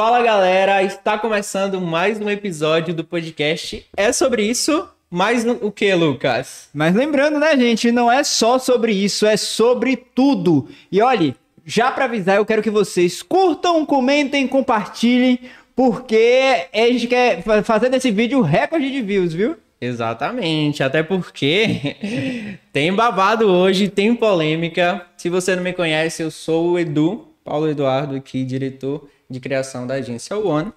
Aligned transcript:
Fala 0.00 0.22
galera, 0.22 0.82
está 0.82 1.18
começando 1.18 1.78
mais 1.78 2.18
um 2.18 2.30
episódio 2.30 2.94
do 2.94 3.04
podcast. 3.04 3.84
É 3.94 4.10
sobre 4.12 4.42
isso, 4.42 4.88
mas 5.10 5.44
o 5.44 5.70
que, 5.70 5.94
Lucas? 5.94 6.70
Mas 6.72 6.94
lembrando, 6.94 7.38
né, 7.38 7.54
gente, 7.54 7.92
não 7.92 8.10
é 8.10 8.24
só 8.24 8.58
sobre 8.58 8.94
isso, 8.94 9.26
é 9.26 9.36
sobre 9.36 9.96
tudo. 9.96 10.66
E 10.90 11.02
olhe, 11.02 11.36
já 11.66 11.90
para 11.90 12.06
avisar, 12.06 12.36
eu 12.36 12.46
quero 12.46 12.62
que 12.62 12.70
vocês 12.70 13.22
curtam, 13.22 13.84
comentem, 13.84 14.48
compartilhem, 14.48 15.38
porque 15.76 16.66
a 16.72 16.86
gente 16.86 17.06
quer 17.06 17.42
fazer 17.62 17.90
desse 17.90 18.10
vídeo 18.10 18.40
recorde 18.40 18.90
de 18.90 19.02
views, 19.02 19.34
viu? 19.34 19.58
Exatamente, 19.78 20.82
até 20.82 21.02
porque 21.02 21.96
tem 22.72 22.90
babado 22.90 23.46
hoje, 23.46 23.90
tem 23.90 24.14
polêmica. 24.14 25.04
Se 25.18 25.28
você 25.28 25.54
não 25.54 25.62
me 25.62 25.74
conhece, 25.74 26.22
eu 26.22 26.30
sou 26.30 26.70
o 26.70 26.78
Edu, 26.78 27.28
Paulo 27.44 27.68
Eduardo 27.68 28.16
aqui, 28.16 28.44
diretor 28.44 29.06
de 29.30 29.38
criação 29.38 29.86
da 29.86 29.94
agência 29.94 30.36
One. 30.36 30.72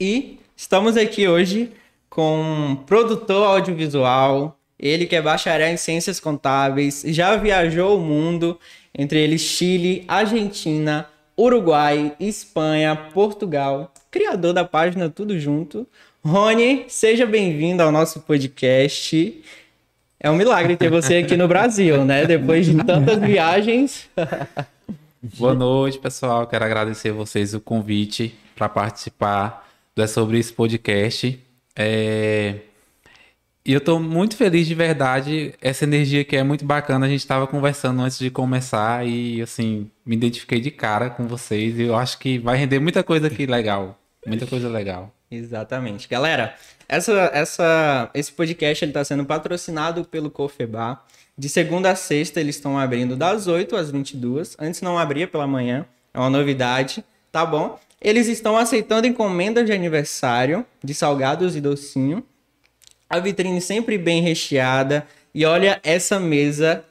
E 0.00 0.40
estamos 0.56 0.96
aqui 0.96 1.28
hoje 1.28 1.70
com 2.08 2.40
um 2.40 2.76
produtor 2.76 3.46
audiovisual, 3.46 4.58
ele 4.78 5.06
que 5.06 5.14
é 5.14 5.20
bacharel 5.20 5.68
em 5.68 5.76
ciências 5.76 6.18
contábeis, 6.18 7.04
já 7.06 7.36
viajou 7.36 7.98
o 7.98 8.00
mundo, 8.00 8.58
entre 8.96 9.20
eles 9.20 9.42
Chile, 9.42 10.04
Argentina, 10.08 11.06
Uruguai, 11.38 12.14
Espanha, 12.18 12.96
Portugal, 12.96 13.92
criador 14.10 14.54
da 14.54 14.64
página 14.64 15.08
Tudo 15.08 15.38
Junto. 15.38 15.86
Rony, 16.24 16.84
seja 16.88 17.26
bem-vindo 17.26 17.82
ao 17.82 17.92
nosso 17.92 18.20
podcast. 18.20 19.42
É 20.18 20.30
um 20.30 20.36
milagre 20.36 20.76
ter 20.76 20.90
você 20.90 21.16
aqui 21.16 21.36
no 21.36 21.48
Brasil, 21.48 22.04
né? 22.04 22.26
Depois 22.26 22.66
de 22.66 22.74
tantas 22.84 23.18
viagens. 23.18 24.08
Boa 25.22 25.52
noite, 25.54 25.98
pessoal. 25.98 26.46
Quero 26.46 26.64
agradecer 26.64 27.10
a 27.10 27.12
vocês 27.12 27.54
o 27.54 27.60
convite 27.60 28.34
para 28.54 28.68
participar 28.68 29.68
do 29.94 30.02
É 30.02 30.06
Sobre 30.06 30.38
esse 30.38 30.52
podcast. 30.52 31.38
É... 31.76 32.60
E 33.64 33.72
eu 33.72 33.78
estou 33.78 34.00
muito 34.00 34.36
feliz 34.36 34.66
de 34.66 34.74
verdade. 34.74 35.54
Essa 35.60 35.84
energia 35.84 36.24
que 36.24 36.36
é 36.36 36.42
muito 36.42 36.64
bacana. 36.64 37.04
A 37.04 37.08
gente 37.08 37.20
estava 37.20 37.46
conversando 37.46 38.00
antes 38.00 38.18
de 38.18 38.30
começar 38.30 39.06
e, 39.06 39.42
assim, 39.42 39.90
me 40.04 40.16
identifiquei 40.16 40.60
de 40.60 40.70
cara 40.70 41.10
com 41.10 41.26
vocês. 41.26 41.78
E 41.78 41.82
eu 41.82 41.94
acho 41.94 42.18
que 42.18 42.38
vai 42.38 42.56
render 42.56 42.78
muita 42.78 43.02
coisa 43.02 43.26
aqui 43.26 43.44
legal. 43.44 43.98
Muita 44.26 44.46
coisa 44.46 44.68
legal. 44.68 45.14
Exatamente. 45.30 46.08
Galera, 46.08 46.54
essa, 46.88 47.30
essa, 47.32 48.10
esse 48.14 48.32
podcast 48.32 48.84
está 48.84 49.04
sendo 49.04 49.24
patrocinado 49.24 50.04
pelo 50.04 50.30
Cofebar. 50.30 51.04
De 51.40 51.48
segunda 51.48 51.90
a 51.90 51.96
sexta, 51.96 52.38
eles 52.38 52.56
estão 52.56 52.78
abrindo 52.78 53.16
das 53.16 53.46
8 53.46 53.74
às 53.74 53.90
22. 53.90 54.58
Antes 54.58 54.82
não 54.82 54.98
abria 54.98 55.26
pela 55.26 55.46
manhã. 55.46 55.86
É 56.12 56.18
uma 56.18 56.28
novidade, 56.28 57.02
tá 57.32 57.46
bom? 57.46 57.80
Eles 57.98 58.28
estão 58.28 58.58
aceitando 58.58 59.06
encomendas 59.06 59.64
de 59.64 59.72
aniversário 59.72 60.66
de 60.84 60.92
salgados 60.92 61.56
e 61.56 61.60
docinho. 61.62 62.22
A 63.08 63.18
vitrine 63.18 63.58
sempre 63.62 63.96
bem 63.96 64.20
recheada. 64.20 65.06
E 65.34 65.46
olha 65.46 65.80
essa 65.82 66.20
mesa 66.20 66.84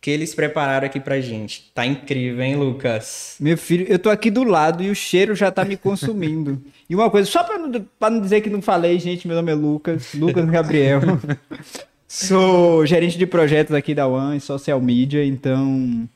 que 0.00 0.12
eles 0.12 0.36
prepararam 0.36 0.86
aqui 0.86 1.00
pra 1.00 1.20
gente. 1.20 1.72
Tá 1.74 1.84
incrível, 1.84 2.44
hein, 2.44 2.54
Lucas? 2.54 3.34
Meu 3.40 3.58
filho, 3.58 3.86
eu 3.88 3.98
tô 3.98 4.08
aqui 4.08 4.30
do 4.30 4.44
lado 4.44 4.84
e 4.84 4.90
o 4.90 4.94
cheiro 4.94 5.34
já 5.34 5.50
tá 5.50 5.64
me 5.64 5.76
consumindo. 5.76 6.62
e 6.88 6.94
uma 6.94 7.10
coisa, 7.10 7.28
só 7.28 7.42
pra 7.42 7.58
não, 7.58 7.84
pra 7.98 8.08
não 8.08 8.20
dizer 8.20 8.40
que 8.40 8.50
não 8.50 8.62
falei, 8.62 9.00
gente, 9.00 9.26
meu 9.26 9.36
nome 9.36 9.50
é 9.50 9.54
Lucas, 9.56 10.14
Lucas 10.14 10.48
Gabriel. 10.48 11.00
Sou 12.16 12.86
gerente 12.86 13.18
de 13.18 13.26
projetos 13.26 13.74
aqui 13.74 13.94
da 13.94 14.06
One, 14.06 14.40
social 14.40 14.80
media, 14.80 15.22
então. 15.22 16.08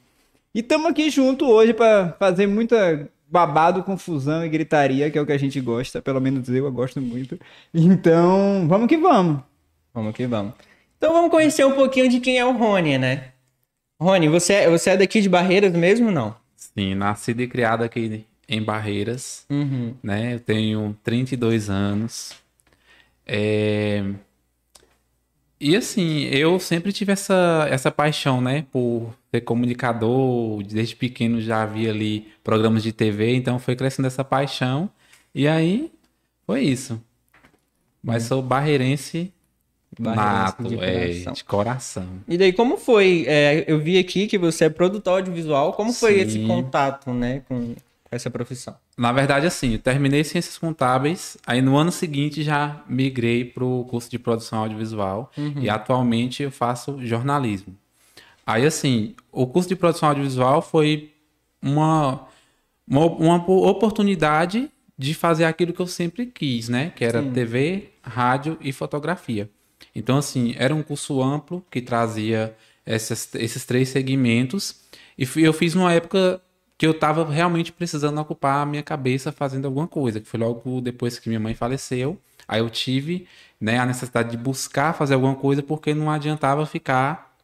E 0.55 0.61
estamos 0.61 0.87
aqui 0.87 1.11
junto 1.11 1.47
hoje 1.47 1.75
para 1.75 2.17
fazer 2.19 2.47
muita 2.47 3.07
babado, 3.29 3.83
confusão 3.83 4.43
e 4.43 4.49
gritaria, 4.49 5.11
que 5.11 5.19
é 5.19 5.21
o 5.21 5.27
que 5.27 5.33
a 5.33 5.39
gente 5.39 5.61
gosta, 5.61 6.01
pelo 6.01 6.19
menos 6.19 6.49
eu, 6.49 6.65
eu 6.65 6.73
gosto 6.73 7.03
muito. 7.03 7.39
Então, 7.75 8.67
vamos 8.67 8.89
que 8.89 8.97
vamos. 8.97 9.43
Vamos 9.93 10.15
que 10.15 10.27
vamos. 10.27 10.55
Então 10.97 11.13
vamos 11.13 11.31
conhecer 11.31 11.67
um 11.67 11.73
pouquinho 11.73 12.09
de 12.09 12.19
quem 12.19 12.39
é 12.39 12.47
o 12.47 12.57
Rony, 12.57 12.97
né? 12.97 13.33
Rony, 14.01 14.27
você, 14.29 14.55
é, 14.55 14.71
você 14.71 14.91
é 14.91 14.97
daqui 14.97 15.21
de 15.21 15.29
Barreiras 15.29 15.75
mesmo 15.75 16.11
não? 16.11 16.35
Sim, 16.57 16.95
nascido 16.95 17.43
e 17.43 17.47
criado 17.47 17.85
aqui 17.85 18.25
em 18.49 18.63
Barreiras, 18.63 19.45
uhum. 19.51 19.95
né? 20.03 20.35
Eu 20.35 20.41
tenho 20.41 20.97
32 21.05 21.69
anos. 21.69 22.33
É... 23.27 24.03
E 25.61 25.77
assim, 25.77 26.23
eu 26.25 26.59
sempre 26.59 26.91
tive 26.91 27.13
essa, 27.13 27.67
essa 27.69 27.91
paixão, 27.91 28.41
né, 28.41 28.65
por 28.73 29.15
ser 29.31 29.43
comunicador, 29.43 30.63
desde 30.63 30.97
pequeno 30.97 31.39
já 31.39 31.63
havia 31.63 31.91
ali 31.91 32.29
programas 32.43 32.83
de 32.83 32.93
TV, 32.93 33.35
então 33.35 33.59
foi 33.59 33.77
crescendo 33.77 34.07
essa 34.07 34.25
paixão. 34.25 34.89
E 35.35 35.47
aí 35.47 35.93
foi 36.47 36.63
isso. 36.63 36.99
Mas 38.03 38.23
sou 38.23 38.41
barreirense, 38.41 39.31
barreirense 39.99 40.43
nato, 40.43 40.65
de 40.65 40.77
coração. 40.77 41.33
É, 41.33 41.35
de 41.35 41.45
coração. 41.45 42.09
E 42.27 42.39
daí, 42.39 42.53
como 42.55 42.79
foi? 42.79 43.27
É, 43.29 43.65
eu 43.69 43.79
vi 43.79 43.99
aqui 43.99 44.27
que 44.27 44.39
você 44.39 44.65
é 44.65 44.71
produtor 44.71 45.19
audiovisual, 45.19 45.75
como 45.75 45.93
foi 45.93 46.15
Sim. 46.15 46.21
esse 46.21 46.47
contato, 46.47 47.13
né, 47.13 47.43
com 47.47 47.75
essa 48.11 48.31
profissão? 48.31 48.77
Na 48.97 49.13
verdade, 49.13 49.47
assim, 49.47 49.75
eu 49.75 49.79
terminei 49.79 50.25
Ciências 50.25 50.59
Contábeis, 50.59 51.37
aí 51.47 51.63
no 51.63 51.77
ano 51.77 51.93
seguinte 51.93 52.43
já 52.43 52.83
migrei 52.89 53.45
para 53.45 53.65
o 53.65 53.85
curso 53.85 54.11
de 54.11 54.19
produção 54.19 54.61
audiovisual 54.61 55.31
uhum. 55.37 55.55
e 55.61 55.71
atualmente 55.71 56.43
eu 56.43 56.51
faço 56.51 57.05
jornalismo. 57.05 57.77
Aí, 58.47 58.67
assim, 58.67 59.15
o 59.31 59.47
curso 59.47 59.69
de 59.69 59.77
produção 59.77 60.09
audiovisual 60.09 60.61
foi 60.61 61.13
uma, 61.63 62.27
uma, 62.87 63.07
uma 63.07 63.37
oportunidade 63.69 64.69
de 64.99 65.15
fazer 65.15 65.45
aquilo 65.45 65.73
que 65.73 65.81
eu 65.81 65.87
sempre 65.87 66.27
quis, 66.27 66.69
né? 66.69 66.93
Que 66.95 67.05
era 67.05 67.23
Sim. 67.23 67.31
TV, 67.31 67.91
rádio 68.03 68.59
e 68.61 68.73
fotografia. 68.73 69.49
Então, 69.95 70.19
assim, 70.19 70.55
era 70.59 70.75
um 70.75 70.83
curso 70.83 71.23
amplo 71.23 71.65
que 71.71 71.81
trazia 71.81 72.55
esses, 72.85 73.35
esses 73.37 73.65
três 73.65 73.89
segmentos. 73.89 74.81
E 75.17 75.27
eu 75.37 75.53
fiz 75.53 75.75
numa 75.75 75.93
época 75.93 76.41
que 76.81 76.87
eu 76.87 76.93
estava 76.93 77.31
realmente 77.31 77.71
precisando 77.71 78.19
ocupar 78.23 78.63
a 78.63 78.65
minha 78.65 78.83
cabeça 78.83 79.31
fazendo 79.31 79.67
alguma 79.67 79.87
coisa, 79.87 80.19
que 80.19 80.27
foi 80.27 80.41
logo 80.41 80.81
depois 80.81 81.19
que 81.19 81.29
minha 81.29 81.39
mãe 81.39 81.55
faleceu. 81.55 82.19
Aí 82.49 82.61
eu 82.61 82.71
tive 82.71 83.27
né, 83.61 83.79
a 83.79 83.85
necessidade 83.85 84.31
de 84.31 84.39
buscar 84.39 84.95
fazer 84.95 85.13
alguma 85.13 85.35
coisa 85.35 85.63
porque 85.63 85.93
não 85.93 86.11
adiantava 86.11 86.65
ficar 86.65 87.37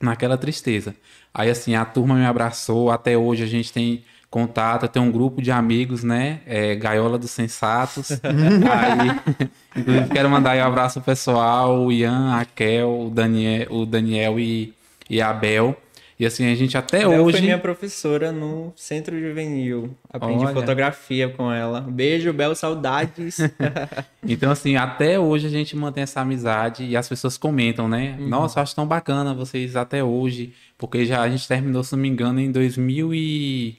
naquela 0.00 0.38
tristeza. 0.38 0.94
Aí 1.34 1.50
assim, 1.50 1.74
a 1.74 1.84
turma 1.84 2.14
me 2.14 2.24
abraçou, 2.24 2.90
até 2.90 3.18
hoje 3.18 3.42
a 3.42 3.46
gente 3.46 3.70
tem 3.70 4.02
contato, 4.30 4.88
tem 4.88 5.02
um 5.02 5.12
grupo 5.12 5.42
de 5.42 5.52
amigos, 5.52 6.02
né? 6.02 6.40
É, 6.46 6.74
Gaiola 6.74 7.18
dos 7.18 7.32
Sensatos. 7.32 8.12
aí, 8.24 9.46
inclusive, 9.76 10.08
quero 10.08 10.30
mandar 10.30 10.56
um 10.56 10.64
abraço 10.64 11.02
pessoal, 11.02 11.84
o 11.84 11.92
Ian, 11.92 12.34
a 12.34 12.46
Kel, 12.46 13.08
o 13.08 13.10
Daniel, 13.10 13.66
o 13.70 13.84
Daniel 13.84 14.40
e, 14.40 14.72
e 15.10 15.20
a 15.20 15.28
Abel. 15.28 15.76
E 16.20 16.26
assim, 16.26 16.52
a 16.52 16.54
gente 16.54 16.76
até 16.76 16.98
Bel 16.98 17.24
hoje. 17.24 17.38
foi 17.38 17.46
minha 17.46 17.58
professora 17.58 18.30
no 18.30 18.74
Centro 18.76 19.18
Juvenil. 19.18 19.96
Aprendi 20.06 20.44
Olha. 20.44 20.52
fotografia 20.52 21.30
com 21.30 21.50
ela. 21.50 21.80
Beijo, 21.80 22.30
Bel, 22.30 22.54
saudades. 22.54 23.38
então, 24.28 24.52
assim, 24.52 24.76
até 24.76 25.18
hoje 25.18 25.46
a 25.46 25.48
gente 25.48 25.74
mantém 25.74 26.02
essa 26.02 26.20
amizade 26.20 26.84
e 26.84 26.94
as 26.94 27.08
pessoas 27.08 27.38
comentam, 27.38 27.88
né? 27.88 28.18
Uhum. 28.20 28.28
Nossa, 28.28 28.60
acho 28.60 28.74
tão 28.74 28.86
bacana 28.86 29.32
vocês 29.32 29.76
até 29.76 30.04
hoje. 30.04 30.52
Porque 30.76 31.06
já 31.06 31.22
a 31.22 31.30
gente 31.30 31.48
terminou, 31.48 31.82
se 31.82 31.92
não 31.92 32.02
me 32.02 32.08
engano, 32.08 32.38
em 32.38 32.52
2000 32.52 33.14
e... 33.14 33.78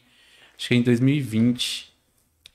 Acho 0.57 0.69
que 0.69 0.73
em 0.73 0.81
2020. 0.81 1.93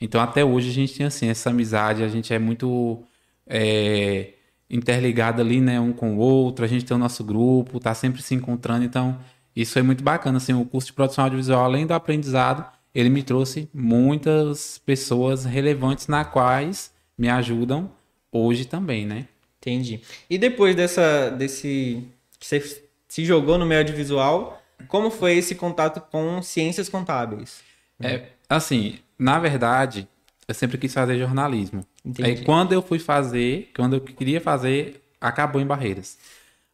Então, 0.00 0.20
até 0.20 0.44
hoje 0.44 0.68
a 0.68 0.72
gente 0.72 0.96
tem, 0.96 1.06
assim, 1.06 1.28
essa 1.28 1.50
amizade. 1.50 2.02
A 2.02 2.08
gente 2.08 2.34
é 2.34 2.40
muito... 2.40 3.04
É 3.46 4.32
interligado 4.68 5.40
ali, 5.40 5.60
né, 5.60 5.78
um 5.78 5.92
com 5.92 6.16
o 6.16 6.18
outro, 6.18 6.64
a 6.64 6.68
gente 6.68 6.84
tem 6.84 6.96
o 6.96 6.98
nosso 6.98 7.22
grupo, 7.22 7.78
tá 7.78 7.94
sempre 7.94 8.20
se 8.20 8.34
encontrando, 8.34 8.84
então 8.84 9.16
isso 9.56 9.78
é 9.78 9.82
muito 9.82 10.04
bacana, 10.04 10.36
assim, 10.36 10.52
o 10.52 10.66
curso 10.66 10.88
de 10.88 10.92
produção 10.92 11.24
audiovisual, 11.24 11.64
além 11.64 11.86
do 11.86 11.94
aprendizado, 11.94 12.64
ele 12.94 13.08
me 13.08 13.22
trouxe 13.22 13.68
muitas 13.72 14.78
pessoas 14.78 15.44
relevantes 15.46 16.06
na 16.08 16.24
quais 16.24 16.92
me 17.16 17.28
ajudam 17.28 17.90
hoje 18.30 18.66
também, 18.66 19.06
né? 19.06 19.26
Entendi. 19.58 20.00
E 20.28 20.36
depois 20.36 20.76
dessa, 20.76 21.30
desse, 21.30 22.06
que 22.38 22.46
você 22.46 22.82
se 23.08 23.24
jogou 23.24 23.56
no 23.56 23.64
meio 23.64 23.80
audiovisual, 23.80 24.62
como 24.88 25.10
foi 25.10 25.36
esse 25.36 25.54
contato 25.54 26.00
com 26.10 26.42
ciências 26.42 26.88
contábeis? 26.88 27.60
É, 28.00 28.26
assim, 28.48 28.98
na 29.18 29.38
verdade, 29.38 30.06
eu 30.46 30.54
sempre 30.54 30.78
quis 30.78 30.92
fazer 30.92 31.18
jornalismo. 31.18 31.84
Entendi. 32.04 32.28
Aí 32.28 32.44
quando 32.44 32.72
eu 32.72 32.82
fui 32.82 32.98
fazer, 32.98 33.70
quando 33.74 33.96
eu 33.96 34.00
queria 34.00 34.40
fazer, 34.40 35.02
acabou 35.20 35.60
em 35.60 35.66
Barreiras. 35.66 36.18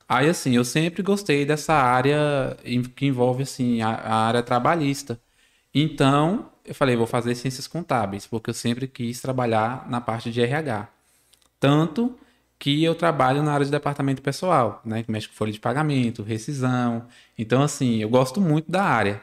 Aí, 0.09 0.29
assim, 0.29 0.57
eu 0.57 0.65
sempre 0.65 1.03
gostei 1.03 1.45
dessa 1.45 1.75
área 1.75 2.57
que 2.97 3.07
envolve, 3.07 3.43
assim, 3.45 3.81
a, 3.83 3.91
a 3.91 4.15
área 4.27 4.43
trabalhista. 4.43 5.21
Então, 5.75 6.51
eu 6.65 6.75
falei, 6.75 6.97
vou 6.97 7.07
fazer 7.07 7.35
ciências 7.35 7.67
contábeis, 7.67 8.27
porque 8.27 8.51
eu 8.51 8.55
sempre 8.55 8.87
quis 8.87 9.21
trabalhar 9.21 9.89
na 9.91 10.01
parte 10.01 10.31
de 10.31 10.41
RH. 10.43 10.89
Tanto 11.61 12.17
que 12.59 12.83
eu 12.85 12.95
trabalho 12.95 13.43
na 13.43 13.53
área 13.53 13.65
de 13.65 13.73
departamento 13.73 14.23
pessoal, 14.23 14.81
né? 14.85 15.03
Que 15.03 15.11
mexe 15.11 15.29
com 15.29 15.35
folha 15.35 15.53
de 15.53 15.59
pagamento, 15.61 16.23
rescisão. 16.23 17.07
Então, 17.37 17.63
assim, 17.63 17.99
eu 17.99 18.09
gosto 18.09 18.41
muito 18.41 18.71
da 18.71 18.85
área. 18.85 19.21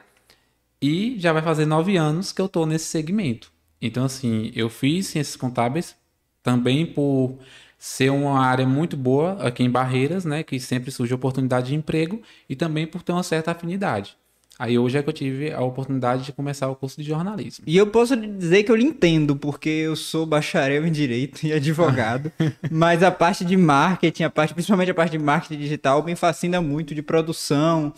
E 0.82 1.16
já 1.20 1.34
vai 1.34 1.42
fazer 1.42 1.66
nove 1.66 1.98
anos 1.98 2.32
que 2.32 2.42
eu 2.42 2.48
estou 2.48 2.66
nesse 2.66 2.86
segmento. 2.86 3.52
Então, 3.82 4.06
assim, 4.06 4.52
eu 4.56 4.70
fiz 4.70 5.08
ciências 5.08 5.36
contábeis 5.36 5.96
também 6.44 6.86
por 6.86 7.38
ser 7.80 8.12
uma 8.12 8.46
área 8.46 8.68
muito 8.68 8.98
boa 8.98 9.38
aqui 9.42 9.64
em 9.64 9.70
Barreiras, 9.72 10.26
né? 10.26 10.44
Que 10.44 10.60
sempre 10.60 10.92
surge 10.92 11.14
oportunidade 11.14 11.70
de 11.70 11.76
emprego 11.76 12.22
e 12.50 12.56
também 12.56 12.86
por 12.86 13.02
ter 13.02 13.14
uma 13.14 13.24
certa 13.24 13.52
afinidade. 13.52 14.18
Aí 14.60 14.78
hoje 14.78 14.98
é 14.98 15.02
que 15.02 15.08
eu 15.08 15.14
tive 15.14 15.54
a 15.54 15.62
oportunidade 15.62 16.26
de 16.26 16.34
começar 16.34 16.68
o 16.68 16.76
curso 16.76 17.02
de 17.02 17.08
jornalismo. 17.08 17.64
E 17.66 17.78
eu 17.78 17.88
posso 17.88 18.18
dizer 18.18 18.64
que 18.64 18.70
eu 18.70 18.76
lhe 18.76 18.84
entendo, 18.84 19.34
porque 19.34 19.70
eu 19.70 19.96
sou 19.96 20.26
bacharel 20.26 20.86
em 20.86 20.92
Direito 20.92 21.48
e 21.48 21.54
advogado, 21.54 22.30
mas 22.70 23.02
a 23.02 23.10
parte 23.10 23.46
de 23.46 23.56
marketing, 23.56 24.24
a 24.24 24.30
parte, 24.30 24.54
principalmente 24.54 24.92
a 24.92 24.94
parte 24.94 25.12
de 25.12 25.20
marketing 25.20 25.62
digital, 25.62 26.04
me 26.04 26.14
fascina 26.14 26.62
muito, 26.62 26.94
de 26.94 27.02
produção. 27.02 27.94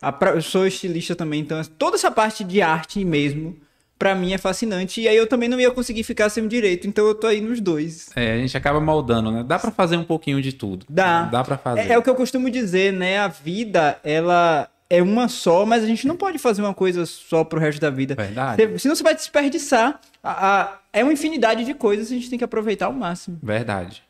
A, 0.00 0.16
eu 0.34 0.40
sou 0.40 0.66
estilista 0.66 1.14
também, 1.14 1.42
então 1.42 1.62
toda 1.76 1.96
essa 1.96 2.10
parte 2.10 2.42
de 2.44 2.62
arte 2.62 3.04
mesmo, 3.04 3.54
pra 3.98 4.14
mim 4.14 4.32
é 4.32 4.38
fascinante. 4.38 5.00
E 5.00 5.08
aí 5.08 5.16
eu 5.16 5.26
também 5.26 5.48
não 5.48 5.60
ia 5.60 5.70
conseguir 5.70 6.02
ficar 6.02 6.28
sem 6.28 6.44
o 6.44 6.48
direito, 6.48 6.86
então 6.86 7.06
eu 7.06 7.14
tô 7.14 7.26
aí 7.26 7.40
nos 7.40 7.60
dois. 7.60 8.10
É, 8.14 8.34
a 8.34 8.38
gente 8.38 8.56
acaba 8.56 8.80
moldando, 8.80 9.30
né? 9.30 9.44
Dá 9.44 9.58
para 9.58 9.70
fazer 9.70 9.96
um 9.96 10.04
pouquinho 10.04 10.40
de 10.40 10.52
tudo. 10.52 10.86
Dá. 10.88 11.22
Dá 11.24 11.44
para 11.44 11.56
fazer. 11.56 11.80
É, 11.80 11.92
é, 11.92 11.98
o 11.98 12.02
que 12.02 12.10
eu 12.10 12.14
costumo 12.14 12.50
dizer, 12.50 12.92
né? 12.92 13.18
A 13.18 13.28
vida, 13.28 13.98
ela 14.04 14.68
é 14.88 15.02
uma 15.02 15.28
só, 15.28 15.66
mas 15.66 15.82
a 15.82 15.86
gente 15.86 16.06
não 16.06 16.16
pode 16.16 16.38
fazer 16.38 16.62
uma 16.62 16.74
coisa 16.74 17.04
só 17.06 17.44
pro 17.44 17.60
resto 17.60 17.80
da 17.80 17.90
vida. 17.90 18.14
Verdade. 18.14 18.66
Você, 18.66 18.78
senão 18.78 18.94
você 18.94 19.02
vai 19.02 19.14
desperdiçar. 19.14 20.00
A, 20.22 20.60
a, 20.60 20.78
é 20.92 21.02
uma 21.02 21.12
infinidade 21.12 21.64
de 21.64 21.74
coisas, 21.74 22.06
a 22.10 22.14
gente 22.14 22.30
tem 22.30 22.38
que 22.38 22.44
aproveitar 22.44 22.86
ao 22.86 22.92
máximo. 22.92 23.38
Verdade. 23.42 24.02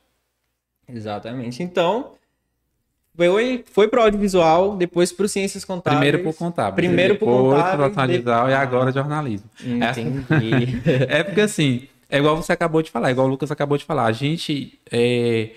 Exatamente. 0.89 1.63
Então, 1.63 2.13
foi, 3.17 3.65
foi 3.73 3.89
pro 3.89 4.03
audiovisual, 4.03 4.77
depois 4.77 5.13
pro 5.13 5.29
ciências 5.29 5.65
contábeis. 5.65 6.01
Primeiro 6.01 6.23
pro 6.23 6.35
contábil. 6.35 6.75
Primeiro 6.75 7.17
pro 7.17 7.27
contábil. 7.27 7.85
Audiovisual 7.85 8.51
e 8.51 8.55
agora 8.55 8.93
jornalismo. 8.93 9.49
Entendi. 9.65 10.83
É, 10.85 11.19
é 11.21 11.25
porque 11.25 11.41
assim, 11.41 11.89
é 12.09 12.19
igual 12.19 12.37
você 12.37 12.53
acabou 12.53 12.83
de 12.83 12.91
falar, 12.91 13.11
igual 13.11 13.27
o 13.27 13.31
Lucas 13.31 13.51
acabou 13.51 13.77
de 13.79 13.85
falar. 13.85 14.05
A 14.05 14.13
gente 14.13 14.79
é, 14.91 15.51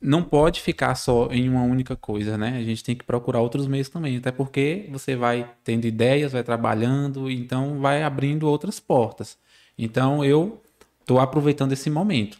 não 0.00 0.22
pode 0.22 0.60
ficar 0.60 0.94
só 0.94 1.28
em 1.30 1.48
uma 1.48 1.62
única 1.62 1.96
coisa, 1.96 2.38
né? 2.38 2.56
A 2.58 2.62
gente 2.62 2.84
tem 2.84 2.94
que 2.94 3.04
procurar 3.04 3.40
outros 3.40 3.66
meios 3.66 3.88
também, 3.88 4.16
até 4.16 4.30
porque 4.30 4.86
você 4.90 5.16
vai 5.16 5.48
tendo 5.64 5.86
ideias, 5.86 6.32
vai 6.32 6.42
trabalhando, 6.42 7.30
então 7.30 7.80
vai 7.80 8.02
abrindo 8.02 8.48
outras 8.48 8.78
portas. 8.78 9.36
Então 9.78 10.24
eu 10.24 10.62
estou 11.00 11.18
aproveitando 11.18 11.72
esse 11.72 11.90
momento, 11.90 12.38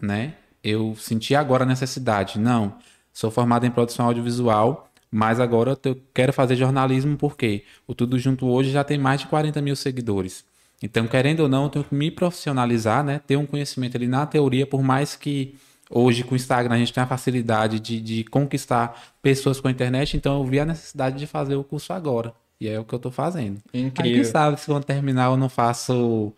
né? 0.00 0.34
Eu 0.62 0.94
senti 0.96 1.34
agora 1.34 1.64
a 1.64 1.66
necessidade, 1.66 2.38
não, 2.38 2.74
sou 3.12 3.30
formado 3.30 3.66
em 3.66 3.70
produção 3.70 4.06
audiovisual, 4.06 4.90
mas 5.10 5.40
agora 5.40 5.76
eu 5.84 6.00
quero 6.14 6.32
fazer 6.32 6.56
jornalismo 6.56 7.16
porque 7.16 7.64
o 7.86 7.94
Tudo 7.94 8.18
Junto 8.18 8.46
hoje 8.46 8.70
já 8.70 8.84
tem 8.84 8.98
mais 8.98 9.20
de 9.20 9.26
40 9.26 9.60
mil 9.60 9.76
seguidores. 9.76 10.44
Então, 10.82 11.06
querendo 11.06 11.40
ou 11.40 11.48
não, 11.48 11.64
eu 11.64 11.68
tenho 11.68 11.84
que 11.84 11.94
me 11.94 12.10
profissionalizar, 12.10 13.04
né? 13.04 13.20
Ter 13.26 13.36
um 13.36 13.44
conhecimento 13.44 13.96
ali 13.96 14.06
na 14.06 14.24
teoria, 14.24 14.66
por 14.66 14.82
mais 14.82 15.14
que 15.14 15.54
Hoje, 15.92 16.22
com 16.22 16.34
o 16.34 16.36
Instagram, 16.36 16.76
a 16.76 16.78
gente 16.78 16.92
tem 16.92 17.02
a 17.02 17.06
facilidade 17.06 17.80
de, 17.80 18.00
de 18.00 18.22
conquistar 18.22 19.16
pessoas 19.20 19.60
com 19.60 19.66
a 19.66 19.72
internet, 19.72 20.16
então 20.16 20.38
eu 20.38 20.46
vi 20.46 20.60
a 20.60 20.64
necessidade 20.64 21.18
de 21.18 21.26
fazer 21.26 21.56
o 21.56 21.64
curso 21.64 21.92
agora. 21.92 22.32
E 22.60 22.68
é 22.68 22.78
o 22.78 22.84
que 22.84 22.94
eu 22.94 22.98
estou 22.98 23.10
fazendo. 23.10 23.60
Incrível. 23.74 24.12
Aí, 24.12 24.14
quem 24.14 24.24
sabe, 24.24 24.60
se 24.60 24.66
quando 24.66 24.84
terminar, 24.84 25.30
eu 25.30 25.36
não 25.36 25.48
faço 25.48 26.32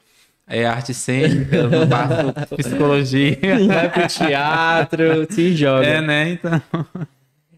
é, 0.53 0.67
arte 0.67 0.93
cênica, 0.93 1.57
eu 1.57 1.71
não 1.71 1.89
faço 1.89 2.33
psicologia. 2.57 3.39
Vai 3.67 3.91
pro 3.91 4.07
teatro, 4.07 5.27
se 5.31 5.57
joga. 5.57 5.87
É, 5.87 6.01
né? 6.03 6.31
Então. 6.33 6.63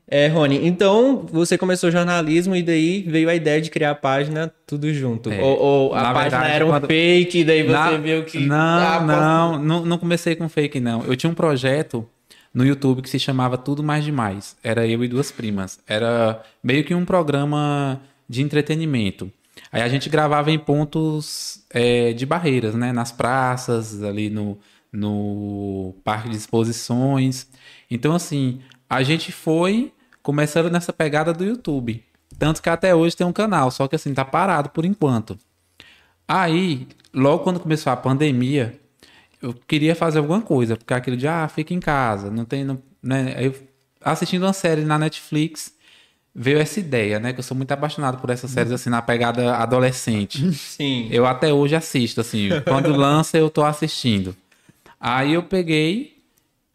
É, 0.07 0.29
Rony, 0.29 0.65
então 0.65 1.27
você 1.33 1.59
começou 1.59 1.91
jornalismo 1.91 2.55
e 2.55 2.63
daí 2.63 3.03
veio 3.03 3.29
a 3.29 3.35
ideia 3.35 3.61
de 3.61 3.69
criar 3.69 3.91
a 3.91 3.95
página 3.97 4.53
tudo 4.65 4.93
junto. 4.95 5.33
É. 5.33 5.43
Ou, 5.43 5.59
ou, 5.59 5.95
a 5.95 6.03
Na 6.03 6.13
página 6.13 6.39
verdade, 6.39 6.55
era 6.55 6.67
um 6.67 6.69
quando... 6.69 6.87
fake 6.87 7.39
e 7.39 7.45
daí 7.45 7.63
você 7.65 7.73
Na... 7.73 7.97
viu 7.97 8.25
que. 8.25 8.39
Não, 8.39 8.57
ah, 8.57 9.01
não, 9.01 9.59
não, 9.59 9.85
não 9.85 9.99
comecei 9.99 10.37
com 10.37 10.49
fake, 10.49 10.79
não. 10.79 11.03
Eu 11.05 11.17
tinha 11.17 11.29
um 11.29 11.35
projeto 11.35 12.09
no 12.55 12.65
YouTube 12.65 13.03
que 13.03 13.11
se 13.11 13.19
chamava 13.19 13.59
Tudo 13.59 13.83
Mais 13.83 14.05
Demais. 14.05 14.57
Era 14.63 14.87
eu 14.87 15.03
e 15.03 15.09
duas 15.09 15.33
primas. 15.33 15.81
Era 15.89 16.41
meio 16.63 16.85
que 16.85 16.95
um 16.95 17.05
programa 17.05 18.01
de 18.29 18.41
entretenimento. 18.41 19.33
Aí 19.75 19.83
a 19.83 19.89
gente 19.89 20.09
gravava 20.09 20.53
em 20.53 20.59
pontos 20.59 21.65
é, 21.69 22.13
de 22.13 22.25
barreiras, 22.25 22.77
né? 22.77 22.93
Nas 22.93 23.11
praças, 23.11 24.05
ali 24.05 24.31
no, 24.31 24.57
no 24.93 25.97
parque 26.05 26.29
de 26.29 26.37
exposições. 26.37 27.49
Então, 27.91 28.15
assim, 28.15 28.61
a 28.89 29.03
gente 29.03 29.33
foi 29.33 29.93
começando 30.23 30.71
nessa 30.71 30.93
pegada 30.93 31.33
do 31.33 31.45
YouTube. 31.45 32.05
Tanto 32.39 32.63
que 32.63 32.69
até 32.69 32.95
hoje 32.95 33.17
tem 33.17 33.27
um 33.27 33.33
canal, 33.33 33.69
só 33.73 33.89
que 33.89 33.97
assim, 33.97 34.15
tá 34.15 34.25
parado 34.25 34.71
por 34.71 34.85
enquanto. 34.85 35.37
Aí, 36.29 36.87
logo 37.13 37.43
quando 37.43 37.59
começou 37.59 37.93
a 37.93 37.97
pandemia, 37.97 38.79
eu 39.43 39.53
queria 39.53 39.97
fazer 39.97 40.21
alguma 40.21 40.41
coisa, 40.41 40.77
porque 40.77 40.95
aquele 40.95 41.17
de, 41.17 41.27
ah, 41.27 41.49
fica 41.49 41.75
em 41.75 41.81
casa, 41.81 42.31
não 42.31 42.45
tem. 42.45 42.63
Não, 42.65 42.81
né? 43.03 43.35
Aí, 43.37 43.53
assistindo 44.01 44.45
uma 44.45 44.53
série 44.53 44.85
na 44.85 45.01
Netflix, 45.01 45.74
veio 46.35 46.59
essa 46.59 46.81
ideia, 46.81 47.21
né? 47.21 47.33
Que 47.33 47.39
eu 47.39 47.45
sou 47.45 47.57
muito 47.57 47.73
apaixonado 47.73 48.19
por 48.19 48.31
essas 48.31 48.51
séries, 48.51 48.73
assim, 48.73 48.91
na 48.91 49.01
pegada 49.01 49.57
adolescente. 49.57 50.51
Sim. 50.55 51.09
Eu 51.11 51.27
até 51.27 51.53
hoje 51.53 51.77
assisto, 51.77 52.21
assim, 52.21 52.49
quando 52.67 52.91
lança 52.97 53.39
eu 53.39 53.49
tô 53.49 53.65
assistindo. 53.65 54.35
Aí 54.99 55.35
eu 55.35 55.43
peguei 55.43 56.23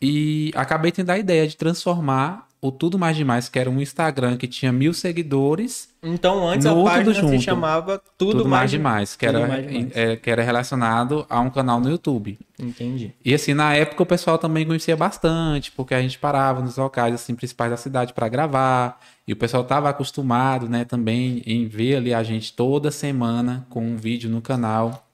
e 0.01 0.51
acabei 0.55 0.91
tendo 0.91 1.09
a 1.09 1.17
ideia 1.17 1.47
de 1.47 1.57
transformar 1.57 2.47
o 2.61 2.71
Tudo 2.71 2.99
Mais 2.99 3.15
Demais, 3.15 3.47
que 3.47 3.57
era 3.57 3.69
um 3.69 3.81
Instagram 3.81 4.35
que 4.35 4.47
tinha 4.47 4.71
mil 4.71 4.93
seguidores. 4.93 5.89
Então 6.03 6.47
antes 6.47 6.65
a 6.65 6.75
página 6.75 7.13
se 7.13 7.39
chamava 7.39 8.01
Tudo, 8.17 8.39
Tudo 8.39 8.49
Mais, 8.49 8.69
Demais, 8.69 9.15
que 9.15 9.25
era, 9.25 9.47
mais 9.47 9.65
demais. 9.65 9.91
É, 9.95 10.15
que 10.17 10.29
era 10.29 10.43
relacionado 10.43 11.25
a 11.29 11.39
um 11.39 11.49
canal 11.49 11.79
no 11.79 11.89
YouTube. 11.89 12.37
Entendi. 12.59 13.13
E 13.23 13.33
assim, 13.33 13.53
na 13.53 13.73
época 13.73 14.03
o 14.03 14.05
pessoal 14.05 14.37
também 14.37 14.65
conhecia 14.65 14.95
bastante, 14.97 15.71
porque 15.71 15.93
a 15.93 16.01
gente 16.01 16.19
parava 16.19 16.61
nos 16.61 16.75
locais 16.75 17.15
assim, 17.15 17.33
principais 17.33 17.71
da 17.71 17.77
cidade 17.77 18.13
para 18.13 18.27
gravar. 18.27 18.99
E 19.25 19.31
o 19.31 19.35
pessoal 19.35 19.63
estava 19.63 19.89
acostumado, 19.89 20.67
né, 20.67 20.83
também 20.83 21.41
em 21.45 21.67
ver 21.67 21.97
ali 21.97 22.13
a 22.13 22.23
gente 22.23 22.51
toda 22.51 22.91
semana 22.91 23.65
com 23.69 23.85
um 23.85 23.95
vídeo 23.95 24.29
no 24.29 24.41
canal. 24.41 25.07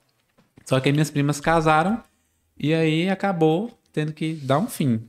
Só 0.65 0.79
que 0.79 0.91
minhas 0.91 1.11
primas 1.11 1.39
casaram 1.39 2.01
e 2.57 2.73
aí 2.73 3.09
acabou 3.09 3.77
tendo 3.93 4.13
que 4.13 4.33
dar 4.33 4.57
um 4.57 4.67
fim. 4.67 5.01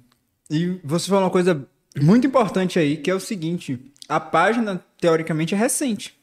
E 0.51 0.79
você 0.85 1.09
falou 1.09 1.25
uma 1.25 1.31
coisa 1.31 1.67
muito 2.01 2.27
importante 2.27 2.79
aí, 2.79 2.97
que 2.97 3.11
é 3.11 3.15
o 3.15 3.21
seguinte: 3.21 3.93
a 4.09 4.21
página, 4.21 4.83
teoricamente, 5.01 5.55
é 5.55 5.59
recente. 5.59 6.15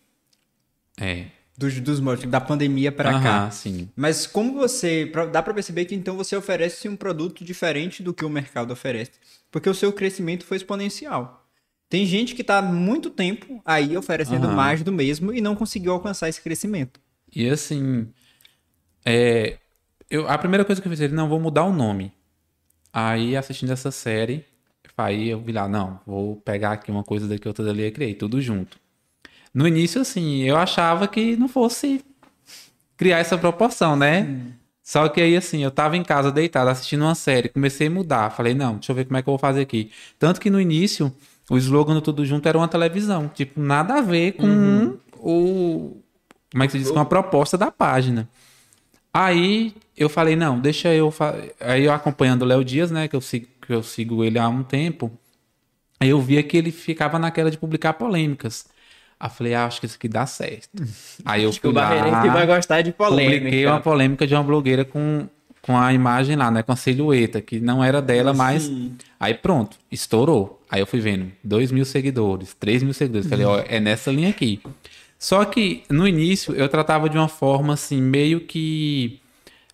É. 1.00 1.26
Dos, 1.56 1.80
dos 1.80 2.00
da 2.28 2.42
pandemia 2.42 2.92
para 2.92 3.22
cá. 3.22 3.52
sim. 3.52 3.90
Mas 3.96 4.26
como 4.26 4.54
você. 4.54 5.12
Dá 5.32 5.42
para 5.42 5.54
perceber 5.54 5.86
que 5.86 5.94
então 5.94 6.18
você 6.18 6.36
oferece 6.36 6.90
um 6.90 6.96
produto 6.96 7.44
diferente 7.44 8.02
do 8.02 8.14
que 8.14 8.26
o 8.26 8.30
mercado 8.30 8.72
oferece. 8.72 9.12
Porque 9.52 9.70
o 9.70 9.74
seu 9.74 9.94
crescimento 9.94 10.46
foi 10.46 10.58
exponencial. 10.58 11.46
Tem 11.88 12.08
gente 12.08 12.34
que 12.34 12.42
está 12.42 12.58
há 12.58 12.62
muito 12.62 13.12
tempo 13.12 13.62
aí 13.64 13.96
oferecendo 13.96 14.48
uhum. 14.48 14.56
mais 14.56 14.82
do 14.82 14.92
mesmo 14.92 15.32
e 15.32 15.42
não 15.42 15.56
conseguiu 15.56 15.92
alcançar 15.92 16.28
esse 16.28 16.42
crescimento. 16.42 17.00
E 17.36 17.48
assim. 17.48 18.08
É, 19.06 19.60
eu, 20.10 20.28
a 20.28 20.38
primeira 20.38 20.66
coisa 20.66 20.82
que 20.82 20.88
eu 20.88 20.92
fiz, 20.92 21.02
ele 21.02 21.14
não, 21.14 21.30
vou 21.30 21.40
mudar 21.40 21.66
o 21.66 21.74
nome. 21.74 22.12
Aí, 22.92 23.36
assistindo 23.36 23.72
essa 23.72 23.92
série, 23.92 24.46
Aí 24.98 25.30
eu 25.30 25.40
vi 25.40 25.52
lá, 25.52 25.68
não, 25.68 26.00
vou 26.06 26.36
pegar 26.38 26.74
aqui 26.74 26.92
uma 26.92 27.04
coisa 27.04 27.28
daqui, 27.28 27.48
outra 27.48 27.66
dali 27.66 27.84
e 27.84 27.92
criei, 27.92 28.14
tudo 28.14 28.42
junto. 28.42 28.78
No 29.54 29.68
início, 29.68 30.02
assim, 30.02 30.42
eu 30.44 30.58
achava 30.58 31.08
que 31.08 31.36
não 31.36 31.48
fosse 31.48 32.04
criar 32.98 33.20
essa 33.20 33.38
proporção, 33.38 33.96
né? 33.96 34.24
Hum. 34.24 34.52
Só 34.84 35.08
que 35.08 35.22
aí, 35.22 35.36
assim, 35.38 35.64
eu 35.64 35.72
tava 35.72 35.96
em 35.96 36.04
casa 36.04 36.32
deitado 36.32 36.70
assistindo 36.70 37.04
uma 37.04 37.16
série, 37.16 37.50
comecei 37.50 37.88
a 37.88 37.92
mudar. 37.92 38.30
Falei, 38.32 38.54
não, 38.54 38.74
deixa 38.74 38.92
eu 38.92 38.96
ver 38.96 39.06
como 39.06 39.18
é 39.18 39.22
que 39.22 39.30
eu 39.30 39.32
vou 39.32 39.40
fazer 39.40 39.62
aqui. 39.62 39.92
Tanto 40.20 40.42
que 40.42 40.50
no 40.50 40.60
início, 40.60 41.14
o 41.50 41.58
slogan 41.58 41.94
do 41.94 42.02
Tudo 42.02 42.26
Junto 42.26 42.48
era 42.48 42.58
uma 42.58 42.68
televisão. 42.68 43.30
Tipo, 43.34 43.62
nada 43.62 43.96
a 43.96 44.02
ver 44.02 44.34
com 44.34 44.46
uhum. 44.46 44.98
o. 45.20 45.98
Como 46.52 46.64
é 46.64 46.68
que 46.68 46.74
se 46.74 46.80
diz? 46.80 46.92
Com 46.92 47.00
a 47.00 47.06
proposta 47.06 47.58
da 47.58 47.72
página. 47.72 48.28
Aí 49.14 49.74
eu 49.96 50.10
falei, 50.10 50.36
não, 50.36 50.60
deixa 50.60 50.94
eu. 50.94 51.10
Fa... 51.12 51.36
Aí 51.60 51.86
eu 51.86 51.94
acompanhando 51.94 52.42
o 52.42 52.46
Léo 52.46 52.64
Dias, 52.64 52.92
né? 52.92 53.08
Que 53.08 53.16
eu 53.16 53.22
sigo 53.22 53.48
que 53.65 53.73
eu 53.73 53.84
sigo 53.84 54.23
ele 54.23 54.38
há 54.38 54.47
um 54.47 54.63
tempo, 54.63 55.12
eu 55.99 56.19
via 56.19 56.43
que 56.43 56.58
ele 56.58 56.71
ficava 56.71 57.17
naquela 57.17 57.49
de 57.49 57.58
publicar 57.58 57.93
polêmicas. 57.93 58.65
Aí 59.19 59.30
falei, 59.30 59.54
ah, 59.54 59.65
acho 59.65 59.80
que 59.80 59.86
isso 59.86 59.95
aqui 59.95 60.08
dá 60.08 60.26
certo. 60.26 60.69
Aí 61.23 61.43
eu 61.43 61.49
acho 61.49 61.62
fui 61.62 61.71
que 61.71 61.78
o 61.78 61.80
lá, 61.80 62.26
vai 62.34 62.45
gostar 62.45 62.82
de 62.82 62.91
polêmica. 62.91 63.38
Publiquei 63.38 63.65
uma 63.65 63.80
polêmica 63.80 64.28
de 64.28 64.34
uma 64.34 64.43
blogueira 64.43 64.84
com, 64.84 65.28
com 65.62 65.78
a 65.78 65.93
imagem 65.93 66.36
lá, 66.36 66.52
né? 66.52 66.62
Com 66.62 66.73
a 66.73 66.76
silhueta, 66.76 67.41
que 67.41 67.60
não 67.60 67.84
era 67.84 68.02
dela, 68.02 68.34
mas... 68.34 68.69
Aí 69.19 69.34
pronto, 69.34 69.78
estourou. 69.89 70.62
Aí 70.69 70.82
eu 70.82 70.88
fui 70.88 70.99
vendo, 70.99 71.32
2 71.43 71.71
mil 71.71 71.86
seguidores, 71.86 72.54
3 72.60 72.84
mil 72.84 72.93
seguidores. 72.93 73.28
Falei, 73.28 73.45
ó, 73.45 73.63
é 73.65 73.80
nessa 73.80 74.12
linha 74.12 74.30
aqui. 74.30 74.60
Só 75.17 75.45
que 75.45 75.84
no 75.89 76.06
início 76.06 76.54
eu 76.54 76.67
tratava 76.67 77.08
de 77.08 77.17
uma 77.17 77.30
forma 77.30 77.76
assim, 77.76 78.02
meio 78.02 78.41
que 78.41 79.21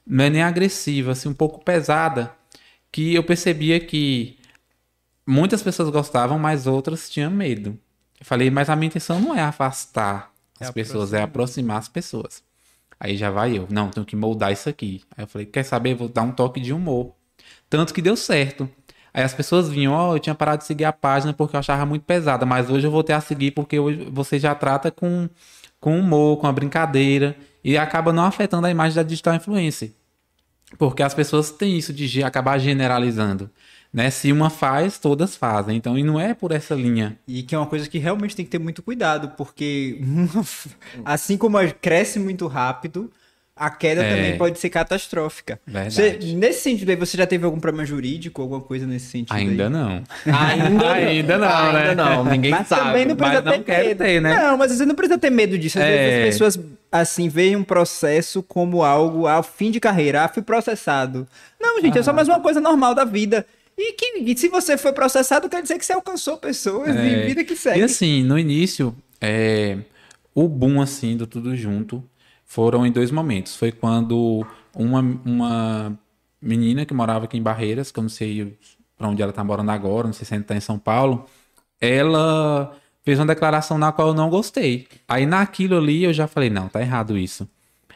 não 0.05 0.25
é 0.25 0.29
nem 0.29 0.43
agressiva, 0.43 1.13
assim, 1.13 1.29
um 1.29 1.33
pouco 1.33 1.63
pesada 1.63 2.31
que 2.91 3.13
eu 3.13 3.23
percebia 3.23 3.79
que 3.79 4.37
muitas 5.25 5.61
pessoas 5.61 5.89
gostavam, 5.89 6.39
mas 6.39 6.67
outras 6.67 7.09
tinham 7.09 7.31
medo. 7.31 7.77
Eu 8.19 8.25
falei, 8.25 8.49
mas 8.49 8.69
a 8.69 8.75
minha 8.75 8.87
intenção 8.87 9.19
não 9.19 9.35
é 9.35 9.41
afastar 9.41 10.31
é 10.59 10.65
as 10.65 10.71
pessoas, 10.71 11.13
é 11.13 11.21
aproximar 11.21 11.77
as 11.77 11.87
pessoas. 11.87 12.43
Aí 12.99 13.15
já 13.15 13.31
vai 13.31 13.57
eu, 13.57 13.65
não, 13.69 13.89
tenho 13.89 14.05
que 14.05 14.15
moldar 14.15 14.51
isso 14.51 14.67
aqui. 14.67 15.01
Aí 15.15 15.23
eu 15.23 15.27
falei, 15.27 15.45
quer 15.45 15.63
saber? 15.63 15.95
Vou 15.95 16.09
dar 16.09 16.23
um 16.23 16.31
toque 16.31 16.59
de 16.59 16.73
humor. 16.73 17.13
Tanto 17.69 17.93
que 17.93 18.01
deu 18.01 18.17
certo. 18.17 18.69
Aí 19.13 19.23
as 19.23 19.33
pessoas 19.33 19.69
vinham, 19.69 19.93
ó, 19.93 20.09
oh, 20.11 20.15
eu 20.15 20.19
tinha 20.19 20.35
parado 20.35 20.59
de 20.59 20.65
seguir 20.65 20.85
a 20.85 20.93
página 20.93 21.33
porque 21.33 21.55
eu 21.55 21.59
achava 21.59 21.85
muito 21.85 22.03
pesada, 22.03 22.45
mas 22.45 22.69
hoje 22.69 22.85
eu 22.85 22.91
vou 22.91 23.03
ter 23.03 23.13
a 23.13 23.21
seguir 23.21 23.51
porque 23.51 23.79
hoje 23.79 24.07
você 24.11 24.37
já 24.37 24.53
trata 24.53 24.91
com, 24.91 25.29
com 25.79 25.97
humor, 25.97 26.37
com 26.37 26.47
a 26.47 26.51
brincadeira, 26.51 27.35
e 27.63 27.77
acaba 27.77 28.13
não 28.13 28.23
afetando 28.23 28.67
a 28.67 28.71
imagem 28.71 28.95
da 28.95 29.03
digital 29.03 29.33
influencer. 29.35 29.93
Porque 30.77 31.03
as 31.03 31.13
pessoas 31.13 31.51
têm 31.51 31.77
isso 31.77 31.91
de 31.91 32.23
acabar 32.23 32.57
generalizando. 32.59 33.49
Né? 33.91 34.11
Se 34.11 34.31
uma 34.31 34.49
faz, 34.49 34.99
todas 34.99 35.35
fazem. 35.35 35.75
Então, 35.75 35.97
e 35.97 36.03
não 36.03 36.19
é 36.19 36.33
por 36.33 36.51
essa 36.51 36.75
linha. 36.75 37.17
E 37.27 37.41
que 37.41 37.55
é 37.55 37.57
uma 37.57 37.65
coisa 37.65 37.89
que 37.89 37.97
realmente 37.97 38.35
tem 38.35 38.45
que 38.45 38.51
ter 38.51 38.59
muito 38.59 38.83
cuidado, 38.83 39.29
porque 39.35 39.99
assim 41.03 41.37
como 41.37 41.57
cresce 41.81 42.19
muito 42.19 42.45
rápido, 42.45 43.11
a 43.59 43.69
queda 43.69 44.01
é. 44.01 44.15
também 44.15 44.37
pode 44.37 44.57
ser 44.57 44.69
catastrófica. 44.69 45.59
Você, 45.67 46.17
nesse 46.33 46.61
sentido 46.61 46.89
aí, 46.89 46.95
você 46.95 47.17
já 47.17 47.27
teve 47.27 47.43
algum 47.43 47.59
problema 47.59 47.85
jurídico, 47.85 48.41
alguma 48.41 48.61
coisa 48.61 48.87
nesse 48.87 49.07
sentido? 49.07 49.35
Ainda 49.35 49.65
aí? 49.65 49.69
não. 49.69 50.03
Ainda, 50.25 50.91
ainda 50.93 51.37
não, 51.37 51.47
Ainda 51.47 51.83
né? 51.83 51.95
não, 51.95 52.23
ninguém 52.23 52.51
mas 52.51 52.67
sabe. 52.67 52.83
Também 52.83 53.05
não 53.05 53.17
precisa 53.17 53.41
mas 53.41 53.61
ter 53.65 53.83
medo. 53.83 53.97
Ter, 53.97 54.21
né? 54.21 54.39
Não, 54.39 54.57
mas 54.57 54.71
você 54.71 54.85
não 54.85 54.95
precisa 54.95 55.19
ter 55.19 55.29
medo 55.29 55.57
disso. 55.57 55.77
Às 55.77 55.83
é. 55.83 55.89
vezes 55.89 56.13
as 56.13 56.25
pessoas, 56.25 56.65
assim, 56.89 57.27
veem 57.27 57.57
um 57.57 57.63
processo 57.63 58.41
como 58.41 58.81
algo 58.81 59.27
ao 59.27 59.43
fim 59.43 59.71
de 59.71 59.81
carreira. 59.81 60.23
Ah, 60.23 60.29
fui 60.29 60.41
processado. 60.41 61.27
Não, 61.59 61.81
gente, 61.81 61.97
ah. 61.97 61.99
é 61.99 62.03
só 62.03 62.13
mais 62.13 62.29
uma 62.29 62.39
coisa 62.39 62.61
normal 62.61 62.95
da 62.95 63.03
vida. 63.03 63.45
E 63.77 63.91
que 63.91 64.05
e 64.19 64.37
se 64.37 64.47
você 64.47 64.77
foi 64.77 64.93
processado, 64.93 65.49
quer 65.49 65.61
dizer 65.61 65.77
que 65.77 65.85
você 65.85 65.91
alcançou 65.91 66.37
pessoas 66.37 66.95
é. 66.95 67.23
e 67.25 67.27
vida 67.27 67.43
que 67.43 67.57
segue. 67.57 67.79
E 67.79 67.83
assim, 67.83 68.23
no 68.23 68.39
início, 68.39 68.95
é, 69.19 69.77
o 70.33 70.47
boom, 70.47 70.81
assim, 70.81 71.17
do 71.17 71.27
tudo 71.27 71.55
junto 71.57 72.01
foram 72.49 72.83
em 72.83 72.91
dois 72.91 73.11
momentos. 73.11 73.55
Foi 73.55 73.71
quando 73.71 74.45
uma, 74.75 75.01
uma 75.23 75.99
menina 76.41 76.83
que 76.83 76.93
morava 76.95 77.25
aqui 77.25 77.37
em 77.37 77.43
Barreiras, 77.43 77.91
que 77.91 77.99
eu 77.99 78.01
não 78.01 78.09
sei 78.09 78.57
para 78.97 79.07
onde 79.07 79.21
ela 79.21 79.29
está 79.29 79.43
morando 79.43 79.69
agora, 79.69 80.07
não 80.07 80.13
sei 80.13 80.25
se 80.25 80.33
ainda 80.33 80.43
está 80.43 80.55
em 80.55 80.59
São 80.59 80.79
Paulo, 80.79 81.25
ela 81.79 82.75
fez 83.03 83.19
uma 83.19 83.27
declaração 83.27 83.77
na 83.77 83.91
qual 83.91 84.09
eu 84.09 84.13
não 84.15 84.31
gostei. 84.31 84.87
Aí 85.07 85.27
naquilo 85.27 85.77
ali 85.77 86.03
eu 86.03 86.11
já 86.11 86.27
falei, 86.27 86.49
não, 86.49 86.67
tá 86.67 86.81
errado 86.81 87.15
isso. 87.17 87.47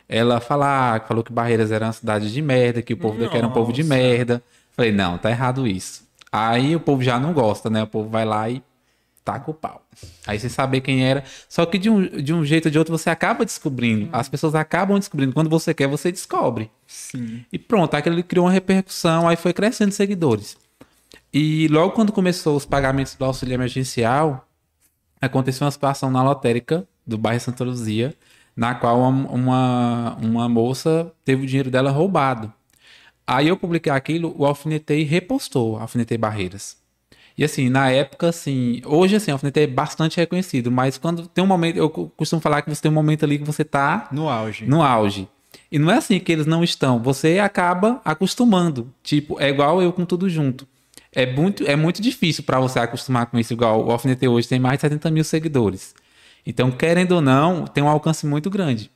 Ela 0.08 0.39
falar, 0.39 1.04
falou 1.08 1.24
que 1.24 1.34
Barreiras 1.34 1.72
era 1.72 1.88
uma 1.88 1.94
cidade 1.94 2.32
de 2.32 2.42
merda, 2.42 2.84
que 2.84 2.94
o 2.94 2.98
povo 2.98 3.20
daqui 3.20 3.36
era 3.36 3.48
um 3.48 3.52
povo 3.52 3.74
de 3.74 3.84
merda. 3.84 4.44
Falei, 4.74 4.92
não, 4.92 5.18
tá 5.18 5.32
errado 5.32 5.68
isso. 5.68 6.08
Aí 6.32 6.76
o 6.76 6.80
povo 6.80 7.02
já 7.02 7.20
não 7.20 7.34
gosta, 7.34 7.72
né? 7.72 7.82
O 7.84 7.88
povo 7.88 8.08
vai 8.08 8.24
lá 8.24 8.48
e 8.50 8.62
taca 9.24 9.50
o 9.50 9.54
pau. 9.54 9.86
Aí 10.28 10.40
você 10.40 10.50
saber 10.50 10.82
quem 10.82 11.06
era. 11.06 11.24
Só 11.48 11.66
que 11.66 11.78
de 11.78 11.90
um, 11.90 12.02
de 12.02 12.34
um 12.34 12.44
jeito 12.44 12.66
ou 12.66 12.72
de 12.72 12.78
outro 12.78 12.98
você 12.98 13.10
acaba 13.10 13.46
descobrindo. 13.46 14.10
As 14.12 14.28
pessoas 14.30 14.56
acabam 14.56 14.98
descobrindo. 14.98 15.34
Quando 15.34 15.50
você 15.50 15.74
quer, 15.74 15.88
você 15.88 16.12
descobre. 16.12 16.70
Sim. 16.88 17.46
E 17.52 17.58
pronto, 17.58 17.94
aquilo 17.96 18.22
criou 18.24 18.46
uma 18.46 18.52
repercussão, 18.52 19.28
aí 19.28 19.36
foi 19.36 19.54
crescendo 19.54 19.92
seguidores. 19.92 20.58
E 21.34 21.68
logo 21.70 21.92
quando 21.92 22.12
começou 22.12 22.56
os 22.56 22.66
pagamentos 22.66 23.16
do 23.16 23.26
auxílio 23.26 23.54
emergencial, 23.54 24.48
aconteceu 25.20 25.66
uma 25.66 25.72
situação 25.72 26.12
na 26.12 26.22
lotérica 26.22 26.88
do 27.06 27.18
bairro 27.18 27.40
Santa 27.40 27.64
Luzia, 27.64 28.14
na 28.56 28.76
qual 28.76 29.00
uma, 29.00 29.30
uma, 29.32 30.18
uma 30.22 30.50
moça 30.50 31.12
teve 31.26 31.44
o 31.44 31.48
dinheiro 31.48 31.72
dela 31.72 31.92
roubado. 31.92 32.54
Aí 33.26 33.48
eu 33.48 33.58
publiquei 33.58 33.92
aquilo, 33.92 34.36
o 34.38 34.46
Alfinetei 34.46 35.04
repostou, 35.04 35.78
Alfinetei 35.80 36.18
Barreiras. 36.18 36.83
E 37.38 37.43
assim, 37.43 37.69
na 37.69 37.89
época, 37.89 38.30
assim, 38.30 38.82
hoje 38.86 39.15
assim, 39.15 39.32
o 39.32 39.34
alfinete 39.34 39.60
é 39.60 39.67
bastante 39.67 40.17
reconhecido, 40.17 40.72
mas 40.72 40.98
quando 40.98 41.28
tem 41.28 41.43
um 41.43 41.48
momento, 41.48 41.78
eu 41.78 41.89
costumo 41.89 42.41
falar 42.41 42.62
que 42.62 42.69
você 42.69 42.82
tem 42.82 42.91
um 42.91 42.93
momento 42.93 43.26
ali 43.26 43.39
que 43.39 43.43
você 43.43 43.63
tá 43.63 44.08
no 44.12 44.30
auge. 44.30 44.65
No 44.65 44.84
auge. 44.84 45.28
E 45.72 45.80
não 45.80 45.91
é 45.91 45.98
assim 45.98 46.19
que 46.19 46.32
eles 46.32 46.46
não 46.46 46.63
estão, 46.63 47.02
você 47.02 47.39
acaba 47.39 48.00
acostumando. 48.06 48.93
Tipo, 49.02 49.39
é 49.39 49.50
igual 49.50 49.82
eu 49.82 49.91
com 49.91 50.06
tudo 50.06 50.30
junto. 50.30 50.67
É 51.12 51.26
muito, 51.26 51.65
é 51.67 51.76
muito 51.76 52.02
difícil 52.02 52.43
para 52.43 52.60
você 52.60 52.80
acostumar 52.80 53.28
com 53.28 53.38
isso, 53.38 53.54
igual 53.54 53.86
o 53.86 53.91
Alfinete 53.91 54.28
hoje 54.28 54.48
tem 54.48 54.60
mais 54.60 54.78
de 54.78 54.82
70 54.82 55.12
mil 55.12 55.24
seguidores. 55.24 55.93
Então, 56.46 56.72
querendo 56.72 57.13
ou 57.13 57.22
não, 57.22 57.65
tem 57.65 57.84
um 57.84 57.88
alcance 57.88 58.26
muito 58.26 58.50
grande. 58.50 58.91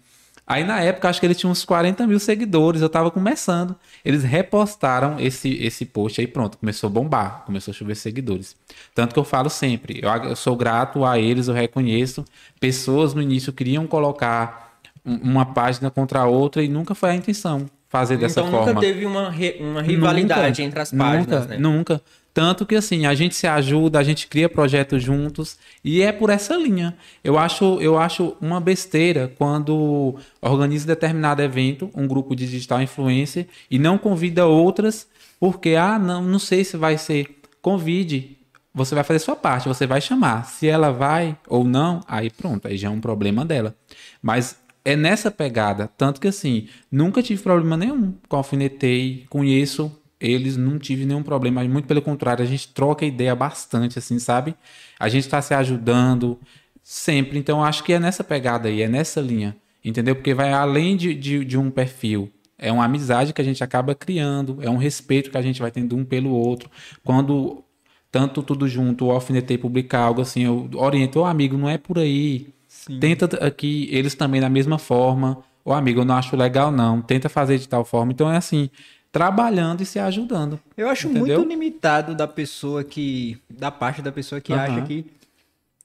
Aí 0.47 0.63
na 0.63 0.79
época, 0.79 1.09
acho 1.09 1.19
que 1.19 1.25
ele 1.25 1.35
tinha 1.35 1.51
uns 1.51 1.65
40 1.65 2.07
mil 2.07 2.19
seguidores, 2.19 2.81
eu 2.81 2.87
tava 2.87 3.11
começando. 3.11 3.75
Eles 4.03 4.23
repostaram 4.23 5.19
esse, 5.19 5.49
esse 5.61 5.85
post 5.85 6.21
aí, 6.21 6.25
pronto, 6.25 6.57
começou 6.57 6.87
a 6.87 6.89
bombar, 6.89 7.43
começou 7.45 7.73
a 7.73 7.75
chover 7.75 7.95
seguidores. 7.95 8.55
Tanto 8.95 9.13
que 9.13 9.19
eu 9.19 9.25
falo 9.25 9.49
sempre, 9.49 9.99
eu, 10.01 10.09
eu 10.09 10.35
sou 10.37 10.55
grato 10.55 11.03
a 11.03 11.19
eles, 11.19 11.49
eu 11.49 11.53
reconheço. 11.53 12.23
Pessoas 12.61 13.13
no 13.13 13.21
início 13.21 13.51
queriam 13.51 13.85
colocar 13.85 14.79
uma 15.03 15.45
página 15.45 15.91
contra 15.91 16.21
a 16.21 16.25
outra 16.25 16.63
e 16.63 16.69
nunca 16.69 16.95
foi 16.95 17.09
a 17.09 17.15
intenção 17.15 17.65
fazer 17.89 18.17
dessa 18.17 18.41
então, 18.41 18.51
forma. 18.51 18.71
Então 18.71 18.75
nunca 18.75 18.87
teve 18.87 19.05
uma, 19.05 19.33
uma 19.59 19.81
rivalidade 19.81 20.61
nunca, 20.61 20.61
entre 20.61 20.79
as 20.81 20.91
páginas, 20.91 21.25
nunca, 21.25 21.45
né? 21.45 21.57
Nunca. 21.57 22.01
Tanto 22.37 22.67
que 22.67 22.75
assim, 22.75 23.07
a 23.07 23.15
gente 23.15 23.33
se 23.33 23.47
ajuda, 23.47 23.97
a 23.97 24.03
gente 24.03 24.27
cria 24.27 24.47
projetos 24.47 25.01
juntos 25.01 25.57
e 25.83 26.03
é 26.03 26.11
por 26.11 26.29
essa 26.29 26.55
linha. 26.55 26.95
Eu 27.23 27.35
acho, 27.35 27.81
eu 27.81 27.97
acho 27.97 28.37
uma 28.39 28.61
besteira 28.61 29.33
quando 29.39 30.15
organiza 30.39 30.85
determinado 30.85 31.41
evento, 31.41 31.89
um 31.95 32.05
grupo 32.07 32.35
de 32.35 32.47
digital 32.47 32.79
influencer 32.79 33.47
e 33.71 33.79
não 33.79 33.97
convida 33.97 34.45
outras 34.45 35.07
porque 35.39 35.73
ah, 35.73 35.97
não, 35.97 36.21
não 36.21 36.37
sei 36.37 36.63
se 36.63 36.77
vai 36.77 36.95
ser. 36.99 37.41
Convide. 37.59 38.37
Você 38.71 38.93
vai 38.93 39.03
fazer 39.03 39.17
sua 39.17 39.35
parte, 39.35 39.67
você 39.67 39.87
vai 39.87 39.99
chamar. 39.99 40.45
Se 40.45 40.67
ela 40.67 40.91
vai 40.91 41.35
ou 41.47 41.63
não, 41.63 42.01
aí 42.07 42.29
pronto, 42.29 42.67
aí 42.67 42.77
já 42.77 42.87
é 42.87 42.91
um 42.91 43.01
problema 43.01 43.43
dela. 43.43 43.75
Mas 44.21 44.57
é 44.85 44.95
nessa 44.95 45.31
pegada, 45.31 45.89
tanto 45.97 46.21
que 46.21 46.27
assim, 46.27 46.67
nunca 46.91 47.23
tive 47.23 47.41
problema 47.41 47.75
nenhum 47.75 48.13
com 48.29 48.37
alfinetei, 48.37 49.25
conheço 49.27 49.91
eles 50.19 50.57
não 50.57 50.79
tive 50.79 51.05
nenhum 51.05 51.23
problema, 51.23 51.63
muito 51.63 51.87
pelo 51.87 52.01
contrário, 52.01 52.43
a 52.43 52.47
gente 52.47 52.73
troca 52.73 53.05
ideia 53.05 53.35
bastante, 53.35 53.99
assim, 53.99 54.19
sabe? 54.19 54.55
A 54.99 55.09
gente 55.09 55.25
está 55.25 55.41
se 55.41 55.53
ajudando 55.53 56.39
sempre, 56.81 57.37
então 57.37 57.63
acho 57.63 57.83
que 57.83 57.93
é 57.93 57.99
nessa 57.99 58.23
pegada 58.23 58.67
aí, 58.69 58.81
é 58.81 58.87
nessa 58.87 59.21
linha, 59.21 59.55
entendeu? 59.83 60.15
Porque 60.15 60.33
vai 60.33 60.51
além 60.53 60.95
de, 60.95 61.13
de, 61.13 61.45
de 61.45 61.57
um 61.57 61.69
perfil, 61.69 62.31
é 62.57 62.71
uma 62.71 62.85
amizade 62.85 63.33
que 63.33 63.41
a 63.41 63.43
gente 63.43 63.63
acaba 63.63 63.93
criando, 63.93 64.57
é 64.61 64.69
um 64.69 64.77
respeito 64.77 65.29
que 65.29 65.37
a 65.37 65.41
gente 65.41 65.61
vai 65.61 65.69
tendo 65.69 65.95
um 65.95 66.03
pelo 66.03 66.31
outro. 66.31 66.71
Quando 67.03 67.63
tanto 68.11 68.41
tudo 68.41 68.67
junto, 68.67 69.05
o 69.05 69.11
alfinetei 69.11 69.57
publicar 69.57 69.99
algo 69.99 70.21
assim, 70.21 70.43
eu 70.43 70.69
oriento, 70.75 71.19
o 71.19 71.21
oh, 71.21 71.25
amigo, 71.25 71.57
não 71.57 71.69
é 71.69 71.77
por 71.77 71.99
aí. 71.99 72.47
Sim. 72.67 72.99
Tenta 72.99 73.45
aqui, 73.45 73.87
eles 73.91 74.15
também 74.15 74.41
da 74.41 74.49
mesma 74.49 74.79
forma. 74.79 75.43
Ô 75.63 75.71
oh, 75.71 75.73
amigo, 75.73 76.01
eu 76.01 76.05
não 76.05 76.15
acho 76.15 76.35
legal 76.35 76.71
não, 76.71 77.01
tenta 77.01 77.29
fazer 77.29 77.59
de 77.59 77.69
tal 77.69 77.85
forma. 77.85 78.11
Então 78.11 78.31
é 78.31 78.37
assim, 78.37 78.69
trabalhando 79.17 79.81
e 79.81 79.85
se 79.85 79.97
ajudando. 79.97 80.59
Eu 80.77 80.87
acho 80.89 81.07
entendeu? 81.07 81.39
muito 81.39 81.49
limitado 81.49 82.13
da 82.13 82.27
pessoa 82.27 82.83
que. 82.83 83.37
da 83.49 83.71
parte 83.71 84.01
da 84.01 84.11
pessoa 84.11 84.39
que 84.39 84.53
uhum. 84.53 84.59
acha 84.59 84.81
que 84.83 85.05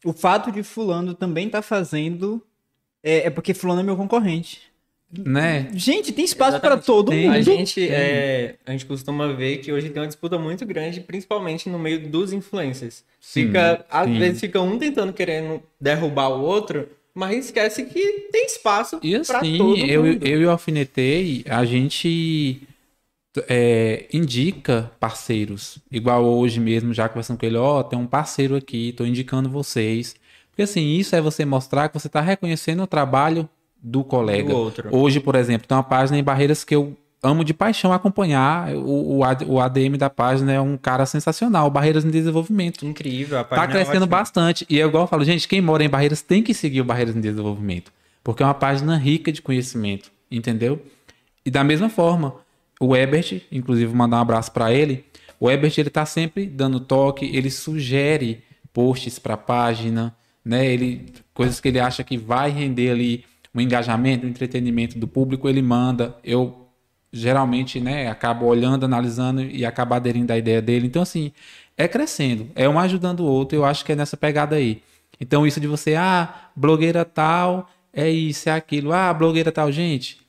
o 0.05 0.13
fato 0.13 0.53
de 0.53 0.63
fulano 0.63 1.15
também 1.15 1.49
tá 1.49 1.63
fazendo 1.63 2.43
é, 3.03 3.27
é 3.27 3.31
porque 3.31 3.55
fulano 3.55 3.81
é 3.81 3.83
meu 3.83 3.97
concorrente. 3.97 4.61
Né? 5.17 5.69
Gente, 5.75 6.11
tem 6.11 6.25
espaço 6.25 6.59
para 6.59 6.77
todo 6.79 7.11
tem, 7.11 7.27
mundo. 7.27 7.37
A 7.37 7.41
gente, 7.43 7.87
é, 7.87 8.55
a 8.65 8.73
gente 8.73 8.87
costuma 8.87 9.31
ver 9.33 9.59
que 9.59 9.71
hoje 9.71 9.91
tem 9.91 10.01
uma 10.01 10.09
disputa 10.09 10.39
muito 10.39 10.65
grande, 10.65 11.01
principalmente 11.01 11.69
no 11.69 11.79
meio 11.79 12.09
dos 12.09 12.33
influencers. 12.33 13.05
Sim, 13.21 13.47
fica, 13.47 13.85
às 13.91 14.11
vezes 14.11 14.41
fica 14.41 14.61
um 14.61 14.79
tentando 14.79 15.13
querendo 15.13 15.63
derrubar 15.79 16.29
o 16.31 16.41
outro, 16.41 16.89
mas 17.15 17.45
esquece 17.45 17.85
que 17.85 18.29
tem 18.33 18.47
espaço 18.47 19.01
para 19.27 19.41
assim, 19.41 19.59
todo 19.59 19.77
mundo. 19.77 19.91
Eu, 19.91 20.07
eu 20.07 20.41
e 20.41 20.47
o 20.47 20.51
Alfinetei, 20.51 21.45
a 21.47 21.63
gente 21.67 22.63
é, 23.49 24.07
indica 24.13 24.91
parceiros. 25.01 25.79
Igual 25.91 26.25
hoje 26.25 26.61
mesmo, 26.61 26.93
já 26.93 27.09
conversando 27.09 27.39
com 27.39 27.47
ele, 27.47 27.57
ó, 27.57 27.81
oh, 27.81 27.85
tem 27.85 27.99
um 27.99 28.07
parceiro 28.07 28.57
aqui, 28.57 28.91
estou 28.91 29.07
indicando 29.07 29.49
vocês. 29.49 30.15
Porque 30.51 30.63
assim, 30.63 30.97
isso 30.97 31.17
é 31.17 31.21
você 31.21 31.45
mostrar 31.45 31.89
que 31.89 31.99
você 31.99 32.09
está 32.09 32.21
reconhecendo 32.21 32.83
o 32.83 32.87
trabalho 32.87 33.49
do 33.83 34.05
colega. 34.05 34.51
Do 34.51 34.57
outro. 34.57 34.89
Hoje, 34.95 35.19
por 35.19 35.35
exemplo, 35.35 35.67
tem 35.67 35.77
uma 35.77 35.83
página 35.83 36.19
em 36.19 36.23
Barreiras 36.23 36.63
que 36.63 36.75
eu 36.75 36.97
amo 37.23 37.45
de 37.45 37.55
paixão 37.55 37.93
acompanhar. 37.93 38.75
O, 38.75 39.21
o, 39.47 39.61
ADM 39.61 39.97
da 39.97 40.11
página 40.11 40.53
é 40.53 40.61
um 40.61 40.77
cara 40.77 41.07
sensacional. 41.07 41.71
Barreiras 41.71 42.05
em 42.05 42.11
Desenvolvimento. 42.11 42.85
Incrível. 42.85 43.39
A 43.39 43.45
página 43.45 43.67
tá 43.67 43.73
crescendo 43.73 44.05
é 44.05 44.09
bastante. 44.09 44.67
E 44.69 44.81
é 44.81 44.85
igual 44.85 45.05
eu 45.05 45.09
falo, 45.09 45.25
gente, 45.25 45.49
quem 45.49 45.61
mora 45.61 45.83
em 45.83 45.89
Barreiras 45.89 46.21
tem 46.21 46.43
que 46.43 46.53
seguir 46.53 46.81
o 46.81 46.85
Barreiras 46.85 47.17
em 47.17 47.21
Desenvolvimento. 47.21 47.93
Porque 48.23 48.43
é 48.43 48.47
uma 48.47 48.55
página 48.55 48.97
rica 48.97 49.33
de 49.33 49.41
conhecimento. 49.41 50.11
Entendeu? 50.31 50.81
E 51.45 51.51
da 51.51 51.65
mesma 51.65 51.89
forma, 51.89 52.37
o 52.87 52.97
Ebert, 52.97 53.43
inclusive 53.51 53.95
mandar 53.95 54.19
um 54.19 54.23
abraço 54.23 54.53
para 54.53 54.73
ele. 54.73 55.05
O 55.39 55.51
Ebert 55.51 55.75
ele 55.79 55.91
tá 55.91 56.07
sempre 56.07 56.47
dando 56.47 56.81
toque, 56.81 57.25
ele 57.35 57.51
sugere 57.51 58.43
posts 58.73 59.19
para 59.19 59.37
página, 59.37 60.15
né? 60.45 60.67
Ele 60.67 61.07
coisas 61.35 61.61
que 61.61 61.69
ele 61.69 61.81
acha 61.81 62.03
que 62.05 62.17
vai 62.17 62.51
render 62.51 62.91
ali 62.91 63.25
um 63.55 63.61
engajamento, 63.61 64.27
um 64.27 64.31
entretenimento 64.31 64.99
do 64.99 65.07
público, 65.07 65.49
ele 65.49 65.63
manda. 65.63 66.17
Eu 66.25 66.69
geralmente, 67.13 67.79
né, 67.79 68.09
acabo 68.09 68.47
olhando, 68.47 68.85
analisando 68.85 69.43
e 69.43 69.65
acabo 69.67 69.95
aderindo 69.95 70.33
à 70.33 70.39
ideia 70.39 70.63
dele. 70.63 70.87
Então 70.87 71.03
assim, 71.03 71.33
é 71.77 71.87
crescendo, 71.87 72.49
é 72.55 72.69
um 72.69 72.79
ajudando 72.79 73.21
o 73.21 73.27
outro. 73.27 73.57
Eu 73.57 73.65
acho 73.65 73.85
que 73.85 73.93
é 73.93 73.97
nessa 73.97 74.17
pegada 74.17 74.57
aí. 74.57 74.83
Então 75.21 75.47
isso 75.47 75.61
de 75.61 75.67
você, 75.67 75.95
ah, 75.95 76.51
blogueira 76.57 77.05
tal, 77.05 77.69
é 77.93 78.09
isso, 78.11 78.49
é 78.49 78.53
aquilo. 78.53 78.93
Ah, 78.93 79.13
blogueira 79.13 79.53
tal, 79.53 79.71
gente. 79.71 80.22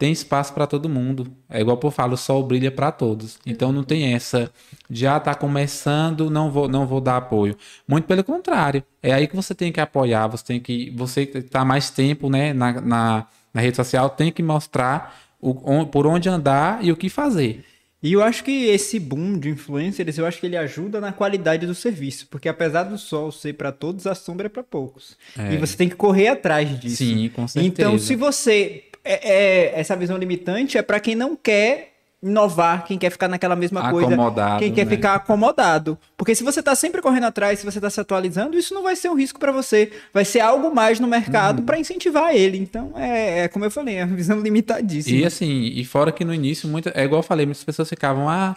Tem 0.00 0.12
espaço 0.12 0.54
para 0.54 0.66
todo 0.66 0.88
mundo. 0.88 1.30
É 1.46 1.60
igual 1.60 1.78
eu 1.82 1.90
falo, 1.90 2.14
o 2.14 2.16
sol 2.16 2.42
brilha 2.42 2.70
para 2.70 2.90
todos. 2.90 3.38
Então 3.44 3.70
não 3.70 3.84
tem 3.84 4.14
essa 4.14 4.50
de 4.88 5.06
ah, 5.06 5.20
tá 5.20 5.34
começando, 5.34 6.30
não 6.30 6.50
vou, 6.50 6.66
não 6.66 6.86
vou 6.86 7.02
dar 7.02 7.18
apoio. 7.18 7.54
Muito 7.86 8.06
pelo 8.06 8.24
contrário. 8.24 8.82
É 9.02 9.12
aí 9.12 9.28
que 9.28 9.36
você 9.36 9.54
tem 9.54 9.70
que 9.70 9.78
apoiar, 9.78 10.26
você 10.26 10.42
tem 10.42 10.58
que. 10.58 10.90
Você 10.96 11.26
que 11.26 11.42
tá 11.42 11.66
mais 11.66 11.90
tempo 11.90 12.30
né, 12.30 12.54
na, 12.54 12.80
na, 12.80 13.26
na 13.52 13.60
rede 13.60 13.76
social, 13.76 14.08
tem 14.08 14.32
que 14.32 14.42
mostrar 14.42 15.20
o, 15.38 15.84
por 15.84 16.06
onde 16.06 16.30
andar 16.30 16.82
e 16.82 16.90
o 16.90 16.96
que 16.96 17.10
fazer. 17.10 17.62
E 18.02 18.14
eu 18.14 18.22
acho 18.22 18.42
que 18.42 18.68
esse 18.68 18.98
boom 18.98 19.38
de 19.38 19.50
influencers, 19.50 20.16
eu 20.16 20.24
acho 20.24 20.40
que 20.40 20.46
ele 20.46 20.56
ajuda 20.56 20.98
na 20.98 21.12
qualidade 21.12 21.66
do 21.66 21.74
serviço, 21.74 22.26
porque 22.30 22.48
apesar 22.48 22.84
do 22.84 22.96
sol 22.96 23.30
ser 23.30 23.52
para 23.52 23.70
todos, 23.70 24.06
a 24.06 24.14
sombra 24.14 24.46
é 24.46 24.48
para 24.48 24.62
poucos. 24.62 25.18
É. 25.38 25.52
E 25.52 25.58
você 25.58 25.76
tem 25.76 25.90
que 25.90 25.94
correr 25.96 26.28
atrás 26.28 26.80
disso. 26.80 26.96
Sim, 26.96 27.28
com 27.28 27.46
certeza. 27.46 27.68
Então, 27.68 27.98
se 27.98 28.16
você 28.16 28.84
é, 29.04 29.32
é, 29.32 29.80
essa 29.80 29.96
visão 29.96 30.16
limitante 30.16 30.78
é 30.78 30.82
para 30.82 31.00
quem 31.00 31.14
não 31.14 31.36
quer 31.36 31.90
inovar, 32.22 32.84
quem 32.84 32.98
quer 32.98 33.10
ficar 33.10 33.28
naquela 33.28 33.56
mesma 33.56 33.90
coisa, 33.90 34.14
quem 34.58 34.72
quer 34.72 34.84
né? 34.84 34.90
ficar 34.90 35.14
acomodado. 35.14 35.98
Porque 36.16 36.34
se 36.34 36.44
você 36.44 36.60
está 36.60 36.74
sempre 36.74 37.00
correndo 37.00 37.24
atrás, 37.24 37.58
se 37.58 37.64
você 37.64 37.78
está 37.78 37.88
se 37.88 37.98
atualizando, 37.98 38.58
isso 38.58 38.74
não 38.74 38.82
vai 38.82 38.94
ser 38.94 39.08
um 39.08 39.14
risco 39.14 39.40
para 39.40 39.50
você, 39.50 39.90
vai 40.12 40.24
ser 40.24 40.40
algo 40.40 40.74
mais 40.74 41.00
no 41.00 41.08
mercado 41.08 41.60
uhum. 41.60 41.64
para 41.64 41.78
incentivar 41.78 42.34
ele. 42.34 42.58
Então, 42.58 42.92
é, 42.94 43.40
é, 43.40 43.48
como 43.48 43.64
eu 43.64 43.70
falei, 43.70 43.96
é 43.96 44.04
uma 44.04 44.14
visão 44.14 44.38
limitadíssima. 44.42 45.18
E 45.18 45.24
assim, 45.24 45.72
e 45.74 45.84
fora 45.84 46.12
que 46.12 46.24
no 46.24 46.34
início, 46.34 46.68
muito, 46.68 46.90
é 46.94 47.04
igual 47.04 47.20
eu 47.20 47.26
falei, 47.26 47.46
muitas 47.46 47.64
pessoas 47.64 47.88
ficavam, 47.88 48.28
ah, 48.28 48.54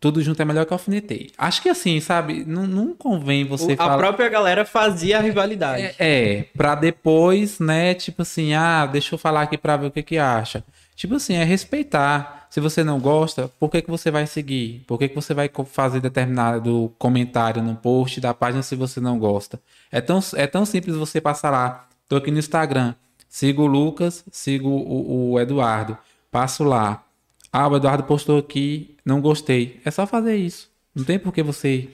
tudo 0.00 0.22
junto 0.22 0.40
é 0.40 0.44
melhor 0.46 0.64
que 0.64 0.72
alfinetei. 0.72 1.30
Acho 1.36 1.60
que 1.60 1.68
assim, 1.68 2.00
sabe, 2.00 2.42
não, 2.46 2.66
não 2.66 2.94
convém 2.94 3.44
você 3.44 3.74
o, 3.74 3.76
falar... 3.76 3.94
A 3.94 3.98
própria 3.98 4.28
galera 4.30 4.64
fazia 4.64 5.18
a 5.18 5.20
rivalidade. 5.20 5.82
É, 5.82 5.94
é, 5.98 6.44
pra 6.56 6.74
depois, 6.74 7.60
né, 7.60 7.92
tipo 7.92 8.22
assim, 8.22 8.54
ah, 8.54 8.86
deixa 8.86 9.14
eu 9.14 9.18
falar 9.18 9.42
aqui 9.42 9.58
pra 9.58 9.76
ver 9.76 9.88
o 9.88 9.90
que 9.90 10.02
que 10.02 10.16
acha. 10.16 10.64
Tipo 10.96 11.16
assim, 11.16 11.34
é 11.34 11.44
respeitar. 11.44 12.46
Se 12.50 12.60
você 12.60 12.82
não 12.82 12.98
gosta, 12.98 13.48
por 13.60 13.70
que, 13.70 13.80
que 13.80 13.90
você 13.90 14.10
vai 14.10 14.26
seguir? 14.26 14.82
Por 14.84 14.98
que, 14.98 15.08
que 15.08 15.14
você 15.14 15.32
vai 15.32 15.48
fazer 15.66 16.00
determinado 16.00 16.92
comentário 16.98 17.62
no 17.62 17.76
post 17.76 18.20
da 18.20 18.34
página 18.34 18.60
se 18.60 18.74
você 18.74 19.00
não 19.00 19.18
gosta? 19.18 19.60
É 19.92 20.00
tão, 20.00 20.18
é 20.34 20.48
tão 20.48 20.64
simples 20.66 20.96
você 20.96 21.20
passar 21.20 21.50
lá. 21.50 21.86
Tô 22.08 22.16
aqui 22.16 22.30
no 22.32 22.40
Instagram. 22.40 22.94
Sigo 23.28 23.62
o 23.62 23.66
Lucas, 23.66 24.24
sigo 24.32 24.68
o, 24.68 25.30
o 25.30 25.40
Eduardo. 25.40 25.96
Passo 26.28 26.64
lá. 26.64 27.04
Ah, 27.52 27.68
o 27.68 27.76
Eduardo 27.76 28.04
postou 28.04 28.38
aqui, 28.38 28.96
não 29.04 29.20
gostei. 29.20 29.80
É 29.84 29.90
só 29.90 30.06
fazer 30.06 30.36
isso. 30.36 30.70
Não 30.94 31.04
tem 31.04 31.18
por 31.18 31.32
que 31.32 31.42
você 31.42 31.88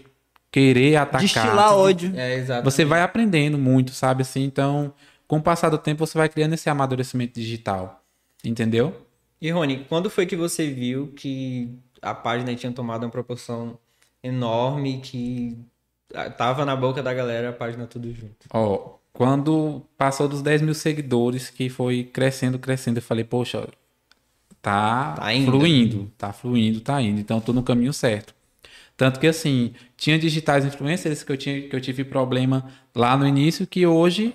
querer 0.51 0.97
atacar. 0.97 1.21
Destilar 1.21 1.77
ódio. 1.77 2.13
É, 2.17 2.63
você 2.63 2.85
vai 2.85 3.03
aprendendo 3.03 3.59
muito, 3.59 3.93
sabe 3.93 4.23
assim? 4.23 4.43
Então, 4.43 4.93
com 5.27 5.39
o 5.39 5.43
passar 5.43 5.69
do 5.69 5.79
tempo, 5.79 6.07
você 6.07 6.17
vai 6.17 6.29
criando 6.29 6.55
esse 6.55 6.69
amadurecimento 6.69 7.39
digital. 7.39 8.03
Entendeu? 8.45 8.95
E 9.41 9.51
Rony, 9.51 9.85
quando 9.89 10.09
foi 10.09 10.27
que 10.27 10.37
você 10.37 10.71
viu 10.71 11.09
que 11.09 11.71
a 12.01 12.15
página 12.15 12.55
tinha 12.55 12.73
tomado 12.73 13.05
uma 13.05 13.11
proporção 13.11 13.79
enorme 14.23 15.01
que 15.01 15.59
tava 16.37 16.65
na 16.65 16.77
boca 16.77 17.03
da 17.03 17.13
galera 17.13 17.51
a 17.51 17.53
página 17.53 17.87
tudo 17.87 18.13
junto? 18.13 18.47
Ó, 18.51 18.97
quando 19.13 19.83
passou 19.97 20.29
dos 20.29 20.43
10 20.43 20.63
mil 20.63 20.75
seguidores, 20.75 21.51
que 21.51 21.69
foi 21.69 22.05
crescendo, 22.05 22.59
crescendo, 22.59 22.99
eu 22.99 23.03
falei, 23.03 23.25
poxa, 23.25 23.69
tá, 24.67 25.13
tá 25.13 25.27
fluindo, 25.45 26.13
tá 26.19 26.33
fluindo, 26.33 26.81
tá 26.81 27.01
indo. 27.01 27.21
Então, 27.21 27.41
tô 27.41 27.53
no 27.53 27.63
caminho 27.63 27.93
certo. 27.93 28.35
Tanto 28.97 29.21
que, 29.21 29.27
assim, 29.29 29.73
tinha 29.97 30.19
digitais 30.19 30.65
influencers 30.65 31.23
que 31.23 31.31
eu, 31.31 31.37
tinha, 31.37 31.69
que 31.69 31.77
eu 31.77 31.81
tive 31.81 32.03
problema 32.03 32.67
lá 32.93 33.17
no 33.17 33.25
início, 33.25 33.65
que 33.65 33.87
hoje, 33.87 34.35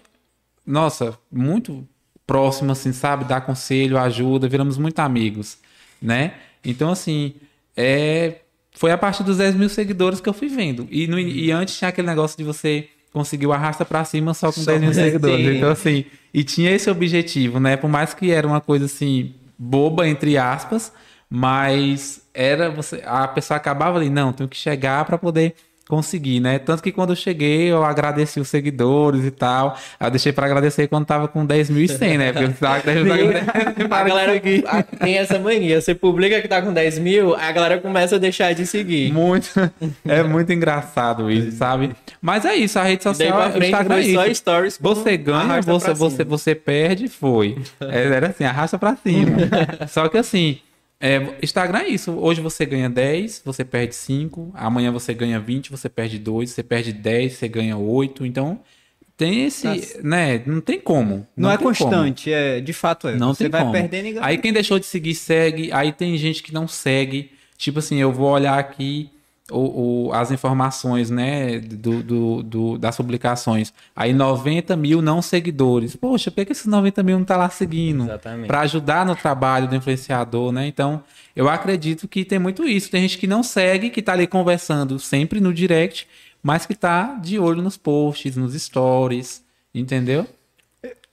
nossa, 0.65 1.17
muito 1.29 1.85
próximo, 2.25 2.71
assim, 2.71 2.93
sabe? 2.93 3.25
Dar 3.25 3.41
conselho, 3.41 3.97
ajuda, 3.97 4.47
viramos 4.47 4.77
muito 4.77 4.99
amigos, 4.99 5.57
né? 6.01 6.35
Então, 6.63 6.91
assim, 6.91 7.33
é... 7.75 8.35
foi 8.71 8.91
a 8.91 8.97
partir 8.97 9.23
dos 9.23 9.37
10 9.37 9.55
mil 9.55 9.67
seguidores 9.67 10.21
que 10.21 10.29
eu 10.29 10.33
fui 10.33 10.47
vendo. 10.47 10.87
E, 10.89 11.07
no... 11.07 11.19
e 11.19 11.51
antes 11.51 11.77
tinha 11.77 11.89
aquele 11.89 12.07
negócio 12.07 12.37
de 12.37 12.45
você 12.45 12.87
conseguir 13.11 13.47
o 13.47 13.51
arrasta 13.51 13.83
para 13.83 14.05
cima 14.05 14.33
só 14.33 14.47
com 14.47 14.61
só 14.61 14.71
10 14.71 14.81
mil 14.81 14.93
seguidores. 14.93 15.57
Então, 15.57 15.71
assim, 15.71 16.05
e 16.33 16.41
tinha 16.41 16.71
esse 16.71 16.89
objetivo, 16.89 17.59
né? 17.59 17.75
Por 17.75 17.89
mais 17.89 18.13
que 18.13 18.31
era 18.31 18.47
uma 18.47 18.61
coisa, 18.61 18.85
assim, 18.85 19.33
boba, 19.61 20.07
entre 20.07 20.37
aspas, 20.39 20.91
mas 21.29 22.27
era 22.33 22.71
você... 22.71 23.03
A 23.05 23.27
pessoa 23.27 23.57
acabava 23.57 23.97
ali, 23.99 24.09
não, 24.09 24.33
tenho 24.33 24.49
que 24.49 24.57
chegar 24.57 25.05
para 25.05 25.19
poder 25.19 25.55
consegui, 25.91 26.39
né? 26.39 26.57
Tanto 26.57 26.81
que 26.81 26.89
quando 26.89 27.09
eu 27.09 27.17
cheguei, 27.17 27.69
eu 27.69 27.83
agradeci 27.83 28.39
os 28.39 28.47
seguidores 28.47 29.25
e 29.25 29.31
tal. 29.31 29.77
Eu 29.99 30.09
deixei 30.09 30.31
para 30.31 30.45
agradecer 30.45 30.87
quando 30.87 31.05
tava 31.05 31.27
com 31.27 31.45
10.100, 31.45 32.17
né? 32.17 32.31
Porque 32.31 32.45
eu 32.45 32.53
tava 32.53 32.77
a 33.91 34.03
galera 34.03 34.41
a, 34.67 34.83
tem 34.83 35.17
essa 35.17 35.37
mania. 35.37 35.81
Você 35.81 35.93
publica 35.93 36.41
que 36.41 36.47
tá 36.47 36.61
com 36.61 36.71
10 36.71 36.99
mil, 36.99 37.35
a 37.35 37.51
galera 37.51 37.77
começa 37.79 38.15
a 38.15 38.19
deixar 38.19 38.53
de 38.53 38.65
seguir. 38.65 39.11
Muito. 39.11 39.49
É 40.07 40.23
muito 40.23 40.53
engraçado 40.53 41.29
isso, 41.29 41.57
sabe? 41.57 41.91
Mas 42.21 42.45
é 42.45 42.55
isso, 42.55 42.79
a 42.79 42.83
rede 42.83 43.03
social, 43.03 43.51
o 43.51 43.63
Instagram 43.63 43.99
é 43.99 44.33
stories 44.33 44.79
você 44.79 45.17
ganha, 45.17 45.61
você, 45.61 45.93
você, 45.93 46.23
você 46.23 46.55
perde, 46.55 47.09
foi. 47.09 47.57
É, 47.81 48.07
era 48.07 48.27
assim, 48.27 48.45
arrasta 48.45 48.79
para 48.79 48.95
cima. 48.95 49.37
Só 49.89 50.07
que 50.07 50.17
assim, 50.17 50.59
é, 51.01 51.35
Instagram 51.41 51.79
é 51.79 51.87
isso. 51.89 52.11
Hoje 52.11 52.39
você 52.39 52.65
ganha 52.65 52.89
10, 52.89 53.41
você 53.43 53.65
perde 53.65 53.95
5. 53.95 54.51
Amanhã 54.53 54.91
você 54.91 55.13
ganha 55.13 55.39
20, 55.39 55.71
você 55.71 55.89
perde 55.89 56.19
2. 56.19 56.51
Você 56.51 56.61
perde 56.61 56.93
10, 56.93 57.33
você 57.33 57.47
ganha 57.47 57.75
8. 57.75 58.25
Então, 58.25 58.59
tem 59.17 59.45
esse. 59.45 59.63
Tá. 59.63 59.99
né? 60.03 60.41
Não 60.45 60.61
tem 60.61 60.79
como. 60.79 61.27
Não, 61.35 61.49
não 61.49 61.51
é 61.51 61.57
constante, 61.57 62.25
como. 62.25 62.35
é, 62.35 62.59
de 62.61 62.73
fato 62.73 63.07
é. 63.07 63.15
Não 63.15 63.33
você 63.33 63.45
tem 63.45 63.51
vai 63.51 63.61
como. 63.61 63.73
perdendo 63.73 64.05
e 64.05 64.11
ganhando. 64.11 64.25
Aí 64.25 64.37
quem 64.37 64.53
deixou 64.53 64.77
de 64.77 64.85
seguir, 64.85 65.15
segue. 65.15 65.71
Aí 65.71 65.91
tem 65.91 66.15
gente 66.17 66.43
que 66.43 66.53
não 66.53 66.67
segue. 66.67 67.31
Tipo 67.57 67.79
assim, 67.79 67.97
eu 67.97 68.11
vou 68.11 68.29
olhar 68.29 68.57
aqui 68.57 69.09
o, 69.51 70.07
o, 70.07 70.13
as 70.13 70.31
informações 70.31 71.09
né, 71.09 71.59
do, 71.59 72.01
do, 72.01 72.43
do, 72.43 72.77
das 72.77 72.97
publicações. 72.97 73.73
Aí 73.95 74.13
90 74.13 74.75
mil 74.75 75.01
não 75.01 75.21
seguidores. 75.21 75.95
Poxa, 75.95 76.31
por 76.31 76.37
que, 76.37 76.45
que 76.45 76.51
esses 76.53 76.65
90 76.65 77.03
mil 77.03 77.17
não 77.19 77.25
tá 77.25 77.37
lá 77.37 77.49
seguindo? 77.49 78.07
Para 78.47 78.61
ajudar 78.61 79.05
no 79.05 79.15
trabalho 79.15 79.67
do 79.67 79.75
influenciador, 79.75 80.51
né? 80.51 80.67
Então, 80.67 81.03
eu 81.35 81.49
acredito 81.49 82.07
que 82.07 82.25
tem 82.25 82.39
muito 82.39 82.63
isso. 82.67 82.89
Tem 82.89 83.01
gente 83.01 83.17
que 83.17 83.27
não 83.27 83.43
segue, 83.43 83.89
que 83.89 84.01
tá 84.01 84.13
ali 84.13 84.27
conversando 84.27 84.99
sempre 84.99 85.39
no 85.39 85.53
direct, 85.53 86.07
mas 86.41 86.65
que 86.65 86.75
tá 86.75 87.15
de 87.21 87.37
olho 87.37 87.61
nos 87.61 87.77
posts, 87.77 88.35
nos 88.35 88.53
stories, 88.53 89.43
entendeu? 89.73 90.25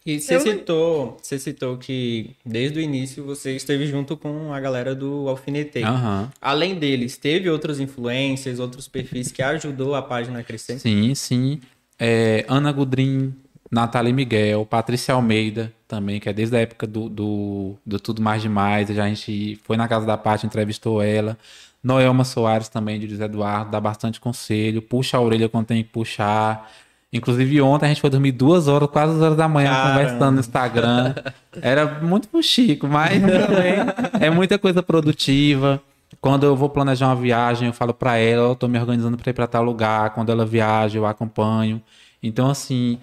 E 0.06 0.20
você, 0.20 0.36
eu... 0.36 0.40
citou, 0.40 1.16
você 1.20 1.38
citou 1.38 1.76
que 1.76 2.30
desde 2.44 2.78
o 2.78 2.82
início 2.82 3.24
você 3.24 3.54
esteve 3.54 3.86
junto 3.86 4.16
com 4.16 4.52
a 4.52 4.60
galera 4.60 4.94
do 4.94 5.28
Alfinetei. 5.28 5.84
Uhum. 5.84 6.28
Além 6.40 6.76
deles, 6.76 7.16
teve 7.16 7.50
outros 7.50 7.78
influencers, 7.78 8.58
outros 8.58 8.88
perfis 8.88 9.30
que 9.30 9.42
ajudou 9.42 9.94
a 9.94 10.00
página 10.00 10.38
a 10.38 10.42
crescer? 10.42 10.78
Sim, 10.78 11.14
sim. 11.14 11.60
É, 11.98 12.44
Ana 12.48 12.72
Gudrin, 12.72 13.34
Nathalie 13.70 14.12
Miguel, 14.12 14.64
Patrícia 14.64 15.12
Almeida 15.12 15.72
também, 15.86 16.18
que 16.20 16.28
é 16.28 16.32
desde 16.32 16.56
a 16.56 16.60
época 16.60 16.86
do, 16.86 17.08
do, 17.08 17.74
do 17.84 18.00
Tudo 18.00 18.22
Mais 18.22 18.40
Demais. 18.40 18.88
Já 18.88 19.04
a 19.04 19.08
gente 19.08 19.60
foi 19.64 19.76
na 19.76 19.86
casa 19.86 20.06
da 20.06 20.16
página, 20.16 20.46
entrevistou 20.46 21.02
ela. 21.02 21.36
Noelma 21.82 22.24
Soares 22.24 22.68
também, 22.68 22.98
de 22.98 23.08
José 23.08 23.24
Eduardo, 23.24 23.70
dá 23.70 23.80
bastante 23.80 24.20
conselho, 24.20 24.82
puxa 24.82 25.16
a 25.16 25.20
orelha 25.20 25.48
quando 25.48 25.66
tem 25.66 25.82
que 25.82 25.90
puxar. 25.90 26.70
Inclusive 27.12 27.60
ontem 27.62 27.86
a 27.86 27.88
gente 27.88 28.00
foi 28.00 28.10
dormir 28.10 28.32
duas 28.32 28.68
horas, 28.68 28.88
quase 28.90 29.12
duas 29.12 29.22
horas 29.22 29.36
da 29.36 29.48
manhã, 29.48 29.70
Caramba. 29.70 29.90
conversando 29.90 30.34
no 30.34 30.40
Instagram. 30.40 31.14
Era 31.62 31.86
muito 32.02 32.42
Chico, 32.42 32.86
mas 32.86 33.20
também 33.20 33.74
é 34.20 34.30
muita 34.30 34.58
coisa 34.58 34.82
produtiva. 34.82 35.80
Quando 36.20 36.44
eu 36.44 36.54
vou 36.54 36.68
planejar 36.68 37.06
uma 37.06 37.16
viagem, 37.16 37.68
eu 37.68 37.72
falo 37.72 37.94
para 37.94 38.16
ela, 38.16 38.48
eu 38.48 38.54
tô 38.54 38.68
me 38.68 38.78
organizando 38.78 39.16
para 39.16 39.30
ir 39.30 39.34
para 39.34 39.46
tal 39.46 39.62
lugar. 39.62 40.10
Quando 40.10 40.30
ela 40.30 40.44
viaja, 40.44 40.98
eu 40.98 41.06
acompanho. 41.06 41.80
Então, 42.22 42.50
assim, 42.50 42.98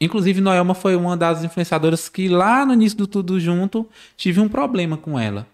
inclusive 0.00 0.40
Noelma 0.40 0.74
foi 0.74 0.96
uma 0.96 1.16
das 1.16 1.44
influenciadoras 1.44 2.08
que 2.08 2.28
lá 2.28 2.64
no 2.64 2.72
início 2.72 2.96
do 2.96 3.06
Tudo 3.06 3.38
Junto 3.38 3.86
tive 4.16 4.40
um 4.40 4.48
problema 4.48 4.96
com 4.96 5.18
ela. 5.18 5.46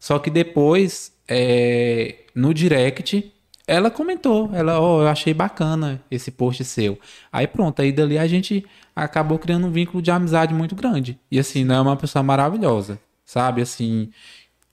Só 0.00 0.18
que 0.18 0.28
depois, 0.30 1.12
é, 1.28 2.16
no 2.34 2.52
direct, 2.52 3.32
ela 3.66 3.90
comentou, 3.90 4.50
ela, 4.52 4.78
ó, 4.78 4.98
oh, 4.98 5.02
eu 5.02 5.08
achei 5.08 5.32
bacana 5.32 6.02
esse 6.10 6.30
post 6.30 6.64
seu. 6.64 6.98
Aí 7.32 7.46
pronto, 7.46 7.80
aí 7.80 7.92
dali 7.92 8.18
a 8.18 8.26
gente 8.26 8.64
acabou 8.94 9.38
criando 9.38 9.66
um 9.66 9.70
vínculo 9.70 10.02
de 10.02 10.10
amizade 10.10 10.52
muito 10.52 10.74
grande. 10.74 11.18
E 11.30 11.38
assim, 11.38 11.64
não 11.64 11.74
é 11.74 11.80
uma 11.80 11.96
pessoa 11.96 12.22
maravilhosa, 12.22 12.98
sabe? 13.24 13.62
Assim, 13.62 14.10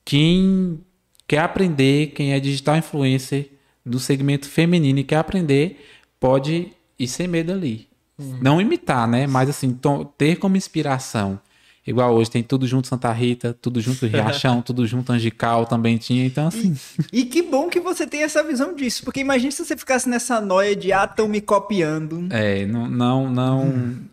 quem 0.04 0.80
quer 1.26 1.40
aprender, 1.40 2.08
quem 2.08 2.34
é 2.34 2.40
digital 2.40 2.76
influencer 2.76 3.52
do 3.86 4.00
segmento 4.00 4.48
feminino 4.48 5.00
e 5.00 5.04
quer 5.04 5.18
aprender, 5.18 5.86
pode 6.20 6.72
ir 7.00 7.08
sem 7.08 7.28
medo 7.28 7.52
ali. 7.52 7.88
Uhum. 8.20 8.40
Não 8.42 8.62
imitar, 8.62 9.08
né? 9.08 9.26
Mas 9.26 9.50
assim, 9.50 9.80
ter 10.18 10.36
como 10.36 10.58
inspiração 10.58 11.40
Igual 11.86 12.14
hoje, 12.14 12.30
tem 12.30 12.44
tudo 12.44 12.68
junto 12.68 12.88
Santa 12.88 13.12
Rita, 13.12 13.58
tudo 13.60 13.82
junto 13.82 14.06
Riachão, 14.08 14.62
tudo 14.62 14.86
junto 14.86 15.12
Angical 15.12 15.66
também 15.66 15.98
tinha, 15.98 16.26
então 16.26 16.48
assim. 16.48 16.78
E, 17.12 17.22
e, 17.22 17.26
que 17.26 17.42
bom 17.42 17.70
que 17.70 17.80
você 17.80 18.06
tem 18.06 18.22
essa 18.22 18.44
visão 18.44 18.76
disso, 18.76 19.04
porque 19.04 19.20
imagine 19.20 19.52
se 19.52 19.66
você 19.66 19.76
ficasse 19.76 20.08
nessa 20.08 20.40
noia 20.40 20.76
de 20.76 20.94
ah, 20.94 21.06
estão 21.10 21.28
me 21.28 21.42
copiando. 21.42 22.28
É, 22.30 22.66
não, 22.66 22.88
não, 22.88 23.30
não. 23.30 23.64
Hum. 23.64 24.04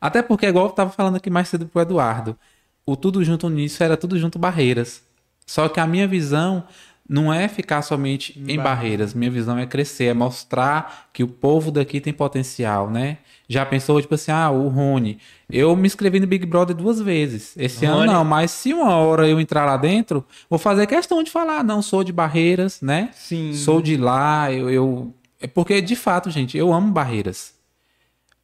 Até 0.00 0.22
porque, 0.22 0.46
igual 0.46 0.66
eu 0.66 0.72
tava 0.72 0.90
falando 0.90 1.16
aqui 1.16 1.30
mais 1.30 1.48
cedo 1.48 1.66
pro 1.66 1.82
Eduardo, 1.82 2.36
o 2.84 2.96
Tudo 2.96 3.24
Junto 3.24 3.48
nisso 3.48 3.82
era 3.82 3.96
Tudo 3.96 4.18
Junto 4.18 4.38
Barreiras. 4.38 5.02
Só 5.46 5.68
que 5.68 5.80
a 5.80 5.86
minha 5.86 6.06
visão 6.06 6.64
não 7.08 7.32
é 7.32 7.48
ficar 7.48 7.80
somente 7.80 8.38
em 8.46 8.58
barreiras. 8.58 9.14
Minha 9.14 9.30
visão 9.30 9.58
é 9.58 9.64
crescer, 9.66 10.04
é 10.04 10.14
mostrar 10.14 11.08
que 11.12 11.22
o 11.22 11.28
povo 11.28 11.70
daqui 11.70 12.00
tem 12.00 12.12
potencial, 12.12 12.90
né? 12.90 13.18
Já 13.48 13.64
pensou, 13.64 14.00
tipo 14.00 14.14
assim, 14.14 14.30
ah, 14.30 14.50
o 14.50 14.68
Rony. 14.68 15.18
Eu 15.50 15.74
me 15.74 15.86
inscrevi 15.86 16.20
no 16.20 16.26
Big 16.26 16.44
Brother 16.44 16.76
duas 16.76 17.00
vezes. 17.00 17.54
Esse 17.56 17.86
ano 17.86 18.00
Rony. 18.00 18.12
não, 18.12 18.24
mas 18.24 18.50
se 18.50 18.74
uma 18.74 18.94
hora 18.96 19.26
eu 19.26 19.40
entrar 19.40 19.64
lá 19.64 19.78
dentro, 19.78 20.22
vou 20.50 20.58
fazer 20.58 20.86
questão 20.86 21.22
de 21.22 21.30
falar, 21.30 21.64
não, 21.64 21.80
sou 21.80 22.04
de 22.04 22.12
barreiras, 22.12 22.82
né? 22.82 23.08
Sim. 23.14 23.54
Sou 23.54 23.80
de 23.80 23.96
lá, 23.96 24.52
eu, 24.52 24.68
eu. 24.68 25.14
É 25.40 25.46
porque, 25.46 25.80
de 25.80 25.96
fato, 25.96 26.30
gente, 26.30 26.58
eu 26.58 26.74
amo 26.74 26.92
barreiras. 26.92 27.57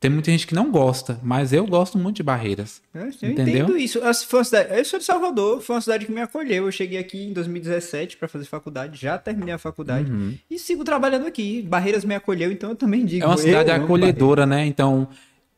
Tem 0.04 0.10
muita 0.10 0.30
gente 0.30 0.46
que 0.46 0.54
não 0.54 0.70
gosta, 0.70 1.18
mas 1.22 1.50
eu 1.50 1.66
gosto 1.66 1.96
muito 1.96 2.16
de 2.16 2.22
barreiras. 2.22 2.82
Eu, 2.94 3.04
eu 3.04 3.08
Entendeu? 3.08 3.42
entendo 3.64 3.78
isso. 3.78 3.96
Eu, 3.96 4.12
foi 4.12 4.40
uma 4.40 4.44
cidade- 4.44 4.78
eu 4.78 4.84
sou 4.84 4.98
de 4.98 5.04
Salvador, 5.06 5.62
foi 5.62 5.76
uma 5.76 5.80
cidade 5.80 6.04
que 6.04 6.12
me 6.12 6.20
acolheu. 6.20 6.66
Eu 6.66 6.70
cheguei 6.70 6.98
aqui 6.98 7.24
em 7.24 7.32
2017 7.32 8.18
para 8.18 8.28
fazer 8.28 8.44
faculdade, 8.44 9.00
já 9.00 9.16
terminei 9.16 9.54
a 9.54 9.56
faculdade 9.56 10.12
e 10.50 10.58
sigo 10.58 10.84
trabalhando 10.84 11.26
aqui. 11.26 11.62
Barreiras 11.62 12.04
me 12.04 12.14
acolheu, 12.14 12.52
então 12.52 12.68
eu 12.68 12.76
também 12.76 13.06
digo. 13.06 13.24
É 13.24 13.26
uma 13.26 13.38
cidade 13.38 13.70
acolhedora, 13.70 14.44
né? 14.44 14.66
Então, 14.66 15.08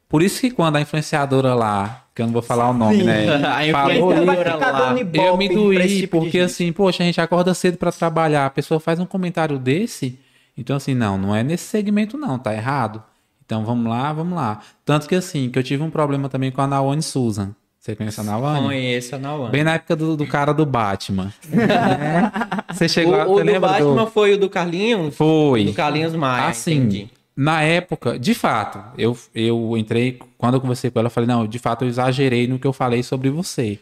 por 0.09 0.23
isso 0.23 0.41
que 0.41 0.53
quando 0.53 0.77
a 0.77 0.81
influenciadora 0.81 1.53
lá, 1.53 2.05
que 2.15 2.23
eu 2.23 2.27
não 2.27 2.33
vou 2.33 2.41
falar 2.41 2.71
o 2.71 2.73
nome, 2.73 2.99
Sim. 2.99 3.03
né? 3.03 3.27
A 3.45 3.73
falou 3.73 4.15
lá. 4.25 4.95
Eu 5.13 5.37
me 5.37 5.49
doí, 5.49 6.03
tipo 6.03 6.21
porque 6.21 6.39
assim, 6.39 6.73
poxa, 6.73 7.03
a 7.03 7.07
gente 7.07 7.21
acorda 7.21 7.53
cedo 7.53 7.79
pra 7.79 7.91
trabalhar, 7.91 8.47
a 8.47 8.51
pessoa 8.51 8.79
faz 8.79 9.01
um 9.01 9.07
comentário 9.07 9.59
desse, 9.59 10.17
então 10.57 10.77
assim, 10.77 10.95
não, 10.95 11.19
não 11.19 11.35
é 11.35 11.43
nesse 11.43 11.65
segmento 11.65 12.17
não, 12.17 12.39
tá 12.39 12.55
errado. 12.55 13.03
Então 13.47 13.65
vamos 13.65 13.89
lá, 13.89 14.13
vamos 14.13 14.35
lá. 14.37 14.61
Tanto 14.85 15.09
que 15.09 15.15
assim, 15.15 15.49
que 15.49 15.59
eu 15.59 15.63
tive 15.63 15.83
um 15.83 15.89
problema 15.91 16.29
também 16.29 16.51
com 16.51 16.61
a 16.61 16.67
Nawane 16.67 17.01
Susan. 17.03 17.55
Você 17.79 17.95
conhece 17.95 18.21
a 18.21 18.25
Nawane? 18.25 18.67
Conheço 18.67 19.15
a 19.15 19.19
Nauane. 19.19 19.53
Bem 19.53 19.63
na 19.63 19.75
época 19.75 19.95
do, 19.95 20.17
do 20.17 20.27
cara 20.27 20.53
do 20.53 20.67
Batman. 20.67 21.33
né? 21.49 22.33
Você 22.73 22.89
chegou, 22.89 23.15
O, 23.15 23.23
o 23.23 23.35
você 23.37 23.45
do 23.45 23.61
Batman 23.61 24.05
do... 24.05 24.11
foi 24.11 24.35
o 24.35 24.39
do 24.39 24.51
Carlinhos? 24.51 25.15
Foi. 25.17 25.65
Do 25.65 25.73
Carlinhos 25.73 26.13
Maia, 26.15 26.49
Assim, 26.49 26.75
entendi. 26.75 27.11
na 27.37 27.63
época, 27.63 28.19
de 28.19 28.35
fato, 28.35 28.83
eu, 28.99 29.17
eu 29.33 29.77
entrei, 29.77 30.19
quando 30.37 30.55
eu 30.55 30.61
conversei 30.61 30.91
com 30.91 30.99
ela, 30.99 31.07
eu 31.07 31.11
falei, 31.13 31.29
não, 31.29 31.47
de 31.47 31.59
fato 31.61 31.85
eu 31.85 31.89
exagerei 31.89 32.49
no 32.49 32.59
que 32.59 32.67
eu 32.67 32.73
falei 32.73 33.05
sobre 33.05 33.31
você. 33.31 33.79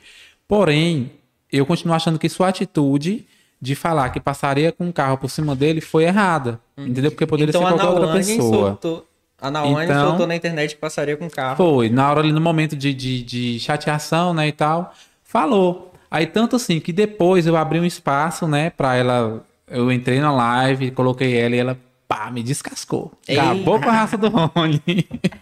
Porém, 0.46 1.10
eu 1.50 1.64
continuo 1.64 1.94
achando 1.96 2.18
que 2.18 2.28
sua 2.28 2.48
atitude 2.48 3.24
de 3.58 3.74
falar 3.74 4.10
que 4.10 4.20
passaria 4.20 4.70
com 4.70 4.84
um 4.84 4.92
carro 4.92 5.16
por 5.16 5.30
cima 5.30 5.56
dele 5.56 5.80
foi 5.80 6.04
errada. 6.04 6.60
Entendeu? 6.76 7.10
Porque 7.10 7.24
poderia 7.26 7.48
então 7.50 7.62
ser 7.62 7.68
a 7.68 7.70
qualquer 7.70 7.86
outra 7.88 8.12
pessoa. 8.18 8.68
soltou... 8.68 9.06
A 9.44 9.50
Nauane 9.50 9.84
Então- 9.84 10.08
soltou 10.08 10.26
na 10.26 10.34
internet 10.34 10.74
que 10.74 10.80
passaria 10.80 11.16
com 11.16 11.26
o 11.26 11.30
carro. 11.30 11.56
Foi, 11.56 11.90
na 11.90 12.10
hora 12.10 12.20
ali 12.20 12.32
no 12.32 12.40
momento 12.40 12.74
de, 12.74 12.94
de, 12.94 13.22
de 13.22 13.60
chateação, 13.60 14.32
né, 14.32 14.48
e 14.48 14.52
tal, 14.52 14.94
falou. 15.22 15.92
Aí 16.10 16.26
tanto 16.26 16.56
assim 16.56 16.80
que 16.80 16.92
depois 16.92 17.46
eu 17.46 17.54
abri 17.56 17.78
um 17.78 17.84
espaço, 17.84 18.48
né, 18.48 18.70
pra 18.70 18.96
ela, 18.96 19.44
eu 19.68 19.92
entrei 19.92 20.18
na 20.20 20.32
live, 20.32 20.92
coloquei 20.92 21.36
ela 21.36 21.54
e 21.56 21.58
ela, 21.58 21.78
pá, 22.08 22.30
me 22.30 22.42
descascou. 22.42 23.12
Eita. 23.28 23.42
Acabou 23.42 23.80
com 23.80 23.88
a 23.88 23.92
raça 23.92 24.16
do 24.16 24.28
Rony. 24.28 24.82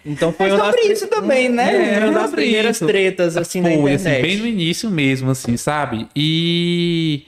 Então 0.04 0.32
foi 0.32 0.50
uma 0.50 0.64
sobre 0.64 0.88
das... 0.88 0.98
isso 0.98 1.06
também, 1.08 1.48
né? 1.48 1.96
É, 1.96 2.04
uma 2.04 2.12
das 2.12 2.30
sobre 2.30 2.42
primeiras 2.42 2.76
isso. 2.76 2.86
tretas, 2.86 3.36
assim, 3.36 3.60
na 3.60 3.68
Foi, 3.68 3.76
internet. 3.92 4.00
assim, 4.00 4.22
bem 4.22 4.36
no 4.38 4.46
início 4.46 4.90
mesmo, 4.90 5.30
assim, 5.30 5.56
sabe? 5.56 6.08
E, 6.16 7.24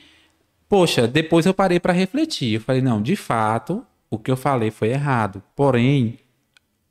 poxa, 0.69 1.07
depois 1.07 1.47
eu 1.47 1.55
parei 1.55 1.79
pra 1.79 1.93
refletir. 1.93 2.55
Eu 2.55 2.61
falei, 2.61 2.81
não, 2.83 3.01
de 3.01 3.15
fato, 3.15 3.85
o 4.11 4.19
que 4.19 4.31
eu 4.31 4.37
falei 4.37 4.71
foi 4.71 4.89
errado. 4.89 5.43
Porém, 5.55 6.19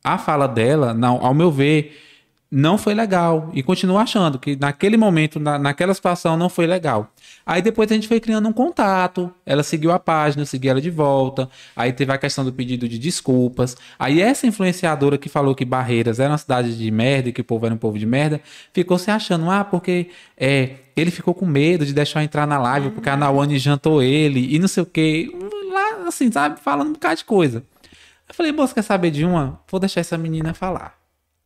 a 0.03 0.17
fala 0.17 0.47
dela, 0.47 0.93
não, 0.93 1.25
ao 1.25 1.33
meu 1.33 1.51
ver, 1.51 1.97
não 2.55 2.77
foi 2.77 2.93
legal. 2.93 3.49
E 3.51 3.63
continuo 3.63 3.97
achando 3.97 4.37
que 4.37 4.55
naquele 4.55 4.95
momento, 4.95 5.39
na, 5.39 5.57
naquela 5.57 5.91
situação, 5.91 6.37
não 6.37 6.49
foi 6.49 6.67
legal. 6.67 7.11
Aí 7.43 7.63
depois 7.63 7.91
a 7.91 7.95
gente 7.95 8.07
foi 8.07 8.19
criando 8.19 8.47
um 8.47 8.53
contato. 8.53 9.33
Ela 9.43 9.63
seguiu 9.63 9.91
a 9.91 9.97
página, 9.97 10.43
eu 10.43 10.45
segui 10.45 10.69
ela 10.69 10.79
de 10.79 10.91
volta. 10.91 11.49
Aí 11.75 11.91
teve 11.91 12.11
a 12.11 12.17
questão 12.17 12.45
do 12.45 12.53
pedido 12.53 12.87
de 12.87 12.99
desculpas. 12.99 13.75
Aí 13.97 14.21
essa 14.21 14.45
influenciadora 14.45 15.17
que 15.17 15.27
falou 15.29 15.55
que 15.55 15.65
Barreiras 15.65 16.19
era 16.19 16.29
uma 16.29 16.37
cidade 16.37 16.77
de 16.77 16.91
merda 16.91 17.29
e 17.29 17.33
que 17.33 17.41
o 17.41 17.43
povo 17.43 17.65
era 17.65 17.73
um 17.73 17.77
povo 17.77 17.97
de 17.97 18.05
merda, 18.05 18.39
ficou 18.71 18.99
se 18.99 19.09
achando, 19.09 19.49
ah, 19.49 19.63
porque 19.63 20.09
é, 20.37 20.75
ele 20.95 21.09
ficou 21.09 21.33
com 21.33 21.47
medo 21.47 21.87
de 21.87 21.93
deixar 21.93 22.19
eu 22.19 22.25
entrar 22.25 22.45
na 22.45 22.59
live, 22.59 22.91
porque 22.91 23.09
a 23.09 23.17
Nawane 23.17 23.57
jantou 23.57 23.99
ele 23.99 24.53
e 24.53 24.59
não 24.59 24.67
sei 24.67 24.83
o 24.83 24.85
quê. 24.85 25.27
Lá, 25.71 26.07
assim, 26.07 26.31
sabe? 26.31 26.59
Falando 26.59 26.89
um 26.89 26.93
bocado 26.93 27.15
de 27.15 27.25
coisa. 27.25 27.63
Eu 28.27 28.33
falei, 28.35 28.51
moça, 28.51 28.73
quer 28.73 28.81
saber 28.81 29.11
de 29.11 29.25
uma? 29.25 29.59
Vou 29.69 29.79
deixar 29.79 30.01
essa 30.01 30.17
menina 30.17 30.53
falar. 30.53 30.95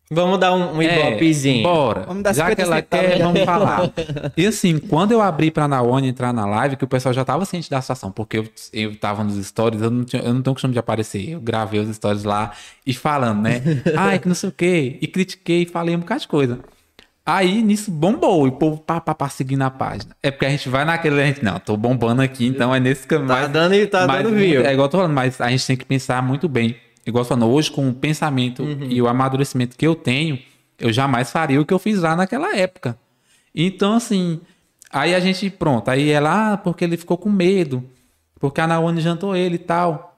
Vamos 0.09 0.39
dar 0.39 0.53
um, 0.53 0.77
um 0.77 0.81
É, 0.81 1.09
ibopezinho. 1.09 1.63
Bora. 1.63 2.03
Vamos 2.07 2.23
dar 2.23 2.33
Já 2.33 2.45
50 2.45 2.55
que 2.55 2.61
ela 2.61 2.81
quer, 2.81 3.19
vamos 3.19 3.41
falar. 3.43 3.91
E 4.37 4.45
assim, 4.45 4.79
quando 4.79 5.11
eu 5.11 5.21
abri 5.21 5.51
pra 5.51 5.67
Naone 5.67 6.07
entrar 6.07 6.31
na 6.31 6.45
live, 6.45 6.77
que 6.77 6.83
o 6.85 6.87
pessoal 6.87 7.13
já 7.13 7.25
tava 7.25 7.43
ciente 7.43 7.69
da 7.69 7.81
situação, 7.81 8.09
porque 8.09 8.37
eu, 8.37 8.47
eu 8.71 8.95
tava 8.95 9.21
nos 9.23 9.35
stories, 9.45 9.81
eu 9.81 9.91
não, 9.91 10.05
tinha, 10.05 10.21
eu 10.21 10.33
não 10.33 10.41
tenho 10.41 10.53
costume 10.53 10.71
de 10.71 10.79
aparecer. 10.79 11.29
Eu 11.31 11.41
gravei 11.41 11.81
os 11.81 11.93
stories 11.93 12.23
lá 12.23 12.53
e 12.85 12.93
falando, 12.93 13.41
né? 13.41 13.61
Ai, 13.97 14.17
que 14.17 14.29
não 14.29 14.35
sei 14.35 14.47
o 14.47 14.51
quê. 14.53 14.97
E 15.01 15.07
critiquei, 15.07 15.65
falei 15.65 15.93
um 15.93 15.99
bocado 15.99 16.21
de 16.21 16.27
coisa. 16.29 16.59
Aí, 17.29 17.61
nisso, 17.61 17.91
bombou. 17.91 18.47
E 18.47 18.49
o 18.49 18.53
povo, 18.53 18.77
pá, 18.77 19.01
pá, 19.01 19.13
pá, 19.13 19.27
seguindo 19.27 19.61
a 19.63 19.69
página. 19.69 20.15
É 20.23 20.31
porque 20.31 20.45
a 20.45 20.49
gente 20.49 20.69
vai 20.69 20.85
naquele, 20.85 21.21
a 21.21 21.25
gente, 21.25 21.43
não, 21.43 21.59
tô 21.59 21.75
bombando 21.75 22.21
aqui, 22.21 22.47
então 22.47 22.73
é 22.73 22.79
nesse 22.79 23.05
caminho. 23.05 23.27
Tá 23.27 23.47
dando 23.47 23.75
e 23.75 23.85
tá 23.85 24.07
Mas 24.07 24.23
dando 24.23 24.33
view. 24.33 24.61
É 24.61 24.71
igual 24.71 24.85
eu 24.85 24.89
tô 24.89 24.97
falando, 24.97 25.13
mas 25.13 25.41
a 25.41 25.49
gente 25.49 25.67
tem 25.67 25.75
que 25.75 25.83
pensar 25.83 26.23
muito 26.23 26.47
bem. 26.47 26.77
Igual 27.05 27.23
eu 27.23 27.25
tô 27.25 27.35
falando, 27.35 27.51
hoje 27.51 27.69
com 27.69 27.89
o 27.89 27.93
pensamento 27.93 28.63
Uhum. 28.63 28.87
e 28.89 29.01
o 29.01 29.09
amadurecimento 29.09 29.75
que 29.75 29.85
eu 29.85 29.93
tenho, 29.93 30.39
eu 30.79 30.93
jamais 30.93 31.29
faria 31.29 31.59
o 31.59 31.65
que 31.65 31.73
eu 31.73 31.79
fiz 31.79 31.99
lá 31.99 32.15
naquela 32.15 32.55
época. 32.55 32.97
Então, 33.53 33.95
assim, 33.95 34.39
aí 34.89 35.13
a 35.13 35.19
gente, 35.19 35.49
pronto, 35.49 35.89
aí 35.89 36.09
ela, 36.09 36.53
ah, 36.53 36.57
porque 36.57 36.85
ele 36.85 36.95
ficou 36.95 37.17
com 37.17 37.29
medo, 37.29 37.83
porque 38.39 38.61
a 38.61 38.67
Naone 38.67 39.01
jantou 39.01 39.35
ele 39.35 39.55
e 39.55 39.59
tal. 39.59 40.17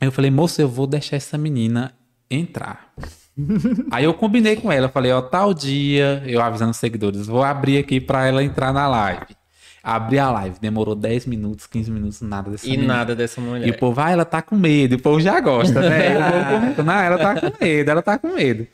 Aí 0.00 0.08
eu 0.08 0.12
falei, 0.12 0.30
moça, 0.30 0.60
eu 0.60 0.68
vou 0.68 0.88
deixar 0.88 1.14
essa 1.14 1.38
menina 1.38 1.94
entrar. 2.28 2.92
Aí 3.90 4.04
eu 4.04 4.14
combinei 4.14 4.56
com 4.56 4.70
ela, 4.70 4.88
falei, 4.88 5.12
ó, 5.12 5.22
tal 5.22 5.54
dia, 5.54 6.22
eu 6.26 6.40
avisando 6.40 6.70
os 6.70 6.76
seguidores, 6.76 7.26
vou 7.26 7.42
abrir 7.42 7.78
aqui 7.78 8.00
pra 8.00 8.26
ela 8.26 8.42
entrar 8.42 8.72
na 8.72 8.86
live. 8.86 9.36
Abri 9.82 10.18
a 10.18 10.30
live, 10.30 10.56
demorou 10.60 10.94
10 10.94 11.26
minutos, 11.26 11.66
15 11.66 11.90
minutos, 11.90 12.20
nada 12.20 12.50
dessa 12.50 12.68
E 12.68 12.76
nada 12.76 13.16
dessa 13.16 13.40
mulher. 13.40 13.66
E 13.66 13.70
o 13.70 13.78
povo, 13.78 14.00
ah, 14.00 14.10
ela 14.10 14.24
tá 14.24 14.40
com 14.40 14.54
medo. 14.54 14.94
E 14.94 14.96
o 14.96 15.02
povo 15.02 15.20
já 15.20 15.40
gosta, 15.40 15.80
né? 15.80 16.16
O 16.16 16.30
povo 16.30 16.60
comentando, 16.60 16.88
ah, 16.88 17.02
ela 17.02 17.18
tá 17.18 17.40
com 17.40 17.64
medo, 17.64 17.90
ela 17.90 18.02
tá 18.02 18.18
com 18.18 18.28
medo. 18.28 18.68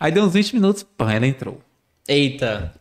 Aí 0.00 0.10
deu 0.10 0.24
uns 0.24 0.32
20 0.32 0.54
minutos, 0.54 0.82
pã, 0.82 1.12
ela 1.12 1.26
entrou. 1.26 1.60
Eita. 2.08 2.72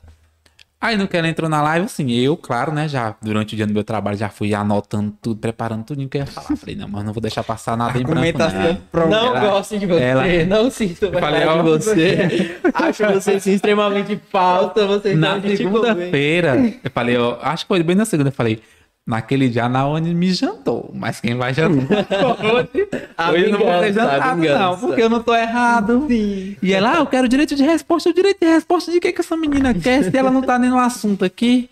Aí 0.84 0.98
no 0.98 1.08
que 1.08 1.16
ela 1.16 1.30
entrou 1.30 1.50
na 1.50 1.62
live, 1.62 1.86
assim, 1.86 2.12
eu, 2.12 2.36
claro, 2.36 2.74
né, 2.74 2.90
já 2.90 3.16
durante 3.22 3.54
o 3.54 3.56
dia 3.56 3.66
do 3.66 3.74
meu 3.74 3.86
trabalho, 3.86 4.18
já 4.18 4.28
fui 4.28 4.54
anotando 4.54 5.14
tudo, 5.22 5.40
preparando 5.40 5.86
tudo 5.86 6.06
que 6.10 6.18
eu 6.18 6.22
ia 6.22 6.26
falar. 6.28 6.58
Falei, 6.58 6.76
não, 6.76 6.90
mas 6.90 7.06
não 7.06 7.14
vou 7.14 7.22
deixar 7.22 7.42
passar 7.42 7.78
nada 7.78 7.98
em 7.98 8.04
branco, 8.04 8.38
não. 8.38 8.76
pronta. 8.92 9.08
Não 9.10 9.28
ela- 9.28 9.40
gosto 9.40 9.80
de 9.80 9.86
você, 9.86 10.04
ela- 10.04 10.24
não 10.46 10.70
sinto 10.70 11.10
falei, 11.10 11.40
verdade 11.40 11.54
de 11.54 11.60
ó. 11.60 11.64
você. 11.64 12.58
Acho 12.74 13.06
você 13.14 13.32
assim, 13.32 13.54
extremamente 13.54 14.20
falta, 14.30 14.86
você 14.86 15.16
Na 15.16 15.40
segunda-feira, 15.42 16.74
eu 16.84 16.92
falei, 16.92 17.18
ó, 17.18 17.38
acho 17.42 17.64
que 17.64 17.68
foi 17.70 17.82
bem 17.82 17.96
na 17.96 18.04
segunda, 18.04 18.28
eu 18.30 18.34
falei, 18.34 18.62
naquele 19.06 19.50
dia 19.50 19.66
a 19.66 19.70
Naone 19.70 20.14
me 20.14 20.32
jantou, 20.34 20.90
mas 20.94 21.20
quem 21.20 21.36
vai 21.36 21.54
jantar 21.54 22.06
hoje, 22.44 22.88
A 23.18 23.32
hoje 23.32 23.46
eu 23.46 23.52
não 23.52 23.60
vou 23.60 23.80
ser 23.80 23.94
jantado 23.94 24.42
não, 24.42 24.80
porque 24.80 25.02
eu 25.02 25.10
não 25.10 25.24
tô 25.24 25.36
errado. 25.36 26.06
Sim. 26.08 26.56
E 26.62 26.74
ela, 26.74 26.94
ah, 26.94 27.00
eu 27.00 27.06
quero 27.06 27.28
direito 27.28 27.56
de 27.56 27.64
resposta, 27.64 28.10
o 28.10 28.14
direito 28.14 28.40
de 28.40 28.48
resposta 28.48 28.92
de 28.92 29.00
que 29.00 29.12
que 29.12 29.22
essa 29.22 29.36
menina 29.36 29.74
quer, 29.74 30.04
se 30.04 30.18
ela 30.18 30.32
não 30.32 30.42
tá 30.42 30.58
nem 30.58 30.70
no 30.70 30.80
assunto 30.80 31.26
aqui. 31.26 31.70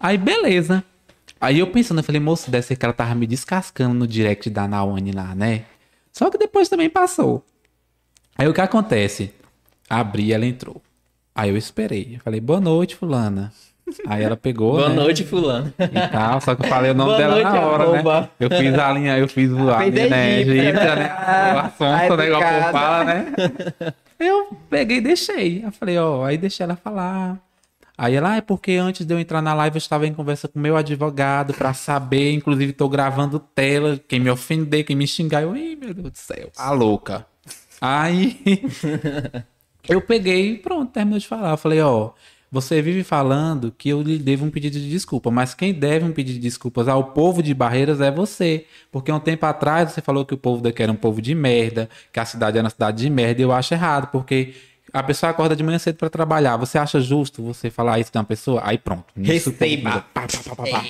Aí, 0.00 0.16
beleza. 0.18 0.82
Aí 1.40 1.58
eu 1.58 1.66
pensando, 1.66 1.98
eu 1.98 2.04
falei, 2.04 2.20
moço, 2.20 2.50
deve 2.50 2.66
ser 2.66 2.76
que 2.76 2.84
ela 2.84 2.94
tava 2.94 3.14
me 3.14 3.26
descascando 3.26 3.94
no 3.94 4.06
direct 4.06 4.48
da 4.48 4.68
Nawane 4.68 5.12
lá, 5.12 5.34
né? 5.34 5.64
Só 6.12 6.30
que 6.30 6.38
depois 6.38 6.68
também 6.68 6.88
passou. 6.88 7.44
Aí 8.36 8.46
o 8.46 8.54
que 8.54 8.60
acontece? 8.60 9.32
Abri, 9.90 10.32
ela 10.32 10.46
entrou. 10.46 10.80
Aí 11.34 11.50
eu 11.50 11.56
esperei. 11.56 12.14
Eu 12.14 12.20
falei, 12.20 12.40
boa 12.40 12.60
noite, 12.60 12.94
fulana. 12.94 13.52
Aí 14.06 14.22
ela 14.22 14.36
pegou, 14.36 14.72
Boa 14.72 14.88
né? 14.88 14.94
noite, 14.94 15.24
fulano. 15.24 15.72
E 15.78 16.08
tal, 16.10 16.40
só 16.40 16.54
que 16.54 16.64
eu 16.64 16.68
falei 16.68 16.90
o 16.90 16.94
nome 16.94 17.10
Boa 17.10 17.18
dela 17.18 17.34
noite, 17.34 17.50
na 17.52 17.60
hora, 17.66 17.84
arroba. 17.84 18.20
né? 18.22 18.28
Eu 18.40 18.50
fiz 18.50 18.78
a 18.78 18.92
linha, 18.92 19.18
eu 19.18 19.28
fiz 19.28 19.50
o- 19.50 19.70
a 19.70 19.84
linha, 19.84 20.08
né? 20.08 20.40
egípcia, 20.40 20.62
Egípcia, 20.62 20.96
né? 20.96 21.54
O 21.54 21.58
assunto, 21.58 22.16
né? 22.16 22.26
Igual 22.26 22.42
o 22.42 22.72
fala, 22.72 23.04
né? 23.04 23.32
Eu 24.18 24.56
peguei 24.70 24.98
e 24.98 25.00
deixei. 25.00 25.64
Eu 25.64 25.72
falei, 25.72 25.98
ó, 25.98 26.24
aí 26.24 26.38
deixei 26.38 26.64
ela 26.64 26.76
falar. 26.76 27.38
Aí 27.98 28.14
ela, 28.14 28.32
ah, 28.32 28.36
é 28.36 28.40
porque 28.40 28.72
antes 28.72 29.04
de 29.06 29.12
eu 29.14 29.18
entrar 29.20 29.42
na 29.42 29.52
live 29.54 29.76
eu 29.76 29.78
estava 29.78 30.06
em 30.06 30.14
conversa 30.14 30.48
com 30.48 30.58
meu 30.58 30.76
advogado 30.76 31.52
pra 31.54 31.74
saber, 31.74 32.32
inclusive 32.32 32.72
tô 32.72 32.88
gravando 32.88 33.38
tela, 33.38 34.00
quem 34.08 34.18
me 34.18 34.30
ofender, 34.30 34.84
quem 34.84 34.96
me 34.96 35.06
xingar. 35.06 35.42
Eu, 35.42 35.54
ih, 35.56 35.76
meu 35.76 35.92
Deus 35.94 36.10
do 36.10 36.16
céu, 36.18 36.50
a 36.56 36.70
louca. 36.72 37.26
Aí 37.80 38.40
eu 39.88 40.00
peguei 40.00 40.52
e 40.52 40.58
pronto, 40.58 40.90
terminou 40.92 41.18
de 41.18 41.26
falar. 41.28 41.50
Eu 41.50 41.56
falei, 41.56 41.80
ó, 41.80 42.10
você 42.52 42.82
vive 42.82 43.02
falando 43.02 43.72
que 43.72 43.88
eu 43.88 44.02
lhe 44.02 44.18
devo 44.18 44.44
um 44.44 44.50
pedido 44.50 44.78
de 44.78 44.90
desculpa, 44.90 45.30
mas 45.30 45.54
quem 45.54 45.72
deve 45.72 46.04
um 46.04 46.12
pedido 46.12 46.34
de 46.34 46.40
desculpas 46.40 46.86
ao 46.86 47.04
povo 47.12 47.42
de 47.42 47.54
Barreiras 47.54 47.98
é 48.02 48.10
você. 48.10 48.66
Porque 48.90 49.10
um 49.10 49.18
tempo 49.18 49.46
atrás 49.46 49.90
você 49.90 50.02
falou 50.02 50.26
que 50.26 50.34
o 50.34 50.36
povo 50.36 50.62
daqui 50.62 50.82
era 50.82 50.92
um 50.92 50.96
povo 50.96 51.22
de 51.22 51.34
merda, 51.34 51.88
que 52.12 52.20
a 52.20 52.26
cidade 52.26 52.58
era 52.58 52.64
uma 52.64 52.70
cidade 52.70 53.02
de 53.02 53.08
merda, 53.08 53.40
e 53.40 53.44
eu 53.44 53.52
acho 53.52 53.72
errado, 53.72 54.08
porque 54.12 54.52
a 54.92 55.02
pessoa 55.02 55.30
acorda 55.30 55.56
de 55.56 55.62
manhã 55.62 55.78
cedo 55.78 55.96
pra 55.96 56.10
trabalhar. 56.10 56.56
Você 56.58 56.76
acha 56.78 57.00
justo 57.00 57.42
você 57.42 57.70
falar 57.70 57.98
isso 57.98 58.12
de 58.12 58.18
uma 58.18 58.24
pessoa? 58.24 58.60
Aí 58.64 58.76
pronto. 58.78 59.04
Receba. 59.16 60.04
pá, 60.12 60.26
pá, 60.26 60.56
pá. 60.56 60.84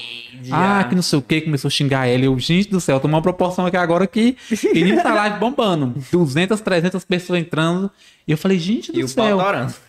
Ah, 0.50 0.84
que 0.88 0.94
não 0.94 1.03
sei 1.03 1.18
o 1.18 1.22
que, 1.22 1.40
começou 1.42 1.68
a 1.68 1.70
xingar 1.70 2.07
ela. 2.07 2.24
Eu, 2.24 2.36
gente 2.38 2.68
do 2.70 2.80
céu, 2.80 2.98
tomou 2.98 3.16
uma 3.16 3.22
proporção 3.22 3.64
aqui 3.66 3.76
agora 3.76 4.07
que 4.07 4.36
início 4.74 5.03
da 5.05 5.14
live 5.14 5.38
bombando. 5.38 5.94
200, 6.11 6.61
300 6.61 7.05
pessoas 7.05 7.38
entrando. 7.40 7.90
E 8.26 8.30
eu 8.32 8.38
falei, 8.38 8.57
gente 8.59 8.92
do 8.92 9.00
E 9.00 9.05
o 9.05 9.09
céu. 9.09 9.38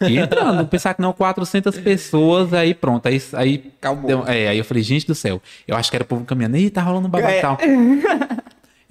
E 0.02 0.18
entrando, 0.18 0.66
pensar 0.70 0.94
que 0.96 1.02
não, 1.02 1.14
400 1.14 1.78
pessoas, 1.80 2.52
aí 2.54 2.74
pronto. 2.74 3.06
Aí, 3.08 3.22
aí, 3.34 3.72
Calmou. 3.80 4.08
deu- 4.08 4.24
é, 4.28 4.48
aí 4.50 4.58
eu 4.58 4.66
falei, 4.66 4.82
gente 4.82 5.06
do 5.06 5.14
céu. 5.14 5.42
Eu 5.68 5.76
acho 5.76 5.90
que 5.92 5.96
era 5.98 6.04
o 6.04 6.08
povo 6.08 6.26
caminhando. 6.26 6.58
Ih, 6.58 6.70
tá 6.72 6.82
rolando 6.82 7.08
um 7.08 7.12
babado 7.12 7.32
e 7.34 7.38
É. 7.38 7.42
tal. 7.42 7.58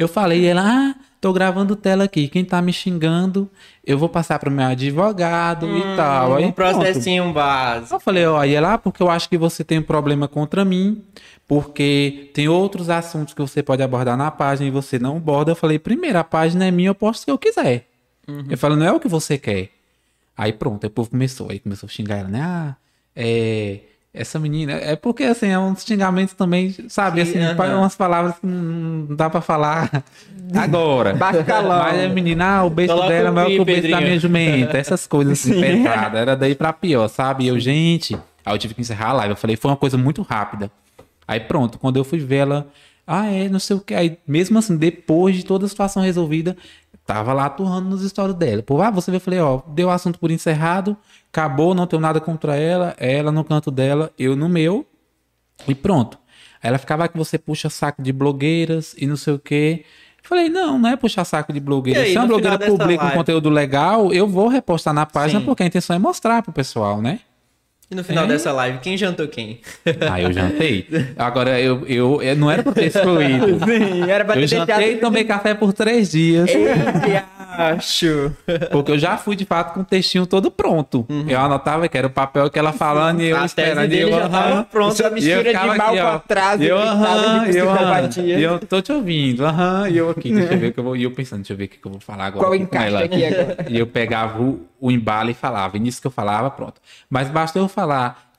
Eu 0.02 0.08
falei, 0.08 0.46
ela, 0.46 0.62
ah, 0.64 0.94
tô 1.20 1.32
gravando 1.32 1.76
tela 1.76 2.04
aqui. 2.04 2.28
Quem 2.28 2.44
tá 2.44 2.60
me 2.60 2.72
xingando, 2.72 3.48
eu 3.84 3.96
vou 3.96 4.08
passar 4.08 4.38
pro 4.38 4.50
meu 4.50 4.66
advogado 4.66 5.66
e 5.78 5.96
tal. 5.96 6.34
Aí 6.34 6.44
um 6.44 6.52
pronto. 6.52 6.80
processinho 6.80 7.32
básico. 7.32 7.94
Eu 7.94 8.00
falei, 8.00 8.26
ó, 8.26 8.44
e 8.44 8.54
ela, 8.54 8.74
ah, 8.74 8.78
porque 8.78 9.02
eu 9.02 9.08
acho 9.08 9.28
que 9.28 9.38
você 9.38 9.62
tem 9.62 9.78
um 9.78 9.82
problema 9.82 10.26
contra 10.26 10.64
mim, 10.64 11.02
porque 11.46 12.30
tem 12.34 12.48
outros 12.48 12.90
assuntos 12.90 13.34
que 13.34 13.40
você 13.40 13.62
pode 13.62 13.82
abordar 13.82 14.16
na 14.16 14.30
página 14.30 14.68
e 14.68 14.70
você 14.70 14.98
não 14.98 15.16
aborda. 15.16 15.52
Eu 15.52 15.56
falei, 15.56 15.78
primeiro, 15.78 16.18
a 16.18 16.24
página 16.24 16.66
é 16.66 16.70
minha, 16.70 16.90
eu 16.90 16.94
posto 16.94 17.22
o 17.22 17.24
que 17.26 17.30
eu 17.30 17.38
quiser. 17.38 17.86
Eu 18.50 18.58
falei, 18.58 18.76
não 18.76 18.86
é 18.86 18.92
o 18.92 19.00
que 19.00 19.08
você 19.08 19.38
quer. 19.38 19.70
Aí 20.36 20.52
pronto, 20.52 20.84
aí 20.84 20.88
o 20.88 20.90
povo 20.90 21.10
começou, 21.10 21.50
aí 21.50 21.58
começou 21.58 21.86
a 21.86 21.90
xingar 21.90 22.16
ela, 22.16 22.28
né? 22.28 22.40
Ah, 22.42 22.76
é. 23.14 23.80
Essa 24.14 24.38
menina. 24.38 24.72
É 24.72 24.94
porque, 24.94 25.24
assim, 25.24 25.48
é 25.48 25.58
uns 25.58 25.84
xingamentos 25.84 26.34
também, 26.34 26.74
sabe? 26.88 27.24
Sim, 27.24 27.30
Assim, 27.30 27.38
aham. 27.46 27.56
pa- 27.56 27.66
umas 27.76 27.96
palavras 27.96 28.34
que 28.38 28.46
não 28.46 29.06
dá 29.16 29.30
pra 29.30 29.40
falar 29.40 30.04
agora. 30.54 31.14
Baixo 31.14 31.42
calão. 31.44 31.78
Mas 31.78 32.04
a 32.04 32.08
menina, 32.08 32.58
ah, 32.58 32.64
o 32.64 32.70
beijo 32.70 32.92
Coloca 32.92 33.08
dela 33.08 33.28
é 33.28 33.30
maior 33.30 33.48
que 33.48 33.60
o 33.60 33.64
beijo 33.64 33.90
da 33.90 34.00
minha 34.02 34.18
jumenta. 34.18 34.76
Essas 34.76 35.06
coisas 35.06 35.40
assim. 35.40 35.62
Era 36.14 36.36
daí 36.36 36.54
pra 36.54 36.72
pior, 36.74 37.08
sabe? 37.08 37.46
Eu, 37.46 37.58
gente. 37.58 38.14
Aí 38.44 38.52
eu 38.54 38.58
tive 38.58 38.74
que 38.74 38.82
encerrar 38.82 39.10
a 39.10 39.12
live. 39.14 39.30
Eu 39.32 39.36
falei, 39.36 39.56
foi 39.56 39.70
uma 39.70 39.76
coisa 39.78 39.96
muito 39.96 40.20
rápida. 40.20 40.70
Aí 41.26 41.40
pronto, 41.40 41.78
quando 41.78 41.96
eu 41.96 42.04
fui 42.04 42.18
ver 42.18 42.36
ela, 42.38 42.66
ah, 43.06 43.26
é, 43.26 43.48
não 43.48 43.58
sei 43.58 43.76
o 43.76 43.80
que. 43.80 43.94
Aí, 43.94 44.18
mesmo 44.28 44.58
assim, 44.58 44.76
depois 44.76 45.36
de 45.36 45.44
toda 45.44 45.64
a 45.64 45.68
situação 45.68 46.02
resolvida, 46.02 46.54
tava 47.06 47.32
lá 47.32 47.46
aturrando 47.46 47.88
nos 47.90 48.02
stories 48.08 48.36
dela. 48.36 48.62
Pô, 48.62 48.80
ah, 48.80 48.90
você 48.90 49.10
vê, 49.10 49.16
eu 49.16 49.20
falei, 49.20 49.40
ó, 49.40 49.60
deu 49.68 49.88
o 49.88 49.90
assunto 49.90 50.18
por 50.18 50.30
encerrado, 50.30 50.96
acabou, 51.32 51.74
não 51.74 51.86
tenho 51.86 52.00
nada 52.00 52.20
contra 52.20 52.56
ela, 52.56 52.94
ela 52.98 53.30
no 53.32 53.44
canto 53.44 53.70
dela, 53.70 54.10
eu 54.18 54.36
no 54.36 54.48
meu, 54.48 54.86
e 55.66 55.74
pronto. 55.74 56.18
Aí 56.62 56.68
ela 56.68 56.78
ficava 56.78 57.04
"Ah, 57.04 57.08
que 57.08 57.16
você 57.18 57.36
puxa 57.38 57.68
saco 57.68 58.00
de 58.02 58.12
blogueiras 58.12 58.94
e 58.96 59.06
não 59.06 59.16
sei 59.16 59.34
o 59.34 59.38
quê. 59.38 59.84
Falei, 60.22 60.48
não, 60.48 60.78
não 60.78 60.88
é 60.88 60.96
puxar 60.96 61.24
saco 61.24 61.52
de 61.52 61.58
blogueira. 61.58 62.00
Aí, 62.02 62.12
Se 62.12 62.16
uma 62.16 62.22
no 62.22 62.28
blogueira 62.28 62.56
publica 62.58 63.02
um 63.02 63.06
live? 63.06 63.18
conteúdo 63.18 63.50
legal, 63.50 64.12
eu 64.12 64.28
vou 64.28 64.46
repostar 64.46 64.94
na 64.94 65.04
página, 65.04 65.40
Sim. 65.40 65.46
porque 65.46 65.64
a 65.64 65.66
intenção 65.66 65.96
é 65.96 65.98
mostrar 65.98 66.42
pro 66.42 66.52
pessoal, 66.52 67.02
né? 67.02 67.18
E 67.92 67.94
no 67.94 68.02
final 68.02 68.24
É. 68.24 68.26
dessa 68.26 68.50
live, 68.52 68.78
quem 68.78 68.96
jantou 68.96 69.28
quem? 69.28 69.60
Aí 70.10 70.24
eu 70.24 70.32
jantei. 70.32 70.86
Agora, 71.16 71.60
eu, 71.60 71.86
eu, 71.86 72.22
eu 72.22 72.34
não 72.36 72.50
era 72.50 72.62
pra 72.62 72.72
ter 72.72 72.86
excluído. 72.86 73.58
Sim, 73.68 74.10
era 74.10 74.24
pra 74.24 74.34
ter 74.34 74.42
Eu 74.44 74.46
jantei 74.48 74.94
e 74.94 74.96
tomei 74.96 75.24
café 75.24 75.52
por 75.52 75.74
três 75.74 76.10
dias. 76.10 76.50
Acho. 77.52 78.32
Porque 78.70 78.92
eu 78.92 78.98
já 78.98 79.18
fui, 79.18 79.36
de 79.36 79.44
fato, 79.44 79.74
com 79.74 79.80
o 79.80 79.84
textinho 79.84 80.26
todo 80.26 80.50
pronto. 80.50 81.06
Eu 81.28 81.38
anotava 81.38 81.86
que 81.86 81.98
era 81.98 82.06
o 82.06 82.10
papel 82.10 82.48
que 82.48 82.58
ela 82.58 82.72
falando 82.72 83.20
e 83.20 83.28
eu 83.28 83.36
A 83.36 83.44
esperando. 83.44 83.88
dele 83.88 84.04
eu, 84.04 84.18
já 84.18 84.28
tava 84.28 84.66
E 84.72 84.96
eu 84.96 85.10
mistura 85.12 85.44
de 85.44 85.76
mal 85.76 85.88
aqui, 85.90 85.98
atraso 85.98 86.62
E 86.62 86.68
eu, 86.68 86.78
aham, 86.78 87.46
eu, 87.48 87.70
aham. 87.70 88.08
eu 88.38 88.58
tô 88.60 88.80
te 88.80 88.90
ouvindo, 88.90 89.44
aham. 89.44 89.88
E 89.90 89.98
eu 89.98 90.08
aqui, 90.08 90.32
deixa 90.32 90.54
eu 90.54 90.58
ver 90.58 90.68
o 90.68 90.72
que 90.72 90.80
eu 90.80 90.84
vou. 90.84 90.96
E 90.96 91.02
eu 91.02 91.10
pensando, 91.10 91.40
deixa 91.40 91.52
eu 91.52 91.56
ver 91.58 91.64
o 91.64 91.68
que 91.68 91.78
eu 91.84 91.90
vou 91.92 92.00
falar 92.00 92.26
agora. 92.26 92.46
Qual 92.46 92.54
ela. 92.82 93.04
aqui 93.04 93.24
agora? 93.24 93.66
E 93.68 93.78
eu 93.78 93.86
pegava 93.86 94.40
o, 94.42 94.66
o 94.80 94.90
embalo 94.90 95.30
e 95.30 95.34
falava. 95.34 95.76
E 95.76 95.80
nisso 95.80 96.00
que 96.00 96.06
eu 96.06 96.10
falava, 96.10 96.50
pronto. 96.50 96.80
Mas 97.10 97.28
basta 97.28 97.58
eu 97.58 97.68
falar. 97.68 97.81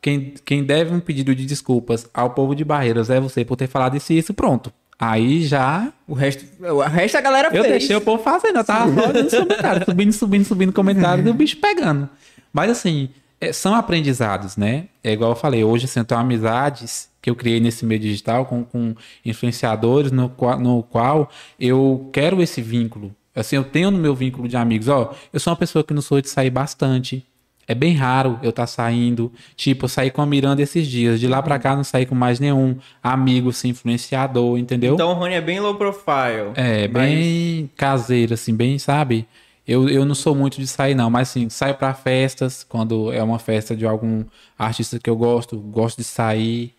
Quem, 0.01 0.33
quem 0.43 0.63
deve 0.63 0.93
um 0.93 0.99
pedido 0.99 1.33
de 1.33 1.45
desculpas 1.45 2.07
ao 2.13 2.31
povo 2.31 2.53
de 2.53 2.65
Barreiras 2.65 3.09
é 3.09 3.19
você 3.19 3.45
por 3.45 3.55
ter 3.55 3.67
falado 3.67 3.95
isso 3.95 4.11
e 4.11 4.17
isso, 4.17 4.33
pronto. 4.33 4.71
Aí 4.99 5.43
já 5.45 5.91
O 6.07 6.13
resto, 6.13 6.45
o 6.61 6.79
resto 6.81 7.17
a 7.17 7.21
galera 7.21 7.47
eu 7.47 7.63
fez. 7.63 7.67
deixei 7.67 7.95
o 7.95 8.01
povo 8.01 8.21
fazendo, 8.21 8.57
eu 8.59 8.63
tava 8.63 8.91
só 9.29 9.83
subindo, 9.85 10.13
subindo, 10.13 10.45
subindo 10.45 10.73
comentários 10.73 11.25
e 11.25 11.29
o 11.29 11.33
bicho 11.33 11.57
pegando. 11.57 12.07
Mas 12.51 12.69
assim, 12.69 13.09
é, 13.41 13.51
são 13.51 13.73
aprendizados, 13.75 14.55
né? 14.55 14.85
É 15.03 15.13
igual 15.13 15.31
eu 15.31 15.35
falei, 15.35 15.63
hoje 15.63 15.85
assim, 15.85 15.99
eu 15.99 16.05
tenho 16.05 16.19
amizades 16.21 17.09
que 17.21 17.29
eu 17.29 17.35
criei 17.35 17.59
nesse 17.59 17.85
meio 17.85 17.99
digital 17.99 18.45
com, 18.45 18.63
com 18.63 18.93
influenciadores 19.25 20.11
no 20.11 20.29
qual, 20.29 20.59
no 20.59 20.83
qual 20.83 21.29
eu 21.59 22.09
quero 22.13 22.41
esse 22.41 22.61
vínculo. 22.61 23.15
Assim, 23.35 23.55
eu 23.55 23.63
tenho 23.63 23.89
no 23.89 23.97
meu 23.97 24.13
vínculo 24.13 24.47
de 24.47 24.55
amigos, 24.55 24.87
ó, 24.87 25.13
eu 25.31 25.39
sou 25.39 25.51
uma 25.51 25.57
pessoa 25.57 25.83
que 25.83 25.93
não 25.93 26.01
sou 26.01 26.21
de 26.21 26.29
sair 26.29 26.49
bastante. 26.49 27.25
É 27.67 27.73
bem 27.73 27.93
raro 27.93 28.39
eu 28.43 28.49
estar 28.49 28.67
saindo. 28.67 29.31
Tipo, 29.55 29.85
eu 29.85 29.89
saí 29.89 30.11
com 30.11 30.21
a 30.21 30.25
Miranda 30.25 30.61
esses 30.61 30.85
dias. 30.87 31.19
De 31.19 31.27
lá 31.27 31.41
pra 31.41 31.57
cá, 31.57 31.75
não 31.75 31.83
saí 31.83 32.05
com 32.05 32.15
mais 32.15 32.39
nenhum 32.39 32.77
amigo, 33.01 33.49
assim, 33.49 33.69
influenciador, 33.69 34.57
entendeu? 34.57 34.93
Então 34.95 35.11
o 35.11 35.13
Rony 35.13 35.35
é 35.35 35.41
bem 35.41 35.59
low 35.59 35.75
profile. 35.75 36.51
É, 36.55 36.87
Mas- 36.87 36.91
bem 36.91 37.69
caseiro, 37.77 38.33
assim, 38.33 38.53
bem, 38.53 38.77
sabe? 38.77 39.25
Eu, 39.65 39.87
eu 39.87 40.03
não 40.03 40.13
sou 40.13 40.35
muito 40.35 40.59
de 40.59 40.67
sair, 40.67 40.93
não, 40.93 41.09
mas 41.09 41.29
assim, 41.29 41.47
saio 41.49 41.75
pra 41.75 41.93
festas, 41.93 42.65
quando 42.67 43.13
é 43.13 43.23
uma 43.23 43.39
festa 43.39 43.73
de 43.75 43.85
algum 43.85 44.25
artista 44.59 44.99
que 44.99 45.09
eu 45.09 45.15
gosto, 45.15 45.57
gosto 45.57 45.99
de 45.99 46.03
sair. 46.03 46.73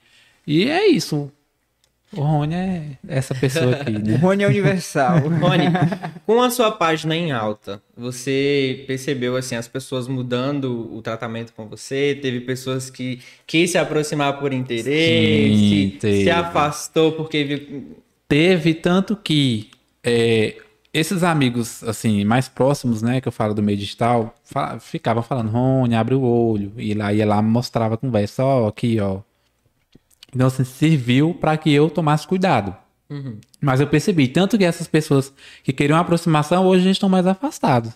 E 0.47 0.69
é 0.69 0.87
isso. 0.89 1.33
O 2.17 2.23
Rony 2.23 2.55
é 2.55 2.83
essa 3.09 3.35
pessoa 3.35 3.73
aqui, 3.77 3.91
O 3.91 3.99
né? 3.99 4.17
Rony 4.17 4.45
é 4.45 4.47
universal. 4.49 5.19
Rony, 5.41 5.65
com 6.27 6.43
a 6.43 6.51
sua 6.51 6.73
página 6.73 7.15
em 7.17 7.33
alta, 7.33 7.83
você 7.97 8.85
percebeu 8.87 9.37
assim 9.37 9.57
as 9.57 9.69
pessoas 9.69 10.09
mudando 10.09 10.95
o 10.95 11.03
tratamento 11.03 11.53
com 11.53 11.67
você? 11.67 12.19
Teve 12.21 12.41
pessoas 12.41 12.91
que 12.91 13.21
quis 13.47 13.71
se 13.71 13.79
aproximar 13.79 14.39
por 14.39 14.53
interesse, 14.53 15.91
Sim, 15.91 15.97
teve. 16.01 16.25
se 16.25 16.31
afastou 16.31 17.13
porque 17.13 17.45
viu. 17.45 17.97
Teve 18.29 18.75
tanto 18.75 19.17
que 19.17 19.71
é, 20.03 20.57
esses 20.95 21.25
amigos, 21.25 21.83
assim, 21.83 22.25
mais 22.25 22.49
próximos, 22.49 23.03
né, 23.03 23.21
que 23.21 23.27
eu 23.27 23.33
falo 23.33 23.53
do 23.53 23.61
meio 23.63 23.77
digital, 23.77 24.33
ficavam 24.81 25.25
falando, 25.25 25.51
Rony, 25.51 25.95
abre 25.97 26.15
o 26.15 26.23
olho. 26.23 26.73
E 26.77 26.95
lá 26.95 27.13
ia 27.13 27.27
lá, 27.27 27.43
mostrava 27.43 27.95
a 27.95 27.99
conversa, 27.99 28.45
ó, 28.45 28.69
aqui, 28.69 29.01
ó. 29.01 29.21
Então, 30.35 30.47
assim, 30.47 30.65
serviu 30.65 31.35
para 31.35 31.57
que 31.57 31.71
eu 31.71 31.89
tomasse 31.89 32.27
cuidado. 32.27 32.75
Mas 33.61 33.81
eu 33.81 33.87
percebi, 33.87 34.29
tanto 34.29 34.59
que 34.59 34.65
essas 34.65 34.89
pessoas 34.89 35.33
que 35.63 35.73
queriam 35.73 35.99
aproximação, 35.99 36.67
hoje 36.67 36.91
estão 36.91 37.09
mais 37.09 37.27
afastados. 37.27 37.93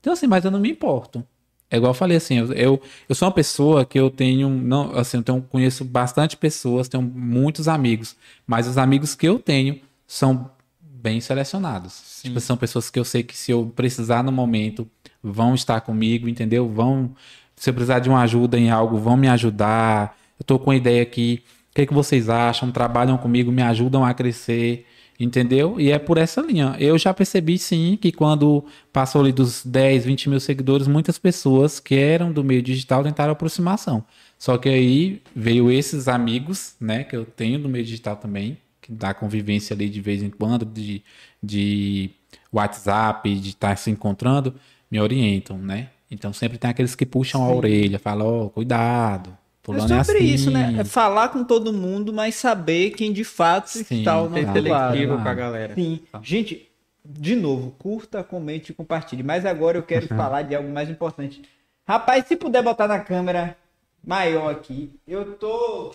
Então, 0.00 0.12
assim, 0.12 0.26
mas 0.26 0.44
eu 0.44 0.50
não 0.50 0.60
me 0.60 0.70
importo. 0.70 1.24
É 1.70 1.76
igual 1.76 1.90
eu 1.90 1.94
falei, 1.94 2.16
assim, 2.16 2.38
eu, 2.38 2.52
eu, 2.52 2.82
eu 3.08 3.14
sou 3.14 3.26
uma 3.26 3.34
pessoa 3.34 3.84
que 3.84 3.98
eu 3.98 4.08
tenho, 4.08 4.48
não, 4.48 4.96
assim, 4.96 5.16
eu 5.16 5.22
tenho, 5.22 5.42
conheço 5.42 5.84
bastante 5.84 6.36
pessoas, 6.36 6.88
tenho 6.88 7.02
muitos 7.02 7.66
amigos, 7.66 8.14
mas 8.46 8.68
os 8.68 8.78
amigos 8.78 9.16
que 9.16 9.26
eu 9.26 9.38
tenho 9.38 9.80
são 10.06 10.48
bem 10.80 11.20
selecionados. 11.20 12.20
Tipo, 12.22 12.40
são 12.40 12.56
pessoas 12.56 12.88
que 12.88 12.98
eu 12.98 13.04
sei 13.04 13.22
que 13.22 13.36
se 13.36 13.50
eu 13.50 13.72
precisar 13.74 14.22
no 14.22 14.30
momento, 14.30 14.88
vão 15.22 15.54
estar 15.54 15.80
comigo, 15.80 16.28
entendeu? 16.28 16.68
Vão, 16.68 17.10
se 17.56 17.68
eu 17.70 17.74
precisar 17.74 17.98
de 17.98 18.08
uma 18.08 18.20
ajuda 18.22 18.56
em 18.58 18.70
algo, 18.70 18.96
vão 18.98 19.16
me 19.16 19.28
ajudar. 19.28 20.16
Eu 20.38 20.44
tô 20.44 20.58
com 20.58 20.70
a 20.70 20.76
ideia 20.76 21.02
aqui, 21.02 21.42
o 21.76 21.78
que, 21.78 21.86
que 21.86 21.92
vocês 21.92 22.30
acham? 22.30 22.72
Trabalham 22.72 23.18
comigo, 23.18 23.52
me 23.52 23.60
ajudam 23.60 24.02
a 24.02 24.14
crescer, 24.14 24.86
entendeu? 25.20 25.78
E 25.78 25.92
é 25.92 25.98
por 25.98 26.16
essa 26.16 26.40
linha. 26.40 26.74
Eu 26.78 26.96
já 26.96 27.12
percebi, 27.12 27.58
sim, 27.58 27.98
que 28.00 28.10
quando 28.10 28.64
passou 28.90 29.20
ali 29.20 29.30
dos 29.30 29.62
10, 29.62 30.06
20 30.06 30.30
mil 30.30 30.40
seguidores, 30.40 30.88
muitas 30.88 31.18
pessoas 31.18 31.78
que 31.78 31.94
eram 31.94 32.32
do 32.32 32.42
meio 32.42 32.62
digital 32.62 33.02
tentaram 33.02 33.30
aproximação. 33.30 34.02
Só 34.38 34.56
que 34.56 34.70
aí 34.70 35.20
veio 35.34 35.70
esses 35.70 36.08
amigos, 36.08 36.76
né, 36.80 37.04
que 37.04 37.14
eu 37.14 37.26
tenho 37.26 37.58
do 37.58 37.68
meio 37.68 37.84
digital 37.84 38.16
também, 38.16 38.56
que 38.80 38.90
dá 38.90 39.12
convivência 39.12 39.74
ali 39.74 39.90
de 39.90 40.00
vez 40.00 40.22
em 40.22 40.30
quando, 40.30 40.64
de, 40.64 41.02
de 41.42 42.08
WhatsApp, 42.50 43.34
de 43.34 43.50
estar 43.50 43.76
se 43.76 43.90
encontrando, 43.90 44.54
me 44.90 44.98
orientam, 44.98 45.58
né? 45.58 45.90
Então 46.10 46.32
sempre 46.32 46.56
tem 46.56 46.70
aqueles 46.70 46.94
que 46.94 47.04
puxam 47.04 47.44
a 47.44 47.52
orelha, 47.52 47.98
falam, 47.98 48.46
ó, 48.46 48.48
cuidado. 48.48 49.36
É 49.72 49.80
Fulano 49.80 50.04
sobre 50.04 50.18
assim. 50.22 50.34
isso, 50.34 50.50
né? 50.50 50.76
É 50.78 50.84
falar 50.84 51.30
com 51.30 51.42
todo 51.42 51.72
mundo, 51.72 52.12
mas 52.12 52.36
saber 52.36 52.90
quem 52.90 53.12
de 53.12 53.24
fato 53.24 53.70
Sim, 53.70 53.98
está 53.98 54.12
ao 54.12 54.30
ser 54.32 54.46
nosso 54.46 54.68
lado. 54.68 54.92
seletivo 54.92 55.12
claro. 55.14 55.22
com 55.22 55.28
a 55.28 55.34
galera. 55.34 55.74
Sim. 55.74 56.00
Gente, 56.22 56.68
de 57.04 57.34
novo, 57.34 57.72
curta, 57.72 58.22
comente 58.22 58.72
e 58.72 58.74
compartilhe. 58.74 59.22
Mas 59.22 59.44
agora 59.44 59.78
eu 59.78 59.82
quero 59.82 60.06
falar 60.08 60.42
de 60.42 60.54
algo 60.54 60.68
mais 60.70 60.88
importante. 60.88 61.42
Rapaz, 61.86 62.26
se 62.26 62.36
puder 62.36 62.62
botar 62.62 62.88
na 62.88 63.00
câmera 63.00 63.56
maior 64.04 64.52
aqui, 64.52 64.92
eu 65.06 65.34
tô. 65.34 65.94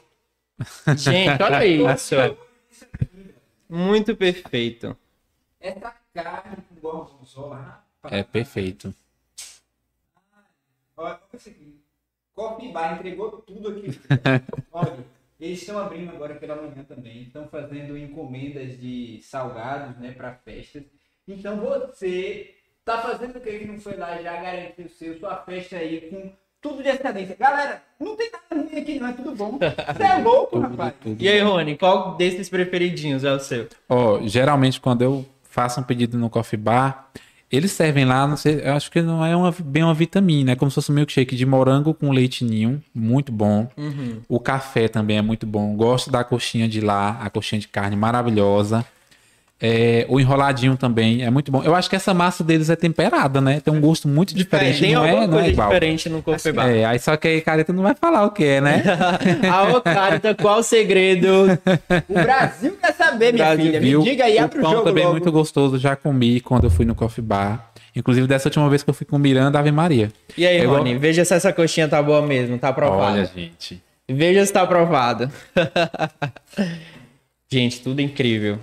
Gente, 0.97 1.41
olha 1.41 1.65
isso. 1.65 2.15
Muito 3.69 4.15
perfeito. 4.15 4.97
Essa 5.59 5.93
carne 6.13 6.57
com 6.67 6.75
gorgonzola. 6.81 7.83
É 8.03 8.23
perfeito. 8.23 8.93
Olha 10.97 11.19
isso 11.33 11.49
aqui. 11.49 11.80
Coffee 12.35 12.71
Bar 12.71 12.95
entregou 12.95 13.31
tudo 13.31 13.69
aqui. 13.69 13.99
Olha, 14.71 14.97
eles 15.39 15.59
estão 15.59 15.79
abrindo 15.79 16.11
agora 16.11 16.35
pela 16.35 16.55
manhã 16.55 16.83
também. 16.83 17.23
Estão 17.23 17.47
fazendo 17.47 17.97
encomendas 17.97 18.79
de 18.79 19.19
salgados, 19.23 19.97
né, 19.97 20.11
para 20.11 20.33
festas. 20.33 20.83
Então 21.27 21.57
você 21.57 22.55
Tá 22.83 22.97
fazendo 22.97 23.37
o 23.37 23.39
que 23.39 23.59
que 23.59 23.65
não 23.65 23.79
foi 23.79 23.95
lá, 23.95 24.19
já 24.21 24.41
garantiu 24.41 24.85
o 24.85 24.89
seu, 24.89 25.17
sua 25.19 25.35
festa 25.37 25.75
aí 25.75 26.01
com 26.09 26.31
tudo 26.59 26.81
de 26.81 26.89
excelência. 26.89 27.35
Galera, 27.39 27.83
não 27.99 28.15
tem 28.15 28.31
nada 28.31 28.63
ruim 28.63 28.81
aqui 28.81 28.99
não, 28.99 29.07
é 29.07 29.13
tudo 29.13 29.35
bom. 29.35 29.59
Você 29.61 30.03
é 30.03 30.15
louco, 30.17 30.59
rapaz. 30.59 30.93
E 31.19 31.29
aí, 31.29 31.39
Rony, 31.41 31.77
qual 31.77 32.15
desses 32.15 32.49
preferidinhos 32.49 33.23
é 33.23 33.31
o 33.31 33.39
seu? 33.39 33.67
Ó, 33.87 34.19
geralmente 34.23 34.81
quando 34.81 35.03
eu 35.03 35.23
faço 35.43 35.79
um 35.79 35.83
pedido 35.83 36.17
no 36.17 36.29
coffee 36.29 36.57
bar, 36.57 37.11
eles 37.51 37.71
servem 37.71 38.05
lá, 38.05 38.25
não 38.25 38.37
sei, 38.37 38.61
eu 38.63 38.73
acho 38.73 38.89
que 38.89 39.01
não 39.01 39.25
é 39.25 39.35
uma, 39.35 39.53
bem 39.59 39.83
uma 39.83 39.93
vitamina, 39.93 40.53
é 40.53 40.55
como 40.55 40.71
se 40.71 40.75
fosse 40.75 40.91
um 40.91 40.95
milkshake 40.95 41.35
de 41.35 41.45
morango 41.45 41.93
com 41.93 42.11
leite 42.11 42.45
ninho, 42.45 42.81
muito 42.95 43.31
bom. 43.31 43.69
O 44.29 44.39
café 44.39 44.87
também 44.87 45.17
é 45.17 45.21
muito 45.21 45.45
bom. 45.45 45.75
Gosto 45.75 46.09
da 46.09 46.23
coxinha 46.23 46.67
de 46.67 46.79
lá, 46.79 47.19
a 47.21 47.29
coxinha 47.29 47.59
de 47.59 47.67
carne 47.67 47.95
maravilhosa. 47.95 48.85
É, 49.63 50.07
o 50.09 50.19
enroladinho 50.19 50.75
também 50.75 51.21
é 51.23 51.29
muito 51.29 51.51
bom. 51.51 51.61
Eu 51.63 51.75
acho 51.75 51.87
que 51.87 51.95
essa 51.95 52.13
massa 52.15 52.43
deles 52.43 52.69
é 52.71 52.75
temperada, 52.75 53.39
né? 53.39 53.59
Tem 53.59 53.71
um 53.71 53.79
gosto 53.79 54.07
muito 54.07 54.33
diferente, 54.33 54.79
Tem 54.79 54.93
não 54.95 55.01
alguma 55.03 55.23
é, 55.23 55.27
não 55.27 55.33
é 55.33 55.41
coisa 55.41 55.49
igual. 55.49 55.67
diferente 55.69 56.09
no 56.09 56.21
Coffee 56.23 56.51
Bar. 56.51 56.67
É, 56.67 56.85
aí 56.85 56.97
só 56.97 57.15
que 57.15 57.27
aí 57.27 57.41
careta 57.41 57.71
não 57.71 57.83
vai 57.83 57.93
falar 57.93 58.25
o 58.25 58.31
que 58.31 58.43
é, 58.43 58.59
né? 58.59 58.83
A 59.51 59.77
Ocarita, 59.77 60.33
qual 60.33 60.59
o 60.59 60.63
segredo? 60.63 61.59
O 62.09 62.13
Brasil 62.13 62.75
quer 62.81 62.93
saber, 62.93 63.33
minha 63.33 63.45
Brasil, 63.45 63.65
filha. 63.65 63.79
Me 63.79 63.85
Viu? 63.89 64.01
diga 64.01 64.25
aí, 64.25 64.37
o 64.37 64.43
abre 64.43 64.57
o 64.57 64.61
pão 64.63 64.71
jogo 64.71 64.83
também 64.83 65.03
é 65.03 65.05
logo. 65.07 65.17
muito 65.19 65.31
gostoso, 65.31 65.77
já 65.77 65.95
comi 65.95 66.39
quando 66.41 66.63
eu 66.63 66.69
fui 66.71 66.85
no 66.85 66.95
Coffee 66.95 67.23
Bar. 67.23 67.71
Inclusive, 67.95 68.25
dessa 68.25 68.47
última 68.47 68.67
vez 68.69 68.81
que 68.81 68.89
eu 68.89 68.93
fui 68.93 69.05
com 69.05 69.17
Miranda, 69.19 69.59
Ave 69.59 69.71
Maria. 69.71 70.11
E 70.37 70.47
aí, 70.47 70.57
É 70.57 70.63
igual- 70.63 70.77
Rony, 70.79 70.97
veja 70.97 71.23
se 71.23 71.33
essa 71.35 71.53
coxinha 71.53 71.87
tá 71.87 72.01
boa 72.01 72.21
mesmo, 72.25 72.57
tá 72.57 72.69
aprovada. 72.69 73.11
Olha, 73.17 73.25
gente. 73.35 73.83
Veja 74.09 74.43
se 74.45 74.51
tá 74.51 74.61
aprovada. 74.63 75.29
Gente, 77.51 77.81
tudo 77.81 78.01
incrível. 78.01 78.59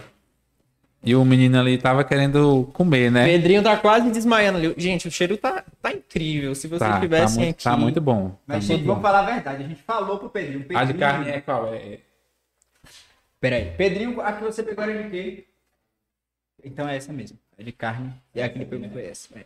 E 1.03 1.15
o 1.15 1.25
menino 1.25 1.59
ali 1.59 1.79
tava 1.79 2.03
querendo 2.03 2.69
comer, 2.73 3.11
né? 3.11 3.25
Pedrinho 3.25 3.63
tá 3.63 3.77
quase 3.77 4.11
desmaiando 4.11 4.59
ali. 4.59 4.75
Gente, 4.77 5.07
o 5.07 5.11
cheiro 5.11 5.37
tá, 5.37 5.65
tá 5.81 5.93
incrível. 5.93 6.55
Se 6.55 6.67
vocês 6.67 6.81
Tá, 6.81 6.95
tá, 6.97 7.01
tivessem 7.01 7.45
muito, 7.45 7.55
aqui. 7.55 7.65
tá 7.65 7.77
muito 7.77 8.01
bom. 8.01 8.37
Mas, 8.47 8.67
tá 8.67 8.75
gente, 8.75 8.85
vamos 8.85 9.01
falar 9.03 9.21
a 9.21 9.23
verdade. 9.23 9.63
A 9.65 9.69
gente 9.69 9.83
falou 9.83 10.19
pro 10.19 10.29
Pedrinho. 10.29 10.61
Pedrinho 10.61 10.81
A 10.81 10.85
de 10.85 10.95
carne 10.95 11.31
é 11.31 11.41
qual? 11.41 11.73
É... 11.73 12.01
Peraí. 13.41 13.71
Pedrinho, 13.77 14.21
a 14.21 14.33
que 14.33 14.43
você 14.43 14.63
pegou 14.63 14.83
era 14.85 15.03
de 15.03 15.09
quê? 15.11 15.45
Então 16.65 16.89
é 16.89 16.97
essa 16.97 17.13
mesmo. 17.13 17.39
É 17.57 17.63
de 17.63 17.71
carne. 17.73 18.13
E 18.35 18.43
a 18.43 18.49
que 18.49 18.59
ele 18.59 18.67
pegou 18.67 18.91
foi 18.91 19.07
essa. 19.07 19.39
É. 19.39 19.45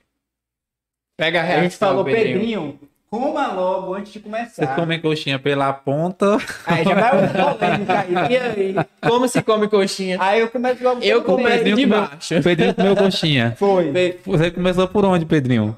Pega 1.18 1.40
a 1.40 1.42
A 1.42 1.44
reação, 1.44 1.62
gente 1.64 1.76
falou, 1.76 2.05
Pedrinho. 2.05 2.38
Pedrinho, 2.38 2.80
coma 3.13 3.53
logo 3.53 3.95
antes 3.95 4.11
de 4.11 4.21
começar. 4.21 4.65
Vocês 4.65 4.75
comem 4.75 4.99
coxinha 4.99 5.39
pela 5.39 5.71
ponta. 5.71 6.39
Aí 6.65 6.83
já 6.83 6.95
vai 6.95 7.27
o 7.27 7.55
polêmica 7.59 8.01
aí. 8.01 8.33
E 8.33 8.37
aí? 8.39 8.75
Como 9.07 9.29
se 9.29 9.43
come 9.43 9.69
coxinha? 9.69 10.17
Aí 10.19 10.41
eu 10.41 10.49
começo 10.49 10.83
logo 10.83 11.03
Eu 11.03 11.23
começo 11.23 11.59
Pedrinho. 11.59 11.77
de 11.77 11.87
baixo. 11.87 12.39
O 12.39 12.43
Pedrinho 12.43 12.75
comeu 12.75 12.97
coxinha. 12.97 13.55
Foi. 13.59 14.19
Você 14.25 14.51
começou 14.51 14.89
por 14.89 15.05
onde, 15.05 15.27
Pedrinho? 15.27 15.77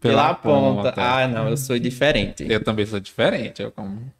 Pela, 0.00 0.34
ponta. 0.34 0.92
Ah, 0.98 1.26
não, 1.26 1.48
eu 1.48 1.56
sou 1.56 1.78
diferente. 1.78 2.44
Eu 2.46 2.62
também 2.62 2.84
sou 2.84 3.00
diferente. 3.00 3.62
Eu 3.62 3.70
como... 3.70 4.12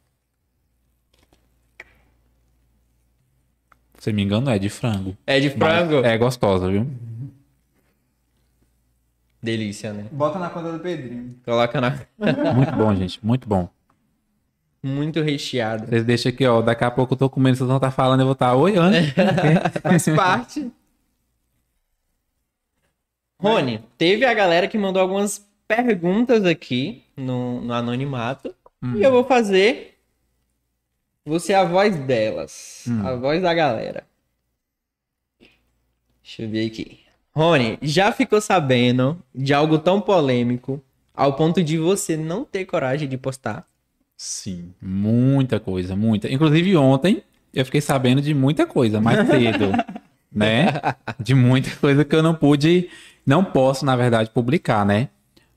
Se 3.98 4.14
me 4.14 4.22
engano, 4.22 4.48
é 4.48 4.58
de 4.58 4.70
frango. 4.70 5.14
É 5.26 5.38
de 5.38 5.50
frango? 5.50 5.96
Mas 5.96 6.06
É 6.06 6.16
gostosa, 6.16 6.70
viu? 6.70 6.86
Delícia, 9.42 9.92
né? 9.92 10.06
Bota 10.12 10.38
na 10.38 10.50
conta 10.50 10.72
do 10.72 10.80
Pedrinho. 10.80 11.36
Coloca 11.44 11.80
na. 11.80 11.98
Muito 12.54 12.72
bom, 12.76 12.94
gente. 12.94 13.24
Muito 13.24 13.48
bom. 13.48 13.68
Muito 14.82 15.20
recheado. 15.20 15.86
Vocês 15.86 16.04
deixam 16.04 16.30
aqui, 16.30 16.46
ó. 16.46 16.60
Daqui 16.60 16.84
a 16.84 16.90
pouco 16.90 17.14
eu 17.14 17.18
tô 17.18 17.30
comendo, 17.30 17.56
vocês 17.56 17.66
vão 17.66 17.76
estar 17.76 17.90
falando, 17.90 18.20
eu 18.20 18.26
vou 18.26 18.34
estar 18.34 18.54
oi, 18.54 18.76
Ana. 18.76 18.98
Faz 19.82 20.06
parte. 20.14 20.70
Rony, 23.38 23.82
teve 23.96 24.24
a 24.24 24.34
galera 24.34 24.68
que 24.68 24.76
mandou 24.76 25.00
algumas 25.00 25.46
perguntas 25.66 26.44
aqui 26.44 27.04
no, 27.16 27.62
no 27.62 27.72
anonimato. 27.72 28.54
E 28.94 29.02
eu 29.02 29.10
vou 29.10 29.24
fazer. 29.24 29.98
Você 31.24 31.52
é 31.52 31.56
a 31.56 31.64
voz 31.64 31.96
delas. 31.96 32.84
A 33.04 33.14
voz 33.14 33.42
da 33.42 33.52
galera. 33.52 34.04
Deixa 36.22 36.42
eu 36.42 36.48
ver 36.48 36.66
aqui. 36.66 37.00
Rony, 37.34 37.78
já 37.80 38.12
ficou 38.12 38.40
sabendo 38.40 39.18
de 39.34 39.54
algo 39.54 39.78
tão 39.78 40.00
polêmico 40.00 40.82
ao 41.14 41.34
ponto 41.34 41.62
de 41.62 41.78
você 41.78 42.16
não 42.16 42.44
ter 42.44 42.64
coragem 42.64 43.08
de 43.08 43.16
postar? 43.16 43.66
Sim, 44.16 44.72
muita 44.80 45.60
coisa, 45.60 45.94
muita. 45.94 46.30
Inclusive 46.30 46.76
ontem 46.76 47.22
eu 47.54 47.64
fiquei 47.64 47.80
sabendo 47.80 48.20
de 48.20 48.34
muita 48.34 48.66
coisa 48.66 49.00
mais 49.00 49.26
cedo, 49.26 49.72
né? 50.32 50.66
De 51.18 51.34
muita 51.34 51.70
coisa 51.76 52.04
que 52.04 52.14
eu 52.14 52.22
não 52.22 52.34
pude, 52.34 52.88
não 53.24 53.44
posso, 53.44 53.84
na 53.84 53.96
verdade, 53.96 54.30
publicar, 54.30 54.84
né? 54.84 55.08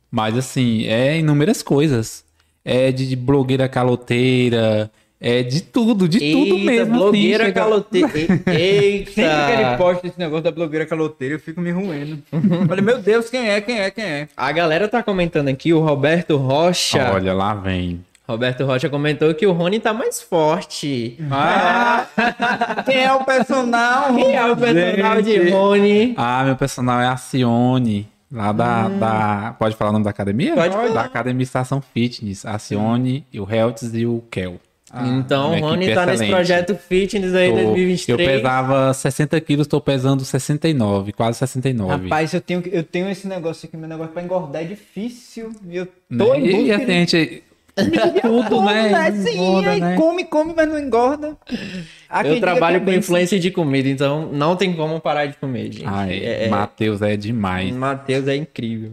Mas 0.09 0.37
assim, 0.37 0.85
é 0.85 1.17
inúmeras 1.17 1.63
coisas. 1.63 2.23
É 2.63 2.91
de, 2.91 3.09
de 3.09 3.15
blogueira 3.15 3.67
caloteira, 3.67 4.89
é 5.23 5.41
de 5.41 5.61
tudo, 5.61 6.07
de 6.07 6.19
tudo 6.19 6.57
mesmo. 6.59 6.93
assim, 6.93 7.01
blogueira 7.03 7.45
chega- 7.45 7.61
caloteira. 7.61 8.09
Eita! 8.51 9.11
Sempre 9.11 9.45
que 9.55 9.61
ele 9.61 9.77
posta 9.77 10.07
esse 10.07 10.19
negócio 10.19 10.43
da 10.43 10.51
blogueira 10.51 10.85
caloteira, 10.85 11.35
eu 11.35 11.39
fico 11.39 11.61
me 11.61 11.71
ruendo. 11.71 12.19
Falei, 12.67 12.83
meu 12.83 12.99
Deus, 13.01 13.29
quem 13.29 13.49
é, 13.49 13.61
quem 13.61 13.79
é, 13.79 13.89
quem 13.89 14.03
é? 14.03 14.27
A 14.35 14.51
galera 14.51 14.87
tá 14.87 15.01
comentando 15.01 15.47
aqui, 15.47 15.71
o 15.73 15.79
Roberto 15.79 16.35
Rocha. 16.37 17.11
Olha, 17.13 17.33
lá 17.33 17.53
vem. 17.53 18.03
Roberto 18.27 18.63
Rocha 18.65 18.89
comentou 18.89 19.33
que 19.33 19.45
o 19.45 19.51
Rony 19.51 19.79
tá 19.79 19.93
mais 19.93 20.21
forte. 20.21 21.17
Ah, 21.29 22.05
quem 22.85 23.03
é 23.03 23.13
o 23.13 23.23
personal? 23.25 24.15
Quem 24.15 24.35
é 24.35 24.45
o 24.45 24.55
personal 24.55 25.21
de 25.21 25.31
Gente. 25.33 25.51
Rony? 25.51 26.13
Ah, 26.17 26.43
meu 26.45 26.55
personal 26.55 27.01
é 27.01 27.07
a 27.07 27.17
Cione, 27.17 28.07
lá 28.31 28.51
da, 28.53 28.87
da- 28.87 29.55
Pode 29.59 29.75
falar 29.75 29.89
o 29.89 29.93
nome 29.93 30.05
da 30.05 30.11
academia? 30.11 30.53
Pode 30.55 30.73
falar. 30.73 30.89
Da 30.93 31.01
Academia 31.01 31.43
Estação 31.43 31.81
Fitness. 31.81 32.45
A 32.45 32.57
Cione, 32.57 33.25
o 33.35 33.45
Heltz 33.53 33.93
e 33.93 34.05
o 34.05 34.23
Kel. 34.31 34.55
Então, 34.95 35.53
o 35.55 35.59
Rony 35.59 35.93
tá 35.93 36.05
nesse 36.05 36.23
excelente. 36.23 36.31
projeto 36.35 36.75
fitness 36.75 37.33
aí 37.33 37.49
Tô- 37.49 37.55
2023. 37.55 38.07
Eu 38.07 38.17
pesava 38.35 38.93
60 38.93 39.41
quilos, 39.41 39.65
tô 39.67 39.81
pesando 39.81 40.23
69, 40.23 41.11
quase 41.13 41.39
69. 41.39 42.03
Rapaz, 42.03 42.33
eu 42.33 42.41
tenho, 42.41 42.61
eu 42.71 42.83
tenho 42.83 43.09
esse 43.09 43.27
negócio 43.27 43.67
aqui, 43.67 43.75
meu 43.75 43.89
negócio 43.89 44.13
pra 44.13 44.21
engordar 44.21 44.61
é 44.61 44.65
difícil. 44.65 45.51
e 45.69 45.77
Eu 45.77 45.87
Né? 46.09 46.23
tô 46.25 46.35
em 46.35 46.45
E, 46.45 46.65
e 46.67 46.71
assim, 46.71 46.85
de- 46.85 46.91
a 46.91 46.95
gente. 46.95 47.43
Tudo, 48.21 48.61
né? 48.61 49.11
Sim, 49.13 49.31
Engorda, 49.33 49.71
aí 49.71 49.81
né? 49.81 49.95
come, 49.95 50.25
come, 50.25 50.53
mas 50.55 50.69
não 50.69 50.77
engorda. 50.77 51.35
Há 52.07 52.23
Eu 52.23 52.39
trabalho 52.39 52.77
é 52.77 52.79
com 52.79 52.91
influência 52.91 53.39
de 53.39 53.49
comida, 53.49 53.89
então 53.89 54.31
não 54.31 54.55
tem 54.55 54.75
como 54.75 54.99
parar 55.01 55.25
de 55.25 55.33
comer, 55.37 55.71
gente. 55.71 55.85
Ai, 55.87 56.19
É- 56.19 56.45
é- 56.45 56.49
Matheus 56.49 57.01
é 57.01 57.17
demais. 57.17 57.73
Matheus 57.75 58.27
é 58.27 58.35
incrível. 58.35 58.91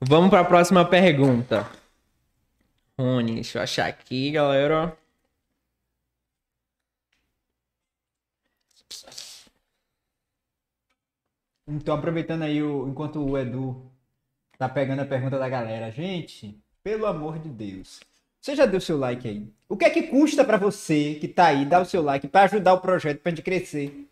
Vamos 0.00 0.30
para 0.30 0.40
a 0.40 0.44
próxima 0.44 0.84
pergunta. 0.86 1.66
Rony, 2.98 3.34
deixa 3.34 3.58
eu 3.58 3.62
achar 3.62 3.86
aqui, 3.86 4.30
galera. 4.30 4.92
Então, 11.66 11.94
aproveitando 11.94 12.42
aí, 12.42 12.62
o, 12.62 12.88
enquanto 12.88 13.24
o 13.24 13.38
Edu 13.38 13.90
tá 14.58 14.68
pegando 14.68 15.00
a 15.00 15.06
pergunta 15.06 15.38
da 15.38 15.48
galera. 15.48 15.90
Gente, 15.90 16.58
pelo 16.82 17.06
amor 17.06 17.38
de 17.38 17.48
Deus, 17.48 18.00
você 18.40 18.56
já 18.56 18.66
deu 18.66 18.80
seu 18.80 18.98
like 18.98 19.26
aí? 19.26 19.46
O 19.68 19.76
que 19.76 19.84
é 19.84 19.90
que 19.90 20.02
custa 20.04 20.44
pra 20.44 20.56
você 20.56 21.16
que 21.20 21.28
tá 21.28 21.46
aí 21.46 21.64
dar 21.64 21.82
o 21.82 21.84
seu 21.86 22.02
like 22.02 22.26
pra 22.26 22.42
ajudar 22.42 22.74
o 22.74 22.80
projeto 22.80 23.20
pra 23.20 23.30
gente 23.30 23.42
crescer? 23.42 24.06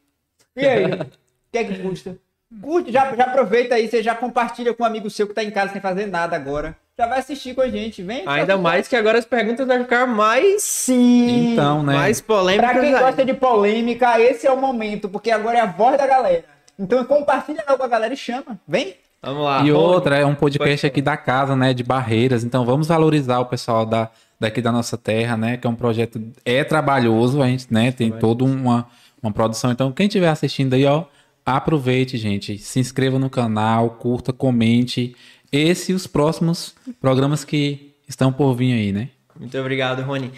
E 0.56 0.66
aí? 0.66 0.84
O 1.50 1.52
que 1.52 1.58
é 1.58 1.64
que 1.64 1.82
custa? 1.82 2.16
Curte, 2.62 2.92
já, 2.92 3.12
já 3.16 3.24
aproveita 3.24 3.74
aí, 3.74 3.88
você 3.88 4.00
já 4.00 4.14
compartilha 4.14 4.72
com 4.72 4.84
um 4.84 4.86
amigo 4.86 5.10
seu 5.10 5.26
que 5.26 5.34
tá 5.34 5.42
em 5.42 5.50
casa 5.50 5.72
sem 5.72 5.80
fazer 5.80 6.06
nada 6.06 6.36
agora. 6.36 6.76
Já 6.96 7.08
vai 7.08 7.18
assistir 7.18 7.56
com 7.56 7.60
a 7.60 7.68
gente, 7.68 8.04
vem. 8.04 8.22
Ainda 8.24 8.56
mais 8.56 8.86
que 8.86 8.94
agora 8.94 9.18
as 9.18 9.24
perguntas 9.24 9.66
vão 9.66 9.82
ficar 9.82 10.06
mais, 10.06 10.62
Sim. 10.62 11.54
Então, 11.54 11.82
né? 11.82 11.94
mais 11.94 12.20
polêmicas. 12.20 12.70
Pra 12.70 12.80
quem 12.80 12.92
gosta 12.92 13.24
de 13.24 13.34
polêmica, 13.34 14.20
esse 14.20 14.46
é 14.46 14.52
o 14.52 14.56
momento, 14.56 15.08
porque 15.08 15.32
agora 15.32 15.58
é 15.58 15.60
a 15.60 15.66
voz 15.66 15.98
da 15.98 16.06
galera. 16.06 16.44
Então 16.80 17.04
compartilha 17.04 17.62
logo 17.68 17.78
com 17.78 17.84
a 17.84 17.88
galera 17.88 18.14
e 18.14 18.16
chama. 18.16 18.58
Vem. 18.66 18.94
Vamos 19.22 19.44
lá. 19.44 19.62
E 19.62 19.70
outra, 19.70 20.16
é 20.16 20.24
um 20.24 20.34
podcast 20.34 20.86
aqui 20.86 21.02
da 21.02 21.14
casa, 21.14 21.54
né? 21.54 21.74
De 21.74 21.84
Barreiras. 21.84 22.42
Então 22.42 22.64
vamos 22.64 22.88
valorizar 22.88 23.38
o 23.38 23.44
pessoal 23.44 23.84
da, 23.84 24.10
daqui 24.40 24.62
da 24.62 24.72
nossa 24.72 24.96
terra, 24.96 25.36
né? 25.36 25.58
Que 25.58 25.66
é 25.66 25.70
um 25.70 25.74
projeto. 25.74 26.18
É 26.42 26.64
trabalhoso, 26.64 27.42
a 27.42 27.46
gente, 27.46 27.66
né? 27.70 27.92
Tem 27.92 28.10
toda 28.10 28.44
uma, 28.44 28.88
uma 29.22 29.30
produção. 29.30 29.70
Então, 29.70 29.92
quem 29.92 30.06
estiver 30.06 30.30
assistindo 30.30 30.72
aí, 30.72 30.86
ó, 30.86 31.04
aproveite, 31.44 32.16
gente. 32.16 32.56
Se 32.56 32.80
inscreva 32.80 33.18
no 33.18 33.28
canal, 33.28 33.90
curta, 33.90 34.32
comente. 34.32 35.14
Esse 35.52 35.92
e 35.92 35.94
os 35.94 36.06
próximos 36.06 36.74
programas 36.98 37.44
que 37.44 37.94
estão 38.08 38.32
por 38.32 38.54
vir 38.54 38.72
aí, 38.72 38.90
né? 38.90 39.10
Muito 39.38 39.56
obrigado, 39.58 40.02
Rony. 40.02 40.32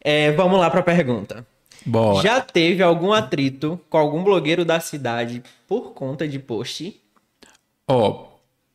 É, 0.00 0.30
vamos 0.32 0.60
lá 0.60 0.70
para 0.70 0.80
a 0.80 0.84
pergunta. 0.84 1.44
Bora. 1.84 2.22
Já 2.22 2.40
teve 2.40 2.82
algum 2.82 3.12
atrito 3.12 3.80
com 3.88 3.98
algum 3.98 4.22
blogueiro 4.22 4.64
da 4.64 4.80
cidade 4.80 5.42
por 5.66 5.92
conta 5.92 6.28
de 6.28 6.38
post? 6.38 7.00
Ó, 7.88 8.26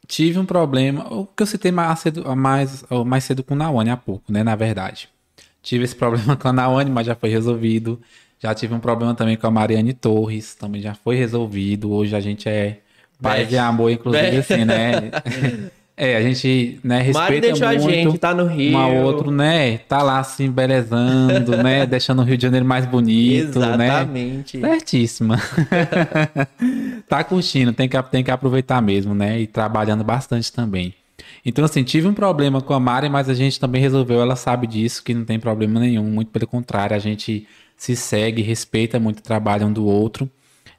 tive 0.08 0.40
um 0.40 0.46
problema, 0.46 1.12
o 1.14 1.26
que 1.26 1.44
eu 1.44 1.48
citei 1.48 1.72
mais 1.72 2.00
cedo, 2.00 2.36
mais, 2.36 2.84
mais 3.06 3.24
cedo 3.24 3.44
com 3.44 3.54
o 3.54 3.58
Nawane 3.58 3.90
há 3.90 3.98
pouco, 3.98 4.32
né? 4.32 4.44
Na 4.44 4.56
verdade. 4.56 5.10
Tive 5.62 5.84
esse 5.84 5.96
problema 5.98 6.36
com 6.36 6.48
a 6.48 6.54
Nawane, 6.54 6.92
mas 6.92 7.06
já 7.06 7.16
foi 7.16 7.30
resolvido. 7.30 8.02
Já 8.40 8.54
tive 8.54 8.74
um 8.74 8.80
problema 8.80 9.16
também 9.16 9.38
com 9.38 9.48
a 9.48 9.52
Mariane 9.52 9.94
Torres, 9.94 10.56
também 10.56 10.82
já 10.82 10.94
foi 10.94 11.16
resolvido. 11.16 11.92
Hoje 11.92 12.16
a 12.16 12.20
gente 12.20 12.48
é 12.50 12.80
Paz 13.22 13.48
Beth. 13.48 13.56
e 13.56 13.58
amor, 13.58 13.90
inclusive, 13.92 14.32
Beth. 14.32 14.40
assim, 14.40 14.66
né? 14.66 15.12
É, 15.98 16.18
a 16.18 16.22
gente, 16.22 16.78
né, 16.84 16.96
Mari 16.96 17.06
respeita 17.08 17.48
deixou 17.48 17.68
a 17.68 17.72
muito 17.72 17.90
gente, 17.90 18.18
tá 18.18 18.34
no 18.34 18.46
Rio. 18.46 18.74
um 18.74 18.78
ao 18.78 18.96
outro, 18.96 19.32
né? 19.32 19.78
Tá 19.78 20.04
lá 20.04 20.20
assim, 20.20 20.52
belezando, 20.52 21.56
né? 21.56 21.86
Deixando 21.88 22.22
o 22.22 22.26
Rio 22.26 22.36
de 22.36 22.44
Janeiro 22.44 22.66
mais 22.66 22.86
bonito, 22.86 23.60
né? 23.60 23.86
Exatamente. 23.86 24.60
Certíssima. 24.60 25.40
tá 27.08 27.24
curtindo, 27.24 27.72
tem 27.72 27.88
que, 27.88 28.02
tem 28.04 28.24
que 28.26 28.32
aproveitar 28.32 28.82
mesmo, 28.82 29.16
né? 29.16 29.40
E 29.40 29.48
trabalhando 29.48 30.04
bastante 30.04 30.52
também. 30.52 30.94
Então, 31.46 31.64
assim, 31.64 31.82
tive 31.82 32.08
um 32.08 32.14
problema 32.14 32.62
com 32.62 32.74
a 32.74 32.80
Mari, 32.80 33.08
mas 33.08 33.30
a 33.30 33.34
gente 33.34 33.58
também 33.58 33.82
resolveu, 33.82 34.20
ela 34.20 34.36
sabe 34.36 34.68
disso, 34.68 35.02
que 35.02 35.14
não 35.14 35.24
tem 35.24 35.40
problema 35.40 35.80
nenhum. 35.80 36.04
Muito 36.04 36.30
pelo 36.30 36.46
contrário, 36.46 36.94
a 36.94 37.00
gente 37.00 37.48
se 37.78 37.96
segue, 37.96 38.42
respeita 38.42 39.00
muito 39.00 39.20
o 39.20 39.24
trabalho 39.24 39.68
um 39.68 39.72
do 39.72 39.86
outro, 39.86 40.30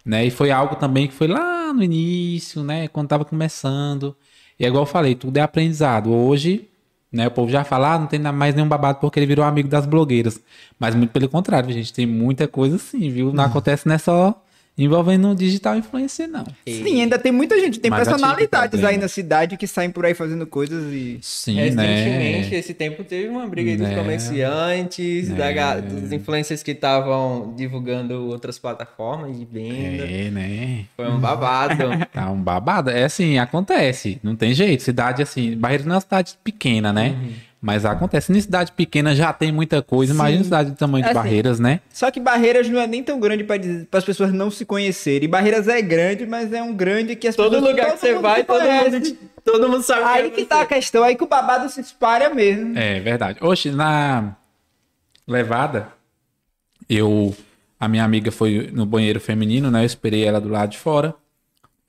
né? 0.05 0.27
E 0.27 0.31
foi 0.31 0.51
algo 0.51 0.77
também 0.77 1.07
que 1.09 1.14
foi 1.14 1.27
lá 1.29 1.73
no 1.73 1.83
início, 1.83 2.62
né? 2.62 2.87
Quando 2.89 3.09
tava 3.09 3.25
começando. 3.25 4.14
E 4.59 4.65
é 4.65 4.69
igual 4.69 4.83
eu 4.83 4.87
falei, 4.87 5.15
tudo 5.15 5.37
é 5.37 5.41
aprendizado. 5.41 6.13
Hoje, 6.13 6.69
né? 7.13 7.27
O 7.27 7.31
povo 7.31 7.51
já 7.51 7.65
fala, 7.65 7.95
ah, 7.95 7.99
não 7.99 8.07
tem 8.07 8.21
mais 8.21 8.55
nenhum 8.55 8.69
babado 8.69 8.99
porque 9.01 9.19
ele 9.19 9.27
virou 9.27 9.45
amigo 9.45 9.69
das 9.69 9.87
blogueiras. 9.87 10.41
Mas 10.79 10.95
muito 10.95 11.11
pelo 11.11 11.29
contrário, 11.29 11.73
gente, 11.73 11.93
tem 11.93 12.07
muita 12.07 12.49
coisa 12.49 12.77
assim, 12.77 13.11
viu? 13.11 13.33
Não 13.33 13.45
acontece, 13.45 13.87
não 13.87 13.95
é 13.95 13.99
só 13.99 14.43
envolvendo 14.79 15.35
digital 15.35 15.77
influencer, 15.77 16.29
não. 16.29 16.45
Sim, 16.66 17.01
ainda 17.01 17.18
tem 17.18 17.33
muita 17.33 17.59
gente, 17.59 17.81
tem 17.81 17.91
Mas 17.91 18.07
personalidades 18.07 18.85
aí 18.85 18.97
na 18.99 19.09
cidade 19.09 19.57
que 19.57 19.66
saem 19.66 19.91
por 19.91 20.05
aí 20.05 20.12
fazendo 20.14 20.47
coisas 20.47 20.93
e. 20.93 21.18
Sim, 21.22 21.55
Recentemente, 21.57 22.51
né? 22.51 22.57
esse 22.59 22.74
tempo 22.74 23.03
teve 23.03 23.29
uma 23.29 23.47
briga 23.47 23.70
aí 23.70 23.77
dos 23.77 23.89
Né? 23.89 23.97
comerciantes, 23.97 25.29
da 25.31 25.51
ga- 25.53 25.81
dos 25.81 26.12
influencers 26.12 26.62
que 26.62 26.72
estavam 26.72 27.55
divulgando 27.57 28.27
outras 28.29 28.59
plataformas 28.59 29.39
de 29.39 29.45
venda. 29.45 30.05
É, 30.05 30.31
né? 30.31 30.85
Foi 30.97 31.09
um 31.09 31.18
babado. 31.18 31.77
Tá 32.12 32.31
um 32.31 32.41
babado. 32.41 32.91
É 32.91 33.05
assim, 33.05 33.39
acontece. 33.39 34.18
Não 34.22 34.37
tem 34.37 34.55
jeito. 34.55 34.83
Cidade, 34.83 35.22
assim, 35.22 35.57
Barreiras 35.57 35.87
não 35.87 35.95
é 35.95 35.97
uma 35.97 36.01
cidade 36.01 36.35
pequena, 36.43 36.93
né? 36.93 37.14
Mas 37.67 37.85
acontece. 37.85 38.31
Em 38.33 38.41
cidade 38.41 38.71
pequena 38.71 39.12
já 39.12 39.33
tem 39.33 39.51
muita 39.51 39.83
coisa. 39.83 40.12
Imagina 40.14 40.45
cidade 40.45 40.71
do 40.71 40.77
tamanho 40.77 41.03
de 41.03 41.11
Assim, 41.11 41.19
Barreiras, 41.19 41.59
né? 41.59 41.81
Só 41.93 42.09
que 42.12 42.21
Barreiras 42.21 42.69
não 42.69 42.79
é 42.81 42.87
nem 42.87 43.03
tão 43.03 43.19
grande 43.19 43.43
para 43.43 43.61
as 43.91 44.05
pessoas 44.05 44.33
não 44.33 44.53
se 44.53 44.64
conhecerem. 44.64 45.29
Barreiras 45.29 45.67
é 45.67 45.83
grande, 45.83 46.25
mas 46.27 46.53
é 46.53 46.62
um 46.62 46.73
grande 46.73 47.17
que 47.17 47.27
as 47.27 47.35
todo 47.35 47.51
pessoas. 47.55 47.69
lugar 47.73 47.91
que 47.95 47.99
você 47.99 48.12
mundo 48.12 48.23
vai, 48.23 48.45
todo 48.45 48.62
mundo, 48.62 49.19
todo 49.45 49.69
mundo 49.69 49.83
sabe 49.83 50.05
Aí 50.05 50.27
é 50.29 50.31
que 50.31 50.45
tá 50.45 50.61
a 50.61 50.67
questão, 50.67 51.03
aí 51.03 51.17
que 51.17 51.25
o 51.25 51.27
babado 51.27 51.69
se 51.69 51.81
espalha 51.81 52.31
mesmo. 52.33 52.79
É 52.79 53.01
verdade. 53.01 53.41
Oxe, 53.43 53.73
na 53.73 54.37
levada, 55.27 55.89
eu. 56.89 57.35
A 57.81 57.89
minha 57.89 58.05
amiga 58.05 58.31
foi 58.31 58.71
no 58.73 58.87
banheiro 58.87 59.19
feminino, 59.21 59.71
né? 59.73 59.83
Eu 59.83 59.87
esperei 59.87 60.25
ela 60.25 60.41
do 60.41 60.49
lado 60.49 60.71
de 60.71 60.79
fora. 60.79 61.14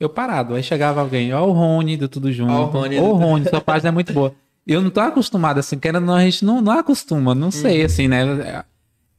Eu 0.00 0.08
parado. 0.08 0.54
Aí 0.56 0.62
chegava 0.62 1.00
alguém, 1.00 1.32
ó, 1.32 1.46
o 1.46 1.52
Rony 1.52 1.96
do 1.96 2.08
Tudo 2.08 2.30
Junto. 2.32 2.52
Ó 2.52 2.62
Ó, 2.62 2.62
o 2.64 2.66
Rony 2.66 2.98
o 2.98 3.02
do- 3.02 3.12
Rony, 3.12 3.48
sua 3.48 3.60
página 3.60 3.88
é 3.88 3.92
muito 3.92 4.12
boa. 4.12 4.34
Eu 4.68 4.82
não 4.82 4.90
tô 4.90 5.00
acostumado, 5.00 5.58
assim, 5.58 5.78
querendo 5.78 6.04
não, 6.04 6.14
a 6.14 6.22
gente 6.22 6.44
não, 6.44 6.60
não 6.60 6.72
acostuma, 6.78 7.34
não 7.34 7.50
sei, 7.50 7.82
assim, 7.84 8.06
né? 8.06 8.62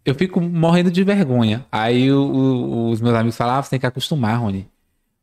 Eu 0.06 0.14
fico 0.16 0.40
morrendo 0.40 0.92
de 0.92 1.04
vergonha. 1.04 1.66
Aí 1.72 2.12
o- 2.12 2.22
o- 2.22 2.90
os 2.92 3.02
meus 3.02 3.16
amigos 3.16 3.36
falavam, 3.36 3.60
ah, 3.60 3.64
você 3.64 3.72
tem 3.72 3.80
que 3.80 3.86
acostumar, 3.88 4.40
Rony. 4.40 4.68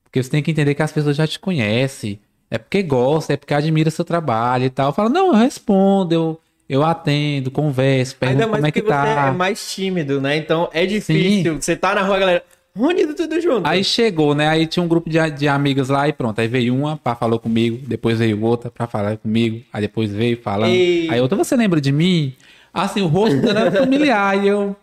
Porque 0.04 0.22
você 0.22 0.28
tem 0.30 0.42
que 0.42 0.50
entender 0.50 0.74
que 0.74 0.82
as 0.82 0.92
pessoas 0.92 1.16
já 1.16 1.26
te 1.26 1.38
conhecem. 1.38 2.18
É 2.50 2.58
porque 2.58 2.82
gosta, 2.82 3.32
é 3.32 3.36
porque 3.36 3.54
admira 3.54 3.90
seu 3.90 4.04
trabalho 4.04 4.64
e 4.64 4.70
tal. 4.70 4.88
Eu 4.88 4.92
falo, 4.92 5.08
não, 5.08 5.28
eu 5.28 5.34
respondo, 5.34 6.14
eu, 6.14 6.40
eu 6.68 6.84
atendo, 6.84 7.50
converso, 7.50 8.16
pergunto 8.16 8.42
Ainda 8.42 8.50
mais 8.50 8.58
como 8.60 8.66
é 8.66 8.72
que 8.72 8.82
porque 8.82 8.94
você 8.94 9.14
tá. 9.14 9.28
é 9.28 9.30
mais 9.32 9.70
tímido, 9.74 10.20
né? 10.20 10.36
Então 10.36 10.68
é 10.72 10.86
difícil. 10.86 11.60
Você 11.60 11.76
tá 11.76 11.94
na 11.94 12.02
rua, 12.02 12.18
galera. 12.18 12.44
Unido 12.76 13.14
tudo 13.14 13.40
junto. 13.40 13.66
Aí 13.66 13.82
chegou, 13.82 14.34
né? 14.34 14.48
Aí 14.48 14.66
tinha 14.66 14.82
um 14.82 14.88
grupo 14.88 15.08
de, 15.08 15.18
de 15.30 15.48
amigas 15.48 15.88
lá 15.88 16.06
e 16.08 16.12
pronto. 16.12 16.38
Aí 16.38 16.46
veio 16.46 16.74
uma, 16.74 16.96
pá, 16.96 17.14
falou 17.14 17.38
comigo. 17.38 17.80
Depois 17.86 18.18
veio 18.18 18.42
outra 18.42 18.70
pra 18.70 18.86
falar 18.86 19.16
comigo. 19.16 19.62
Aí 19.72 19.80
depois 19.80 20.12
veio 20.12 20.40
falando. 20.40 20.70
Ei. 20.70 21.08
Aí 21.10 21.20
outra, 21.20 21.36
você 21.36 21.56
lembra 21.56 21.80
de 21.80 21.90
mim? 21.90 22.34
Assim, 22.72 23.00
o 23.00 23.06
rosto 23.06 23.40
dela 23.40 23.60
era 23.60 23.72
familiar. 23.72 24.36
e 24.44 24.48
eu 24.48 24.76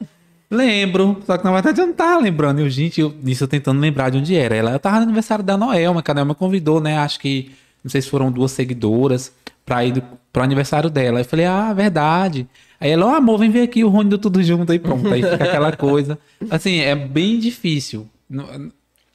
lembro. 0.49 1.21
Só 1.25 1.37
que 1.37 1.43
na 1.43 1.51
verdade 1.51 1.79
eu 1.79 1.85
não 1.85 1.93
tava 1.93 2.19
lembrando. 2.19 2.59
E 2.59 2.63
eu, 2.63 2.69
gente, 2.69 2.99
eu, 2.99 3.13
nisso 3.21 3.43
eu 3.43 3.47
tentando 3.47 3.79
lembrar 3.79 4.09
de 4.09 4.17
onde 4.17 4.35
era. 4.35 4.55
Ela, 4.55 4.71
eu 4.71 4.79
tava 4.79 4.97
no 4.97 5.03
aniversário 5.03 5.43
da 5.43 5.55
Noelma, 5.55 6.01
que 6.01 6.09
a 6.09 6.13
Noelma 6.15 6.33
convidou, 6.33 6.81
né? 6.81 6.97
Acho 6.97 7.19
que, 7.19 7.51
não 7.83 7.91
sei 7.91 8.01
se 8.01 8.09
foram 8.09 8.31
duas 8.31 8.51
seguidoras 8.51 9.31
pra 9.63 9.85
ir 9.85 9.91
do, 9.91 10.03
pro 10.31 10.41
aniversário 10.41 10.89
dela. 10.89 11.21
Eu 11.21 11.25
falei, 11.25 11.45
ah, 11.45 11.71
verdade. 11.73 12.47
Aí 12.83 12.91
ela, 12.91 13.05
ó, 13.05 13.15
amor, 13.15 13.39
vem 13.39 13.49
ver 13.49 13.61
aqui 13.61 13.81
o 13.81 13.87
Rony 13.87 14.09
do 14.09 14.17
Tudo 14.17 14.43
Junto. 14.43 14.73
Aí 14.73 14.77
pronto, 14.77 15.07
aí 15.07 15.23
fica 15.23 15.41
aquela 15.41 15.71
coisa. 15.71 16.19
Assim, 16.49 16.81
é 16.81 16.93
bem 16.93 17.39
difícil. 17.39 18.05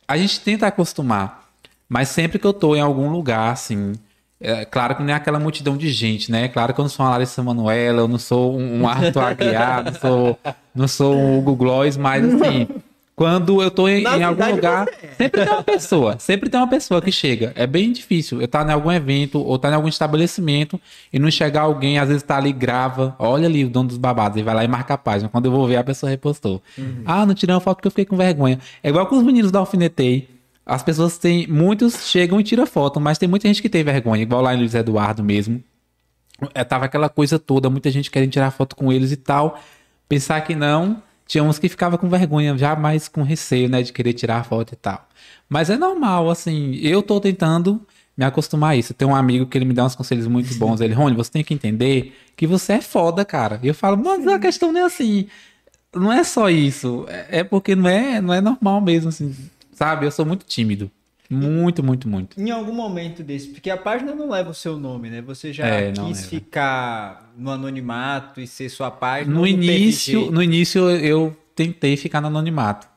A 0.08 0.16
gente 0.16 0.40
tenta 0.40 0.66
acostumar. 0.66 1.50
Mas 1.86 2.08
sempre 2.08 2.38
que 2.38 2.46
eu 2.46 2.54
tô 2.54 2.74
em 2.74 2.80
algum 2.80 3.10
lugar, 3.10 3.52
assim. 3.52 3.92
É 4.40 4.64
claro 4.64 4.96
que 4.96 5.02
não 5.02 5.12
é 5.12 5.16
aquela 5.16 5.38
multidão 5.38 5.76
de 5.76 5.90
gente, 5.90 6.32
né? 6.32 6.44
É 6.44 6.48
claro 6.48 6.72
que 6.72 6.80
eu 6.80 6.82
não 6.82 6.88
sou 6.88 7.04
uma 7.04 7.12
Larissa 7.12 7.42
Manoela, 7.42 8.00
eu 8.00 8.08
não 8.08 8.18
sou 8.18 8.58
um, 8.58 8.80
um 8.80 8.88
Arthur 8.88 9.22
Aguiar, 9.22 9.84
não 9.84 9.94
sou, 9.94 10.38
não 10.74 10.88
sou 10.88 11.14
um 11.14 11.38
Hugo 11.38 11.54
Gloss, 11.54 11.98
mas 11.98 12.24
assim, 12.24 12.68
quando 13.18 13.60
eu 13.60 13.68
tô 13.68 13.88
em, 13.88 14.04
em 14.04 14.22
algum 14.22 14.48
lugar, 14.48 14.86
é. 15.02 15.08
sempre 15.08 15.44
tem 15.44 15.52
uma 15.52 15.62
pessoa, 15.64 16.18
sempre 16.20 16.48
tem 16.48 16.60
uma 16.60 16.68
pessoa 16.68 17.02
que 17.02 17.10
chega. 17.10 17.52
É 17.56 17.66
bem 17.66 17.90
difícil. 17.90 18.40
Eu 18.40 18.46
tá 18.46 18.62
em 18.62 18.70
algum 18.70 18.92
evento 18.92 19.40
ou 19.40 19.58
tá 19.58 19.68
em 19.68 19.74
algum 19.74 19.88
estabelecimento 19.88 20.80
e 21.12 21.18
não 21.18 21.28
chegar 21.28 21.62
alguém, 21.62 21.98
às 21.98 22.06
vezes 22.06 22.22
tá 22.22 22.36
ali, 22.36 22.52
grava, 22.52 23.16
olha 23.18 23.48
ali 23.48 23.64
o 23.64 23.68
dono 23.68 23.88
dos 23.88 23.98
babados, 23.98 24.38
e 24.38 24.42
vai 24.44 24.54
lá 24.54 24.62
e 24.62 24.68
marca 24.68 24.94
a 24.94 24.96
página. 24.96 25.28
Quando 25.28 25.46
eu 25.46 25.50
vou 25.50 25.66
ver, 25.66 25.78
a 25.78 25.82
pessoa 25.82 26.08
repostou. 26.08 26.62
Ah, 27.04 27.26
não 27.26 27.34
tirei 27.34 27.52
uma 27.52 27.60
foto 27.60 27.78
porque 27.78 27.88
eu 27.88 27.90
fiquei 27.90 28.04
com 28.04 28.16
vergonha. 28.16 28.60
É 28.84 28.88
igual 28.88 29.04
com 29.06 29.16
os 29.16 29.24
meninos 29.24 29.50
da 29.50 29.58
Alfinetei. 29.58 30.28
As 30.64 30.84
pessoas 30.84 31.18
têm. 31.18 31.48
Muitos 31.48 32.08
chegam 32.08 32.38
e 32.38 32.44
tiram 32.44 32.66
foto, 32.68 33.00
mas 33.00 33.18
tem 33.18 33.28
muita 33.28 33.48
gente 33.48 33.60
que 33.60 33.68
tem 33.68 33.82
vergonha, 33.82 34.22
igual 34.22 34.42
lá 34.42 34.54
em 34.54 34.58
Luiz 34.58 34.76
Eduardo 34.76 35.24
mesmo. 35.24 35.60
É, 36.54 36.62
tava 36.62 36.84
aquela 36.84 37.08
coisa 37.08 37.36
toda, 37.36 37.68
muita 37.68 37.90
gente 37.90 38.12
querendo 38.12 38.30
tirar 38.30 38.52
foto 38.52 38.76
com 38.76 38.92
eles 38.92 39.10
e 39.10 39.16
tal. 39.16 39.58
Pensar 40.08 40.40
que 40.42 40.54
não, 40.54 41.02
tinha 41.28 41.44
uns 41.44 41.58
que 41.58 41.68
ficava 41.68 41.98
com 41.98 42.08
vergonha, 42.08 42.56
já 42.56 42.74
mais 42.74 43.06
com 43.06 43.22
receio, 43.22 43.68
né, 43.68 43.82
de 43.82 43.92
querer 43.92 44.14
tirar 44.14 44.44
foto 44.44 44.72
e 44.72 44.76
tal. 44.76 45.06
Mas 45.48 45.70
é 45.70 45.76
normal, 45.76 46.30
assim, 46.30 46.74
eu 46.76 47.02
tô 47.02 47.20
tentando 47.20 47.80
me 48.16 48.24
acostumar 48.24 48.70
a 48.70 48.76
isso. 48.76 48.94
Tem 48.94 49.06
um 49.06 49.14
amigo 49.14 49.46
que 49.46 49.56
ele 49.56 49.64
me 49.66 49.74
dá 49.74 49.84
uns 49.84 49.94
conselhos 49.94 50.26
muito 50.26 50.52
bons. 50.56 50.80
Ele, 50.80 50.94
Rony, 50.94 51.14
você 51.14 51.30
tem 51.30 51.44
que 51.44 51.54
entender 51.54 52.18
que 52.34 52.46
você 52.46 52.72
é 52.74 52.80
foda, 52.80 53.24
cara. 53.24 53.60
E 53.62 53.68
eu 53.68 53.74
falo, 53.74 53.96
mas 53.96 54.26
a 54.26 54.38
questão 54.38 54.72
não 54.72 54.80
é 54.80 54.84
assim. 54.84 55.28
Não 55.94 56.12
é 56.12 56.24
só 56.24 56.50
isso. 56.50 57.04
É 57.08 57.40
é 57.40 57.44
porque 57.44 57.76
não 57.76 57.88
é, 57.88 58.20
não 58.20 58.34
é 58.34 58.40
normal 58.40 58.80
mesmo, 58.80 59.10
assim. 59.10 59.34
Sabe? 59.72 60.06
Eu 60.06 60.10
sou 60.10 60.26
muito 60.26 60.44
tímido. 60.44 60.90
Muito, 61.30 61.82
muito, 61.82 62.08
muito. 62.08 62.40
Em 62.40 62.50
algum 62.50 62.72
momento 62.72 63.22
desse, 63.22 63.48
porque 63.48 63.68
a 63.68 63.76
página 63.76 64.14
não 64.14 64.30
leva 64.30 64.50
o 64.50 64.54
seu 64.54 64.78
nome, 64.78 65.10
né? 65.10 65.20
Você 65.20 65.52
já 65.52 65.66
É, 65.66 65.92
quis 65.92 66.26
ficar 66.26 67.30
no 67.36 67.50
anonimato 67.50 68.40
e 68.40 68.46
ser 68.46 68.70
sua 68.70 68.90
página. 68.90 69.34
No 69.34 69.46
início, 69.46 70.30
no 70.30 70.42
início 70.42 70.88
eu 70.90 71.36
tentei 71.54 71.96
ficar 71.96 72.20
no 72.22 72.28
anonimato. 72.28 72.88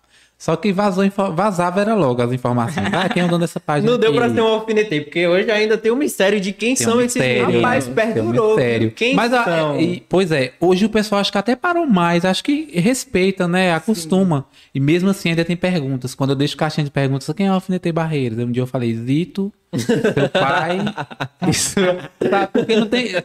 Só 0.42 0.56
que 0.56 0.74
vazou, 0.74 1.04
vazava 1.36 1.82
era 1.82 1.94
logo 1.94 2.20
as 2.20 2.32
informações. 2.32 2.88
Ah, 2.92 3.08
quem 3.08 3.22
é 3.22 3.26
o 3.28 3.28
dono 3.30 3.42
dessa 3.42 3.60
página? 3.60 3.92
Não 3.92 4.00
deu 4.00 4.12
pra 4.12 4.28
ser 4.28 4.42
um 4.42 4.48
alfinetei, 4.48 5.02
porque 5.02 5.28
hoje 5.28 5.52
ainda 5.52 5.78
tem 5.78 5.92
o 5.92 5.96
mistério 5.96 6.42
de 6.42 6.52
quem 6.52 6.74
Tem 6.74 6.84
são 6.84 6.98
um 6.98 7.02
esses 7.02 7.14
mistério, 7.16 7.42
meninos. 7.46 7.62
Rapaz, 7.64 7.88
né? 7.88 7.94
perdurou, 7.94 8.46
um 8.46 8.56
mistério. 8.56 8.90
Quem 8.92 9.14
Mas, 9.14 9.32
a- 9.34 9.44
são? 9.44 9.80
e- 9.80 10.04
pois 10.10 10.32
é, 10.32 10.54
hoje 10.60 10.84
o 10.84 10.90
pessoal 10.90 11.22
acho 11.22 11.32
que 11.32 11.38
até 11.38 11.56
parou 11.56 11.86
mais, 11.86 12.26
acho 12.26 12.44
que 12.44 12.72
respeita, 12.74 13.48
né? 13.48 13.72
Acostuma. 13.76 14.48
E 14.74 14.80
mesmo 14.80 15.12
assim 15.12 15.30
ainda 15.30 15.46
tem 15.46 15.56
perguntas. 15.56 16.16
Quando 16.16 16.32
eu 16.32 16.36
deixo 16.36 16.58
caixinha 16.58 16.86
de 16.86 16.90
perguntas, 16.92 17.30
quem 17.38 17.46
é 17.46 17.52
o 17.52 17.54
Alfinetei 17.54 17.92
Barreiras? 17.92 18.40
Um 18.40 18.52
dia 18.52 18.64
eu 18.64 18.68
falei, 18.68 18.96
Zito, 18.96 19.54
seu 19.78 20.28
pai. 20.28 20.80
Isso, 21.48 21.76
tá? 22.32 22.48
Porque 22.48 22.76
não 22.78 22.88
tem. 22.88 23.16
É, 23.16 23.24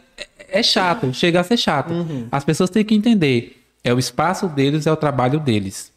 é 0.49 0.61
chato, 0.61 1.11
chega 1.15 1.39
a 1.39 1.43
ser 1.43 1.57
chato. 1.57 1.91
Uhum. 1.95 2.27
As 2.31 2.43
pessoas 2.43 2.69
têm 2.69 2.85
que 2.85 2.93
entender. 2.93 3.59
É 3.83 3.91
o 3.91 3.97
espaço 3.97 4.47
deles, 4.47 4.85
é 4.85 4.91
o 4.91 4.95
trabalho 4.95 5.39
deles. 5.39 5.91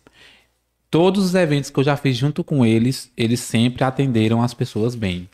Todos 0.91 1.25
os 1.25 1.35
eventos 1.35 1.71
que 1.71 1.79
eu 1.79 1.85
já 1.85 1.97
fiz 1.97 2.17
junto 2.17 2.43
com 2.43 2.67
eles, 2.67 3.11
eles 3.17 3.41
sempre 3.41 3.85
atenderam 3.85 4.43
as 4.43 4.53
pessoas 4.53 4.95
bem. 4.95 5.29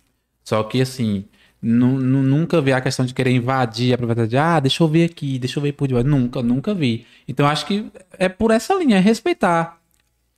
Só 0.45 0.63
que 0.63 0.81
assim, 0.83 1.25
nu- 1.63 1.99
nu- 1.99 2.23
nunca 2.23 2.61
vi 2.61 2.73
a 2.73 2.81
questão 2.81 3.07
de 3.07 3.15
querer 3.15 3.31
invadir 3.33 3.95
a 3.99 4.27
de, 4.27 4.37
ah, 4.37 4.61
deixa 4.61 4.83
eu 4.83 4.89
ver 4.89 5.07
aqui, 5.11 5.39
deixa 5.39 5.59
eu 5.59 5.63
ver 5.63 5.73
por 5.73 5.89
debaixo. 5.89 6.09
Nunca, 6.09 6.43
nunca 6.43 6.75
vi. 6.75 7.07
Então 7.27 7.47
acho 7.47 7.65
que 7.67 7.91
é 8.19 8.29
por 8.29 8.51
essa 8.51 8.75
linha, 8.75 8.97
é 8.99 9.01
respeitar. 9.01 9.81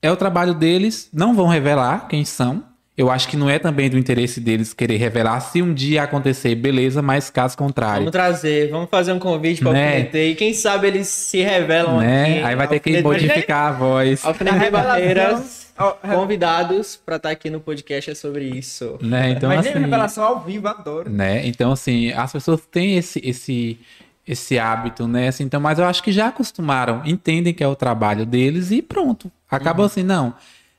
É 0.01 0.11
o 0.13 0.17
trabalho 0.17 0.55
deles, 0.55 1.09
não 1.13 1.35
vão 1.35 1.49
revelar 1.49 2.07
quem 2.07 2.25
são. 2.25 2.63
Eu 2.99 3.09
acho 3.13 3.29
que 3.29 3.37
não 3.37 3.49
é 3.49 3.61
também 3.61 3.89
do 3.89 3.97
interesse 3.97 4.41
deles 4.41 4.75
querer 4.75 4.97
revelar. 4.97 5.39
Se 5.41 5.63
um 5.63 5.73
dia 5.73 6.03
acontecer, 6.03 6.57
beleza, 6.57 7.01
mas 7.01 7.31
caso 7.31 7.57
contrário. 7.57 7.99
Vamos 8.01 8.11
trazer, 8.11 8.69
vamos 8.71 8.91
fazer 8.91 9.13
um 9.13 9.21
convite 9.21 9.61
para 9.61 9.71
o 9.71 9.73
Né? 9.73 9.87
alfinetei. 9.91 10.35
Quem 10.35 10.53
sabe 10.53 10.89
eles 10.89 11.07
se 11.07 11.41
revelam 11.41 11.99
Né? 11.99 12.39
aqui. 12.39 12.43
Aí 12.43 12.57
vai 12.57 12.67
ter 12.67 12.81
que 12.81 13.01
modificar 13.01 13.69
a 13.69 13.73
voz. 13.73 14.25
Revelação- 14.25 14.71
Barreiras, 14.83 15.69
convidados 16.13 16.97
para 16.97 17.17
estar 17.17 17.31
aqui 17.31 17.49
no 17.51 17.61
podcast 17.61 18.11
é 18.11 18.15
sobre 18.17 18.45
isso. 18.47 18.99
Né? 19.01 19.31
Então, 19.31 19.49
Mas 19.49 19.61
nem 19.65 19.73
assim, 19.75 19.81
revelação 19.83 20.25
ao 20.25 20.41
vivo, 20.41 20.67
adoro. 20.67 21.09
né? 21.09 21.47
Então, 21.47 21.71
assim, 21.73 22.11
as 22.13 22.33
pessoas 22.33 22.61
têm 22.71 22.97
esse, 22.97 23.21
esse, 23.25 23.79
esse 24.27 24.59
hábito, 24.59 25.07
né? 25.07 25.29
Assim, 25.29 25.45
então, 25.45 25.61
mas 25.61 25.79
eu 25.79 25.85
acho 25.85 26.03
que 26.03 26.11
já 26.11 26.27
acostumaram, 26.29 27.01
entendem 27.05 27.55
que 27.55 27.63
é 27.63 27.69
o 27.69 27.77
trabalho 27.77 28.27
deles 28.27 28.73
e 28.73 28.83
pronto. 28.83 29.31
Acabou 29.49 29.87
assim, 29.87 30.03
não. 30.03 30.35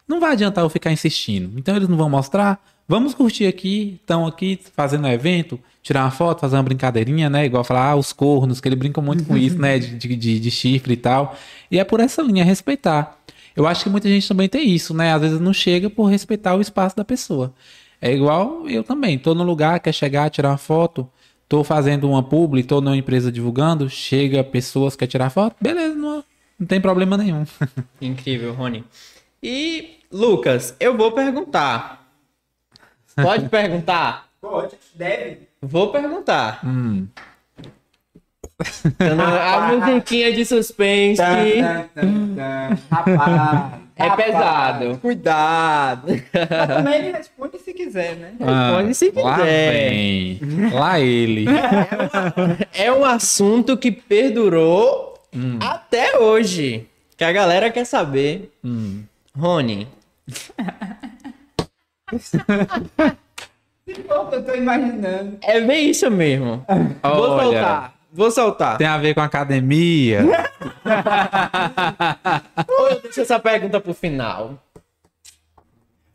Não 0.09 0.19
vai 0.19 0.31
adiantar 0.31 0.63
eu 0.63 0.69
ficar 0.71 0.91
insistindo. 0.91 1.51
Então 1.55 1.75
eles 1.75 1.87
não 1.87 1.95
vão 1.95 2.09
mostrar. 2.09 2.59
Vamos 2.87 3.13
curtir 3.13 3.45
aqui, 3.45 3.99
estão 4.01 4.25
aqui 4.25 4.59
fazendo 4.75 5.05
um 5.05 5.11
evento, 5.11 5.59
tirar 5.83 6.03
uma 6.03 6.09
foto, 6.09 6.41
fazer 6.41 6.55
uma 6.55 6.63
brincadeirinha, 6.63 7.29
né? 7.29 7.45
Igual 7.45 7.63
falar, 7.63 7.91
ah, 7.91 7.95
os 7.95 8.11
cornos, 8.11 8.59
que 8.59 8.67
ele 8.67 8.75
brinca 8.75 8.99
muito 8.99 9.23
com 9.23 9.37
isso, 9.37 9.59
né? 9.59 9.77
De, 9.77 10.15
de, 10.15 10.39
de, 10.39 10.49
chifre 10.51 10.93
e 10.93 10.97
tal. 10.97 11.35
E 11.69 11.77
é 11.77 11.83
por 11.83 11.99
essa 11.99 12.23
linha, 12.23 12.43
respeitar. 12.43 13.19
Eu 13.55 13.67
acho 13.67 13.83
que 13.83 13.89
muita 13.91 14.09
gente 14.09 14.27
também 14.27 14.49
tem 14.49 14.67
isso, 14.67 14.95
né? 14.95 15.13
Às 15.13 15.21
vezes 15.21 15.39
não 15.39 15.53
chega 15.53 15.91
por 15.91 16.05
respeitar 16.05 16.55
o 16.55 16.61
espaço 16.61 16.97
da 16.97 17.05
pessoa. 17.05 17.53
É 18.01 18.11
igual 18.11 18.67
eu 18.67 18.83
também. 18.83 19.19
Tô 19.19 19.35
no 19.35 19.43
lugar, 19.43 19.79
quer 19.79 19.93
chegar, 19.93 20.27
tirar 20.31 20.49
uma 20.49 20.57
foto. 20.57 21.07
Tô 21.47 21.63
fazendo 21.63 22.09
uma 22.09 22.23
publi, 22.23 22.63
tô 22.63 22.81
numa 22.81 22.97
empresa 22.97 23.31
divulgando. 23.31 23.87
Chega 23.87 24.43
pessoas, 24.43 24.95
quer 24.95 25.05
tirar 25.05 25.29
foto. 25.29 25.55
Beleza, 25.61 25.93
não, 25.93 26.23
não 26.57 26.65
tem 26.65 26.81
problema 26.81 27.15
nenhum. 27.15 27.45
Incrível, 28.01 28.53
Rony. 28.53 28.83
E, 29.41 29.99
Lucas, 30.11 30.75
eu 30.79 30.95
vou 30.97 31.11
perguntar. 31.11 32.05
Pode 33.15 33.47
perguntar? 33.49 34.27
Pode, 34.41 34.75
deve. 34.95 35.47
Vou 35.61 35.91
perguntar. 35.91 36.65
Hum. 36.65 37.07
A 38.99 39.71
musiquinha 39.71 40.33
de 40.33 40.45
suspense. 40.45 41.21
Rapaz. 42.89 43.79
É 43.95 44.03
rapaz, 44.03 44.25
pesado. 44.25 44.97
Cuidado. 44.99 46.07
Mas 46.07 46.67
também 46.67 46.93
ele 46.95 47.11
responde 47.11 47.59
se 47.59 47.73
quiser, 47.73 48.15
né? 48.15 48.33
Responde 48.39 48.93
se 48.95 49.11
Lá 49.15 49.35
quiser. 49.35 49.89
vem. 49.89 50.39
Lá 50.73 50.99
ele. 50.99 51.45
É 52.73 52.91
um 52.91 53.03
assunto 53.03 53.75
que 53.77 53.91
perdurou 53.91 55.21
até 55.61 56.17
hoje. 56.17 56.87
Que 57.17 57.23
a 57.25 57.31
galera 57.33 57.69
quer 57.69 57.85
saber. 57.85 58.49
Hum. 58.63 59.03
Rony, 59.37 59.87
Eu 63.87 64.43
tô 64.45 64.53
imaginando. 64.55 65.37
é 65.41 65.59
bem 65.61 65.89
isso 65.89 66.09
mesmo. 66.11 66.63
Vou 67.01 67.29
Olha. 67.29 67.43
soltar. 67.43 67.93
Vou 68.11 68.31
soltar. 68.31 68.77
Tem 68.77 68.87
a 68.87 68.97
ver 68.97 69.13
com 69.13 69.21
academia. 69.21 70.21
Ou 72.67 72.89
eu 72.89 73.01
deixo 73.01 73.21
essa 73.21 73.39
pergunta 73.39 73.79
pro 73.79 73.93
final. 73.93 74.61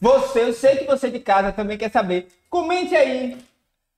Você, 0.00 0.42
eu 0.42 0.52
sei 0.52 0.76
que 0.76 0.84
você 0.84 1.10
de 1.10 1.20
casa 1.20 1.52
também 1.52 1.78
quer 1.78 1.90
saber. 1.90 2.28
Comente 2.50 2.94
aí. 2.94 3.38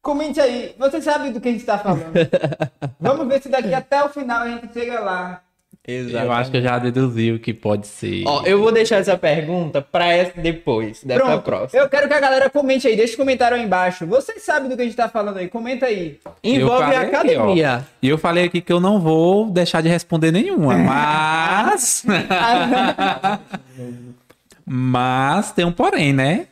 Comente 0.02 0.40
aí. 0.40 0.74
Você 0.78 1.02
sabe 1.02 1.30
do 1.30 1.40
que 1.40 1.48
a 1.48 1.52
gente 1.52 1.64
tá 1.64 1.78
falando. 1.78 2.12
Vamos 3.00 3.26
ver 3.26 3.42
se 3.42 3.48
daqui 3.48 3.74
até 3.74 4.04
o 4.04 4.08
final 4.08 4.42
a 4.42 4.48
gente 4.48 4.72
chega 4.72 5.00
lá. 5.00 5.42
Eu 5.86 6.32
acho 6.32 6.50
que 6.50 6.56
eu 6.56 6.62
já 6.62 6.80
deduzi 6.80 7.30
o 7.30 7.38
que 7.38 7.54
pode 7.54 7.86
ser. 7.86 8.24
Ó, 8.26 8.42
eu 8.44 8.60
vou 8.60 8.72
deixar 8.72 8.96
essa 8.96 9.16
pergunta 9.16 9.80
pra 9.80 10.12
essa 10.12 10.40
depois, 10.40 11.04
dessa 11.04 11.24
Pronto. 11.24 11.42
próxima. 11.44 11.80
Eu 11.80 11.88
quero 11.88 12.08
que 12.08 12.14
a 12.14 12.18
galera 12.18 12.50
comente 12.50 12.88
aí. 12.88 12.96
Deixa 12.96 13.14
o 13.14 13.16
comentário 13.16 13.56
aí 13.56 13.62
embaixo. 13.62 14.04
Vocês 14.04 14.42
sabem 14.42 14.68
do 14.68 14.74
que 14.74 14.82
a 14.82 14.84
gente 14.84 14.96
tá 14.96 15.08
falando 15.08 15.36
aí. 15.36 15.46
Comenta 15.46 15.86
aí. 15.86 16.18
Envolve 16.42 16.92
a 16.92 17.02
academia. 17.02 17.86
E 18.02 18.08
eu 18.08 18.18
falei 18.18 18.46
aqui 18.46 18.60
que 18.60 18.72
eu 18.72 18.80
não 18.80 18.98
vou 18.98 19.48
deixar 19.48 19.80
de 19.80 19.88
responder 19.88 20.32
nenhuma, 20.32 20.74
mas. 20.76 22.04
mas 24.66 25.52
tem 25.52 25.64
um 25.64 25.72
porém, 25.72 26.12
né? 26.12 26.48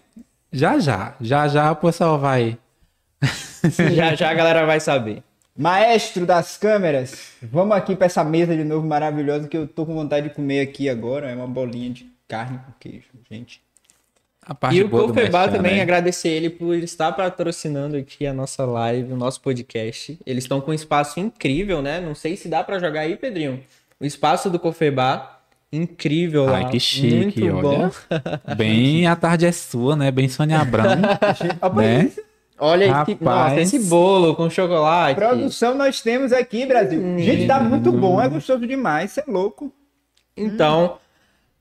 Já 0.52 0.78
já. 0.78 1.14
Já 1.20 1.48
já 1.48 1.72
o 1.72 1.76
pessoal 1.76 2.20
vai. 2.20 2.56
já 3.92 4.14
já 4.14 4.30
a 4.30 4.34
galera 4.34 4.64
vai 4.64 4.78
saber. 4.78 5.24
Maestro 5.56 6.26
das 6.26 6.56
câmeras, 6.56 7.32
vamos 7.40 7.76
aqui 7.76 7.94
pra 7.94 8.06
essa 8.06 8.24
mesa 8.24 8.56
de 8.56 8.64
novo 8.64 8.86
maravilhosa 8.86 9.46
que 9.46 9.56
eu 9.56 9.68
tô 9.68 9.86
com 9.86 9.94
vontade 9.94 10.28
de 10.28 10.34
comer 10.34 10.60
aqui 10.60 10.88
agora. 10.88 11.30
É 11.30 11.34
uma 11.34 11.46
bolinha 11.46 11.90
de 11.90 12.10
carne 12.26 12.58
com 12.58 12.72
queijo, 12.80 13.06
gente. 13.30 13.62
A 14.46 14.52
parte 14.54 14.76
E 14.76 14.82
o 14.82 14.88
merchan, 15.08 15.48
também, 15.52 15.76
né? 15.76 15.82
agradecer 15.82 16.28
ele 16.28 16.50
por 16.50 16.74
estar 16.76 17.12
patrocinando 17.12 17.96
aqui 17.96 18.26
a 18.26 18.32
nossa 18.34 18.64
live, 18.66 19.12
o 19.12 19.16
nosso 19.16 19.40
podcast. 19.40 20.18
Eles 20.26 20.44
estão 20.44 20.60
com 20.60 20.72
um 20.72 20.74
espaço 20.74 21.18
incrível, 21.20 21.80
né? 21.80 22.00
Não 22.00 22.14
sei 22.14 22.36
se 22.36 22.48
dá 22.48 22.62
pra 22.62 22.78
jogar 22.80 23.00
aí, 23.02 23.16
Pedrinho. 23.16 23.62
O 23.98 24.04
espaço 24.04 24.50
do 24.50 24.58
Cofebá, 24.58 25.40
incrível 25.72 26.44
lá. 26.44 26.58
Ai, 26.58 26.70
que 26.70 26.80
chique, 26.80 27.40
Muito 27.44 27.56
olha. 27.66 27.78
bom. 27.78 27.90
Bem, 28.56 29.06
a 29.06 29.16
tarde 29.16 29.46
é 29.46 29.52
sua, 29.52 29.96
né? 29.96 30.10
Bem 30.10 30.28
Sônia 30.28 30.58
Abrão, 30.60 30.84
né? 31.76 32.10
Olha 32.58 32.84
esse, 32.84 32.92
nossa, 33.20 33.40
Rapaz. 33.40 33.58
esse 33.74 33.88
bolo 33.88 34.34
com 34.34 34.48
chocolate. 34.48 35.18
Produção 35.18 35.74
nós 35.74 36.00
temos 36.00 36.32
aqui, 36.32 36.64
Brasil. 36.66 37.18
Gente, 37.18 37.46
tá 37.46 37.58
muito 37.60 37.90
bom, 37.90 38.20
é 38.20 38.28
gostoso 38.28 38.66
demais, 38.66 39.10
você 39.10 39.20
é 39.20 39.24
louco. 39.26 39.72
Então, 40.36 40.96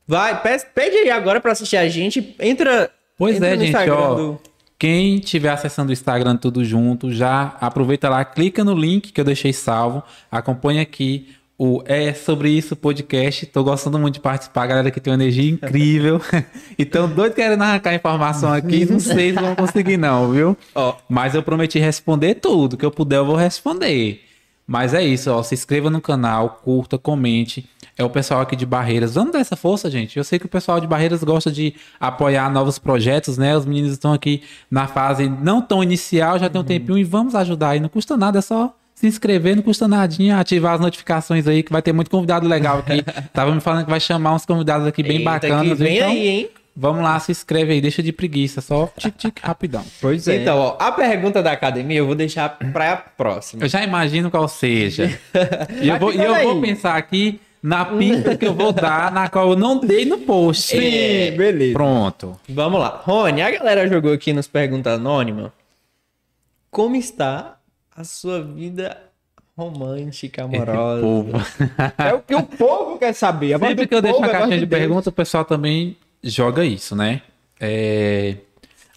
vai, 0.07 0.39
pe- 0.41 0.65
pede 0.73 0.97
aí 0.97 1.09
agora 1.09 1.39
pra 1.41 1.51
assistir 1.51 1.77
a 1.77 1.87
gente. 1.89 2.35
Entra. 2.39 2.91
Pois 3.17 3.35
entra 3.37 3.47
é, 3.49 3.55
no 3.55 3.61
gente, 3.61 3.69
Instagram 3.69 3.95
ó. 3.95 4.15
do- 4.15 4.39
Quem 4.77 5.15
estiver 5.15 5.49
acessando 5.49 5.89
o 5.89 5.93
Instagram 5.93 6.35
tudo 6.37 6.63
junto, 6.63 7.11
já 7.11 7.55
aproveita 7.61 8.09
lá, 8.09 8.23
clica 8.25 8.63
no 8.63 8.73
link 8.75 9.11
que 9.11 9.19
eu 9.21 9.25
deixei 9.25 9.53
salvo, 9.53 10.03
acompanha 10.31 10.81
aqui 10.81 11.33
o 11.65 11.81
É 11.85 12.13
Sobre 12.13 12.49
Isso 12.49 12.75
podcast. 12.75 13.45
Tô 13.45 13.63
gostando 13.63 13.97
muito 13.97 14.15
de 14.15 14.19
participar, 14.19 14.67
galera 14.67 14.91
que 14.91 14.99
tem 14.99 15.13
uma 15.13 15.23
energia 15.23 15.49
incrível. 15.49 16.19
então, 16.77 17.07
doido 17.07 17.33
querendo 17.33 17.61
arrancar 17.61 17.95
informação 17.95 18.51
aqui, 18.51 18.85
não 18.85 18.99
sei 18.99 19.31
se 19.31 19.39
vão 19.39 19.55
conseguir 19.55 19.95
não, 19.95 20.29
viu? 20.29 20.57
Ó, 20.75 20.95
Mas 21.07 21.35
eu 21.35 21.41
prometi 21.41 21.79
responder 21.79 22.35
tudo, 22.35 22.75
que 22.75 22.85
eu 22.85 22.91
puder 22.91 23.19
eu 23.19 23.25
vou 23.25 23.37
responder. 23.37 24.21
Mas 24.67 24.93
é 24.93 25.01
isso, 25.01 25.31
ó, 25.31 25.41
se 25.41 25.55
inscreva 25.55 25.89
no 25.89 26.01
canal, 26.01 26.59
curta, 26.65 26.97
comente. 26.97 27.65
É 27.97 28.03
o 28.03 28.09
pessoal 28.09 28.41
aqui 28.41 28.57
de 28.57 28.65
Barreiras. 28.65 29.15
Vamos 29.15 29.31
dar 29.31 29.39
essa 29.39 29.55
força, 29.55 29.89
gente. 29.89 30.17
Eu 30.17 30.23
sei 30.25 30.37
que 30.37 30.45
o 30.45 30.49
pessoal 30.49 30.81
de 30.81 30.87
Barreiras 30.87 31.23
gosta 31.23 31.49
de 31.49 31.75
apoiar 31.97 32.51
novos 32.51 32.77
projetos, 32.77 33.37
né? 33.37 33.55
Os 33.55 33.65
meninos 33.65 33.93
estão 33.93 34.11
aqui 34.11 34.43
na 34.69 34.85
fase 34.85 35.29
não 35.29 35.61
tão 35.61 35.81
inicial, 35.81 36.37
já 36.37 36.49
tem 36.49 36.59
um 36.59 36.63
tempinho 36.65 36.97
e 36.97 37.05
vamos 37.05 37.35
ajudar 37.35 37.69
aí. 37.69 37.79
Não 37.79 37.87
custa 37.87 38.17
nada, 38.17 38.39
é 38.39 38.41
só 38.41 38.75
se 38.95 39.07
inscrever, 39.07 39.55
não 39.55 39.63
custa 39.63 39.87
nadinha, 39.87 40.39
ativar 40.39 40.75
as 40.75 40.79
notificações 40.79 41.47
aí, 41.47 41.63
que 41.63 41.71
vai 41.71 41.81
ter 41.81 41.93
muito 41.93 42.09
convidado 42.09 42.47
legal 42.47 42.79
aqui. 42.79 43.03
Tava 43.33 43.53
me 43.53 43.61
falando 43.61 43.85
que 43.85 43.89
vai 43.89 43.99
chamar 43.99 44.33
uns 44.33 44.45
convidados 44.45 44.87
aqui 44.87 45.03
bem 45.03 45.17
eita, 45.17 45.31
bacanas. 45.31 45.77
que 45.77 45.83
vem 45.83 45.97
então, 45.97 46.11
aí, 46.11 46.27
hein? 46.27 46.49
vamos 46.75 47.03
lá, 47.03 47.19
se 47.19 47.31
inscreve 47.31 47.73
aí, 47.73 47.81
deixa 47.81 48.01
de 48.01 48.11
preguiça, 48.11 48.61
só 48.61 48.91
tic-tic 48.97 49.39
rapidão. 49.41 49.83
Pois 49.99 50.27
Então, 50.27 50.57
ó, 50.57 50.77
a 50.79 50.91
pergunta 50.91 51.41
da 51.41 51.51
academia 51.51 51.97
eu 51.97 52.05
vou 52.05 52.15
deixar 52.15 52.49
pra 52.49 52.95
próxima. 52.95 53.63
Eu 53.63 53.69
já 53.69 53.83
imagino 53.83 54.31
qual 54.31 54.47
seja. 54.47 55.19
E 55.81 55.89
eu, 55.89 55.99
vou, 55.99 56.13
e 56.13 56.17
eu 56.17 56.43
vou 56.43 56.61
pensar 56.61 56.95
aqui 56.95 57.39
na 57.61 57.85
pista 57.85 58.35
que 58.35 58.45
eu 58.45 58.53
vou 58.53 58.73
dar, 58.73 59.11
na 59.11 59.29
qual 59.29 59.51
eu 59.51 59.55
não 59.55 59.79
dei 59.79 60.05
no 60.05 60.17
post. 60.19 60.77
Sim, 60.77 61.37
beleza. 61.37 61.73
Pronto. 61.73 62.37
Vamos 62.49 62.79
lá. 62.79 63.01
Rony, 63.03 63.41
a 63.41 63.51
galera 63.51 63.87
jogou 63.87 64.11
aqui 64.11 64.33
nos 64.33 64.47
Pergunta 64.47 64.91
Anônima. 64.91 65.53
Como 66.69 66.95
está 66.95 67.57
a 67.95 68.03
sua 68.03 68.41
vida 68.41 68.97
romântica, 69.55 70.43
amorosa? 70.43 71.01
Povo. 71.01 71.31
É 71.97 72.13
o 72.13 72.19
que 72.21 72.35
o 72.35 72.43
povo 72.43 72.97
quer 72.97 73.13
saber. 73.13 73.53
A 73.53 73.57
voz 73.57 73.69
Sempre 73.69 73.87
que 73.87 73.95
eu 73.95 74.01
deixo 74.01 74.17
povo 74.17 74.25
a 74.25 74.27
é 74.27 74.31
a 74.31 74.33
voz 74.33 74.49
caixinha 74.49 74.59
de 74.59 74.67
perguntas, 74.67 75.07
o 75.07 75.11
pessoal 75.11 75.45
também 75.45 75.95
joga 76.23 76.65
isso, 76.65 76.95
né? 76.95 77.21
É... 77.59 78.35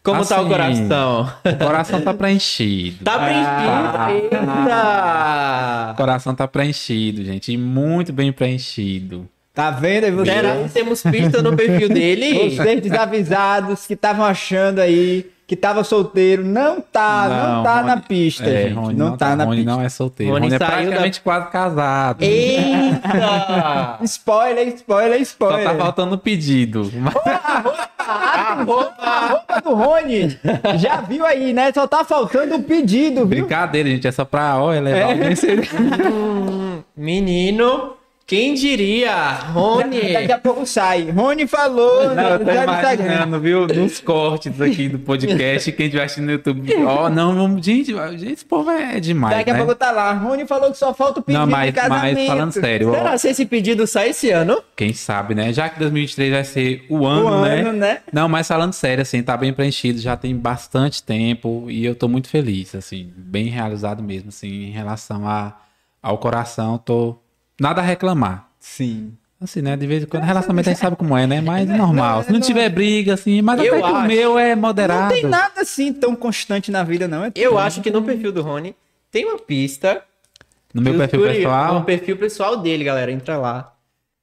Como 0.02 0.24
tá 0.24 0.36
o 0.36 0.40
Assim, 0.40 0.48
coração? 0.48 1.32
O 1.44 1.64
coração 1.64 2.00
tá 2.00 2.14
preenchido. 2.14 3.04
Tá 3.04 3.18
preenchido? 3.18 3.98
O 3.98 4.64
Eita! 4.64 5.94
coração 5.96 6.34
tá 6.34 6.46
preenchido, 6.46 7.24
gente. 7.24 7.52
E 7.52 7.56
muito 7.56 8.12
bem 8.12 8.32
preenchido. 8.32 9.28
Tá 9.52 9.70
vendo? 9.70 10.24
Será 10.24 10.62
que 10.62 10.68
temos 10.68 11.02
pista 11.02 11.42
no 11.42 11.56
perfil 11.56 11.88
dele? 11.88 12.50
Vocês 12.50 12.80
desavisados 12.82 13.84
que 13.84 13.94
estavam 13.94 14.24
achando 14.24 14.78
aí 14.78 15.28
que 15.46 15.54
tava 15.54 15.84
solteiro, 15.84 16.44
não 16.44 16.80
tá, 16.80 17.28
não, 17.28 17.62
tá 17.62 17.74
Rony- 17.76 17.86
na 17.86 17.96
pista, 17.98 18.44
é, 18.44 18.62
gente. 18.64 18.72
Rony 18.74 18.94
não, 18.94 19.16
tá, 19.16 19.36
na 19.36 19.44
Rony 19.44 19.56
pista. 19.58 19.70
não 19.72 19.80
é 19.80 19.88
solteiro. 19.88 20.32
Rony 20.32 20.46
Rony, 20.46 20.54
é 20.56 20.58
saiu 20.58 20.68
da- 20.70 20.76
praticamente 20.76 21.20
quase 21.20 21.50
casado. 21.50 22.22
Eita! 22.22 23.98
Spoiler, 24.02 24.68
spoiler, 24.74 25.16
Só 25.18 25.22
spoiler. 25.22 25.64
tá 25.70 25.74
faltando 25.76 26.14
o 26.16 26.18
pedido. 26.18 26.90
A 27.98 29.28
roupa 29.30 29.60
do 29.62 29.74
Rony, 29.74 30.38
já 30.78 31.00
viu 31.00 31.24
aí, 31.24 31.52
né? 31.52 31.72
Só 31.72 31.86
tá 31.86 32.04
faltando 32.04 32.56
o 32.56 32.62
pedido, 32.62 33.16
viu? 33.26 33.26
Brincadeira, 33.26 33.88
gente. 33.88 34.06
É 34.06 34.12
só 34.12 34.24
pra 34.24 34.58
ó, 34.60 34.72
elevar 34.72 35.10
É. 35.12 35.32
o. 36.10 36.84
Menino, 36.96 37.92
quem 38.26 38.54
diria? 38.54 39.34
Rony! 39.52 40.00
Daqui 40.12 40.32
a 40.32 40.38
pouco 40.38 40.66
sai. 40.66 41.10
Rony 41.10 41.46
falou 41.46 42.12
Não, 42.12 42.30
eu 42.30 42.38
tô 42.40 42.50
Instagram. 42.50 43.04
imaginando, 43.04 43.40
viu? 43.40 43.66
Nos 43.68 44.00
cortes 44.00 44.60
aqui 44.60 44.88
do 44.88 44.98
podcast, 44.98 45.70
quem 45.70 45.86
estiver 45.86 46.02
assistindo 46.04 46.24
no 46.26 46.32
YouTube. 46.32 46.74
Ó, 46.84 47.08
não, 47.08 47.34
vamos. 47.36 47.64
Gente, 47.64 47.94
gente, 47.94 48.32
esse 48.32 48.44
povo 48.44 48.68
é 48.70 48.98
demais. 48.98 49.36
Daqui 49.36 49.50
a 49.50 49.52
né? 49.52 49.58
pouco 49.60 49.76
tá 49.76 49.92
lá. 49.92 50.12
Rony 50.12 50.44
falou 50.44 50.72
que 50.72 50.76
só 50.78 50.92
falta 50.92 51.20
o 51.20 51.22
pedido 51.22 51.40
Não, 51.40 51.46
mas, 51.46 51.66
de 51.66 51.80
casamento. 51.80 52.18
mas 52.18 52.26
falando 52.26 52.52
sério, 52.52 52.90
ó, 52.90 52.94
Será 52.94 53.18
se 53.18 53.28
esse 53.28 53.46
pedido 53.46 53.86
sai 53.86 54.08
esse 54.08 54.30
ano? 54.30 54.60
quem 54.74 54.92
sabe, 54.92 55.34
né? 55.34 55.52
Já 55.52 55.68
que 55.68 55.78
2023 55.78 56.32
vai 56.32 56.44
ser 56.44 56.84
o 56.90 57.06
ano, 57.06 57.26
O 57.26 57.44
né? 57.44 57.60
ano, 57.60 57.72
né? 57.74 58.00
Não, 58.12 58.28
mas 58.28 58.48
falando 58.48 58.72
sério, 58.72 59.02
assim, 59.02 59.22
tá 59.22 59.36
bem 59.36 59.52
preenchido, 59.52 60.00
já 60.00 60.16
tem 60.16 60.36
bastante 60.36 61.00
tempo 61.02 61.66
e 61.70 61.84
eu 61.84 61.94
tô 61.94 62.08
muito 62.08 62.28
feliz, 62.28 62.74
assim, 62.74 63.08
bem 63.16 63.46
realizado 63.46 64.02
mesmo, 64.02 64.30
assim, 64.30 64.64
em 64.64 64.70
relação 64.72 65.28
a, 65.28 65.54
ao 66.02 66.18
coração, 66.18 66.76
tô 66.76 67.16
nada 67.60 67.80
a 67.80 67.84
reclamar. 67.84 68.48
Sim. 68.58 69.12
Assim, 69.40 69.60
né? 69.60 69.76
De 69.76 69.86
vez 69.86 70.02
em 70.02 70.06
quando, 70.06 70.22
relacionamento 70.24 70.68
a 70.68 70.72
gente 70.72 70.80
sabe 70.80 70.96
como 70.96 71.16
é, 71.16 71.26
né? 71.26 71.40
Mas 71.42 71.68
normal. 71.68 72.22
Se 72.22 72.32
não 72.32 72.40
tiver 72.40 72.68
briga, 72.70 73.14
assim, 73.14 73.42
mas 73.42 73.60
Eu 73.60 73.74
até 73.74 73.82
que 73.82 73.92
o 73.92 73.96
acho. 73.96 74.06
meu 74.08 74.38
é 74.38 74.54
Não 74.54 74.62
moderado. 74.62 75.12
tem 75.12 75.24
nada 75.24 75.60
assim 75.60 75.92
tão 75.92 76.16
constante 76.16 76.70
na 76.70 76.82
vida, 76.82 77.06
não. 77.06 77.24
É 77.24 77.32
Eu 77.34 77.58
acho 77.58 77.82
que 77.82 77.90
no 77.90 78.02
perfil 78.02 78.32
do 78.32 78.40
Rony 78.42 78.74
tem 79.10 79.24
uma 79.26 79.38
pista. 79.38 80.02
No 80.72 80.80
meu 80.82 80.94
perfil 80.94 81.20
Procure 81.20 81.38
pessoal, 81.38 81.74
No 81.74 81.84
perfil 81.84 82.16
pessoal 82.16 82.56
dele, 82.56 82.82
galera. 82.84 83.12
Entra 83.12 83.36
lá. 83.36 83.72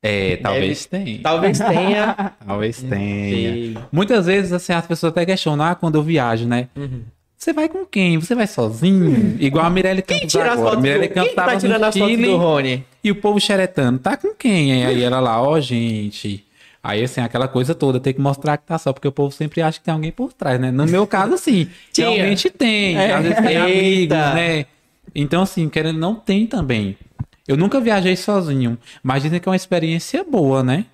é, 0.01 0.35
talvez 0.37 0.85
tenha. 0.87 1.19
Talvez 1.21 1.57
tenha. 1.61 2.33
Talvez 2.45 2.81
tenha. 2.81 3.87
Muitas 3.91 4.25
vezes, 4.25 4.51
assim, 4.51 4.73
as 4.73 4.85
pessoas 4.85 5.11
até 5.11 5.25
questionam, 5.25 5.63
ah, 5.65 5.75
quando 5.75 5.95
eu 5.95 6.03
viajo, 6.03 6.47
né? 6.47 6.67
Uhum. 6.75 7.01
Você 7.43 7.51
vai 7.51 7.67
com 7.67 7.85
quem? 7.85 8.17
Você 8.17 8.33
vai 8.33 8.47
sozinho? 8.47 9.35
Igual 9.43 9.65
a 9.65 9.69
Mirelle 9.69 10.01
Quem 10.01 10.19
Campos 10.19 10.31
tira 10.31 10.53
as 10.53 10.59
agora. 10.59 10.79
Mirelle 10.79 11.09
Campos 11.09 11.27
Quem 11.27 11.35
tá 11.35 11.45
tava 11.45 11.59
tirando 11.59 11.81
no 11.81 11.87
as 11.87 11.97
fotos 11.97 12.17
do 12.17 12.37
Rony? 12.37 12.85
e 13.03 13.11
o 13.11 13.15
povo 13.15 13.37
xeretando. 13.37 13.99
Tá 13.99 14.15
com 14.15 14.33
quem? 14.33 14.85
Aí 14.85 15.03
ela 15.03 15.19
lá, 15.19 15.41
ó, 15.41 15.59
gente... 15.59 16.45
Aí, 16.81 17.03
assim, 17.03 17.19
aquela 17.19 17.49
coisa 17.49 17.75
toda, 17.75 17.99
tem 17.99 18.13
que 18.13 18.21
mostrar 18.21 18.57
que 18.57 18.65
tá 18.65 18.77
só, 18.77 18.93
porque 18.93 19.07
o 19.07 19.11
povo 19.11 19.33
sempre 19.33 19.61
acha 19.61 19.77
que 19.77 19.83
tem 19.83 19.93
alguém 19.93 20.11
por 20.11 20.31
trás, 20.31 20.59
né? 20.59 20.71
No 20.71 20.85
meu 20.85 21.05
caso, 21.05 21.37
sim, 21.37 21.69
Tinha. 21.91 22.09
realmente 22.09 22.49
tem. 22.49 22.97
É. 22.97 23.13
Às 23.13 23.23
vezes 23.23 23.39
tem 23.39 23.57
amigos, 23.57 24.17
né? 24.17 24.65
Então, 25.13 25.41
assim, 25.43 25.67
querendo, 25.67 25.99
não 25.99 26.15
tem 26.15 26.47
também. 26.47 26.97
Eu 27.45 27.57
nunca 27.57 27.79
viajei 27.81 28.15
sozinho, 28.15 28.77
mas 29.01 29.23
dizem 29.23 29.39
que 29.39 29.47
é 29.47 29.51
uma 29.51 29.55
experiência 29.55 30.23
boa, 30.23 30.63
né? 30.63 30.85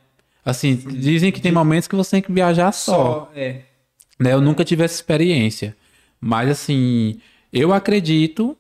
Assim, 0.44 0.76
dizem 0.76 1.32
que 1.32 1.42
tem 1.42 1.52
momentos 1.52 1.88
que 1.88 1.96
você 1.96 2.12
tem 2.18 2.22
que 2.22 2.32
viajar 2.32 2.72
só 2.72 2.92
só. 2.92 3.32
É. 3.36 3.62
né? 4.20 4.34
Eu 4.34 4.42
nunca 4.42 4.64
tive 4.64 4.84
essa 4.84 4.96
experiência. 4.96 5.76
Mas 6.20 6.50
assim, 6.50 7.20
eu 7.52 7.74
acredito 7.74 8.56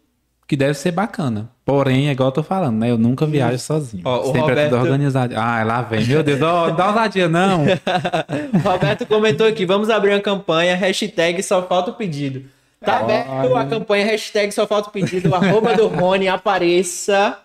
que 0.47 0.55
deve 0.55 0.73
ser 0.73 0.91
bacana. 0.91 1.49
Porém, 1.63 2.07
é 2.07 2.11
igual 2.11 2.29
eu 2.29 2.33
tô 2.33 2.41
falando, 2.41 2.77
né? 2.79 2.89
Eu 2.89 2.97
nunca 2.97 3.25
viajo 3.25 3.59
sozinho. 3.59 4.01
Ó, 4.05 4.23
Sempre 4.23 4.39
é 4.39 4.41
Roberto- 4.41 4.69
tudo 4.71 4.81
organizado. 4.81 5.33
Ah, 5.37 5.63
lá 5.63 5.81
vem. 5.83 6.03
Meu 6.07 6.23
Deus, 6.23 6.41
ó, 6.41 6.71
dá 6.71 6.87
ousadia, 6.87 7.29
não. 7.29 7.65
Roberto 8.63 9.05
comentou 9.05 9.45
aqui, 9.45 9.65
vamos 9.65 9.89
abrir 9.91 10.11
uma 10.11 10.19
campanha, 10.19 10.75
hashtag 10.75 11.43
só 11.43 11.61
falta 11.67 11.91
o 11.91 11.93
pedido. 11.93 12.45
Tá 12.83 12.99
aberto 12.99 13.55
a 13.55 13.65
campanha, 13.65 14.05
hashtag 14.05 14.51
só 14.53 14.65
falta 14.65 14.89
o 14.89 14.91
pedido, 14.91 15.35
arroba 15.35 15.75
do 15.75 15.87
Rony, 15.87 16.27
apareça. 16.27 17.37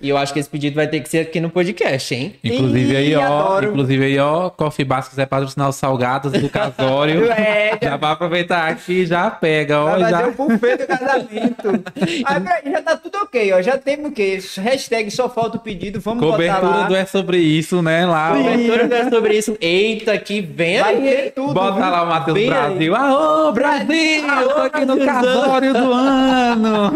E 0.00 0.08
eu 0.08 0.16
acho 0.16 0.32
que 0.32 0.38
esse 0.40 0.48
pedido 0.48 0.74
vai 0.76 0.86
ter 0.86 1.00
que 1.00 1.08
ser 1.08 1.18
aqui 1.20 1.40
no 1.40 1.50
podcast, 1.50 2.14
hein? 2.14 2.34
Inclusive 2.42 2.96
aí, 2.96 3.14
ó. 3.14 3.22
adoro. 3.22 3.68
Inclusive 3.70 4.04
aí, 4.04 4.18
ó, 4.18 4.50
Coffee 4.50 4.84
Bar, 4.84 5.02
se 5.02 5.10
quiser 5.10 5.26
patrocinar 5.26 5.68
os 5.68 5.76
salgados 5.76 6.32
do 6.32 6.48
casório. 6.48 7.28
É, 7.38 7.78
já 7.80 7.96
vai 7.96 8.12
aproveitar 8.12 8.68
aqui, 8.68 9.06
já 9.06 9.30
pega, 9.30 9.78
ó. 9.80 9.90
Vai 9.90 10.00
fazer 10.00 10.10
Já... 10.10 10.28
o 10.28 10.32
buffet 10.32 10.76
do 10.76 10.86
casamento. 10.86 11.68
Aí, 12.26 12.40
peraí, 12.40 12.72
já 12.72 12.82
tá 12.82 12.96
tudo 12.96 13.16
ok, 13.18 13.52
ó. 13.52 13.62
Já 13.62 13.78
temos 13.78 14.10
o 14.10 14.12
quê? 14.12 14.38
Hashtag 14.56 15.10
só 15.10 15.28
falta 15.28 15.56
o 15.56 15.60
pedido, 15.60 16.00
vamos 16.00 16.20
botar 16.20 16.32
Cobertura 16.36 16.76
lá. 16.76 16.86
do 16.88 16.96
É 16.96 17.04
Sobre 17.04 17.38
Isso, 17.38 17.80
né? 17.82 18.04
Lá. 18.06 18.30
Cobertura 18.36 18.86
não 18.88 18.96
é 18.96 19.10
sobre 19.10 19.36
isso. 19.36 19.56
Eita, 19.60 20.18
que 20.18 20.40
vem 20.40 20.80
Vai 20.80 20.94
aí. 20.96 21.02
ter 21.02 21.30
tudo. 21.32 21.54
Bota 21.54 21.72
viu? 21.80 21.90
lá 21.90 22.02
o 22.02 22.06
Matheus 22.08 22.46
Brasil. 22.46 22.96
Aô, 22.96 23.52
Brasil! 23.52 24.24
Eu 24.40 24.48
tô 24.48 24.60
aqui 24.62 24.84
no 24.84 25.04
casório 25.04 25.72
do 25.72 25.92
ano. 25.92 26.92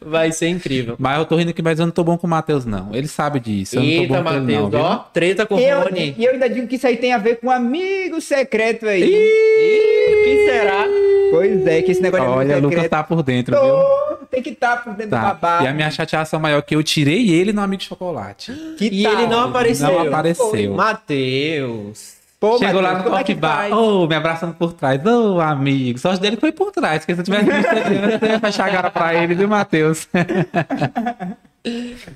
Vai 0.00 0.30
ser 0.32 0.48
incrível. 0.48 0.96
Mas 1.06 1.18
eu 1.18 1.24
tô 1.24 1.36
rindo 1.36 1.50
aqui, 1.50 1.62
mas 1.62 1.78
eu 1.78 1.86
não 1.86 1.92
tô 1.92 2.02
bom 2.02 2.18
com 2.18 2.26
o 2.26 2.30
Matheus, 2.30 2.64
não. 2.64 2.94
Ele 2.94 3.06
sabe 3.06 3.38
disso. 3.38 3.76
Eu 3.76 3.82
não 3.82 3.88
tô 3.88 3.94
Eita, 3.94 4.14
bom 4.14 4.22
com 4.24 4.30
ele, 4.30 4.40
Matheus, 4.40 4.70
viu? 4.70 4.80
ó. 4.80 4.96
Treta 5.12 5.46
com 5.46 5.54
o 5.54 5.60
E 5.60 5.64
eu, 5.64 5.80
Rony. 5.82 6.14
e 6.18 6.24
eu 6.24 6.32
ainda 6.32 6.48
digo 6.50 6.66
que 6.66 6.74
isso 6.76 6.86
aí 6.86 6.96
tem 6.96 7.12
a 7.12 7.18
ver 7.18 7.36
com 7.36 7.46
um 7.46 7.50
amigo 7.50 8.20
secreto 8.20 8.86
aí. 8.88 9.02
Ih, 9.04 10.24
que 10.24 10.44
será? 10.50 10.84
Pois 11.30 11.66
é, 11.66 11.82
que 11.82 11.92
esse 11.92 12.00
negócio 12.02 12.26
Olha, 12.26 12.46
de 12.46 12.52
o 12.54 12.56
amigo 12.58 12.74
Lucas 12.74 12.88
tá 12.90 13.02
por 13.04 13.22
dentro, 13.22 13.54
viu? 13.54 13.62
Tô, 13.68 14.16
tem 14.30 14.42
que 14.42 14.50
estar 14.50 14.82
por 14.82 14.94
dentro 14.94 15.10
do 15.10 15.16
Tá. 15.16 15.22
babado. 15.22 15.64
E 15.64 15.68
a 15.68 15.72
minha 15.72 15.90
chateação 15.90 16.40
maior 16.40 16.58
é 16.58 16.62
que 16.62 16.74
eu 16.74 16.82
tirei 16.82 17.30
ele 17.30 17.52
no 17.52 17.60
Amigo 17.60 17.80
de 17.82 17.88
Chocolate. 17.88 18.52
Que 18.76 18.86
E 18.86 19.02
tal? 19.04 19.12
ele 19.12 19.26
não 19.28 19.40
apareceu. 19.48 19.86
Não 19.92 20.00
apareceu. 20.08 20.74
Matheus. 20.74 22.15
Pô, 22.38 22.58
Chegou 22.58 22.82
lá 22.82 22.94
no 22.98 23.04
como 23.04 23.16
é 23.16 23.20
Coffee 23.20 23.34
que 23.34 23.40
Bar, 23.40 23.72
ô, 23.72 24.06
me 24.06 24.14
abraçando 24.14 24.54
por 24.54 24.74
trás. 24.74 25.04
Ô, 25.06 25.40
amigo. 25.40 25.98
Sorte 25.98 26.20
dele 26.20 26.36
que 26.36 26.40
foi 26.40 26.52
por 26.52 26.70
trás, 26.70 26.98
porque 26.98 27.14
se 27.14 27.20
eu 27.20 27.24
tivesse 27.24 27.50
visto 27.50 27.72
ele 27.72 28.26
eu 28.26 28.28
ia 28.32 28.40
fechar 28.40 28.68
a 28.68 28.72
cara 28.72 28.90
pra 28.90 29.14
ele, 29.14 29.34
viu, 29.34 29.48
Matheus? 29.48 30.08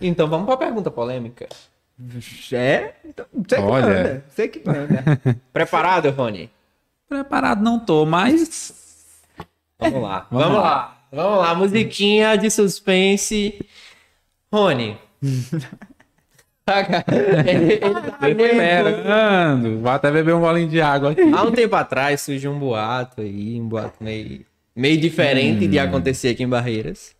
Então 0.00 0.28
vamos 0.28 0.46
pra 0.46 0.56
pergunta 0.56 0.92
polêmica. 0.92 1.48
É? 2.52 2.94
Então, 3.04 3.26
você 3.34 3.56
que 3.56 3.62
Olha. 3.62 3.86
manda. 3.86 4.24
Você 4.28 4.48
que 4.48 4.62
manda. 4.64 5.20
Preparado, 5.52 6.10
Rony? 6.10 6.48
Preparado 7.08 7.60
não 7.62 7.78
tô, 7.78 8.06
mas... 8.06 9.12
Vamos 9.78 10.02
lá. 10.02 10.26
Vamos 10.30 10.46
Vamos, 10.46 10.58
lá. 10.62 10.62
lá. 10.62 10.98
Vamos 11.12 11.38
lá. 11.40 11.54
Musiquinha 11.56 12.36
de 12.38 12.48
suspense. 12.48 13.60
Rony. 14.52 14.96
Ele, 17.46 17.80
ele 18.22 19.02
tá. 19.02 19.54
Vou 19.80 19.90
até 19.90 20.10
beber 20.10 20.34
um 20.34 20.40
golinho 20.40 20.68
de 20.68 20.80
água 20.80 21.12
aqui. 21.12 21.22
Há 21.22 21.42
um 21.42 21.52
tempo 21.52 21.74
atrás 21.76 22.20
surgiu 22.20 22.52
um 22.52 22.58
boato 22.58 23.20
aí, 23.20 23.60
um 23.60 23.68
boato 23.68 24.02
meio, 24.02 24.44
meio 24.74 25.00
diferente 25.00 25.66
de 25.66 25.78
acontecer 25.78 26.30
aqui 26.30 26.42
em 26.42 26.48
Barreiras, 26.48 27.14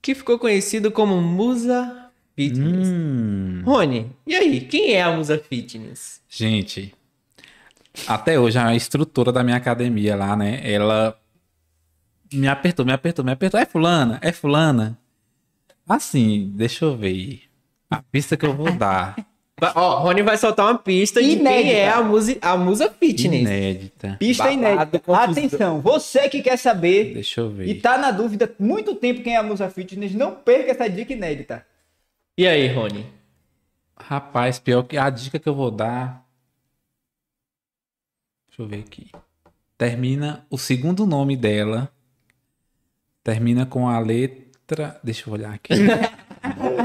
que 0.00 0.14
ficou 0.14 0.38
conhecido 0.38 0.90
como 0.90 1.20
Musa 1.20 2.10
Fitness. 2.34 2.88
Hum. 2.88 3.62
Rony, 3.64 4.10
e 4.26 4.34
aí, 4.34 4.60
quem 4.60 4.94
é 4.94 5.02
a 5.02 5.12
Musa 5.12 5.38
Fitness? 5.38 6.20
Gente, 6.28 6.94
até 8.06 8.38
hoje 8.38 8.58
a 8.58 8.74
instrutora 8.74 9.30
da 9.30 9.44
minha 9.44 9.56
academia 9.56 10.16
lá, 10.16 10.36
né? 10.36 10.60
Ela 10.64 11.16
me 12.32 12.48
apertou, 12.48 12.84
me 12.84 12.92
apertou, 12.92 13.24
me 13.24 13.32
apertou. 13.32 13.60
É 13.60 13.66
fulana? 13.66 14.18
É 14.22 14.32
fulana? 14.32 14.98
Assim, 15.88 16.50
deixa 16.54 16.84
eu 16.84 16.96
ver. 16.96 17.42
A 17.92 18.02
pista 18.02 18.36
que 18.36 18.46
eu 18.46 18.54
vou 18.54 18.72
dar. 18.72 19.16
Ó, 19.76 19.98
Rony 20.00 20.22
vai 20.22 20.36
soltar 20.36 20.66
uma 20.66 20.78
pista 20.78 21.20
de 21.22 21.28
quem 21.28 21.38
Inédita. 21.38 21.76
é 21.76 21.88
a, 21.90 22.02
musi, 22.02 22.38
a 22.42 22.56
Musa 22.56 22.90
Fitness. 22.90 23.42
Inédita. 23.42 24.16
Pista 24.18 24.44
Babado, 24.44 24.58
inédita. 24.58 24.98
confusão. 24.98 25.30
Atenção, 25.30 25.80
você 25.80 26.28
que 26.28 26.42
quer 26.42 26.56
saber 26.56 27.14
Deixa 27.14 27.40
eu 27.42 27.50
ver. 27.50 27.68
e 27.68 27.74
tá 27.80 27.96
na 27.96 28.10
dúvida 28.10 28.52
muito 28.58 28.94
tempo 28.96 29.22
quem 29.22 29.34
é 29.34 29.36
a 29.36 29.42
Musa 29.42 29.70
Fitness, 29.70 30.14
não 30.14 30.34
perca 30.34 30.72
essa 30.72 30.88
dica 30.88 31.12
inédita. 31.12 31.64
E 32.36 32.46
aí, 32.46 32.66
Rony? 32.72 33.06
Rapaz, 33.96 34.58
pior 34.58 34.82
que 34.82 34.96
a 34.96 35.08
dica 35.10 35.38
que 35.38 35.48
eu 35.48 35.54
vou 35.54 35.70
dar. 35.70 36.26
Deixa 38.48 38.62
eu 38.62 38.66
ver 38.66 38.80
aqui. 38.80 39.10
Termina 39.78 40.44
o 40.50 40.58
segundo 40.58 41.06
nome 41.06 41.36
dela. 41.36 41.88
Termina 43.22 43.64
com 43.64 43.88
a 43.88 43.98
letra. 44.00 44.98
Deixa 45.04 45.28
eu 45.28 45.34
olhar 45.34 45.52
aqui. 45.54 45.72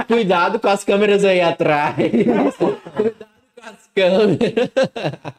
Cuidado 0.07 0.59
com 0.59 0.67
as 0.67 0.83
câmeras 0.83 1.23
aí 1.25 1.41
atrás. 1.41 1.95
Cuidado 1.95 2.53
com 3.55 3.61
as 3.63 3.89
câmeras. 3.95 4.69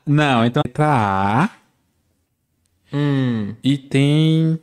Não, 0.06 0.44
então 0.44 0.62
letra 0.66 0.86
A. 0.88 1.50
Hum, 2.92 3.54
E 3.62 3.76
tem 3.76 4.58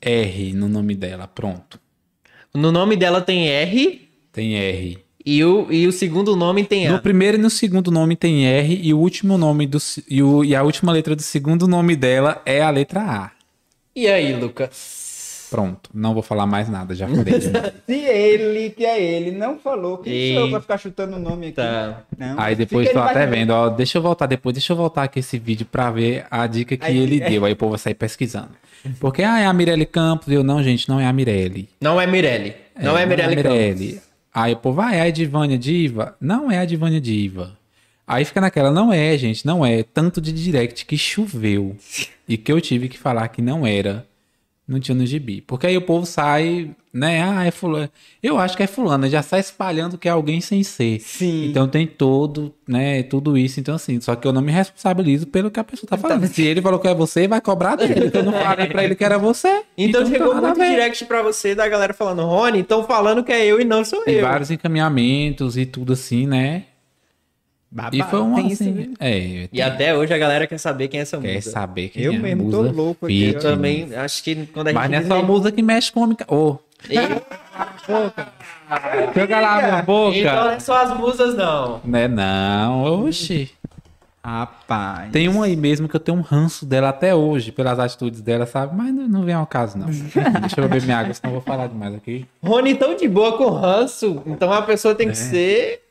R 0.00 0.52
no 0.54 0.68
nome 0.68 0.94
dela. 0.94 1.26
Pronto. 1.28 1.78
no 2.54 2.72
nome 2.72 2.96
dela 2.96 3.20
tem 3.20 3.48
R 3.48 4.08
Tem 4.32 4.54
R. 4.56 4.98
e 5.24 5.44
o, 5.44 5.70
e 5.70 5.86
o 5.86 5.92
segundo 5.92 6.34
nome 6.34 6.64
tem 6.64 6.88
A. 6.88 6.92
No 6.92 7.02
primeiro 7.02 7.36
e 7.36 7.40
no 7.40 7.50
segundo 7.50 7.90
nome 7.90 8.16
tem 8.16 8.46
R 8.46 8.80
e 8.82 8.94
o 8.94 8.98
último 8.98 9.36
nome 9.36 9.66
do 9.66 9.78
e, 10.08 10.22
o- 10.22 10.44
e 10.44 10.54
a 10.56 10.62
última 10.62 10.92
letra 10.92 11.14
do 11.14 11.22
segundo 11.22 11.68
nome 11.68 11.94
dela 11.94 12.40
é 12.46 12.62
a 12.62 12.70
letra 12.70 13.00
A. 13.02 13.30
E 13.94 14.06
aí, 14.06 14.32
Lucas? 14.34 15.07
Pronto. 15.50 15.90
Não 15.94 16.14
vou 16.14 16.22
falar 16.22 16.46
mais 16.46 16.68
nada, 16.68 16.94
já 16.94 17.08
falei. 17.08 17.40
Se 17.86 17.94
ele, 17.94 18.70
que 18.70 18.84
é 18.84 19.02
ele, 19.02 19.30
não 19.30 19.58
falou, 19.58 19.98
quem 19.98 20.34
sou 20.34 20.44
eu 20.44 20.50
pra 20.50 20.60
ficar 20.60 20.78
chutando 20.78 21.16
o 21.16 21.18
nome 21.18 21.46
aqui? 21.46 21.56
Tá. 21.56 22.02
Não. 22.16 22.38
Aí 22.38 22.54
depois 22.54 22.90
tô 22.90 22.98
até 22.98 23.26
vendo, 23.26 23.50
ó, 23.50 23.68
deixa 23.68 23.98
eu 23.98 24.02
voltar 24.02 24.26
depois, 24.26 24.54
deixa 24.54 24.72
eu 24.72 24.76
voltar 24.76 25.04
aqui 25.04 25.20
esse 25.20 25.38
vídeo 25.38 25.66
pra 25.66 25.90
ver 25.90 26.26
a 26.30 26.46
dica 26.46 26.76
que 26.76 26.86
Aí, 26.86 26.98
ele 26.98 27.22
é. 27.22 27.28
deu. 27.30 27.44
Aí 27.44 27.52
o 27.52 27.56
povo 27.56 27.70
vai 27.70 27.78
sair 27.78 27.94
pesquisando. 27.94 28.50
Porque, 29.00 29.22
ah, 29.22 29.40
é 29.40 29.46
a 29.46 29.52
Mirelle 29.52 29.86
Campos. 29.86 30.28
Eu, 30.32 30.44
não, 30.44 30.62
gente, 30.62 30.88
não 30.88 31.00
é 31.00 31.06
a 31.06 31.12
Mirelle. 31.12 31.68
Não 31.80 32.00
é 32.00 32.06
Mirelle. 32.06 32.54
Não 32.80 32.96
é, 32.96 33.04
Mirelle 33.04 33.36
Campos. 33.36 33.52
Mirelle. 33.52 34.00
Aí 34.32 34.52
o 34.52 34.56
povo, 34.56 34.80
ah, 34.80 34.94
é 34.94 35.00
a 35.00 35.08
Edivânia 35.08 35.58
Diva? 35.58 36.14
Não 36.20 36.50
é 36.50 36.58
a 36.58 36.64
Edivânia 36.64 37.00
Diva. 37.00 37.58
Aí 38.06 38.24
fica 38.24 38.40
naquela, 38.40 38.70
não 38.70 38.92
é, 38.92 39.16
gente, 39.18 39.44
não 39.44 39.66
é. 39.66 39.82
Tanto 39.82 40.20
de 40.20 40.32
direct 40.32 40.86
que 40.86 40.96
choveu. 40.96 41.76
e 42.28 42.36
que 42.36 42.52
eu 42.52 42.60
tive 42.60 42.88
que 42.88 42.98
falar 42.98 43.28
que 43.28 43.42
não 43.42 43.66
era. 43.66 44.06
Não 44.68 44.78
tinha 44.78 44.94
no 44.94 45.06
gibi. 45.06 45.40
Porque 45.40 45.66
aí 45.66 45.78
o 45.78 45.80
povo 45.80 46.04
sai, 46.04 46.72
né? 46.92 47.22
Ah, 47.22 47.46
é 47.46 47.50
fulano. 47.50 47.88
Eu 48.22 48.38
acho 48.38 48.54
que 48.54 48.62
é 48.62 48.66
fulano. 48.66 49.08
Já 49.08 49.22
sai 49.22 49.40
espalhando 49.40 49.96
que 49.96 50.06
é 50.06 50.10
alguém 50.10 50.42
sem 50.42 50.62
ser. 50.62 51.00
Sim. 51.00 51.46
Então 51.46 51.66
tem 51.66 51.86
todo, 51.86 52.54
né? 52.68 53.02
Tudo 53.02 53.38
isso. 53.38 53.58
Então, 53.58 53.76
assim, 53.76 53.98
só 53.98 54.14
que 54.14 54.28
eu 54.28 54.32
não 54.32 54.42
me 54.42 54.52
responsabilizo 54.52 55.26
pelo 55.26 55.50
que 55.50 55.58
a 55.58 55.64
pessoa 55.64 55.88
tá 55.88 55.96
falando. 55.96 56.26
Se 56.26 56.42
ele 56.42 56.60
falou 56.60 56.78
que 56.78 56.86
é 56.86 56.94
você, 56.94 57.26
vai 57.26 57.40
cobrar 57.40 57.76
dele. 57.76 58.10
que 58.10 58.16
eu 58.18 58.22
não 58.22 58.32
falei 58.32 58.66
pra 58.66 58.84
ele 58.84 58.94
que 58.94 59.02
era 59.02 59.16
você. 59.16 59.62
Então, 59.76 60.02
tem 60.02 60.12
chegou 60.12 60.32
a 60.32 60.40
muito 60.42 60.60
direct 60.60 61.02
pra 61.06 61.22
você 61.22 61.54
da 61.54 61.66
galera 61.66 61.94
falando, 61.94 62.20
Rony, 62.26 62.60
estão 62.60 62.84
falando 62.84 63.24
que 63.24 63.32
é 63.32 63.46
eu 63.46 63.58
e 63.58 63.64
não 63.64 63.82
sou 63.86 64.02
Tem 64.04 64.16
eu. 64.16 64.26
vários 64.26 64.50
encaminhamentos 64.50 65.56
e 65.56 65.64
tudo 65.64 65.94
assim, 65.94 66.26
né? 66.26 66.64
Babado, 67.70 67.96
E 67.96 68.02
foi 68.02 68.20
um 68.20 68.34
tem 68.34 68.52
assim. 68.52 68.72
mesmo. 68.72 68.94
É, 68.98 69.48
E 69.52 69.60
até 69.60 69.94
hoje 69.94 70.12
a 70.14 70.18
galera 70.18 70.46
quer 70.46 70.58
saber 70.58 70.88
quem 70.88 71.00
é 71.00 71.02
essa 71.02 71.18
quer 71.18 71.34
musa. 71.34 71.50
saber 71.50 71.88
quem 71.90 72.02
Eu 72.02 72.12
é 72.12 72.16
a 72.16 72.18
mesmo 72.18 72.50
tô 72.50 72.62
musa 72.62 72.72
louco 72.72 73.06
aqui, 73.06 73.24
Eu 73.34 73.38
também 73.40 73.94
acho 73.94 74.24
que 74.24 74.46
quando 74.46 74.68
a 74.68 74.70
gente 74.70 74.78
Mas 74.80 74.90
não 74.90 74.98
é 74.98 75.04
só 75.04 75.22
musa 75.22 75.52
que 75.52 75.62
mexe 75.62 75.92
com 75.92 76.00
homem. 76.00 76.16
Ô, 76.28 76.56
boca. 77.86 78.28
Eu 79.14 79.28
calar 79.28 79.62
minha 79.62 79.82
boca. 79.82 80.16
Então 80.16 80.44
não 80.44 80.50
é 80.50 80.60
só 80.60 80.82
as 80.82 80.96
musas, 80.96 81.34
não. 81.34 81.80
Né, 81.84 82.08
não. 82.08 83.04
Oxi. 83.04 83.50
Rapaz. 84.24 85.10
Tem 85.10 85.26
uma 85.28 85.46
aí 85.46 85.56
mesmo 85.56 85.88
que 85.88 85.96
eu 85.96 86.00
tenho 86.00 86.18
um 86.18 86.20
ranço 86.20 86.66
dela 86.66 86.90
até 86.90 87.14
hoje, 87.14 87.50
pelas 87.50 87.78
atitudes 87.78 88.20
dela, 88.20 88.44
sabe? 88.44 88.76
Mas 88.76 88.92
não, 88.92 89.08
não 89.08 89.22
vem 89.24 89.34
ao 89.34 89.46
caso, 89.46 89.78
não. 89.78 89.86
Deixa 90.40 90.60
eu 90.60 90.68
beber 90.68 90.82
minha 90.82 90.98
água, 90.98 91.14
senão 91.14 91.34
eu 91.34 91.40
vou 91.40 91.42
falar 91.42 91.66
demais 91.68 91.94
aqui. 91.94 92.26
Rony 92.42 92.74
tão 92.74 92.94
de 92.94 93.08
boa 93.08 93.38
com 93.38 93.48
ranço. 93.48 94.22
Então 94.26 94.52
a 94.52 94.60
pessoa 94.62 94.94
tem 94.94 95.08
que 95.08 95.16
ser. 95.16 95.82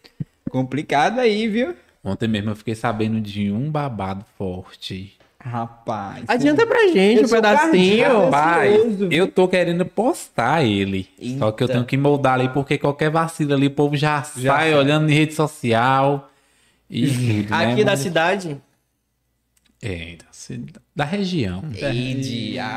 Complicado 0.50 1.20
aí, 1.20 1.48
viu? 1.48 1.76
Ontem 2.04 2.28
mesmo 2.28 2.52
eu 2.52 2.56
fiquei 2.56 2.76
sabendo 2.76 3.20
de 3.20 3.52
um 3.52 3.70
babado 3.70 4.26
forte. 4.38 5.14
Rapaz. 5.40 6.24
Adianta 6.28 6.66
pra 6.66 6.88
gente 6.88 7.22
Eu 7.22 7.26
um 7.28 7.30
pedacinho. 7.30 8.24
Rapaz, 8.26 8.72
eu 9.12 9.28
tô 9.32 9.48
querendo 9.48 9.86
postar 9.86 10.64
ele. 10.66 11.08
Só 11.38 11.52
que 11.52 11.64
eu 11.64 11.66
Eita. 11.68 11.74
tenho 11.74 11.86
que 11.86 11.96
moldar 11.96 12.34
ali, 12.34 12.50
porque 12.50 12.78
qualquer 12.78 13.10
vacilo 13.10 13.54
ali, 13.54 13.68
o 13.68 13.72
povo 13.72 13.96
já, 13.96 14.18
Já 14.18 14.24
sai 14.24 14.72
sai. 14.72 14.76
olhando 14.76 15.10
em 15.10 15.14
rede 15.14 15.34
social 15.34 16.30
e 16.90 17.08
tudo, 17.44 17.50
né? 17.52 17.72
Aqui 17.74 17.84
da 17.84 17.92
Mas- 17.92 18.00
cidade. 18.00 18.58
É, 19.82 20.16
da, 20.18 20.82
da 20.96 21.06
região. 21.06 21.64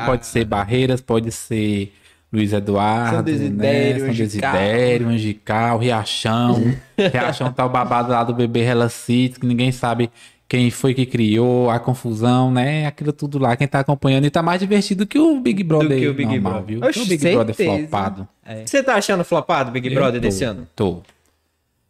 Pode 0.05 0.27
ser 0.27 0.45
Barreiras, 0.45 1.01
pode 1.01 1.31
ser 1.31 1.91
Luiz 2.31 2.53
Eduardo, 2.53 3.15
São 3.15 3.23
Desidério, 3.23 3.99
né? 3.99 4.05
São. 4.05 4.13
Desidério, 4.13 5.07
Angical, 5.09 5.77
Riachão. 5.79 6.75
Riachão 6.97 7.51
tá 7.51 7.65
o 7.65 7.69
babado 7.69 8.11
lá 8.11 8.23
do 8.23 8.33
bebê 8.33 8.63
Relacito, 8.63 9.39
que 9.39 9.45
ninguém 9.45 9.71
sabe 9.71 10.09
quem 10.47 10.69
foi 10.69 10.93
que 10.93 11.05
criou, 11.05 11.69
a 11.69 11.79
confusão, 11.79 12.51
né? 12.51 12.85
Aquilo 12.85 13.11
tudo 13.11 13.37
lá, 13.37 13.55
quem 13.55 13.67
tá 13.67 13.79
acompanhando. 13.79 14.25
E 14.25 14.29
tá 14.29 14.41
mais 14.41 14.59
divertido 14.59 15.05
que 15.05 15.19
o 15.19 15.39
Big 15.41 15.63
Brother 15.63 15.97
que 15.99 16.07
o 16.07 16.13
Big 16.13 16.33
normal, 16.33 16.53
Brother. 16.53 16.67
viu? 16.67 16.87
Oxe, 16.87 16.99
que 16.99 17.05
o 17.05 17.09
Big 17.09 17.31
Brother 17.33 17.55
certeza. 17.55 17.77
flopado. 17.79 18.27
Você 18.65 18.83
tá 18.83 18.95
achando 18.95 19.23
flopado 19.23 19.71
Big 19.71 19.89
Brother 19.89 20.15
Eu 20.15 20.21
tô, 20.21 20.27
desse 20.27 20.43
ano? 20.43 20.67
Tô. 20.75 21.01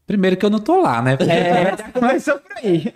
Primeiro 0.07 0.37
que 0.37 0.45
eu 0.45 0.49
não 0.49 0.59
tô 0.59 0.81
lá, 0.81 1.01
né? 1.01 1.17
É, 1.21 1.73
já 1.77 1.89
começou 1.91 2.39
por 2.39 2.57
aí. 2.57 2.93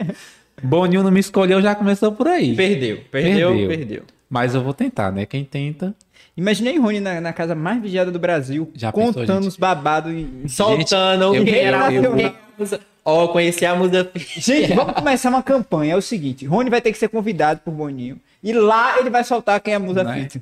Boninho 0.64 1.04
não 1.04 1.12
me 1.12 1.20
escolheu, 1.20 1.62
já 1.62 1.76
começou 1.76 2.12
por 2.12 2.28
aí. 2.28 2.56
Perdeu, 2.56 3.00
perdeu, 3.12 3.50
Perdeu. 3.50 3.68
perdeu. 3.68 4.04
Mas 4.30 4.56
eu 4.56 4.64
vou 4.64 4.74
tentar, 4.74 5.12
né? 5.12 5.26
Quem 5.26 5.44
tenta... 5.44 5.96
Imaginei 6.38 6.78
Rony 6.78 7.00
na, 7.00 7.22
na 7.22 7.34
casa 7.34 7.56
mais 7.56 7.82
vigiada 7.82 8.12
do 8.12 8.20
Brasil, 8.20 8.70
Já 8.76 8.92
pensou, 8.92 9.14
contando 9.14 9.44
gente? 9.44 9.48
os 9.52 9.58
babados. 9.58 10.12
em- 10.12 10.48
Soltando 10.48 11.34
eu- 11.36 11.46
Ó, 13.08 13.28
conheci 13.28 13.66
a 13.66 13.76
musa. 13.76 14.10
Gente, 14.16 14.74
vamos 14.74 14.94
começar 14.96 15.30
uma 15.30 15.44
campanha. 15.44 15.94
É 15.94 15.96
o 15.96 16.02
seguinte: 16.02 16.46
Rony 16.46 16.70
vai 16.70 16.82
ter 16.82 16.92
que 16.92 16.98
ser 16.98 17.08
convidado 17.08 17.62
por 17.64 17.72
Boninho. 17.72 18.20
E 18.44 18.52
lá 18.52 19.00
ele 19.00 19.10
vai 19.10 19.24
soltar 19.24 19.60
quem 19.62 19.74
é 19.74 19.78
a 19.78 19.80
musa 19.80 20.04
Né? 20.04 20.22
fit. 20.24 20.42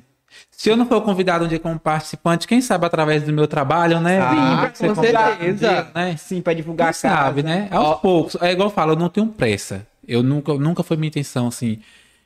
Se 0.50 0.68
eu 0.70 0.76
não 0.76 0.86
for 0.86 1.00
convidado 1.02 1.44
um 1.44 1.48
dia 1.48 1.60
como 1.60 1.78
participante, 1.78 2.48
quem 2.48 2.60
sabe 2.60 2.86
através 2.86 3.22
do 3.22 3.32
meu 3.32 3.46
trabalho, 3.46 4.00
né? 4.00 4.18
Ah, 4.18 4.70
Vir, 4.72 4.78
com 4.78 4.86
um 4.88 4.94
certeza. 5.02 5.56
dia, 5.58 5.86
né? 5.94 6.16
Sim, 6.16 6.40
pra 6.40 6.54
divulgar 6.54 6.92
Quem 6.92 7.08
a 7.08 7.12
casa. 7.12 7.24
sabe, 7.24 7.42
né? 7.44 7.68
Aos 7.70 8.00
poucos. 8.00 8.36
É 8.40 8.50
igual 8.50 8.68
eu 8.68 8.74
falo, 8.74 8.92
eu 8.92 8.96
não 8.96 9.08
tenho 9.08 9.26
pressa. 9.28 9.86
Eu 10.08 10.22
nunca, 10.22 10.54
nunca 10.54 10.82
foi 10.82 10.96
minha 10.96 11.08
intenção, 11.08 11.46
assim, 11.48 11.78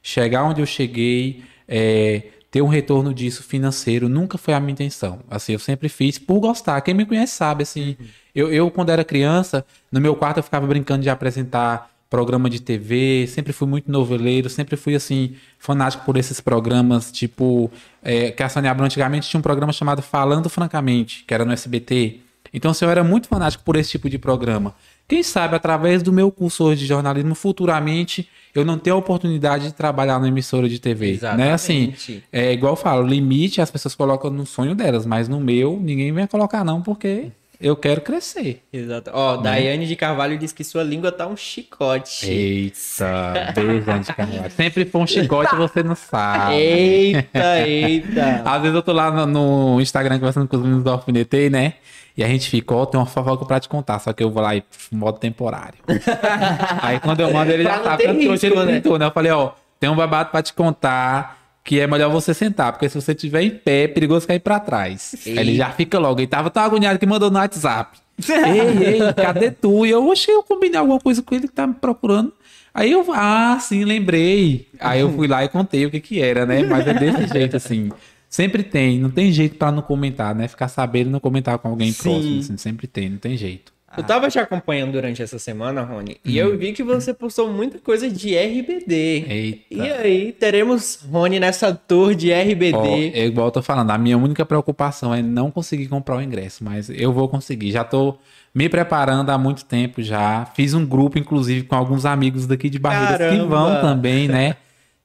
chegar 0.03 0.45
onde 0.45 0.61
eu 0.62 0.66
cheguei, 0.66 1.43
é, 1.66 2.23
ter 2.51 2.63
um 2.63 2.69
retorno 2.69 3.13
disso 3.13 3.43
financeiro, 3.43 4.09
nunca 4.09 4.39
foi 4.39 4.55
a 4.55 4.61
minha 4.61 4.73
intenção. 4.73 5.21
Assim, 5.31 5.53
eu 5.53 5.59
sempre 5.59 5.89
fiz 5.89 6.19
por 6.19 6.41
gostar. 6.41 6.81
Quem 6.81 6.95
me 6.95 7.05
conhece 7.05 7.35
sabe, 7.35 7.63
assim, 7.63 7.97
eu, 8.35 8.53
eu 8.53 8.71
quando 8.71 8.91
era 8.91 9.05
criança, 9.05 9.65
no 9.93 10.01
meu 10.01 10.17
quarto 10.17 10.39
eu 10.39 10.43
ficava 10.43 10.67
brincando 10.67 11.03
de 11.03 11.11
apresentar 11.11 11.91
programa 12.09 12.49
de 12.49 12.61
TV, 12.61 13.27
sempre 13.27 13.53
fui 13.53 13.69
muito 13.69 13.91
noveleiro, 13.91 14.49
sempre 14.49 14.77
fui, 14.77 14.95
assim, 14.95 15.35
fanático 15.59 16.05
por 16.07 16.17
esses 16.17 16.41
programas, 16.41 17.13
tipo, 17.13 17.71
é, 18.03 18.31
que 18.31 18.43
a 18.43 18.49
Sônia 18.49 18.71
Abrão 18.71 18.87
antigamente 18.87 19.29
tinha 19.29 19.39
um 19.39 19.43
programa 19.43 19.73
chamado 19.73 20.01
Falando 20.01 20.49
Francamente, 20.49 21.25
que 21.27 21.35
era 21.35 21.45
no 21.45 21.53
SBT. 21.53 22.21
Então, 22.53 22.71
assim, 22.71 22.85
eu 22.85 22.91
era 22.91 23.05
muito 23.05 23.29
fanático 23.29 23.65
por 23.65 23.77
esse 23.77 23.91
tipo 23.91 24.09
de 24.09 24.19
programa. 24.19 24.75
Quem 25.07 25.23
sabe, 25.23 25.57
através 25.57 26.03
do 26.03 26.13
meu 26.13 26.31
curso 26.31 26.65
hoje 26.65 26.81
de 26.81 26.87
jornalismo, 26.87 27.35
futuramente, 27.35 28.29
eu 28.55 28.65
não 28.65 28.79
tenho 28.79 28.97
a 28.97 28.99
oportunidade 28.99 29.65
de 29.65 29.73
trabalhar 29.73 30.21
na 30.21 30.29
emissora 30.29 30.69
de 30.69 30.79
TV. 30.79 31.19
Né? 31.37 31.53
Assim, 31.53 31.95
Exatamente. 31.95 32.25
é 32.31 32.53
igual 32.53 32.73
eu 32.73 32.77
falo, 32.77 33.07
limite 33.07 33.61
as 33.61 33.71
pessoas 33.71 33.95
colocam 33.95 34.31
no 34.31 34.45
sonho 34.45 34.75
delas, 34.75 35.07
mas 35.07 35.29
no 35.29 35.41
meu, 35.41 35.79
ninguém 35.81 36.13
vai 36.13 36.29
colocar 36.29 36.63
não, 36.65 36.83
porque 36.83 37.31
eu 37.61 37.75
quero 37.75 38.01
crescer. 38.01 38.63
Exato. 38.73 39.11
Ó, 39.13 39.37
Daiane 39.37 39.87
de 39.87 39.97
Carvalho 39.97 40.39
diz 40.39 40.53
que 40.53 40.63
sua 40.63 40.85
língua 40.85 41.11
tá 41.11 41.27
um 41.27 41.37
chicote. 41.37 42.31
Eita, 42.31 43.53
beijo, 43.55 43.91
Andy 43.91 44.15
Carvalho. 44.15 44.51
Sempre 44.51 44.85
foi 44.85 45.01
um 45.01 45.07
chicote, 45.07 45.57
você 45.57 45.83
não 45.83 45.97
sabe. 45.97 46.55
Eita, 46.55 47.67
eita. 47.67 48.43
Às 48.47 48.63
vezes 48.63 48.77
eu 48.77 48.83
tô 48.83 48.93
lá 48.93 49.11
no, 49.11 49.27
no 49.27 49.81
Instagram 49.81 50.19
conversando 50.19 50.47
com 50.47 50.57
os 50.57 50.63
meninos 50.63 50.85
do 50.85 50.91
Alfinetei, 50.91 51.51
né? 51.51 51.75
E 52.17 52.23
a 52.23 52.29
gente 52.29 52.49
fica, 52.49 52.75
ó, 52.75 52.87
tem 52.87 52.99
uma 52.99 53.07
fofoca 53.07 53.45
pra 53.45 53.61
te 53.61 53.69
contar, 53.69 53.99
só 54.01 54.13
que 54.13 54.23
eu 54.23 54.31
vou 54.31 54.43
lá 54.43 54.55
e 54.55 54.63
modo 54.91 55.19
temporário. 55.19 55.79
Aí 56.83 56.99
quando 57.01 57.21
eu 57.21 57.33
mando, 57.33 57.53
ele 57.53 57.63
já 57.63 57.83
sabe, 57.83 58.03
que 58.05 58.09
hoje 58.09 58.29
risco, 58.29 58.47
ele 58.47 58.57
né? 58.57 58.73
printou, 58.73 58.99
né? 58.99 59.07
Eu 59.07 59.13
falei, 59.13 59.31
ó, 59.31 59.53
tem 59.79 59.89
um 59.89 59.95
babado 59.95 60.31
pra 60.31 60.43
te 60.43 60.53
contar 60.53 61.38
que 61.69 61.79
é 61.79 61.87
melhor 61.87 62.11
você 62.11 62.33
sentar, 62.33 62.73
porque 62.73 62.89
se 62.89 62.99
você 62.99 63.12
estiver 63.12 63.43
em 63.43 63.51
pé, 63.51 63.83
é 63.83 63.89
perigoso 63.89 64.27
cair 64.27 64.41
pra 64.41 64.59
trás. 64.59 65.14
Aí 65.27 65.39
ele 65.39 65.55
já 65.55 65.71
fica 65.71 65.99
logo, 65.99 66.19
ele 66.19 66.27
tava 66.27 66.49
tão 66.49 66.62
agoniado 66.62 66.99
que 66.99 67.05
mandou 67.05 67.31
no 67.31 67.37
WhatsApp. 67.37 67.99
ei, 68.27 68.95
ei, 68.95 69.12
cadê 69.12 69.51
tu? 69.51 69.85
E 69.85 69.91
eu, 69.91 70.09
oxe, 70.09 70.31
eu 70.31 70.43
combinei 70.43 70.81
alguma 70.81 70.99
coisa 70.99 71.23
com 71.23 71.35
ele 71.35 71.47
que 71.47 71.53
tá 71.53 71.66
me 71.66 71.75
procurando. 71.75 72.33
Aí 72.73 72.91
eu, 72.91 73.05
ah, 73.12 73.59
sim, 73.61 73.85
lembrei. 73.85 74.66
Aí 74.81 75.01
eu 75.01 75.12
fui 75.12 75.29
lá 75.29 75.45
e 75.45 75.49
contei 75.51 75.85
o 75.85 75.91
que 75.91 76.01
que 76.01 76.23
era, 76.23 76.47
né? 76.47 76.62
Mas 76.62 76.87
é 76.87 76.95
desse 76.95 77.27
jeito, 77.29 77.55
assim. 77.55 77.91
Sempre 78.31 78.62
tem, 78.62 78.99
não 78.99 79.11
tem 79.11 79.31
jeito 79.31 79.57
pra 79.57 79.71
não 79.71 79.83
comentar, 79.83 80.35
né? 80.35 80.49
Ficar 80.49 80.69
sabendo 80.69 81.09
e 81.09 81.12
não 81.12 81.21
comentar 81.21 81.59
com 81.59 81.69
alguém 81.69 81.93
Sim. 81.93 82.03
próximo, 82.03 82.39
assim, 82.41 82.57
sempre 82.57 82.87
tem, 82.87 83.11
não 83.11 83.19
tem 83.19 83.37
jeito. 83.37 83.75
Eu 83.97 84.03
tava 84.03 84.28
te 84.28 84.39
acompanhando 84.39 84.93
durante 84.93 85.22
essa 85.22 85.39
semana, 85.39 85.82
Rony, 85.82 86.18
e 86.24 86.36
eu 86.36 86.57
vi 86.59 86.72
que 86.72 86.82
você 86.82 87.14
postou 87.14 87.51
muita 87.51 87.78
coisa 87.78 88.09
de 88.11 88.36
RBD. 88.36 89.24
Eita. 89.28 89.64
E 89.70 89.80
aí, 89.80 90.32
teremos 90.32 91.01
Rony 91.11 91.41
nessa 91.41 91.74
tour 91.74 92.14
de 92.14 92.30
RBD. 92.30 92.76
Ó, 92.76 92.86
é 92.86 93.24
igual 93.24 93.47
eu 93.47 93.51
tô 93.51 93.62
falando, 93.62 93.91
a 93.91 93.99
minha 93.99 94.18
única 94.18 94.45
preocupação 94.45 95.14
é 95.14 95.22
não 95.22 95.51
conseguir 95.51 95.89
comprar 95.89 96.16
o 96.16 96.22
ingresso, 96.22 96.62
mas 96.62 96.91
eu 96.91 97.12
vou 97.12 97.28
conseguir. 97.28 97.70
Já 97.70 97.82
tô 97.82 98.18
me 98.55 98.68
preparando 98.68 99.30
há 99.30 99.39
muito 99.39 99.64
tempo 99.64 100.03
já. 100.03 100.45
Fiz 100.55 100.74
um 100.74 100.84
grupo, 100.84 101.18
inclusive, 101.18 101.62
com 101.62 101.74
alguns 101.74 102.05
amigos 102.05 102.47
daqui 102.47 102.68
de 102.68 102.78
Barreiras 102.78 103.16
que 103.16 103.36
Caramba! 103.36 103.47
vão 103.47 103.80
também, 103.80 104.28
né? 104.28 104.57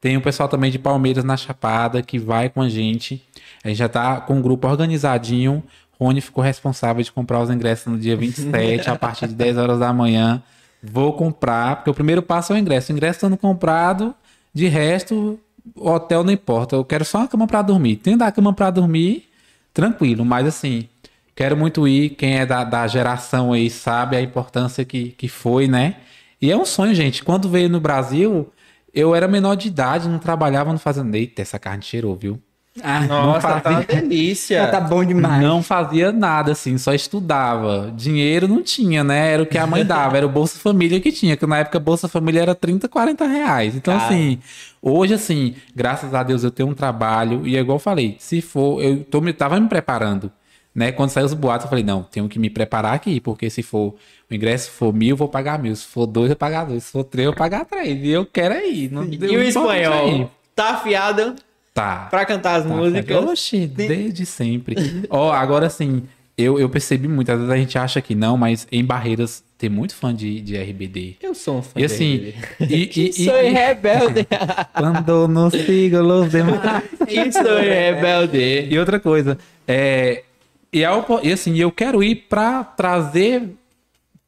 Tem 0.04 0.18
o 0.18 0.22
pessoal 0.22 0.50
também 0.50 0.70
de 0.70 0.78
Palmeiras 0.78 1.24
na 1.24 1.38
Chapada 1.38 2.02
que 2.02 2.20
vai 2.20 2.50
com 2.50 2.62
a 2.62 2.68
gente. 2.68 3.24
A 3.64 3.70
gente 3.70 3.78
já 3.78 3.88
tá 3.88 4.20
com 4.20 4.36
um 4.36 4.42
grupo 4.42 4.68
organizadinho. 4.68 5.64
Rony 6.00 6.22
ficou 6.22 6.44
responsável 6.44 7.04
de 7.04 7.12
comprar 7.12 7.42
os 7.42 7.50
ingressos 7.50 7.88
no 7.88 7.98
dia 7.98 8.16
27, 8.16 8.90
a 8.90 8.96
partir 8.96 9.28
de 9.28 9.34
10 9.34 9.58
horas 9.58 9.80
da 9.80 9.94
manhã. 9.94 10.42
Vou 10.82 11.14
comprar, 11.14 11.78
porque 11.78 11.90
o 11.90 11.94
primeiro 11.94 12.22
passo 12.22 12.52
é 12.52 12.56
o 12.56 12.60
ingresso. 12.60 12.92
O 12.92 12.96
ingresso 12.96 13.18
estando 13.18 13.38
comprado, 13.38 14.14
de 14.54 14.68
resto, 14.68 15.40
o 15.76 15.90
hotel 15.90 16.24
não 16.24 16.34
importa. 16.34 16.76
Eu 16.76 16.84
quero 16.84 17.06
só 17.06 17.20
uma 17.20 17.28
cama 17.28 17.48
pra 17.48 17.62
dormir. 17.62 17.98
Tem 17.98 18.18
da 18.18 18.32
cama 18.32 18.54
pra 18.54 18.70
dormir, 18.70 19.30
tranquilo. 19.74 20.26
Mas 20.26 20.46
assim, 20.46 20.90
quero 21.36 21.56
muito 21.56 21.88
ir. 21.88 22.12
Quem 22.12 22.38
é 22.38 22.46
da, 22.46 22.64
da 22.64 22.86
geração 22.88 23.54
aí 23.54 23.70
sabe 23.70 24.18
a 24.18 24.22
importância 24.22 24.84
que, 24.84 25.12
que 25.12 25.28
foi, 25.30 25.68
né? 25.68 25.96
E 26.42 26.52
é 26.52 26.58
um 26.58 26.66
sonho, 26.66 26.94
gente. 26.94 27.24
Quando 27.24 27.48
veio 27.48 27.70
no 27.70 27.80
Brasil, 27.80 28.52
eu 28.94 29.16
era 29.16 29.28
menor 29.28 29.56
de 29.56 29.70
idade, 29.70 30.10
não 30.10 30.20
trabalhava, 30.20 30.72
não 30.72 30.80
fazia. 30.80 31.04
Eita, 31.14 31.42
essa 31.42 31.58
carne 31.58 31.82
cheirou, 31.82 32.16
viu? 32.16 32.42
Ah, 32.82 33.02
Nossa, 33.02 33.48
não 33.48 33.60
tá 33.60 33.70
uma 33.70 33.84
delícia. 33.84 34.58
já 34.64 34.68
tá 34.68 34.82
bom 34.82 35.06
demais. 35.06 35.44
Não 35.44 35.62
fazia 35.62 36.12
nada, 36.12 36.54
assim, 36.54 36.76
só 36.78 36.92
estudava. 36.94 37.94
Dinheiro 37.96 38.48
não 38.48 38.64
tinha, 38.64 39.04
né? 39.04 39.34
Era 39.34 39.44
o 39.44 39.46
que 39.46 39.58
a 39.60 39.68
mãe 39.68 39.86
dava, 39.86 40.18
era 40.18 40.26
o 40.26 40.30
Bolsa 40.30 40.58
Família 40.58 41.00
que 41.00 41.12
tinha, 41.12 41.38
que 41.38 41.46
na 41.46 41.60
época 41.60 41.80
Bolsa 41.80 42.08
Família 42.08 42.42
era 42.42 42.56
30, 42.56 42.90
40 42.90 43.28
reais. 43.28 43.76
Então, 43.76 43.96
Cara. 43.96 44.08
assim, 44.08 44.40
hoje, 44.82 45.14
assim, 45.14 45.54
graças 45.76 46.16
a 46.16 46.24
Deus 46.24 46.44
eu 46.44 46.50
tenho 46.50 46.70
um 46.70 46.74
trabalho, 46.74 47.46
e 47.46 47.56
é 47.56 47.60
igual 47.60 47.76
eu 47.76 47.80
falei, 47.80 48.16
se 48.20 48.42
for, 48.42 48.82
eu 48.82 49.04
tô, 49.04 49.22
me, 49.22 49.34
tava 49.34 49.60
me 49.60 49.70
preparando. 49.70 50.32
Né? 50.74 50.92
Quando 50.92 51.12
saiu 51.12 51.28
os 51.28 51.36
boatos, 51.36 51.66
eu 51.66 51.70
falei, 51.70 51.84
não, 51.84 52.02
tenho 52.02 52.28
que 52.28 52.40
me 52.40 52.50
preparar 52.50 52.96
aqui, 52.96 53.20
porque 53.22 53.48
se 53.52 53.62
for 53.62 53.94
o 54.30 54.34
ingresso 54.34 54.72
for 54.72 54.92
mil, 54.92 55.12
eu 55.12 55.16
vou 55.16 55.28
pagar 55.28 55.60
mil. 55.60 55.76
Se 55.76 55.86
for 55.86 56.08
dois, 56.08 56.26
eu 56.26 56.30
vou 56.30 56.38
pagar 56.38 56.66
dois. 56.66 56.86
Se 56.86 56.92
for 56.92 57.04
três, 57.04 57.28
eu 57.28 57.32
vou 57.32 57.38
pagar 57.38 57.66
três. 57.66 58.04
E 58.04 58.10
eu 58.10 58.26
quero 58.26 58.56
ir. 58.66 58.92
Não, 58.92 59.04
E 59.04 59.38
o 59.38 59.44
espanhol? 59.44 60.32
Tá 60.56 60.72
afiado 60.72 61.36
Tá. 61.74 62.08
pra 62.10 62.24
cantar 62.26 62.58
as 62.60 62.64
Tá, 62.64 62.70
músicas. 62.70 63.26
Oxi, 63.26 63.66
desde 63.66 64.26
sempre. 64.26 64.76
Ó, 65.10 65.32
agora 65.32 65.66
assim, 65.66 66.04
eu, 66.38 66.60
eu 66.60 66.70
percebi 66.70 67.08
muito, 67.08 67.32
às 67.32 67.38
vezes 67.38 67.52
a 67.52 67.58
gente 67.58 67.78
acha 67.78 68.02
que 68.02 68.14
não, 68.14 68.38
mas 68.38 68.68
em 68.72 68.84
Barreiras 68.84 69.44
tem 69.58 69.70
muito 69.70 69.96
fã 69.96 70.14
de, 70.14 70.42
de 70.42 70.56
RBD. 70.58 71.16
Eu 71.22 71.34
sou 71.34 71.58
um 71.58 71.62
fã 71.62 71.72
E 71.76 71.80
de 71.80 71.86
assim, 71.86 72.16
RBD. 72.16 72.36
e, 72.76 72.92
e, 73.00 73.10
e, 73.10 73.26
Sou 73.26 73.42
e 73.42 73.50
rebelde. 73.50 74.28
quando 74.76 75.28
não 75.28 75.50
sigo 75.50 75.98
os 75.98 76.30
demais. 76.32 76.84
E 77.08 77.32
sou 77.32 77.58
rebelde. 77.60 78.68
E 78.70 78.78
outra 78.80 79.00
coisa, 79.00 79.38
é, 79.68 80.24
e, 80.72 80.80
e 81.24 81.32
assim, 81.32 81.58
eu 81.58 81.72
quero 81.72 82.04
ir 82.04 82.16
pra 82.30 82.64
trazer 82.64 83.50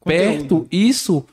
perto 0.03 0.67
isso 0.71 1.25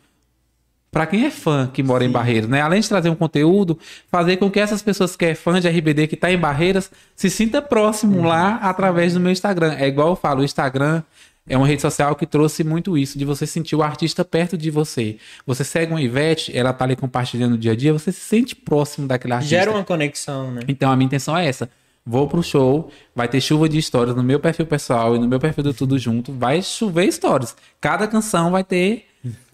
para 0.92 1.06
quem 1.06 1.24
é 1.24 1.30
fã 1.30 1.70
que 1.72 1.82
mora 1.82 2.04
em 2.04 2.10
Barreiras, 2.10 2.48
né? 2.50 2.60
Além 2.60 2.78
de 2.80 2.88
trazer 2.88 3.08
um 3.08 3.14
conteúdo, 3.14 3.78
fazer 4.10 4.36
com 4.36 4.50
que 4.50 4.60
essas 4.60 4.82
pessoas 4.82 5.16
que 5.16 5.24
é 5.24 5.34
fã 5.34 5.58
de 5.58 5.66
RBD 5.66 6.06
que 6.06 6.16
tá 6.16 6.30
em 6.30 6.36
Barreiras 6.36 6.90
se 7.16 7.30
sinta 7.30 7.62
próximo 7.62 8.18
Uhum. 8.18 8.26
lá 8.26 8.56
através 8.56 9.14
do 9.14 9.18
meu 9.20 9.32
Instagram. 9.32 9.74
É 9.78 9.88
igual 9.88 10.10
eu 10.10 10.16
falo, 10.16 10.42
o 10.42 10.44
Instagram 10.44 11.02
é 11.48 11.56
uma 11.56 11.66
rede 11.66 11.80
social 11.80 12.14
que 12.14 12.26
trouxe 12.26 12.62
muito 12.62 12.96
isso, 12.96 13.18
de 13.18 13.24
você 13.24 13.46
sentir 13.46 13.74
o 13.74 13.82
artista 13.82 14.22
perto 14.22 14.56
de 14.56 14.70
você. 14.70 15.16
Você 15.46 15.64
segue 15.64 15.92
uma 15.92 16.00
Ivete, 16.02 16.56
ela 16.56 16.74
tá 16.74 16.84
ali 16.84 16.94
compartilhando 16.94 17.52
no 17.52 17.58
dia 17.58 17.72
a 17.72 17.74
dia, 17.76 17.92
você 17.92 18.12
se 18.12 18.20
sente 18.20 18.54
próximo 18.54 19.08
daquele 19.08 19.32
artista. 19.32 19.56
Gera 19.56 19.70
uma 19.70 19.82
conexão, 19.82 20.52
né? 20.52 20.60
Então 20.68 20.92
a 20.92 20.94
minha 20.94 21.06
intenção 21.06 21.34
é 21.36 21.46
essa. 21.48 21.70
Vou 22.04 22.28
pro 22.28 22.42
show, 22.42 22.90
vai 23.14 23.28
ter 23.28 23.40
chuva 23.40 23.66
de 23.68 23.78
histórias 23.78 24.14
no 24.14 24.22
meu 24.22 24.38
perfil 24.38 24.66
pessoal 24.66 25.16
e 25.16 25.18
no 25.18 25.26
meu 25.26 25.40
perfil 25.40 25.64
do 25.64 25.72
Tudo 25.72 25.98
Junto. 25.98 26.32
Vai 26.32 26.60
chover 26.60 27.06
histórias. 27.06 27.56
Cada 27.80 28.06
canção 28.06 28.50
vai 28.50 28.62
ter 28.62 29.06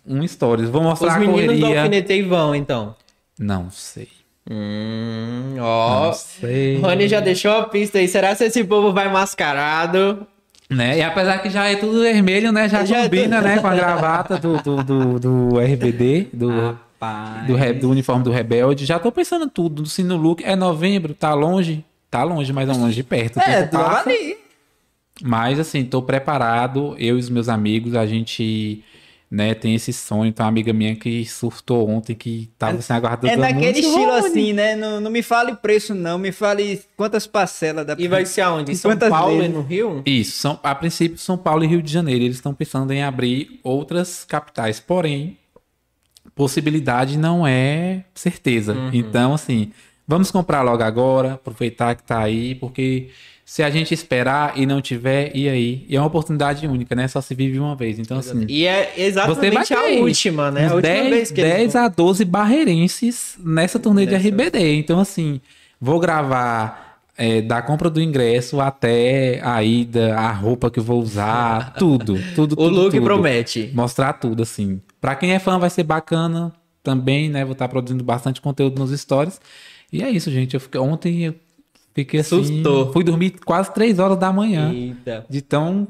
um 0.09 0.27
stories. 0.27 0.69
Vou 0.71 0.83
mostrar 0.83 1.09
Os 1.09 1.15
a 1.15 1.19
meninos 1.19 1.43
do 1.57 1.61
correria. 1.61 1.81
Alfinetei 1.83 2.23
vão, 2.23 2.55
então. 2.55 2.95
Não 3.39 3.71
sei. 3.71 4.09
Hum, 4.51 5.57
ó. 5.61 6.07
Não 6.07 6.13
sei. 6.13 6.79
Rony 6.81 7.09
já 7.09 7.21
deixou 7.21 7.53
a 7.53 7.65
pista 7.65 7.99
aí. 7.99 8.09
Será 8.09 8.35
que 8.35 8.45
esse 8.45 8.65
povo 8.65 8.93
vai 8.93 9.11
mascarado? 9.13 10.27
Né? 10.71 10.99
E 10.99 11.03
apesar 11.03 11.39
que 11.39 11.49
já 11.49 11.67
é 11.67 11.77
tudo 11.77 12.01
vermelho, 12.03 12.53
né? 12.53 12.69
Já, 12.69 12.85
Já 12.85 12.99
é 12.99 13.03
combina, 13.05 13.37
tudo- 13.37 13.49
né? 13.49 13.59
Com 13.59 13.67
a 13.67 13.75
gravata 13.77 14.37
do, 14.39 14.57
do, 14.63 14.85
do, 14.85 15.19
do 15.19 15.59
RBD, 15.59 16.29
do, 16.33 16.49
Rapaz. 17.01 17.47
do, 17.47 17.55
re- 17.55 17.73
do 17.73 17.91
uniforme 17.91 18.23
do 18.23 18.31
Rebelde. 18.31 18.85
Já 18.85 18.99
tô 18.99 19.11
pensando 19.11 19.49
tudo. 19.49 19.87
Se 19.87 20.03
no 20.03 20.17
look 20.17 20.43
é 20.45 20.55
novembro, 20.55 21.15
tá 21.15 21.33
longe. 21.33 21.85
Tá 22.11 22.23
longe, 22.23 22.53
mas 22.53 22.67
não 22.69 22.79
longe 22.81 22.95
de 22.97 23.03
perto. 23.03 23.39
É, 23.41 23.65
do 23.65 23.79
ali. 23.79 24.37
Mas 25.23 25.59
assim, 25.59 25.85
tô 25.85 26.01
preparado. 26.03 26.95
Eu 26.99 27.17
e 27.17 27.21
os 27.21 27.29
meus 27.31 27.49
amigos, 27.49 27.95
a 27.95 28.07
gente 28.07 28.83
né, 29.31 29.55
tem 29.55 29.75
esse 29.75 29.93
sonho. 29.93 30.33
Tem 30.33 30.43
uma 30.43 30.49
amiga 30.49 30.73
minha 30.73 30.97
que 30.97 31.25
surtou 31.27 31.89
ontem, 31.89 32.15
que 32.15 32.51
tava 32.59 32.79
assim, 32.79 32.93
aguardando 32.93 33.33
É 33.33 33.37
naquele 33.37 33.79
estilo 33.81 34.07
Rony. 34.07 34.27
assim, 34.27 34.53
né? 34.53 34.75
Não, 34.75 35.01
não 35.01 35.11
me 35.11 35.23
fale 35.23 35.55
preço, 35.57 35.95
não. 35.95 36.19
Me 36.19 36.33
fale 36.33 36.81
quantas 36.97 37.27
parcelas 37.27 37.87
da 37.87 37.95
E 37.99 38.09
vai 38.09 38.25
ser 38.25 38.41
aonde? 38.41 38.73
Em 38.73 38.75
São 38.75 38.91
Quantas 38.91 39.11
Paulo 39.11 39.37
vezes? 39.37 39.51
e 39.51 39.55
no 39.55 39.63
Rio? 39.63 40.03
Isso, 40.07 40.33
são, 40.39 40.59
a 40.63 40.75
princípio 40.75 41.19
São 41.19 41.37
Paulo 41.37 41.63
e 41.63 41.67
Rio 41.67 41.83
de 41.83 41.93
Janeiro. 41.93 42.25
Eles 42.25 42.37
estão 42.37 42.55
pensando 42.55 42.91
em 42.93 43.03
abrir 43.03 43.61
outras 43.63 44.25
capitais. 44.25 44.81
Porém, 44.81 45.37
possibilidade 46.35 47.19
não 47.19 47.47
é 47.47 48.05
certeza. 48.15 48.77
Então, 48.93 49.35
assim, 49.35 49.73
vamos 50.07 50.31
comprar 50.31 50.63
logo 50.63 50.83
agora, 50.83 51.35
aproveitar 51.35 51.95
que 51.95 52.03
tá 52.03 52.21
aí, 52.21 52.55
porque 52.55 53.09
se 53.49 53.63
a 53.63 53.71
gente 53.71 53.95
esperar 53.95 54.59
e 54.59 54.67
não 54.67 54.79
tiver, 54.79 55.35
e 55.35 55.49
aí? 55.49 55.87
E 55.89 55.97
é 55.97 55.99
uma 55.99 56.07
oportunidade 56.07 56.67
única, 56.67 56.95
né? 56.95 57.09
Só 57.09 57.19
se 57.23 57.35
vive 57.35 57.59
uma 57.59 57.75
vez. 57.75 57.99
Então, 57.99 58.19
assim. 58.19 58.45
E 58.47 58.67
é 58.67 58.93
exatamente 58.99 59.73
a 59.73 59.85
ter 59.85 60.03
última, 60.03 60.51
né? 60.51 60.67
A 60.67 60.75
última 60.75 60.83
10, 60.83 61.11
vez 61.11 61.31
que 61.31 61.41
eles 61.41 61.53
10 61.55 61.73
vão. 61.73 61.83
a 61.83 61.89
12 61.89 62.25
barreirenses 62.27 63.39
nessa 63.43 63.79
turnê 63.79 64.05
de. 64.05 64.15
RBD. 64.15 64.75
Então, 64.75 65.01
assim, 65.01 65.41
vou 65.81 65.99
gravar 65.99 66.99
é, 67.17 67.41
da 67.41 67.63
compra 67.63 67.89
do 67.89 68.03
ingresso 68.03 68.61
até 68.61 69.41
a 69.43 69.65
ida, 69.65 70.15
a 70.15 70.31
roupa 70.31 70.71
que 70.71 70.79
eu 70.79 70.85
vou 70.85 71.01
usar, 71.01 71.73
tudo, 71.81 72.23
tudo, 72.35 72.53
O 72.53 72.57
tudo, 72.57 72.69
look 72.69 72.91
tudo. 72.91 73.03
promete. 73.03 73.71
Mostrar 73.73 74.13
tudo, 74.13 74.43
assim. 74.43 74.79
Pra 75.01 75.17
quem 75.17 75.33
é 75.33 75.39
fã 75.39 75.59
vai 75.59 75.71
ser 75.71 75.85
bacana 75.85 76.53
também, 76.83 77.31
né? 77.31 77.47
Vou 77.47 77.53
estar 77.53 77.67
produzindo 77.69 78.05
bastante 78.05 78.43
conteúdo 78.43 78.79
nos 78.79 78.91
stories. 79.01 79.41
E 79.91 80.03
é 80.03 80.11
isso, 80.11 80.31
gente. 80.31 80.53
Eu 80.53 80.61
fiquei, 80.61 80.79
ontem 80.79 81.25
eu 81.25 81.35
fiquei 81.95 82.21
assim... 82.21 82.45
Sustou. 82.45 82.93
Fui 82.93 83.05
dormir 83.05 83.37
quase 83.45 83.73
3 83.73 83.99
horas 83.99 84.19
da 84.19 84.33
manhã 84.33 84.73
Eita. 84.73 85.27
de 85.29 85.43
tão 85.43 85.89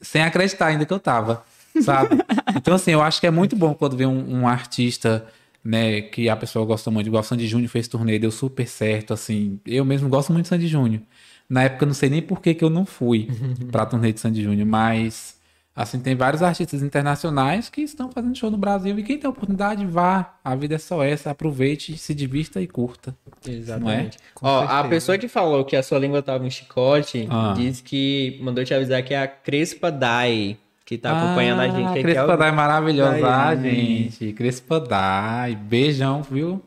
sem 0.00 0.22
acreditar 0.22 0.66
ainda 0.66 0.86
que 0.86 0.92
eu 0.92 1.00
tava, 1.00 1.44
sabe? 1.82 2.16
então, 2.56 2.74
assim, 2.74 2.92
eu 2.92 3.02
acho 3.02 3.20
que 3.20 3.26
é 3.26 3.30
muito 3.30 3.56
bom 3.56 3.74
quando 3.74 3.96
vê 3.96 4.06
um, 4.06 4.40
um 4.40 4.48
artista, 4.48 5.26
né, 5.64 6.00
que 6.00 6.28
a 6.28 6.36
pessoa 6.36 6.64
gosta 6.64 6.90
muito, 6.90 7.06
igual 7.06 7.20
o 7.20 7.24
Sandy 7.24 7.46
Júnior 7.46 7.70
fez 7.70 7.88
turnê, 7.88 8.18
deu 8.18 8.30
super 8.30 8.66
certo, 8.66 9.12
assim. 9.12 9.60
Eu 9.66 9.84
mesmo 9.84 10.08
gosto 10.08 10.32
muito 10.32 10.44
de 10.44 10.48
Sandy 10.48 10.68
Júnior. 10.68 11.02
Na 11.48 11.64
época, 11.64 11.84
eu 11.84 11.86
não 11.86 11.94
sei 11.94 12.10
nem 12.10 12.22
por 12.22 12.40
que, 12.40 12.54
que 12.54 12.64
eu 12.64 12.70
não 12.70 12.84
fui 12.84 13.28
pra 13.72 13.86
turnê 13.86 14.12
de 14.12 14.20
Sandy 14.20 14.42
Júnior, 14.42 14.66
mas, 14.66 15.36
assim, 15.82 16.00
tem 16.00 16.14
vários 16.16 16.42
artistas 16.42 16.82
internacionais 16.82 17.68
que 17.70 17.80
estão 17.82 18.10
fazendo 18.10 18.36
show 18.36 18.50
no 18.50 18.58
Brasil 18.58 18.98
e 18.98 19.02
quem 19.02 19.18
tem 19.18 19.28
oportunidade, 19.30 19.86
vá. 19.86 20.34
A 20.44 20.54
vida 20.54 20.74
é 20.74 20.78
só 20.78 21.02
essa, 21.04 21.30
aproveite, 21.30 21.96
se 21.96 22.14
divirta 22.14 22.60
e 22.60 22.66
curta. 22.66 23.14
Exatamente. 23.46 24.18
Com 24.34 24.46
Ó, 24.46 24.58
a 24.62 24.66
certeza. 24.66 24.88
pessoa 24.88 25.18
que 25.18 25.28
falou 25.28 25.64
que 25.64 25.76
a 25.76 25.82
sua 25.82 25.98
língua 25.98 26.22
tava 26.22 26.46
em 26.46 26.50
chicote 26.50 27.26
Ah. 27.30 27.54
disse 27.56 27.82
que 27.82 28.38
mandou 28.42 28.64
te 28.64 28.74
avisar 28.74 29.02
que 29.02 29.14
é 29.14 29.22
a 29.22 29.28
Crespa 29.28 29.90
Dai, 29.90 30.56
que 30.84 30.96
tá 30.98 31.12
acompanhando 31.16 31.60
a 31.60 31.68
gente 31.68 31.86
Ah, 31.86 31.90
aqui. 31.92 32.02
Crespa 32.02 32.32
ao- 32.32 32.36
Dai 32.38 32.50
maravilhosa, 32.52 33.20
Dai, 33.20 33.22
ah, 33.30 33.56
gente. 33.56 34.32
Crespa 34.32 34.80
Dai. 34.80 35.54
Beijão, 35.54 36.22
viu? 36.22 36.62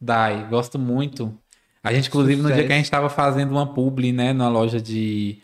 Dai, 0.00 0.46
gosto 0.50 0.78
muito. 0.78 1.32
A 1.84 1.92
gente, 1.92 2.08
inclusive, 2.08 2.36
no 2.36 2.48
dia 2.48 2.54
Sucesso. 2.56 2.66
que 2.68 2.72
a 2.72 2.76
gente 2.76 2.90
tava 2.90 3.08
fazendo 3.08 3.50
uma 3.52 3.66
publi, 3.72 4.12
né, 4.12 4.32
numa 4.32 4.48
loja 4.48 4.80
de 4.80 5.38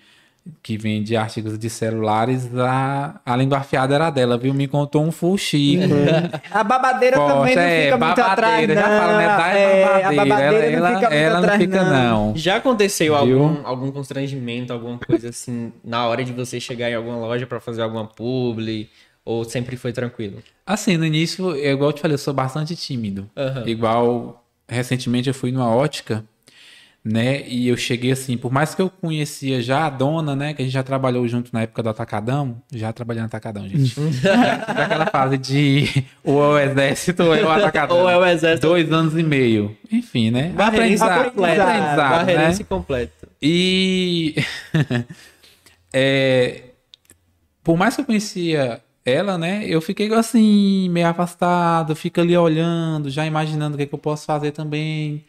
que 0.62 0.76
vende 0.78 1.16
artigos 1.16 1.58
de 1.58 1.68
celulares, 1.70 2.48
a, 2.56 3.20
a 3.24 3.36
língua 3.36 3.58
afiada 3.58 3.94
era 3.94 4.10
dela, 4.10 4.36
viu? 4.38 4.52
Me 4.54 4.66
contou 4.68 5.02
um 5.04 5.10
fuxico. 5.12 5.82
A 6.50 6.64
babadeira 6.64 7.16
também 7.16 7.54
Poxa, 7.54 7.60
não 7.60 7.68
é, 7.68 7.82
fica 7.84 7.98
muito 7.98 8.20
atrás, 8.20 8.66
babadeira, 8.66 8.74
não. 8.74 8.82
já 8.82 8.88
fala, 9.00 9.18
né? 9.18 9.26
Dai 9.26 9.58
É, 9.58 9.84
babadeira. 9.84 10.08
a 10.08 10.12
babadeira 10.12 10.64
ela, 10.66 10.90
não 10.90 10.96
fica 11.00 11.06
ela, 11.06 11.10
muito 11.10 11.14
ela 11.14 11.38
atrás, 11.38 11.60
não 11.60 11.66
fica, 11.66 11.84
não. 11.84 12.32
Já 12.36 12.56
aconteceu 12.56 13.24
Viu? 13.26 13.42
algum, 13.44 13.66
algum 13.66 13.90
constrangimento, 13.92 14.72
alguma 14.72 14.98
coisa 14.98 15.28
assim, 15.28 15.72
na 15.84 16.06
hora 16.06 16.24
de 16.24 16.32
você 16.32 16.58
chegar 16.60 16.90
em 16.90 16.94
alguma 16.94 17.16
loja 17.16 17.46
pra 17.46 17.60
fazer 17.60 17.82
alguma 17.82 18.06
publi? 18.06 18.88
Ou 19.24 19.44
sempre 19.44 19.76
foi 19.76 19.92
tranquilo? 19.92 20.42
Assim, 20.66 20.96
no 20.96 21.04
início, 21.04 21.50
eu, 21.54 21.74
igual 21.74 21.90
eu 21.90 21.92
te 21.94 22.00
falei, 22.00 22.14
eu 22.14 22.18
sou 22.18 22.32
bastante 22.32 22.74
tímido. 22.74 23.28
Aham. 23.36 23.64
Igual, 23.66 24.42
recentemente 24.66 25.28
eu 25.28 25.34
fui 25.34 25.52
numa 25.52 25.68
ótica, 25.68 26.24
né? 27.08 27.42
E 27.48 27.68
eu 27.68 27.76
cheguei 27.76 28.12
assim, 28.12 28.36
por 28.36 28.52
mais 28.52 28.74
que 28.74 28.82
eu 28.82 28.90
conhecia 28.90 29.62
já 29.62 29.86
a 29.86 29.90
dona, 29.90 30.36
né? 30.36 30.52
Que 30.52 30.60
a 30.60 30.64
gente 30.64 30.74
já 30.74 30.82
trabalhou 30.82 31.26
junto 31.26 31.50
na 31.54 31.62
época 31.62 31.82
do 31.82 31.88
Atacadão. 31.88 32.60
Já 32.70 32.92
trabalhei 32.92 33.22
no 33.22 33.26
Atacadão, 33.26 33.66
gente. 33.66 33.98
Naquela 34.68 35.06
fase 35.06 35.38
de 35.38 36.04
ou 36.22 36.58
é 36.58 36.66
o 36.66 36.70
exército 36.70 37.22
ou 37.22 37.34
é 37.34 37.42
o 37.42 37.50
Atacadão. 37.50 37.96
Ou 37.98 38.10
é 38.10 38.18
o 38.18 38.26
exército? 38.26 38.66
Dois 38.66 38.92
anos 38.92 39.16
e 39.16 39.22
meio. 39.22 39.74
Enfim, 39.90 40.30
né? 40.30 40.50
Barreirense 40.50 41.02
Aprendizado, 41.02 41.32
completo. 41.32 41.62
aprendizado, 41.62 42.26
né? 42.26 42.64
Completo. 42.68 43.28
E 43.40 44.34
é, 45.92 46.62
por 47.64 47.78
mais 47.78 47.94
que 47.94 48.02
eu 48.02 48.04
conhecia 48.04 48.82
ela, 49.02 49.38
né? 49.38 49.64
Eu 49.66 49.80
fiquei 49.80 50.12
assim, 50.12 50.90
meio 50.90 51.06
afastado, 51.06 51.96
fico 51.96 52.20
ali 52.20 52.36
olhando, 52.36 53.08
já 53.08 53.24
imaginando 53.24 53.74
o 53.74 53.76
que, 53.78 53.84
é 53.84 53.86
que 53.86 53.94
eu 53.94 53.98
posso 53.98 54.26
fazer 54.26 54.50
também. 54.52 55.24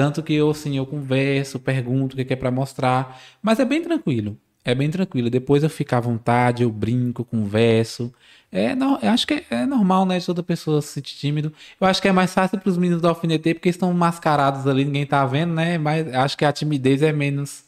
Tanto 0.00 0.22
que 0.22 0.32
eu, 0.32 0.48
assim, 0.48 0.78
eu 0.78 0.86
converso, 0.86 1.60
pergunto 1.60 2.14
o 2.18 2.24
que, 2.24 2.32
é 2.32 2.34
pra 2.34 2.50
mostrar. 2.50 3.20
Mas 3.42 3.60
é 3.60 3.66
bem 3.66 3.82
tranquilo. 3.82 4.34
É 4.64 4.74
bem 4.74 4.90
tranquilo. 4.90 5.28
Depois 5.28 5.62
eu 5.62 5.68
fico 5.68 5.94
à 5.94 6.00
vontade, 6.00 6.62
eu 6.62 6.70
brinco, 6.70 7.22
converso. 7.22 8.10
É, 8.50 8.74
não, 8.74 8.98
eu 9.02 9.10
acho 9.10 9.26
que 9.26 9.34
é, 9.34 9.44
é 9.50 9.66
normal, 9.66 10.06
né? 10.06 10.18
De 10.18 10.24
toda 10.24 10.42
pessoa 10.42 10.80
se 10.80 10.88
sentir 10.88 11.16
tímido. 11.16 11.52
Eu 11.78 11.86
acho 11.86 12.00
que 12.00 12.08
é 12.08 12.12
mais 12.12 12.32
fácil 12.32 12.58
pros 12.58 12.78
meninos 12.78 13.02
do 13.02 13.08
alfinete 13.08 13.52
porque 13.52 13.68
estão 13.68 13.92
mascarados 13.92 14.66
ali, 14.66 14.86
ninguém 14.86 15.04
tá 15.04 15.26
vendo, 15.26 15.52
né? 15.52 15.76
Mas 15.76 16.08
acho 16.14 16.38
que 16.38 16.46
a 16.46 16.52
timidez 16.52 17.02
é 17.02 17.12
menos. 17.12 17.62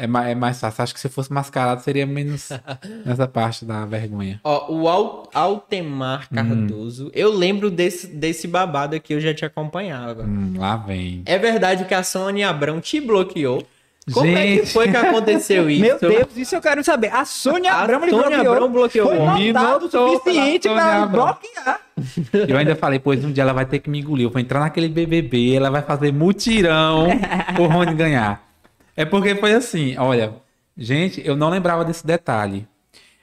É 0.00 0.06
mais, 0.06 0.28
é 0.28 0.34
mais 0.34 0.60
fácil. 0.60 0.84
Acho 0.84 0.94
que 0.94 1.00
se 1.00 1.08
fosse 1.08 1.32
mascarado 1.32 1.82
seria 1.82 2.06
menos 2.06 2.50
nessa 3.04 3.26
parte 3.26 3.64
da 3.64 3.84
vergonha. 3.84 4.40
Ó, 4.44 4.72
o 4.72 4.88
Al- 4.88 5.28
Altemar 5.34 6.28
Cardoso, 6.32 7.10
eu 7.12 7.32
lembro 7.34 7.68
desse, 7.70 8.06
desse 8.06 8.46
babado 8.46 8.94
aqui, 8.94 9.12
eu 9.14 9.20
já 9.20 9.34
te 9.34 9.44
acompanhava. 9.44 10.22
Hum, 10.22 10.54
lá 10.56 10.76
vem. 10.76 11.22
É 11.26 11.36
verdade 11.36 11.84
que 11.84 11.94
a 11.94 12.02
Sônia 12.04 12.48
Abrão 12.48 12.80
te 12.80 13.00
bloqueou? 13.00 13.66
Como 14.14 14.26
é 14.26 14.42
que 14.46 14.56
Gente. 14.60 14.72
foi 14.72 14.88
que 14.90 14.96
aconteceu 14.96 15.68
isso? 15.70 15.80
Meu 15.82 15.98
Deus, 15.98 16.34
isso 16.36 16.54
eu 16.56 16.62
quero 16.62 16.82
saber. 16.82 17.12
A 17.12 17.24
Sônia 17.26 17.72
Abrão 17.74 18.00
me 18.00 18.08
Sônia 18.08 18.28
bloqueou. 18.38 18.54
Abrão 18.54 18.72
bloqueou. 18.72 19.08
Foi 19.08 19.52
notado 19.52 19.84
o 19.86 19.90
suficiente 19.90 20.66
Abrão. 20.68 21.08
bloquear. 21.26 21.80
Eu 22.48 22.56
ainda 22.56 22.74
falei, 22.76 22.98
pois 23.00 23.22
um 23.24 23.32
dia 23.32 23.42
ela 23.42 23.52
vai 23.52 23.66
ter 23.66 23.80
que 23.80 23.90
me 23.90 23.98
engolir. 24.00 24.24
Eu 24.24 24.30
vou 24.30 24.40
entrar 24.40 24.60
naquele 24.60 24.88
BBB, 24.88 25.54
ela 25.56 25.68
vai 25.68 25.82
fazer 25.82 26.12
mutirão 26.12 27.08
pro 27.56 27.66
Rony 27.66 27.92
ganhar. 27.94 28.47
É 28.98 29.04
porque 29.04 29.32
foi 29.36 29.52
assim, 29.54 29.96
olha, 29.96 30.34
gente, 30.76 31.22
eu 31.24 31.36
não 31.36 31.50
lembrava 31.50 31.84
desse 31.84 32.04
detalhe. 32.04 32.66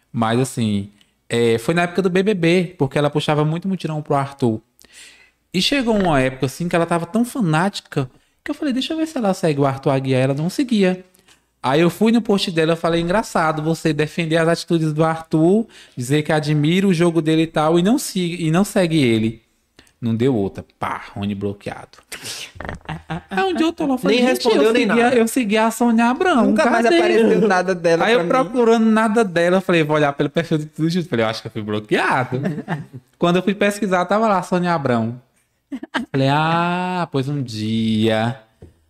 Mas 0.10 0.39
assim, 0.39 0.89
é, 1.27 1.57
foi 1.57 1.73
na 1.73 1.81
época 1.81 2.02
do 2.02 2.10
BBB, 2.10 2.76
porque 2.77 2.97
ela 2.97 3.10
puxava 3.10 3.43
muito 3.43 3.68
mutirão 3.68 4.02
pro 4.02 4.15
Arthur. 4.15 4.61
E 5.53 5.61
chegou 5.61 5.93
uma 5.97 6.22
época 6.22 6.45
assim 6.45 6.69
que 6.69 6.77
ela 6.77 6.85
tava 6.85 7.06
tão 7.06 7.26
fanática 7.26 8.10
que 8.41 8.52
eu 8.52 8.56
falei, 8.56 8.73
deixa 8.73 8.93
eu 8.93 8.97
ver 8.97 9.06
se 9.06 9.18
ela 9.18 9.34
segue 9.34 9.60
o 9.60 9.65
Arthur 9.65 9.89
Aguiar. 9.89 10.22
Ela 10.22 10.34
não 10.34 10.49
seguia. 10.49 11.03
Aí 11.61 11.81
eu 11.81 11.89
fui 11.89 12.10
no 12.14 12.22
post 12.22 12.49
dela 12.52 12.72
e 12.72 12.77
falei, 12.77 13.02
engraçado 13.02 13.61
você 13.61 13.91
defender 13.91 14.38
as 14.38 14.47
atitudes 14.47 14.93
do 14.93 15.03
Arthur, 15.03 15.68
dizer 15.97 16.23
que 16.23 16.31
admira 16.31 16.88
o 16.88 16.93
jogo 16.93 17.22
dele 17.22 17.41
e 17.41 17.47
tal, 17.47 17.77
e 17.77 17.84
não, 17.84 17.97
e 18.15 18.49
não 18.49 18.64
segue 18.64 19.03
ele. 19.03 19.44
Não 19.99 20.13
deu 20.15 20.35
outra. 20.35 20.63
Pá, 20.77 21.01
Rony 21.15 21.34
bloqueado. 21.34 21.97
Aí 23.30 23.43
um 23.43 23.47
onde 23.49 23.63
eu 23.63 23.72
tô 23.73 23.88
lá. 23.88 23.97
Falei, 23.97 24.17
Nem 24.17 24.26
respondeu, 24.27 24.63
eu 24.63 24.73
nem 24.73 24.84
segui 24.88 24.91
a- 24.99 25.03
nada. 25.03 25.15
Eu 25.15 25.27
segui 25.27 25.57
a 25.57 25.72
Sônia 25.72 26.05
Abrão. 26.05 26.45
Nunca 26.47 26.69
mais 26.69 26.85
apareceu 26.85 27.47
nada 27.47 27.73
dela 27.73 28.05
Aí 28.05 28.13
pra 28.13 28.19
eu 28.22 28.23
mim. 28.23 28.30
procurando 28.30 28.85
nada 28.85 29.23
dela, 29.23 29.57
eu 29.57 29.61
falei, 29.61 29.84
vou 29.84 29.95
olhar 29.95 30.13
pelo 30.13 30.30
perfil 30.30 30.57
de 30.59 30.65
tudo 30.65 30.89
junto. 30.89 31.07
Falei, 31.09 31.26
eu 31.26 31.30
acho 31.30 31.41
que 31.41 31.47
eu 31.47 31.51
fui 31.51 31.61
bloqueado. 31.61 32.39
Quando 33.17 33.38
eu 33.38 33.41
fui 33.43 33.55
pesquisar, 33.55 34.05
tava 34.05 34.27
lá 34.27 34.41
Sônia 34.43 34.73
Abrão. 34.73 35.19
Falei, 36.11 36.27
ah, 36.30 37.07
pois 37.11 37.27
um 37.27 37.41
dia 37.41 38.39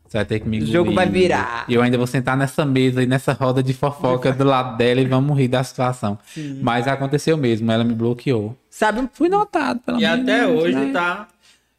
você 0.07 0.17
vai 0.17 0.25
ter 0.25 0.39
que 0.39 0.47
me 0.49 0.61
O 0.61 0.65
jogo 0.67 0.91
vai 0.93 1.05
engolir. 1.05 1.23
virar. 1.23 1.65
E 1.67 1.73
eu 1.73 1.81
ainda 1.81 1.97
vou 1.97 2.05
sentar 2.07 2.35
nessa 2.37 2.65
mesa 2.65 3.01
e 3.01 3.05
nessa 3.07 3.33
roda 3.33 3.63
de 3.63 3.73
fofoca 3.73 4.31
do 4.33 4.43
lado 4.43 4.77
dela 4.77 5.01
e 5.01 5.05
vamos 5.05 5.37
rir 5.37 5.47
da 5.47 5.63
situação. 5.63 6.17
Mas 6.61 6.87
aconteceu 6.87 7.37
mesmo, 7.37 7.71
ela 7.71 7.83
me 7.83 7.93
bloqueou. 7.93 8.55
Sabe 8.77 9.07
Fui 9.13 9.29
notado, 9.29 9.79
pelo 9.79 9.97
E 9.97 10.01
menos. 10.01 10.19
até 10.21 10.45
hoje 10.47 10.75
né? 10.75 10.91
tá. 10.91 11.27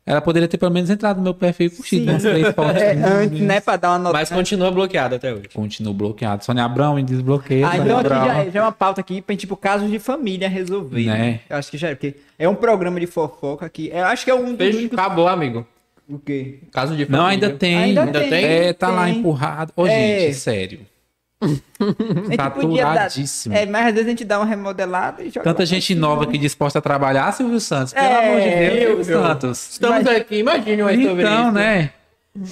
Ela 0.07 0.21
poderia 0.23 0.49
ter 0.49 0.57
pelo 0.57 0.71
menos 0.73 0.89
entrado 0.89 1.19
no 1.19 1.23
meu 1.25 1.35
perfil 1.35 1.67
e 1.67 1.71
curtido 1.71 2.11
umas 2.11 2.23
três 2.23 2.55
fotos. 2.55 2.77
é, 2.81 2.93
antes, 2.93 3.41
né, 3.41 3.61
pra 3.61 3.77
dar 3.77 3.91
uma 3.91 3.99
nota. 3.99 4.13
Mas 4.15 4.31
continua 4.31 4.71
bloqueado 4.71 5.15
até 5.17 5.31
hoje. 5.35 5.49
Continuo 5.53 5.93
bloqueado. 5.93 6.43
Sônia 6.43 6.65
Abrão 6.65 6.95
me 6.95 7.03
desbloqueia. 7.03 7.69
Ah, 7.69 7.77
então 7.77 7.99
aqui 7.99 8.09
já, 8.09 8.45
já 8.51 8.61
é 8.61 8.63
uma 8.63 8.73
pauta 8.73 9.01
aqui 9.03 9.21
pra 9.21 9.37
tipo 9.37 9.57
casos 9.59 9.91
de 9.91 9.99
família 9.99 10.49
resolver. 10.49 11.05
Né? 11.05 11.41
Eu 11.51 11.57
acho 11.59 11.71
que 11.71 11.77
já 11.77 11.89
é, 11.89 11.95
porque 11.95 12.15
é 12.39 12.49
um 12.49 12.55
programa 12.55 12.99
de 12.99 13.07
fofoca 13.07 13.67
aqui. 13.67 13.91
Eu 13.93 14.05
acho 14.07 14.25
que 14.25 14.31
é 14.31 14.35
um 14.35 14.51
dos 14.51 14.57
Fez, 14.57 14.77
únicos- 14.77 14.99
acabou, 14.99 15.29
amigo. 15.29 15.67
O 16.09 16.19
quê? 16.19 16.61
Caso 16.73 16.97
de 16.97 17.05
Não, 17.11 17.25
família. 17.25 17.47
ainda 17.49 17.59
tem. 17.59 17.77
Ainda 17.77 18.03
Ainda 18.05 18.21
tem? 18.21 18.45
É, 18.45 18.73
tá 18.73 18.89
lá 18.89 19.05
tem. 19.05 19.19
empurrado. 19.19 19.73
Ô, 19.77 19.87
É. 19.87 19.91
gente, 20.21 20.35
sério. 20.37 20.81
A 21.79 21.85
gente 21.87 22.51
podia 22.61 22.85
dar- 22.85 22.95
Saturadíssimo. 23.11 23.55
É, 23.55 23.67
mas 23.67 23.87
às 23.89 23.93
vezes 23.93 24.07
a 24.07 24.11
gente 24.11 24.25
dá 24.25 24.39
uma 24.39 24.47
remodelada 24.47 25.23
e 25.23 25.27
joga. 25.31 25.45
Tanta 25.45 25.67
gente 25.67 25.95
nova 25.95 26.25
aqui 26.25 26.39
disposta 26.39 26.79
a 26.79 26.83
trabalhar, 26.83 27.31
Silvio 27.33 27.61
Santos. 27.61 27.93
Pelo 27.93 28.07
É, 28.07 28.29
amor 28.29 28.41
de 28.41 28.49
Deus, 28.49 28.73
eu- 28.83 28.97
Silvio 29.05 29.15
eu- 29.15 29.23
Santos. 29.27 29.69
Estamos 29.73 30.07
aqui, 30.09 30.37
imagine 30.39 30.83
mais 30.83 31.03
sobre 31.03 31.23
Então, 31.23 31.43
isso. 31.45 31.53
né? 31.53 31.91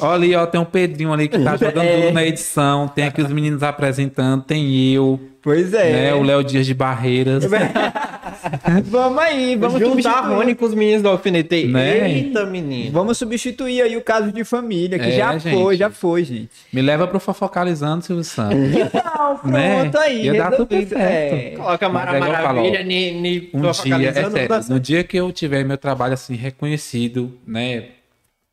Olha 0.01 0.15
ali, 0.15 0.35
ó, 0.35 0.47
tem 0.47 0.59
um 0.61 0.65
Pedrinho 0.65 1.13
ali 1.13 1.29
que 1.29 1.39
tá 1.39 1.57
jogando 1.59 1.85
É. 1.85 2.01
tudo 2.03 2.13
na 2.15 2.25
edição. 2.25 2.89
Tem 2.89 3.05
aqui 3.07 3.21
os 3.23 3.29
meninos 3.31 3.63
apresentando, 3.63 4.43
tem 4.43 4.93
eu, 4.93 5.21
Pois 5.43 5.73
é. 5.75 5.93
né? 5.93 6.15
O 6.15 6.23
Léo 6.23 6.43
Dias 6.45 6.65
de 6.67 6.73
Barreiras. 6.75 7.45
Vamos 8.85 9.19
aí, 9.19 9.57
vamos 9.57 9.79
Juntar 9.81 9.91
substituir. 9.95 10.35
Rony 10.37 10.55
com 10.55 10.65
os 10.65 10.75
meninos 10.75 11.03
do 11.03 11.09
alfinetei. 11.09 11.67
Né? 11.69 12.11
Eita, 12.11 12.45
menino. 12.47 12.93
Vamos 12.93 13.17
substituir 13.19 13.83
aí 13.83 13.97
o 13.97 14.03
caso 14.03 14.33
de 14.33 14.45
família, 14.45 14.99
que 14.99 15.07
É, 15.07 15.11
já 15.17 15.39
gente. 15.39 15.55
foi, 15.57 15.77
já 15.77 15.91
foi, 15.91 16.25
gente. 16.25 16.51
Me 16.73 16.83
leva 16.83 17.07
pro 17.07 17.19
Fofocalizando, 17.21 18.05
Silvio 18.05 18.25
Santos. 18.25 18.59
Não, 18.59 19.39
pronto 19.39 19.49
Né? 19.49 19.91
aí, 19.99 20.25
Ia 20.25 20.35
dar 20.35 20.51
tudo 20.53 20.71
resolvido. 20.71 20.89
certo. 20.99 21.35
É. 21.35 21.51
Coloca 21.57 21.89
Mas 21.89 22.05
Mara 22.05 22.17
é 22.17 22.21
Maravilha, 22.21 22.83
ni, 22.83 23.21
ni, 23.21 23.51
Um 23.55 23.61
dia, 23.61 24.09
é 24.09 24.13
sério, 24.13 24.65
no 24.69 24.81
dia 24.81 25.05
que 25.05 25.17
eu 25.17 25.31
tiver 25.33 25.65
meu 25.65 25.79
trabalho 25.79 26.15
assim 26.15 26.35
reconhecido, 26.35 27.39
né, 27.47 27.85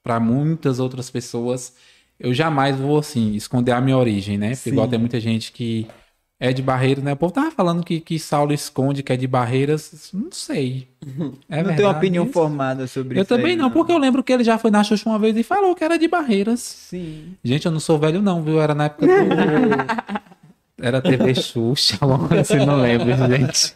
para 0.04 0.20
muitas 0.20 0.80
outras 0.80 1.10
pessoas, 1.10 1.74
eu 2.20 2.34
jamais 2.34 2.76
vou 2.78 2.98
assim 3.00 3.34
esconder 3.36 3.72
a 3.72 3.82
minha 3.82 3.98
origem, 3.98 4.38
né? 4.38 4.52
Porque 4.56 4.70
igual 4.70 4.88
tem 4.88 4.98
muita 5.00 5.20
gente 5.20 5.52
que 5.52 5.88
é 6.44 6.52
de 6.52 6.62
Barreiras, 6.64 7.04
né? 7.04 7.14
O 7.14 7.16
povo 7.16 7.32
tava 7.32 7.52
falando 7.52 7.84
que, 7.84 8.00
que 8.00 8.18
Saulo 8.18 8.52
esconde 8.52 9.04
que 9.04 9.14
é 9.14 9.16
de 9.16 9.28
Barreiras, 9.28 10.10
não 10.12 10.32
sei. 10.32 10.88
É 11.48 11.62
não 11.62 11.76
tenho 11.76 11.88
opinião 11.90 12.24
isso? 12.24 12.34
formada 12.34 12.88
sobre 12.88 13.20
Eu 13.20 13.22
isso. 13.22 13.30
também 13.30 13.52
aí, 13.52 13.56
não, 13.56 13.70
porque 13.70 13.92
eu 13.92 13.98
lembro 14.00 14.24
que 14.24 14.34
ele 14.34 14.44
já 14.44 14.58
foi 14.58 14.72
na 14.72 14.84
Xuxa 14.84 15.08
uma 15.08 15.20
vez 15.20 15.38
e 15.38 15.44
falou 15.44 15.76
que 15.76 15.84
era 15.84 16.00
de 16.00 16.08
Barreiras. 16.08 16.60
Sim. 16.60 17.36
Gente, 17.44 17.68
eu 17.68 17.72
não 17.72 17.80
sou 17.80 18.00
velho 18.00 18.24
não, 18.24 18.42
viu? 18.42 18.60
Era 18.60 18.74
na 18.74 18.86
época 18.86 19.06
do... 19.06 19.12
Era 20.84 21.00
TV 21.00 21.36
Xuxa, 21.36 22.00
coisa 22.00 22.42
assim, 22.42 22.66
não 22.66 22.82
lembro, 22.82 23.08
gente. 23.28 23.76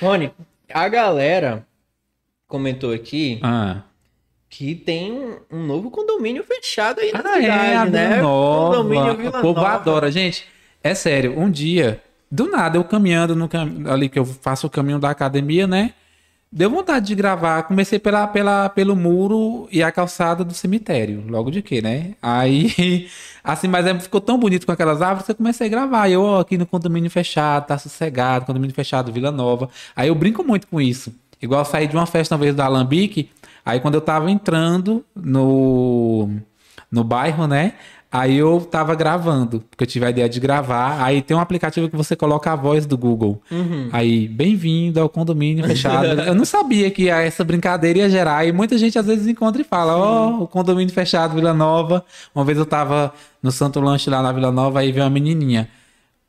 Rony, 0.00 0.32
a 0.72 0.88
galera 0.88 1.66
comentou 2.48 2.94
aqui 2.94 3.38
Ah. 3.42 3.82
que 4.48 4.74
tem 4.74 5.12
um, 5.52 5.66
novo 5.66 5.90
condomínio 5.90 6.42
fechado 6.44 7.00
aí 7.00 7.12
na 7.12 7.18
Ah, 7.20 7.22
cidade, 7.34 7.44
é, 7.46 7.76
a 7.76 7.84
né? 7.84 8.22
Nova. 8.22 8.76
Condomínio 8.78 9.16
Vila 9.18 9.38
o 9.38 9.42
povo 9.42 9.60
Nova. 9.60 9.74
adora. 9.74 10.10
Gente, 10.10 10.46
é 10.82 10.94
sério, 10.94 11.38
um 11.38 11.50
dia, 11.50 12.02
do 12.30 12.48
nada, 12.48 12.78
eu 12.78 12.84
caminhando 12.84 13.34
no 13.34 13.48
cam... 13.48 13.68
ali 13.86 14.08
que 14.08 14.18
eu 14.18 14.24
faço 14.24 14.66
o 14.66 14.70
caminho 14.70 14.98
da 14.98 15.10
academia, 15.10 15.66
né? 15.66 15.94
Deu 16.52 16.68
vontade 16.68 17.06
de 17.06 17.14
gravar. 17.14 17.62
Comecei 17.62 17.98
pela, 17.98 18.26
pela, 18.26 18.68
pelo 18.68 18.96
muro 18.96 19.68
e 19.70 19.82
a 19.82 19.92
calçada 19.92 20.42
do 20.44 20.52
cemitério. 20.52 21.24
Logo 21.28 21.48
de 21.50 21.62
quê, 21.62 21.80
né? 21.80 22.14
Aí, 22.20 23.08
assim, 23.42 23.68
mas 23.68 23.86
aí 23.86 23.98
ficou 24.00 24.20
tão 24.20 24.36
bonito 24.36 24.66
com 24.66 24.72
aquelas 24.72 25.00
árvores 25.00 25.26
que 25.26 25.32
eu 25.32 25.36
comecei 25.36 25.68
a 25.68 25.70
gravar. 25.70 26.08
Eu, 26.08 26.38
aqui 26.38 26.58
no 26.58 26.66
condomínio 26.66 27.10
fechado, 27.10 27.66
tá 27.66 27.78
sossegado, 27.78 28.46
condomínio 28.46 28.74
fechado, 28.74 29.12
Vila 29.12 29.30
Nova. 29.30 29.70
Aí 29.94 30.08
eu 30.08 30.14
brinco 30.14 30.42
muito 30.42 30.66
com 30.66 30.80
isso. 30.80 31.12
Igual 31.40 31.64
saí 31.64 31.86
de 31.86 31.96
uma 31.96 32.06
festa 32.06 32.34
uma 32.34 32.40
vez 32.40 32.54
do 32.54 32.60
Alambique, 32.60 33.30
aí 33.64 33.80
quando 33.80 33.94
eu 33.94 34.00
tava 34.00 34.30
entrando 34.30 35.04
no, 35.14 36.28
no 36.90 37.02
bairro, 37.02 37.46
né? 37.46 37.74
Aí 38.12 38.38
eu 38.38 38.60
tava 38.60 38.92
gravando, 38.96 39.62
porque 39.70 39.84
eu 39.84 39.86
tive 39.86 40.04
a 40.04 40.10
ideia 40.10 40.28
de 40.28 40.40
gravar. 40.40 41.00
Aí 41.00 41.22
tem 41.22 41.36
um 41.36 41.40
aplicativo 41.40 41.88
que 41.88 41.96
você 41.96 42.16
coloca 42.16 42.50
a 42.50 42.56
voz 42.56 42.84
do 42.84 42.98
Google. 42.98 43.40
Aí, 43.92 44.26
bem-vindo 44.26 44.98
ao 44.98 45.08
condomínio 45.08 45.64
fechado. 45.64 46.06
eu 46.26 46.34
não 46.34 46.44
sabia 46.44 46.90
que 46.90 47.08
essa 47.08 47.44
brincadeira 47.44 48.00
ia 48.00 48.10
gerar. 48.10 48.44
E 48.44 48.50
muita 48.50 48.76
gente 48.76 48.98
às 48.98 49.06
vezes 49.06 49.28
encontra 49.28 49.62
e 49.62 49.64
fala: 49.64 49.96
Ó, 49.96 50.42
o 50.42 50.48
condomínio 50.48 50.92
fechado, 50.92 51.36
Vila 51.36 51.54
Nova. 51.54 52.04
Uma 52.34 52.44
vez 52.44 52.58
eu 52.58 52.66
tava 52.66 53.14
no 53.40 53.52
Santo 53.52 53.78
Lanche 53.78 54.10
lá 54.10 54.20
na 54.20 54.32
Vila 54.32 54.50
Nova, 54.50 54.80
aí 54.80 54.90
veio 54.90 55.04
uma 55.04 55.10
menininha. 55.10 55.68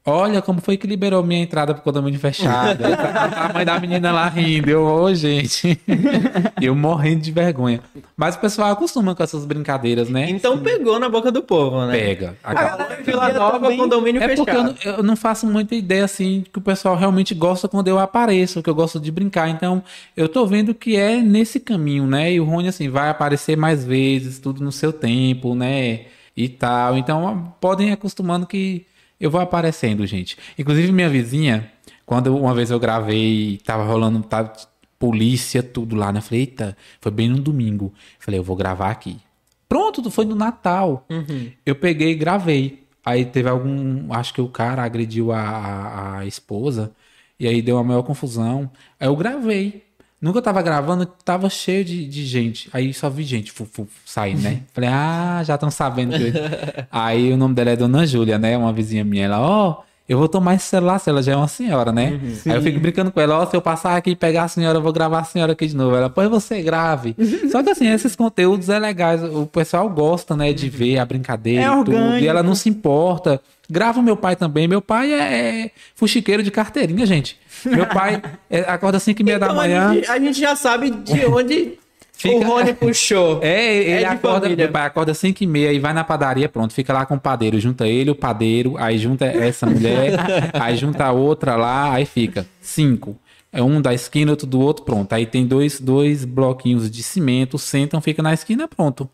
Olha 0.04 0.42
como 0.42 0.60
foi 0.62 0.78
que 0.78 0.88
liberou 0.88 1.24
minha 1.24 1.44
entrada 1.44 1.76
pro 1.76 1.84
condomínio 1.84 2.20
fechado. 2.20 2.84
A 2.84 3.54
mãe 3.54 3.64
da 3.64 3.80
menina 3.80 4.12
lá 4.12 4.28
rindo. 4.30 4.68
Eu, 4.68 4.84
ô, 4.84 5.14
gente. 5.14 5.80
eu 6.60 6.76
morrendo 6.76 7.22
de 7.22 7.32
vergonha. 7.32 7.80
Mas 8.18 8.36
o 8.36 8.40
pessoal 8.40 8.72
acostuma 8.72 9.14
com 9.14 9.22
essas 9.22 9.46
brincadeiras, 9.46 10.10
né? 10.10 10.28
Então 10.28 10.58
pegou 10.58 11.00
na 11.00 11.08
boca 11.08 11.32
do 11.32 11.44
povo, 11.44 11.86
né? 11.86 11.92
Pega. 11.92 12.36
Acaba- 12.44 12.96
Vila 13.06 13.32
Nova, 13.32 13.60
também- 13.60 13.78
condomínio 13.78 14.24
É 14.24 14.36
porque 14.36 14.42
eu, 14.42 14.46
fechado. 14.56 14.76
não- 14.86 14.94
eu 14.98 15.04
não 15.04 15.16
faço 15.16 15.46
muita 15.46 15.76
ideia 15.76 16.04
assim 16.06 16.44
que 16.52 16.58
o 16.58 16.62
pessoal 16.62 16.96
realmente 16.96 17.36
gosta 17.36 17.68
quando 17.68 17.88
eu 17.88 18.00
apareço, 18.00 18.64
que 18.64 18.70
eu 18.70 18.76
gosto 18.76 19.00
de 19.00 19.12
brincar. 19.12 19.50
Então, 19.50 19.84
eu 20.18 20.28
tô 20.28 20.48
vendo 20.48 20.74
que 20.74 20.96
é 20.96 21.18
nesse 21.22 21.60
caminho, 21.60 22.08
né? 22.08 22.34
E 22.34 22.40
o 22.40 22.44
Rony, 22.44 22.70
assim, 22.70 22.90
vai 22.90 23.10
aparecer 23.10 23.56
mais 23.56 23.86
vezes, 23.86 24.40
tudo 24.40 24.64
no 24.64 24.72
seu 24.72 24.92
tempo, 24.92 25.54
né? 25.54 26.02
E 26.36 26.50
tal. 26.50 26.98
Então, 26.98 27.54
podem 27.62 27.90
ir 27.90 27.92
acostumando 27.92 28.48
que 28.48 28.86
eu 29.22 29.32
vou 29.32 29.40
aparecendo, 29.40 30.06
gente. 30.06 30.38
Inclusive, 30.58 30.92
minha 30.92 31.10
vizinha, 31.10 31.72
quando 32.06 32.36
uma 32.36 32.54
vez 32.54 32.72
eu 32.72 32.80
gravei, 32.80 33.62
tava 33.64 33.84
rolando, 33.84 34.22
tava 34.24 34.52
polícia, 34.98 35.64
tudo 35.64 35.96
lá, 35.96 36.12
né? 36.12 36.20
Eu 36.20 36.24
Falei, 36.24 36.42
eita, 36.42 36.78
foi 37.00 37.12
bem 37.12 37.30
no 37.30 37.40
domingo. 37.40 37.94
Falei, 38.20 38.40
eu 38.40 38.44
vou 38.44 38.56
gravar 38.56 38.90
aqui. 38.90 39.18
Pronto, 39.70 40.12
foi 40.12 40.26
no 40.26 40.36
Natal. 40.36 41.06
Eu 41.66 41.76
peguei 41.76 42.12
e 42.12 42.16
gravei. 42.16 42.84
Aí 43.06 43.26
teve 43.26 43.48
algum. 43.48 44.14
Acho 44.14 44.34
que 44.34 44.42
o 44.42 44.50
cara 44.50 44.84
agrediu 44.84 45.32
a, 45.32 45.40
a, 45.40 46.18
a 46.20 46.26
esposa. 46.26 46.92
E 47.40 47.48
aí 47.48 47.62
deu 47.62 47.78
uma 47.78 47.84
maior 47.84 48.04
confusão. 48.04 48.70
Aí 49.00 49.08
eu 49.08 49.16
gravei. 49.16 49.84
Nunca 50.22 50.42
tava 50.42 50.62
gravando, 50.62 51.06
tava 51.06 51.50
cheio 51.50 51.84
de, 51.84 52.08
de 52.08 52.26
gente. 52.26 52.70
Aí 52.72 52.94
só 52.94 53.10
vi 53.10 53.24
gente 53.24 53.52
fu, 53.52 53.66
fu, 53.66 53.88
saindo, 54.06 54.42
né? 54.42 54.62
Falei, 54.72 54.90
ah, 54.92 55.42
já 55.44 55.56
estão 55.56 55.72
sabendo 55.72 56.16
que. 56.16 56.24
eu- 56.24 56.34
aí 56.92 57.34
o 57.34 57.38
nome 57.38 57.56
dela 57.56 57.72
é 57.72 57.76
Dona 57.76 58.06
Júlia, 58.06 58.38
né? 58.38 58.56
Uma 58.58 58.72
vizinha 58.72 59.04
minha. 59.04 59.26
Ela, 59.26 59.40
ó, 59.42 59.82
eu 60.12 60.18
vou 60.18 60.28
tomar 60.28 60.56
esse 60.56 60.66
celular, 60.66 61.00
se 61.00 61.10
ela 61.10 61.24
já 61.24 61.32
é 61.32 61.36
uma 61.36 61.48
senhora, 61.48 61.92
né? 61.92 62.20
Aí 62.46 62.52
eu 62.54 62.62
fico 62.62 62.80
brincando 62.80 63.12
com 63.12 63.20
ela, 63.22 63.40
ó, 63.40 63.46
se 63.46 63.56
eu 63.56 63.62
passar 63.62 63.96
aqui 63.96 64.12
e 64.12 64.16
pegar 64.16 64.44
a 64.44 64.48
senhora, 64.48 64.78
eu 64.78 64.82
vou 64.82 64.92
gravar 64.92 65.20
a 65.20 65.24
senhora 65.24 65.54
aqui 65.54 65.66
de 65.68 65.76
novo. 65.76 65.96
Ela, 65.96 66.10
pois 66.10 66.28
você 66.30 66.62
grave. 66.62 67.16
Só 67.52 67.64
que 67.64 67.70
assim, 67.70 67.88
esses 67.88 68.16
conteúdos 68.16 68.68
é 68.70 68.78
legais. 68.78 69.24
O 69.24 69.46
pessoal 69.46 69.90
gosta, 69.90 70.36
né, 70.36 70.52
de 70.54 70.70
ver 70.70 70.98
a 71.00 71.06
brincadeira 71.06 71.62
É 71.62 71.66
e 71.66 71.70
tudo. 71.70 71.92
orgânico. 71.96 72.24
E 72.24 72.28
ela 72.28 72.44
não 72.44 72.56
se 72.56 72.68
importa. 72.70 73.42
Grava 73.70 74.00
o 74.00 74.04
meu 74.04 74.18
pai 74.18 74.36
também. 74.36 74.68
Meu 74.68 74.82
pai 74.82 75.14
é, 75.14 75.64
é 75.66 75.72
fuxiqueiro 75.96 76.44
de 76.44 76.52
carteirinha, 76.52 77.06
gente. 77.06 77.40
Meu 77.66 77.86
pai 77.88 78.22
é, 78.50 78.60
acorda 78.62 78.98
às 78.98 79.04
5 79.04 79.22
e 79.22 79.24
meia 79.24 79.40
da 79.40 79.46
Então, 79.46 79.56
manhã. 79.56 79.90
A 79.90 79.94
gente, 79.94 80.12
a 80.12 80.20
gente 80.20 80.40
já 80.42 80.56
sabe 80.58 80.90
de 80.90 81.26
onde 81.26 81.80
Fica- 82.22 82.36
o 82.36 82.44
Rony 82.44 82.74
puxou. 82.74 83.40
É, 83.42 83.76
ele 83.78 83.98
de 84.00 84.06
acorda, 84.06 84.42
família. 84.42 84.66
meu 84.66 84.72
pai 84.72 84.86
acorda 84.86 85.14
5 85.14 85.44
e 85.44 85.48
meia 85.48 85.72
e 85.72 85.80
vai 85.80 85.94
na 85.94 86.04
padaria, 86.04 86.48
pronto, 86.48 86.74
fica 86.74 86.94
lá 86.94 87.06
com 87.06 87.16
o 87.16 87.20
padeiro, 87.20 87.60
junta 87.60 87.88
ele, 87.88 88.12
o 88.12 88.16
padeiro, 88.16 88.76
aí 88.78 88.98
junta 88.98 89.26
essa 89.26 89.66
mulher, 89.66 90.12
aí 90.54 90.76
junta 90.76 91.06
a 91.06 91.12
outra 91.12 91.56
lá, 91.56 91.94
aí 91.94 92.06
fica 92.06 92.46
cinco. 92.62 93.18
É 93.54 93.62
um 93.62 93.82
da 93.82 93.94
esquina, 93.94 94.32
outro 94.32 94.48
do 94.48 94.60
outro, 94.62 94.86
pronto. 94.86 95.12
Aí 95.12 95.26
tem 95.26 95.46
dois, 95.46 95.80
dois 95.82 96.24
bloquinhos 96.24 96.90
de 96.90 97.04
cimento, 97.04 97.58
sentam, 97.58 98.00
fica 98.00 98.24
na 98.24 98.34
esquina, 98.34 98.66
pronto. 98.68 99.10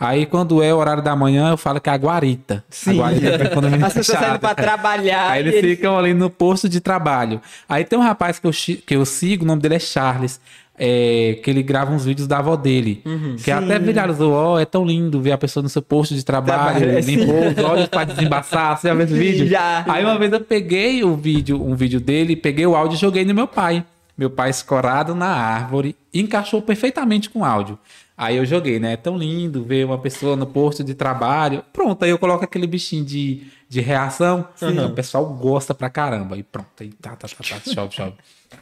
Aí 0.00 0.26
quando 0.26 0.62
é 0.62 0.72
o 0.72 0.76
horário 0.76 1.02
da 1.02 1.16
manhã, 1.16 1.50
eu 1.50 1.56
falo 1.56 1.80
que 1.80 1.88
é 1.90 1.92
a 1.92 1.96
guarita. 1.96 2.62
A 2.86 2.92
guarita 2.92 3.26
é 3.26 3.48
quando 3.48 3.66
As 3.84 3.92
pessoas 3.94 4.18
saindo 4.18 4.38
pra 4.38 4.54
trabalhar. 4.54 5.30
Aí 5.30 5.40
eles 5.40 5.60
ficam 5.60 5.98
ali 5.98 6.14
no 6.14 6.30
posto 6.30 6.68
de 6.68 6.80
trabalho. 6.80 7.40
Aí 7.68 7.84
tem 7.84 7.98
um 7.98 8.02
rapaz 8.02 8.38
que 8.38 8.46
eu, 8.46 8.52
que 8.86 8.94
eu 8.94 9.04
sigo, 9.04 9.44
o 9.44 9.46
nome 9.48 9.60
dele 9.60 9.74
é 9.74 9.78
Charles. 9.80 10.40
É, 10.78 11.38
que 11.42 11.50
ele 11.50 11.62
grava 11.62 11.92
uns 11.92 12.04
vídeos 12.04 12.28
da 12.28 12.38
avó 12.38 12.56
dele. 12.56 13.02
que 13.42 13.50
até 13.50 13.78
viralizou, 13.78 14.32
ó, 14.32 14.58
é 14.60 14.64
tão 14.64 14.84
lindo 14.84 15.20
ver 15.20 15.32
a 15.32 15.38
pessoa 15.38 15.62
no 15.62 15.68
seu 15.68 15.82
posto 15.82 16.14
de 16.14 16.24
trabalho, 16.24 16.78
Trabalho, 16.78 16.98
é, 16.98 17.00
limpou 17.00 17.48
os 17.48 17.58
olhos 17.58 17.86
pra 17.88 18.04
desembaçar, 18.04 18.78
você 18.78 18.88
já 18.88 18.94
viu 18.94 19.04
esse 19.04 19.14
vídeo? 19.18 19.46
Já. 19.46 19.84
Aí 19.88 20.04
uma 20.04 20.18
vez 20.18 20.32
eu 20.32 20.40
peguei 20.40 21.02
o 21.02 21.16
vídeo, 21.16 21.62
um 21.62 21.74
vídeo 21.74 22.00
dele, 22.00 22.36
peguei 22.36 22.66
o 22.66 22.76
áudio 22.76 22.96
e 22.96 22.98
joguei 22.98 23.24
no 23.24 23.34
meu 23.34 23.48
pai. 23.48 23.84
Meu 24.16 24.30
pai 24.30 24.50
escorado 24.50 25.14
na 25.14 25.28
árvore, 25.28 25.94
encaixou 26.12 26.60
perfeitamente 26.60 27.30
com 27.30 27.40
o 27.40 27.44
áudio. 27.44 27.78
Aí 28.16 28.36
eu 28.36 28.44
joguei, 28.44 28.80
né? 28.80 28.94
É 28.94 28.96
tão 28.96 29.16
lindo 29.16 29.62
ver 29.62 29.86
uma 29.86 29.96
pessoa 29.96 30.34
no 30.34 30.44
posto 30.44 30.82
de 30.82 30.92
trabalho. 30.92 31.62
Pronto, 31.72 32.02
aí 32.02 32.10
eu 32.10 32.18
coloco 32.18 32.42
aquele 32.44 32.66
bichinho 32.66 33.04
de, 33.04 33.42
de 33.68 33.80
reação. 33.80 34.48
Então, 34.60 34.86
o 34.86 34.92
pessoal 34.92 35.24
gosta 35.24 35.72
pra 35.72 35.88
caramba. 35.88 36.36
E 36.36 36.42
pronto, 36.42 36.66
aí 36.80 36.88
tá, 37.00 37.10
tá, 37.10 37.28
tá, 37.28 37.34
tá, 37.36 37.44
chove, 37.72 37.94
chove. 37.94 38.14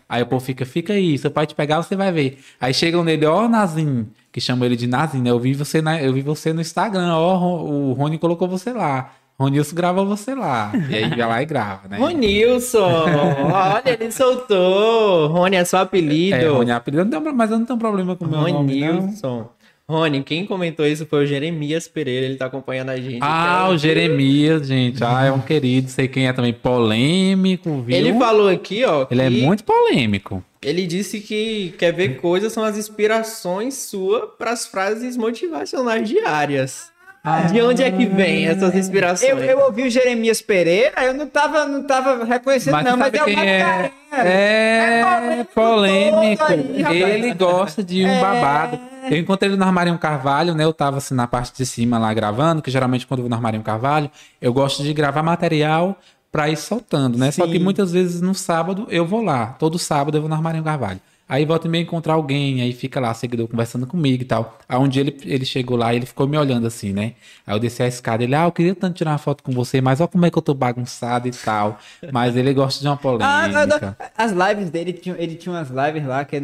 Aí 0.09 0.23
o 0.23 0.27
povo 0.27 0.45
fica, 0.45 0.65
fica 0.65 0.93
aí, 0.93 1.19
seu 1.19 1.31
pai 1.31 1.47
te 1.47 1.55
pegar, 1.55 1.83
você 1.83 1.97
vai 1.97 2.13
ver. 2.13 2.39
Aí 2.61 2.73
chegam 2.73 3.03
nele, 3.03 3.27
ó, 3.27 3.49
Nazim, 3.49 4.07
que 4.33 4.41
chamam 4.41 4.67
ele 4.67 4.77
de 4.77 4.87
Nazim, 4.87 5.21
né? 5.21 5.31
Eu 5.31 5.39
vi 5.39 5.55
você, 5.55 5.83
na, 5.83 6.01
eu 6.01 6.13
vi 6.13 6.23
você 6.23 6.53
no 6.53 6.61
Instagram, 6.61 7.15
ó, 7.15 7.63
o 7.65 7.93
Rony 7.93 8.19
colocou 8.19 8.49
você 8.49 8.73
lá. 8.73 9.13
Ronilson 9.39 9.77
grava 9.77 10.03
você 10.03 10.35
lá. 10.35 10.73
E 10.89 10.95
aí 10.95 11.11
vai 11.11 11.29
lá 11.29 11.43
e 11.43 11.45
grava, 11.45 11.89
né? 11.89 11.99
Ronilson! 11.99 13.05
Olha, 13.53 13.83
ele 13.85 14.11
soltou! 14.11 15.27
Rony 15.29 15.57
é 15.57 15.65
seu 15.65 15.79
apelido. 15.79 16.37
É, 16.37 16.49
Rony 16.49 16.71
é 16.71 16.75
apelido, 16.75 17.21
mas 17.35 17.51
eu 17.51 17.59
não 17.59 17.67
tenho 17.67 17.79
problema 17.79 18.17
com 18.17 18.25
o 18.25 18.29
meu 18.29 18.41
nome, 18.41 18.81
não. 18.81 19.51
Rony, 19.89 20.25
quem 20.25 20.45
comentou 20.45 20.85
isso 20.85 21.07
foi 21.07 21.23
o 21.23 21.27
Jeremias 21.27 21.87
Pereira, 21.87 22.27
ele 22.27 22.35
tá 22.35 22.47
acompanhando 22.47 22.91
a 22.91 22.97
gente. 22.97 23.21
Ah, 23.23 23.61
Então, 23.63 23.75
o 23.75 23.79
Jeremias, 23.79 24.67
gente. 24.67 25.03
Ah, 25.05 25.27
é 25.27 25.31
um 25.31 25.41
querido. 25.41 25.89
Sei 25.89 26.09
quem 26.09 26.27
é 26.27 26.33
também. 26.33 26.53
Polêmico, 26.53 27.83
viu? 27.83 27.97
Ele 27.97 28.13
falou 28.19 28.49
aqui, 28.49 28.85
ó. 28.85 29.07
Ele 29.09 29.23
é 29.23 29.31
muito 29.31 29.63
polêmico. 29.63 30.45
Ele 30.61 30.85
disse 30.89 31.21
que 31.21 31.73
quer 31.79 31.93
ver 31.93 32.17
coisas 32.17 32.53
são 32.53 32.65
as 32.65 32.77
inspirações 32.77 33.75
suas 33.75 34.31
para 34.37 34.51
as 34.51 34.67
frases 34.67 35.17
motivacionais 35.17 36.09
diárias. 36.09 36.91
De 37.53 37.61
onde 37.61 37.82
é 37.82 37.90
que 37.90 38.07
vem 38.07 38.47
essas 38.47 38.74
inspirações? 38.74 39.28
Eu, 39.31 39.39
eu 39.39 39.59
ouvi 39.61 39.82
o 39.82 39.90
Jeremias 39.90 40.40
Pereira, 40.40 41.05
eu 41.05 41.12
não 41.15 41.27
tava, 41.27 41.66
não 41.66 41.82
tava 41.82 42.24
reconhecendo, 42.24 42.73
Mas 42.74 42.85
não, 42.85 42.97
mas 42.97 43.12
é 43.12 43.23
o 43.24 43.28
é? 43.28 43.35
Mascarenhas. 43.35 43.90
É, 44.12 45.44
polêmico. 45.55 46.44
aí, 46.44 47.03
ele 47.03 47.35
gosta 47.35 47.82
de 47.82 48.05
um 48.05 48.09
É. 48.09 48.20
babado. 48.20 48.78
Eu 49.11 49.16
encontrei 49.19 49.51
ele 49.51 49.57
no 49.57 49.65
Armarinho 49.65 49.98
Carvalho, 49.98 50.55
né? 50.55 50.65
Eu 50.65 50.73
tava 50.73 50.98
assim 50.98 51.15
na 51.15 51.27
parte 51.27 51.57
de 51.57 51.66
cima 51.66 51.98
lá 51.98 52.12
gravando, 52.15 52.62
que 52.62 52.70
geralmente 52.70 53.07
quando 53.07 53.19
eu 53.20 53.23
vou 53.24 53.31
no 53.31 53.36
Armarinho 53.36 53.62
Carvalho, 53.62 54.11
eu 54.40 54.53
gosto 54.53 54.82
de 54.82 54.93
gravar 54.93 55.23
material 55.23 55.97
pra 56.32 56.48
ir 56.48 56.57
soltando, 56.57 57.16
né? 57.19 57.31
Só 57.31 57.44
Sim. 57.47 57.53
que 57.53 57.59
muitas 57.59 57.93
vezes 57.93 58.20
no 58.20 58.35
sábado 58.35 58.86
eu 58.90 59.05
vou 59.07 59.23
lá. 59.23 59.55
Todo 59.59 59.78
sábado 59.78 60.16
eu 60.16 60.23
vou 60.23 60.28
no 60.28 60.35
Armarinho 60.35 60.65
Carvalho. 60.65 61.01
Aí 61.28 61.44
volta 61.44 61.66
e 61.66 61.70
meia 61.70 61.82
encontrar 61.82 62.15
alguém, 62.15 62.61
aí 62.62 62.73
fica 62.73 63.01
lá, 63.01 63.12
seguidor, 63.12 63.48
conversando 63.48 63.85
comigo 63.85 64.23
e 64.23 64.24
tal. 64.27 64.59
Aí 64.69 64.78
um 64.78 64.86
dia 64.86 65.03
ele, 65.03 65.16
ele 65.24 65.44
chegou 65.44 65.77
lá 65.77 65.93
e 65.93 65.97
ele 65.97 66.07
ficou 66.07 66.28
me 66.28 66.39
olhando 66.39 66.69
assim, 66.69 66.93
né? 66.93 67.15
Aí 67.44 67.53
eu 67.53 67.59
desci 67.59 67.82
a 67.82 67.89
escada, 67.89 68.23
ele, 68.23 68.32
ah, 68.36 68.44
eu 68.44 68.53
queria 68.53 68.77
tanto 68.77 68.94
tirar 68.97 69.11
uma 69.11 69.19
foto 69.19 69.43
com 69.43 69.51
você, 69.51 69.81
mas 69.81 70.01
olha 70.01 70.07
como 70.07 70.24
é 70.24 70.31
que 70.31 70.39
eu 70.39 70.43
tô 70.43 70.55
bagunçado 70.55 71.27
e 71.27 71.32
tal. 71.32 71.81
Mas 72.12 72.36
ele 72.36 72.55
gosta 72.55 72.81
de 72.81 72.86
uma 72.86 72.97
polêmica. 72.97 73.27
Ah, 73.28 73.48
não, 73.48 73.66
não. 73.66 73.97
as 74.16 74.31
lives 74.31 74.70
dele, 74.70 74.93
tinha- 74.93 75.16
ele 75.19 75.35
tinha 75.35 75.53
umas 75.53 75.69
lives 75.69 76.07
lá 76.07 76.24
que 76.24 76.36
é 76.36 76.43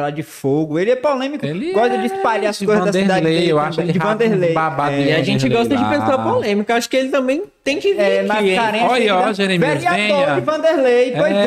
lá 0.00 0.08
de 0.10 0.22
fogo. 0.22 0.78
Ele 0.78 0.92
é 0.92 0.96
polêmico, 0.96 1.44
Ele 1.44 1.70
gosta 1.74 1.94
é 1.94 1.98
de 2.00 2.06
espalhar 2.06 2.50
as 2.50 2.58
de 2.58 2.64
coisas 2.64 2.84
da 2.86 2.92
cidade 2.92 3.08
Vanderlei, 3.20 3.38
dele. 3.40 3.52
eu 3.52 3.58
acho 3.58 3.80
ele 3.82 3.92
de 3.92 3.98
Vanderlei. 4.00 4.52
babado 4.54 4.94
E 4.96 5.10
É, 5.10 5.16
a 5.16 5.22
gente 5.22 5.42
Vanderlei 5.42 5.58
gosta 5.68 5.76
de 5.76 5.82
lá. 5.82 5.90
pessoa 6.06 6.32
polêmica. 6.32 6.74
Acho 6.74 6.88
que 6.88 6.96
ele 6.96 7.10
também 7.10 7.42
tem 7.64 7.78
que 7.78 7.94
vir 7.94 8.00
é, 8.00 8.20
aqui? 8.30 8.82
Olha, 8.88 9.16
ó, 9.16 9.32
Jeremias, 9.32 9.74
Vereador 9.82 9.96
venha. 10.26 10.34
de 10.34 10.40
Vanderlei, 10.40 11.12
pois 11.12 11.32
É, 11.32 11.46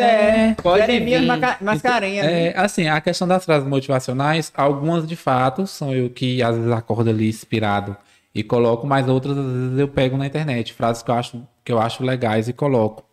é. 0.51 0.55
pode 0.61 0.79
Jeremias 0.85 1.21
vir. 1.21 1.27
Maca- 1.27 1.57
Mascarenhas. 1.61 2.25
É, 2.25 2.53
assim, 2.57 2.87
a 2.87 3.01
questão 3.01 3.27
das 3.27 3.43
frases 3.45 3.67
motivacionais, 3.67 4.51
algumas 4.55 5.07
de 5.07 5.15
fato 5.15 5.67
são 5.67 5.93
eu 5.93 6.09
que 6.09 6.41
às 6.41 6.55
vezes 6.55 6.71
acordo 6.71 7.09
ali 7.09 7.27
inspirado 7.29 7.95
e 8.33 8.43
coloco, 8.43 8.85
mas 8.87 9.07
outras 9.07 9.37
às 9.37 9.45
vezes 9.45 9.79
eu 9.79 9.87
pego 9.87 10.17
na 10.17 10.25
internet, 10.25 10.73
frases 10.73 11.01
que 11.03 11.11
eu 11.11 11.15
acho, 11.15 11.41
que 11.63 11.71
eu 11.71 11.79
acho 11.79 12.03
legais 12.03 12.47
e 12.47 12.53
coloco. 12.53 13.03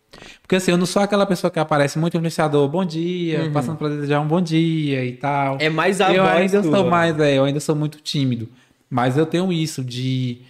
Porque 0.41 0.55
assim, 0.57 0.71
eu 0.71 0.77
não 0.77 0.85
sou 0.85 1.01
aquela 1.01 1.25
pessoa 1.25 1.49
que 1.49 1.59
aparece 1.59 1.97
muito 1.97 2.15
influenciador, 2.15 2.67
bom 2.69 2.85
dia, 2.85 3.49
passando 3.51 3.77
pra 3.77 3.89
desejar 3.89 4.19
um 4.19 4.27
bom 4.27 4.39
dia 4.41 5.03
e 5.03 5.13
tal. 5.13 5.57
É 5.59 5.69
mais 5.69 5.99
a 5.99 6.13
eu 6.13 6.23
voz 6.23 6.53
ainda 6.53 6.61
sou 6.63 6.85
mais, 6.89 7.19
é, 7.19 7.37
eu 7.37 7.43
ainda 7.45 7.59
sou 7.59 7.75
muito 7.75 7.99
tímido. 7.99 8.47
Mas 8.89 9.17
eu 9.17 9.25
tenho 9.25 9.51
isso 9.51 9.83
de 9.83 10.41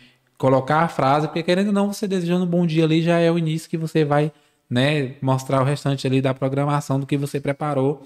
colocar 0.44 0.82
a 0.82 0.90
frase, 0.90 1.26
porque 1.26 1.42
querendo 1.42 1.68
ou 1.68 1.74
não, 1.74 1.94
você 1.94 2.06
desejando 2.06 2.44
um 2.44 2.48
bom 2.48 2.68
dia 2.68 2.84
ali 2.84 3.02
já 3.02 3.18
é 3.18 3.32
o 3.32 3.38
início 3.38 3.70
que 3.70 3.78
você 3.78 4.04
vai, 4.04 4.30
né, 4.70 5.16
mostrar 5.22 5.62
o 5.62 5.64
restante 5.64 6.06
ali 6.06 6.22
da 6.22 6.34
programação 6.34 7.00
do 7.00 7.08
que 7.08 7.16
você 7.16 7.40
preparou 7.40 8.04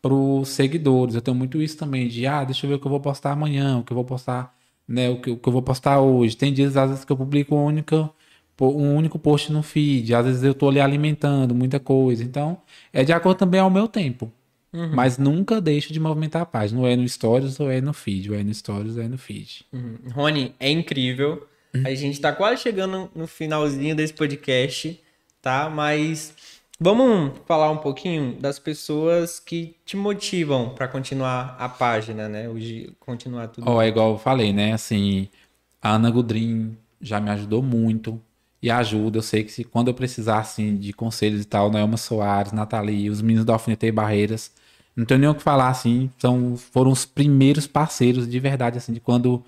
para 0.00 0.14
os 0.14 0.50
seguidores. 0.50 1.16
Eu 1.16 1.20
tenho 1.20 1.36
muito 1.36 1.60
isso 1.60 1.76
também 1.76 2.06
de, 2.06 2.28
ah, 2.28 2.44
deixa 2.44 2.64
eu 2.64 2.68
ver 2.68 2.76
o 2.76 2.78
que 2.78 2.86
eu 2.86 2.90
vou 2.92 3.00
postar 3.00 3.32
amanhã, 3.32 3.78
o 3.78 3.82
que 3.82 3.90
eu 3.92 3.96
vou 3.96 4.04
postar, 4.04 4.54
né, 4.86 5.10
o 5.10 5.20
que, 5.20 5.32
o 5.32 5.36
que 5.36 5.48
eu 5.48 5.52
vou 5.52 5.62
postar 5.62 5.98
hoje. 6.00 6.36
Tem 6.36 6.52
dias 6.52 6.76
às 6.76 6.90
vezes 6.90 7.04
que 7.04 7.10
eu 7.10 7.16
publico 7.16 7.56
um 7.56 7.64
único 7.64 8.14
um 8.60 8.94
único 8.94 9.18
post 9.18 9.50
no 9.50 9.62
feed, 9.62 10.14
às 10.14 10.26
vezes 10.26 10.44
eu 10.44 10.54
tô 10.54 10.68
ali 10.68 10.78
alimentando 10.80 11.56
muita 11.56 11.80
coisa. 11.80 12.22
Então, 12.22 12.58
é 12.92 13.02
de 13.02 13.12
acordo 13.12 13.38
também 13.38 13.58
ao 13.58 13.70
meu 13.70 13.88
tempo. 13.88 14.30
Mas 14.94 15.18
nunca 15.18 15.60
deixo 15.60 15.92
de 15.92 15.98
movimentar 15.98 16.42
a 16.42 16.46
página. 16.46 16.80
Ou 16.80 16.86
é 16.86 16.94
no 16.94 17.08
Stories 17.08 17.58
ou 17.58 17.68
é 17.68 17.80
no 17.80 17.92
feed. 17.92 18.30
Ou 18.30 18.36
é 18.36 18.44
no 18.44 18.54
Stories 18.54 18.96
ou 18.96 19.02
é 19.02 19.08
no 19.08 19.18
feed. 19.18 19.64
Uhum. 19.72 19.96
Rony, 20.12 20.54
é 20.60 20.70
incrível. 20.70 21.48
A 21.72 21.94
gente 21.94 22.20
tá 22.20 22.32
quase 22.32 22.62
chegando 22.62 23.10
no 23.14 23.26
finalzinho 23.26 23.94
desse 23.94 24.12
podcast, 24.12 25.00
tá? 25.40 25.70
Mas 25.70 26.34
vamos 26.78 27.38
falar 27.46 27.70
um 27.70 27.78
pouquinho 27.78 28.36
das 28.40 28.58
pessoas 28.58 29.38
que 29.38 29.76
te 29.84 29.96
motivam 29.96 30.70
para 30.70 30.88
continuar 30.88 31.56
a 31.58 31.68
página, 31.68 32.28
né? 32.28 32.48
Hoje 32.48 32.92
continuar 32.98 33.48
tudo. 33.48 33.68
Ó, 33.68 33.80
é 33.80 33.88
igual 33.88 34.12
eu 34.12 34.18
falei, 34.18 34.52
né? 34.52 34.72
Assim, 34.72 35.28
a 35.80 35.92
Ana 35.92 36.10
Gudrin 36.10 36.76
já 37.00 37.20
me 37.20 37.30
ajudou 37.30 37.62
muito 37.62 38.20
e 38.62 38.70
ajuda. 38.70 39.18
Eu 39.18 39.22
sei 39.22 39.44
que 39.44 39.52
se, 39.52 39.64
quando 39.64 39.88
eu 39.88 39.94
precisar, 39.94 40.38
assim, 40.38 40.76
de 40.76 40.92
conselhos 40.92 41.40
e 41.40 41.44
tal, 41.44 41.70
Naelma 41.70 41.96
Soares, 41.96 42.52
Nathalie, 42.52 43.08
os 43.08 43.22
meninos 43.22 43.44
da 43.44 43.54
Alfinetei 43.54 43.90
Barreiras, 43.90 44.52
não 44.94 45.04
tenho 45.04 45.20
nem 45.20 45.28
o 45.30 45.34
que 45.34 45.42
falar, 45.42 45.68
assim, 45.68 46.10
são, 46.18 46.56
foram 46.56 46.90
os 46.90 47.06
primeiros 47.06 47.66
parceiros 47.66 48.28
de 48.28 48.38
verdade, 48.38 48.76
assim, 48.76 48.92
de 48.92 49.00
quando, 49.00 49.42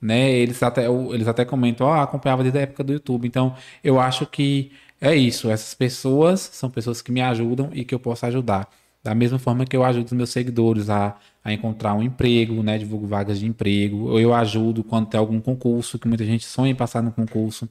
né, 0.00 0.30
eles 0.30 0.62
até, 0.62 0.86
eles 0.86 1.28
até 1.28 1.44
comentam, 1.44 1.86
ó, 1.86 2.00
acompanhava 2.00 2.42
desde 2.42 2.58
a 2.58 2.62
época 2.62 2.84
do 2.84 2.92
YouTube. 2.92 3.26
Então, 3.26 3.54
eu 3.82 4.00
acho 4.00 4.26
que 4.26 4.72
é 5.00 5.14
isso, 5.14 5.50
essas 5.50 5.74
pessoas 5.74 6.40
são 6.40 6.70
pessoas 6.70 7.00
que 7.02 7.12
me 7.12 7.20
ajudam 7.20 7.70
e 7.72 7.84
que 7.84 7.94
eu 7.94 8.00
posso 8.00 8.26
ajudar. 8.26 8.68
Da 9.02 9.14
mesma 9.14 9.38
forma 9.38 9.64
que 9.64 9.76
eu 9.76 9.84
ajudo 9.84 10.06
os 10.06 10.12
meus 10.12 10.30
seguidores 10.30 10.90
a, 10.90 11.16
a 11.42 11.52
encontrar 11.52 11.94
um 11.94 12.02
emprego, 12.02 12.62
né? 12.62 12.76
Divulgo 12.78 13.06
vagas 13.06 13.38
de 13.38 13.46
emprego. 13.46 14.08
Ou 14.08 14.20
eu 14.20 14.34
ajudo 14.34 14.82
quando 14.84 15.06
tem 15.06 15.18
algum 15.18 15.40
concurso, 15.40 15.98
que 15.98 16.08
muita 16.08 16.24
gente 16.24 16.44
sonha 16.44 16.72
em 16.72 16.74
passar 16.74 17.02
no 17.02 17.12
concurso. 17.12 17.68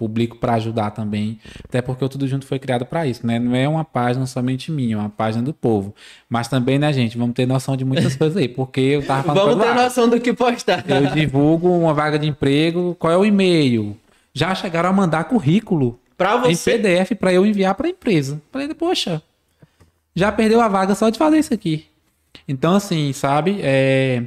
Publico 0.00 0.38
para 0.38 0.54
ajudar 0.54 0.92
também. 0.92 1.38
Até 1.62 1.82
porque 1.82 2.02
o 2.02 2.08
Tudo 2.08 2.26
Junto 2.26 2.46
foi 2.46 2.58
criado 2.58 2.86
para 2.86 3.06
isso, 3.06 3.26
né? 3.26 3.38
Não 3.38 3.54
é 3.54 3.68
uma 3.68 3.84
página 3.84 4.24
somente 4.24 4.72
minha, 4.72 4.94
é 4.94 4.98
uma 4.98 5.10
página 5.10 5.44
do 5.44 5.52
povo. 5.52 5.94
Mas 6.26 6.48
também, 6.48 6.78
né, 6.78 6.90
gente? 6.90 7.18
Vamos 7.18 7.34
ter 7.34 7.44
noção 7.44 7.76
de 7.76 7.84
muitas 7.84 8.16
coisas 8.16 8.34
aí. 8.34 8.48
Porque 8.48 8.80
eu 8.80 9.04
tava 9.04 9.24
falando 9.24 9.58
Vamos 9.58 9.66
ter 9.66 9.74
noção 9.74 10.08
do 10.08 10.18
que 10.18 10.32
postar. 10.32 10.82
Eu 10.88 11.08
divulgo 11.12 11.68
uma 11.68 11.92
vaga 11.92 12.18
de 12.18 12.26
emprego. 12.26 12.96
Qual 12.98 13.12
é 13.12 13.16
o 13.18 13.26
e-mail? 13.26 13.94
Já 14.32 14.54
chegaram 14.54 14.88
a 14.88 14.92
mandar 14.92 15.24
currículo 15.24 16.00
Pra 16.16 16.50
em. 16.50 16.56
PDF 16.56 17.12
para 17.18 17.34
eu 17.34 17.44
enviar 17.44 17.74
para 17.74 17.86
a 17.86 17.90
empresa. 17.90 18.40
Falei, 18.50 18.72
poxa, 18.72 19.22
já 20.14 20.32
perdeu 20.32 20.62
a 20.62 20.68
vaga 20.68 20.94
só 20.94 21.10
de 21.10 21.18
fazer 21.18 21.38
isso 21.38 21.52
aqui. 21.52 21.84
Então, 22.48 22.74
assim, 22.74 23.12
sabe? 23.12 23.60
É, 23.62 24.22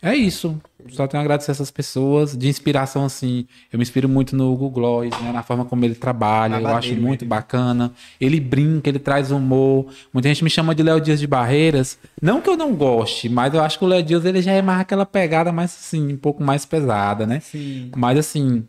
é 0.00 0.14
isso. 0.14 0.56
Só 0.92 1.06
tenho 1.06 1.20
a 1.20 1.24
agradecer 1.24 1.50
essas 1.50 1.70
pessoas. 1.70 2.36
De 2.36 2.48
inspiração, 2.48 3.04
assim, 3.04 3.46
eu 3.72 3.78
me 3.78 3.82
inspiro 3.82 4.08
muito 4.08 4.36
no 4.36 4.52
Hugo 4.52 4.70
Gloss, 4.70 5.10
né? 5.20 5.32
Na 5.32 5.42
forma 5.42 5.64
como 5.64 5.84
ele 5.84 5.94
trabalha. 5.94 6.60
eu 6.60 6.66
acho 6.68 6.94
muito 6.94 7.22
ele. 7.22 7.28
bacana. 7.28 7.92
Ele 8.20 8.40
brinca, 8.40 8.88
ele 8.88 8.98
traz 8.98 9.30
humor. 9.30 9.86
Muita 10.12 10.28
gente 10.28 10.44
me 10.44 10.50
chama 10.50 10.74
de 10.74 10.82
Léo 10.82 11.00
Dias 11.00 11.20
de 11.20 11.26
Barreiras. 11.26 11.98
Não 12.20 12.40
que 12.40 12.50
eu 12.50 12.56
não 12.56 12.74
goste, 12.74 13.28
mas 13.28 13.54
eu 13.54 13.62
acho 13.62 13.78
que 13.78 13.84
o 13.84 13.88
Léo 13.88 14.02
Dias 14.02 14.24
ele 14.24 14.42
já 14.42 14.52
é 14.52 14.62
mais 14.62 14.80
aquela 14.80 15.06
pegada 15.06 15.52
mais, 15.52 15.70
assim, 15.72 16.12
um 16.14 16.16
pouco 16.16 16.42
mais 16.42 16.64
pesada, 16.64 17.26
né? 17.26 17.40
Sim. 17.40 17.90
Mas 17.96 18.18
assim, 18.18 18.64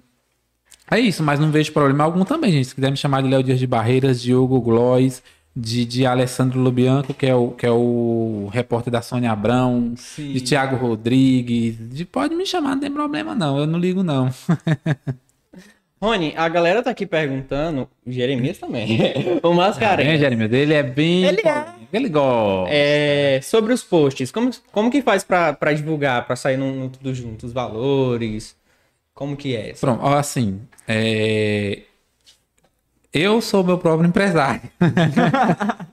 é 0.89 0.99
isso, 0.99 1.21
mas 1.21 1.37
não 1.39 1.51
vejo 1.51 1.73
problema 1.73 2.05
algum 2.05 2.23
também, 2.23 2.51
gente. 2.51 2.69
Se 2.69 2.75
quiser 2.75 2.89
me 2.89 2.97
chamar 2.97 3.21
de 3.21 3.27
Léo 3.27 3.43
Dias 3.43 3.59
de 3.59 3.67
Barreiras, 3.67 4.21
Diogo 4.21 4.61
Glois, 4.61 5.21
de, 5.59 5.85
de 5.85 6.05
Alessandro 6.05 6.59
Lubianco, 6.59 7.13
que 7.13 7.25
é, 7.25 7.33
o, 7.33 7.49
que 7.51 7.65
é 7.65 7.71
o 7.71 8.47
repórter 8.53 8.91
da 8.93 9.01
Sônia 9.01 9.31
Abrão, 9.31 9.93
Sim. 9.97 10.31
de 10.33 10.41
Tiago 10.41 10.75
Rodrigues, 10.75 11.75
de, 11.89 12.05
pode 12.05 12.35
me 12.35 12.45
chamar, 12.45 12.75
não 12.75 12.79
tem 12.79 12.91
problema 12.91 13.33
não, 13.33 13.57
eu 13.57 13.65
não 13.65 13.79
ligo 13.79 14.03
não. 14.03 14.29
Rony, 15.99 16.31
a 16.37 16.47
galera 16.47 16.83
tá 16.83 16.91
aqui 16.91 17.07
perguntando, 17.07 17.89
o 18.05 18.11
Jeremias 18.11 18.59
também, 18.59 18.99
o 19.41 19.51
É, 19.51 19.55
Mascarenhas, 19.55 20.19
Jeremias, 20.19 20.53
ele 20.53 20.73
é 20.75 20.83
bem... 20.83 21.25
Ele 21.25 21.41
é. 21.43 21.65
Ele 21.91 22.09
gosta. 22.09 22.69
é, 22.71 23.39
sobre 23.41 23.73
os 23.73 23.81
posts, 23.81 24.29
como, 24.29 24.51
como 24.71 24.91
que 24.91 25.01
faz 25.01 25.23
pra, 25.23 25.53
pra 25.53 25.73
divulgar, 25.73 26.27
pra 26.27 26.35
sair 26.35 26.57
no, 26.57 26.71
no 26.71 26.89
Tudo 26.89 27.15
Junto, 27.15 27.45
os 27.47 27.53
valores, 27.53 28.55
como 29.13 29.35
que 29.35 29.55
é? 29.55 29.73
Pronto, 29.73 30.05
assim, 30.05 30.61
é... 30.87 31.79
eu 33.13 33.41
sou 33.41 33.63
meu 33.63 33.77
próprio 33.77 34.07
empresário. 34.07 34.69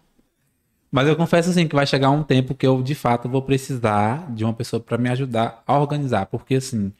Mas 0.90 1.08
eu 1.08 1.16
confesso 1.16 1.50
assim 1.50 1.66
que 1.66 1.74
vai 1.74 1.86
chegar 1.86 2.10
um 2.10 2.22
tempo 2.22 2.54
que 2.54 2.66
eu 2.66 2.80
de 2.80 2.94
fato 2.94 3.28
vou 3.28 3.42
precisar 3.42 4.30
de 4.32 4.44
uma 4.44 4.52
pessoa 4.52 4.78
para 4.80 4.96
me 4.96 5.08
ajudar 5.08 5.62
a 5.66 5.76
organizar, 5.78 6.26
porque 6.26 6.54
assim, 6.54 6.92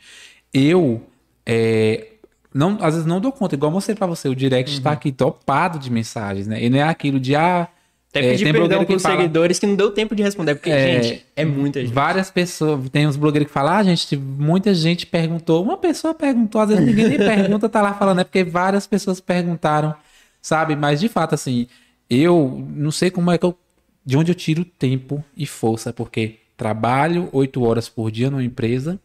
eu 0.52 1.00
é, 1.46 2.08
não, 2.54 2.78
às 2.80 2.94
vezes 2.94 3.04
não 3.04 3.20
dou 3.20 3.32
conta, 3.32 3.56
igual 3.56 3.70
eu 3.70 3.74
mostrei 3.74 3.96
para 3.96 4.06
você, 4.06 4.28
o 4.28 4.34
direct 4.34 4.72
está 4.72 4.92
aqui 4.92 5.10
topado 5.10 5.78
de 5.78 5.90
mensagens, 5.90 6.46
né? 6.46 6.62
E 6.62 6.70
não 6.70 6.78
é 6.78 6.82
aquilo 6.82 7.18
de 7.18 7.34
ah, 7.34 7.68
Até 8.14 8.26
É, 8.28 8.30
pedir 8.30 8.44
tem 8.44 8.52
perdão 8.52 8.84
pros 8.84 9.02
fala- 9.02 9.16
seguidores 9.16 9.58
que 9.58 9.66
não 9.66 9.74
deu 9.74 9.90
tempo 9.90 10.14
de 10.14 10.22
responder, 10.22 10.54
porque, 10.54 10.70
É, 10.70 11.02
gente, 11.02 11.26
é 11.34 11.44
muita 11.44 11.80
gente. 11.80 11.92
Várias 11.92 12.30
pessoas, 12.30 12.88
tem 12.90 13.08
uns 13.08 13.16
blogueiros 13.16 13.48
que 13.48 13.52
falam, 13.52 13.72
ah, 13.74 13.82
gente, 13.82 14.16
muita 14.16 14.72
gente 14.72 15.04
perguntou, 15.04 15.60
uma 15.64 15.76
pessoa 15.76 16.14
perguntou, 16.14 16.60
às 16.60 16.68
vezes 16.68 16.84
ninguém 16.84 17.08
nem 17.08 17.18
pergunta, 17.58 17.68
tá 17.68 17.82
lá 17.82 17.92
falando, 17.94 18.20
é 18.20 18.24
porque 18.24 18.44
várias 18.44 18.86
pessoas 18.86 19.18
perguntaram, 19.20 19.92
sabe? 20.40 20.76
Mas 20.76 21.00
de 21.00 21.08
fato, 21.08 21.34
assim, 21.34 21.66
eu 22.08 22.64
não 22.70 22.92
sei 22.92 23.10
como 23.10 23.32
é 23.32 23.36
que 23.38 23.44
eu, 23.44 23.58
de 24.06 24.16
onde 24.16 24.30
eu 24.30 24.34
tiro 24.36 24.64
tempo 24.64 25.24
e 25.36 25.44
força, 25.44 25.92
porque 25.92 26.36
trabalho 26.56 27.28
oito 27.32 27.64
horas 27.64 27.88
por 27.88 28.12
dia 28.12 28.30
numa 28.30 28.44
empresa, 28.44 29.00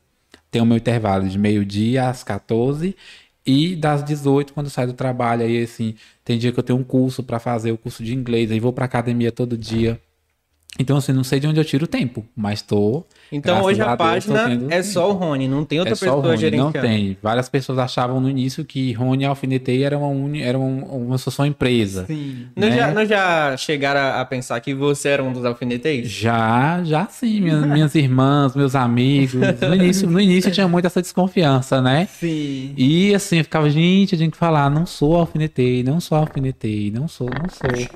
tenho 0.52 0.64
o 0.64 0.68
meu 0.68 0.78
intervalo 0.78 1.28
de 1.28 1.38
meio-dia 1.40 2.10
às 2.10 2.24
14 2.24 2.96
e 3.50 3.76
das 3.76 4.04
18 4.04 4.54
quando 4.54 4.68
eu 4.68 4.72
saio 4.72 4.90
do 4.90 4.94
trabalho, 4.94 5.44
aí 5.44 5.64
assim, 5.64 5.96
tem 6.24 6.38
dia 6.38 6.52
que 6.52 6.60
eu 6.60 6.64
tenho 6.64 6.78
um 6.78 6.84
curso 6.84 7.24
para 7.24 7.40
fazer, 7.40 7.72
o 7.72 7.78
curso 7.78 8.04
de 8.04 8.14
inglês, 8.14 8.52
aí 8.52 8.60
vou 8.60 8.72
pra 8.72 8.86
academia 8.86 9.32
todo 9.32 9.58
dia. 9.58 10.00
Então, 10.78 10.98
assim, 10.98 11.12
não 11.12 11.24
sei 11.24 11.40
de 11.40 11.48
onde 11.48 11.60
eu 11.60 11.66
tiro 11.66 11.86
o 11.86 11.88
tempo, 11.88 12.24
mas 12.36 12.62
tô. 12.62 13.04
Então 13.32 13.56
graças 13.56 13.68
hoje 13.72 13.82
a, 13.82 13.86
Deus, 13.86 13.98
tô 13.98 14.04
página 14.34 14.50
tendo 14.50 14.74
é 14.74 14.82
só 14.84 15.10
o 15.10 15.14
Rony, 15.14 15.48
não 15.48 15.64
tem 15.64 15.78
outra 15.80 15.94
é 15.94 15.96
só 15.96 16.06
o 16.06 16.10
pessoa 16.10 16.26
Rony, 16.28 16.38
gerenciando. 16.38 16.74
não 16.74 16.82
tem. 16.82 17.18
Várias 17.22 17.48
pessoas 17.50 17.78
achavam 17.78 18.20
no 18.20 18.30
início 18.30 18.66
que 18.66 18.92
Rony 18.94 19.26
Alfinetei 19.26 19.84
era 19.84 19.98
uma, 19.98 20.08
uni, 20.08 20.42
era 20.42 20.58
um- 20.58 20.84
uma 20.84 21.18
só 21.18 21.30
só 21.30 21.46
empresa. 21.46 22.06
Sim. 22.06 22.48
Não, 22.56 22.68
né? 22.70 22.76
já, 22.76 22.92
não 22.92 23.06
já 23.06 23.56
chegaram 23.58 24.00
a, 24.00 24.22
a 24.22 24.26
pensar 24.26 24.60
que 24.62 24.74
você 24.74 25.10
era 25.10 25.24
um 25.24 25.32
dos 25.32 25.46
alfineteiros? 25.46 26.10
Já, 26.10 26.82
já 26.84 27.06
sim, 27.08 27.42
minhas, 27.42 27.66
minhas 27.66 27.96
irmãs, 27.96 28.56
meus 28.56 28.76
amigos. 28.76 29.34
No 29.62 29.76
início, 29.76 30.10
no 30.10 30.20
início 30.20 30.52
tinha 30.52 30.68
muito 30.68 30.86
essa 30.86 31.02
desconfiança, 31.02 31.82
né? 31.82 32.08
Sim. 32.12 32.74
E 32.76 33.14
assim, 33.14 33.38
eu 33.38 33.44
ficava, 33.44 33.70
gente, 33.70 34.14
eu 34.14 34.18
tinha 34.18 34.32
que 34.32 34.38
falar, 34.38 34.70
não 34.70 34.86
sou 34.86 35.16
alfinetei, 35.16 35.84
não 35.84 36.00
sou 36.00 36.18
alfinetei, 36.18 36.92
não 36.92 37.08
sou, 37.08 37.28
não 37.30 37.50
sou. 37.50 37.88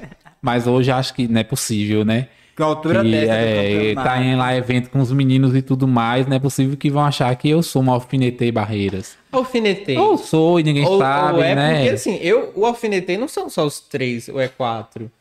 Mas 0.42 0.68
hoje 0.68 0.92
acho 0.92 1.14
que 1.14 1.28
não 1.28 1.40
é 1.40 1.44
possível, 1.44 2.04
né? 2.06 2.28
Com 2.56 2.64
a 2.64 2.66
altura 2.68 3.04
que 3.04 3.10
dessa 3.10 3.34
é, 3.34 3.96
tá 3.96 4.22
em 4.22 4.36
lá 4.36 4.56
evento 4.56 4.90
com 4.92 5.00
os 5.00 5.12
meninos 5.12 5.56
e 5.56 5.62
tudo 5.62 5.88
mais, 5.88 6.28
não 6.28 6.36
é 6.36 6.40
possível 6.40 6.78
que 6.78 6.90
vão 6.90 7.04
achar 7.04 7.36
que 7.36 7.50
eu 7.50 7.64
sou 7.64 7.82
um 7.82 7.90
alfinetei 7.92 8.52
barreiras. 8.52 9.18
Alfinetei. 9.32 9.98
Ou 9.98 10.18
sou 10.18 10.60
e 10.60 10.64
ninguém 10.64 10.86
Ou- 10.86 11.00
sabe, 11.00 11.38
ou 11.40 11.44
é 11.44 11.56
né? 11.56 11.76
porque 11.78 11.90
assim, 11.90 12.16
eu, 12.22 12.52
o 12.56 12.66
alfinetei 12.66 13.18
não 13.18 13.28
são 13.28 13.50
só 13.50 13.66
os 13.66 13.80
três, 13.80 14.30
ou 14.30 14.40
é 14.40 14.48
quatro. 14.48 15.12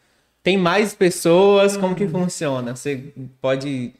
Tem 0.43 0.59
mais 0.59 0.93
pessoas, 0.93 1.77
como 1.77 1.95
que 1.95 2.07
funciona? 2.07 2.77
Você 2.77 3.13
pode 3.41 3.95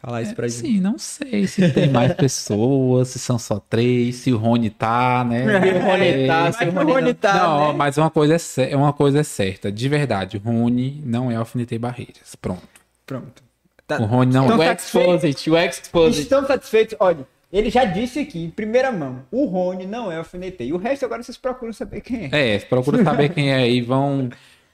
falar 0.00 0.22
isso 0.22 0.34
pra 0.34 0.48
gente? 0.48 0.60
Sim, 0.60 0.80
não 0.80 0.98
sei 0.98 1.46
se 1.46 1.70
tem 1.72 1.88
mais 1.90 2.12
pessoas, 2.14 3.08
se 3.08 3.18
são 3.18 3.38
só 3.38 3.58
três, 3.58 4.16
se 4.16 4.32
o 4.32 4.36
Rony 4.38 4.70
tá, 4.70 5.24
né? 5.24 5.42
Se 5.60 5.68
o 5.76 5.80
Rony 5.80 6.26
tá, 6.26 6.40
Mas 6.44 6.56
se 6.56 6.64
o 6.64 6.68
o 6.68 6.72
Rony 6.72 6.92
Rony 6.92 7.06
não. 7.08 7.14
tá, 7.14 7.34
não, 7.34 7.68
né? 7.68 7.74
mas 7.76 7.98
uma 7.98 8.10
coisa, 8.10 8.36
é 8.62 8.76
uma 8.76 8.92
coisa 8.92 9.20
é 9.20 9.22
certa, 9.22 9.70
de 9.70 9.88
verdade, 9.88 10.36
o 10.36 10.40
Rony 10.40 11.02
não 11.04 11.30
é 11.30 11.36
alfinetei 11.36 11.78
barreiras. 11.78 12.34
Pronto. 12.40 12.62
Pronto. 13.06 13.42
Tá. 13.86 13.98
O 14.00 14.04
Rony 14.04 14.32
não 14.34 14.46
O 14.48 14.62
é. 14.62 14.66
satisfeito? 14.68 15.08
Exposit, 15.10 15.50
o 15.50 15.56
Exposit. 15.56 16.22
Estão 16.22 16.46
satisfeitos? 16.46 16.94
Olha, 17.00 17.26
ele 17.50 17.70
já 17.70 17.86
disse 17.86 18.18
aqui, 18.18 18.44
em 18.44 18.50
primeira 18.50 18.92
mão, 18.92 19.22
o 19.30 19.46
Rony 19.46 19.86
não 19.86 20.12
é 20.12 20.18
alfinetei. 20.18 20.72
O 20.72 20.76
resto 20.76 21.06
agora 21.06 21.22
vocês 21.22 21.38
procuram 21.38 21.72
saber 21.72 22.02
quem 22.02 22.28
é. 22.30 22.54
É, 22.56 22.58
procura 22.58 23.02
saber 23.02 23.30
quem 23.30 23.50
é 23.52 23.68
e 23.70 23.80
vão 23.80 24.28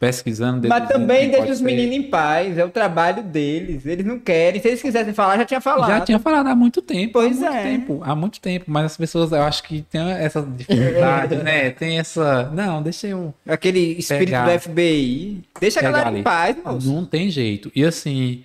pesquisando. 0.06 0.68
Mas 0.68 0.88
também 0.88 1.30
deixa 1.30 1.52
os 1.52 1.58
ser. 1.58 1.64
meninos 1.64 1.96
em 1.96 2.02
paz, 2.02 2.58
é 2.58 2.64
o 2.64 2.70
trabalho 2.70 3.22
deles. 3.22 3.86
Eles 3.86 4.04
não 4.04 4.18
querem. 4.18 4.60
Se 4.60 4.68
eles 4.68 4.82
quisessem 4.82 5.14
falar, 5.14 5.38
já 5.38 5.44
tinha 5.44 5.60
falado. 5.60 5.88
Já 5.88 6.00
tinha 6.00 6.18
falado 6.18 6.46
há 6.48 6.54
muito 6.54 6.82
tempo. 6.82 7.14
Pois 7.14 7.42
há 7.42 7.50
muito 7.50 7.56
é. 7.56 7.62
tempo. 7.62 8.00
Há 8.02 8.14
muito 8.14 8.40
tempo. 8.40 8.64
Mas 8.68 8.86
as 8.86 8.96
pessoas, 8.96 9.32
eu 9.32 9.42
acho 9.42 9.62
que 9.62 9.82
tem 9.82 10.00
essa 10.12 10.42
dificuldade, 10.42 11.36
né? 11.42 11.70
Tem 11.70 11.98
essa. 11.98 12.50
Não, 12.50 12.82
deixa 12.82 13.06
eu. 13.06 13.34
Aquele 13.46 13.98
espírito 13.98 14.26
Pegar. 14.26 14.52
do 14.52 14.60
FBI. 14.60 15.42
Deixa 15.60 15.80
a 15.80 15.82
galera 15.82 16.08
ali. 16.08 16.20
em 16.20 16.22
paz, 16.22 16.56
moço. 16.62 16.92
Não 16.92 17.04
tem 17.04 17.30
jeito. 17.30 17.70
E 17.74 17.84
assim, 17.84 18.44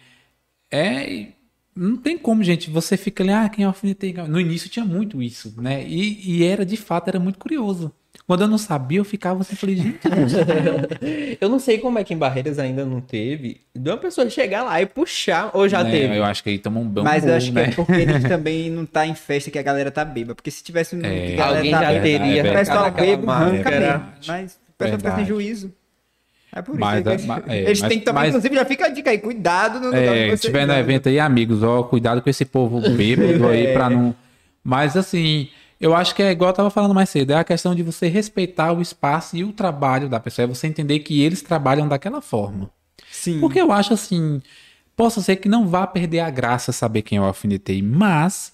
é. 0.72 1.28
Não 1.76 1.96
tem 1.96 2.18
como, 2.18 2.44
gente. 2.44 2.70
Você 2.70 2.98
fica 2.98 3.24
ali, 3.24 3.32
ah, 3.32 3.48
quem 3.48 3.64
é 3.64 3.68
alfinetei? 3.68 4.14
No 4.14 4.40
início 4.40 4.70
tinha 4.70 4.84
muito 4.84 5.22
isso, 5.22 5.54
né? 5.62 5.86
E, 5.88 6.40
e 6.40 6.44
era, 6.44 6.66
de 6.66 6.76
fato, 6.76 7.08
era 7.08 7.20
muito 7.20 7.40
curioso. 7.40 7.94
Quando 8.30 8.42
eu 8.42 8.48
não 8.48 8.60
sabia, 8.60 9.00
eu 9.00 9.04
ficava 9.04 9.42
assim, 9.42 9.56
falei, 9.56 9.76
gente, 9.76 9.98
Eu 11.42 11.50
não 11.50 11.58
sei 11.58 11.80
como 11.80 11.98
é 11.98 12.04
que 12.04 12.14
em 12.14 12.18
Barreiras 12.18 12.60
ainda 12.60 12.86
não 12.86 13.02
teve. 13.02 13.62
De 13.76 13.90
uma 13.90 13.98
pessoa 13.98 14.30
chegar 14.30 14.62
lá 14.62 14.80
e 14.80 14.86
puxar, 14.86 15.50
ou 15.52 15.68
já 15.68 15.84
né, 15.84 15.90
teve. 15.90 16.16
Eu 16.16 16.24
acho 16.24 16.44
que 16.44 16.52
aí 16.52 16.60
toma 16.60 16.80
um 16.80 16.88
bom 16.88 17.02
Mas 17.02 17.26
eu 17.26 17.34
acho 17.34 17.48
que 17.48 17.52
né? 17.54 17.64
é 17.64 17.72
porque 17.72 17.92
eles 17.94 18.22
também 18.30 18.70
não 18.70 18.86
tá 18.86 19.08
em 19.08 19.16
festa 19.16 19.50
que 19.50 19.58
a 19.58 19.64
galera 19.64 19.90
tá 19.90 20.06
bêbada. 20.06 20.36
Porque 20.36 20.52
se 20.52 20.64
tivesse 20.64 20.96
um 20.96 21.00
É, 21.04 21.26
que 21.28 21.34
a 21.34 21.38
galera 21.38 21.58
Alguém 21.58 21.72
tá 21.72 21.82
já 21.82 21.88
bêbada, 22.00 22.04
teria 22.04 22.42
é 22.44 22.52
o 22.52 22.54
pessoal 22.54 22.92
bêbado 22.92 23.32
arranca 23.32 23.56
máscara. 23.58 23.80
mesmo. 23.98 24.06
Mas 24.28 24.52
o 24.54 24.74
pessoal 24.78 25.00
fica 25.00 25.16
sem 25.16 25.26
juízo. 25.26 25.74
É 26.54 26.62
por 26.62 26.78
Mas, 26.78 26.94
isso. 27.00 27.04
que 27.04 27.10
eles 27.10 27.48
é, 27.48 27.58
eles 27.68 27.80
mas- 27.82 27.90
têm 27.90 28.00
que 28.00 28.06
tomar, 28.06 28.20
mas- 28.22 28.30
inclusive, 28.30 28.56
já 28.56 28.66
fica 28.66 28.86
a 28.86 28.90
dica 28.90 29.10
aí. 29.10 29.18
Cuidado 29.18 29.80
no 29.80 29.92
É, 29.96 30.30
você 30.30 30.48
tiver 30.48 30.68
no 30.68 30.74
evento 30.74 31.10
aí, 31.10 31.20
amigos, 31.20 31.64
ó, 31.64 31.82
cuidado 31.82 32.22
com 32.22 32.30
esse 32.30 32.46
povo 32.46 32.80
bêbado 32.92 33.48
aí 33.48 33.68
pra 33.74 33.90
não. 33.90 34.14
Mas 34.64 34.96
assim, 34.96 35.50
eu 35.80 35.96
acho 35.96 36.14
que 36.16 36.22
é 36.24 36.32
igual 36.32 36.50
eu 36.50 36.56
tava 36.56 36.70
falando 36.70 36.94
mais 36.94 37.10
cedo, 37.10 37.32
é 37.32 37.36
a 37.36 37.44
questão 37.44 37.74
de 37.76 37.84
você 37.84 38.08
respeitar 38.08 38.72
o 38.74 38.82
espaço 38.82 39.36
e 39.38 39.44
o 39.44 39.54
trabalho 39.54 40.10
da 40.10 40.20
pessoa, 40.20 40.44
é 40.44 40.48
você 40.48 40.68
entender 40.68 41.00
que 41.00 41.22
eles 41.22 41.42
trabalham 41.42 41.88
daquela 41.88 42.22
forma. 42.22 42.70
Sim. 43.12 43.40
Porque 43.40 43.60
eu 43.60 43.72
acho 43.72 43.94
assim, 43.94 44.42
posso 44.96 45.22
ser 45.22 45.38
que 45.38 45.48
não 45.50 45.68
vá 45.68 45.88
perder 45.88 46.20
a 46.20 46.30
graça 46.30 46.72
saber 46.72 47.02
quem 47.02 47.18
eu 47.18 47.24
alfinetei, 47.24 47.82
mas 47.82 48.54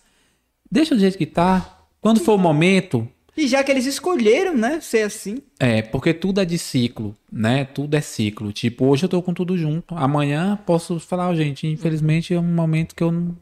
deixa 0.71 0.93
do 0.95 1.01
jeito 1.01 1.17
que 1.17 1.25
tá. 1.25 1.71
Quando 2.01 2.19
for 2.19 2.33
o 2.35 2.37
momento, 2.37 3.07
E 3.35 3.47
já 3.47 3.63
que 3.63 3.71
eles 3.71 3.85
escolheram, 3.85 4.55
né, 4.55 4.79
ser 4.79 5.01
assim. 5.01 5.39
é, 5.59 5.81
porque 5.81 6.13
tudo 6.13 6.39
é 6.39 6.45
de 6.45 6.57
ciclo, 6.57 7.15
né? 7.31 7.65
Tudo 7.65 7.95
é 7.95 8.01
ciclo. 8.01 8.53
Tipo, 8.53 8.85
hoje 8.85 9.03
eu 9.05 9.09
tô 9.09 9.21
com 9.21 9.33
tudo 9.33 9.57
junto. 9.57 9.93
Amanhã 9.97 10.57
posso 10.65 10.99
falar, 10.99 11.27
"Ó, 11.29 11.33
gente, 11.35 11.65
infelizmente 11.67 12.33
é 12.33 12.39
um 12.39 12.43
momento 12.43 12.95
que 12.95 13.03
eu 13.03 13.11
não 13.11 13.35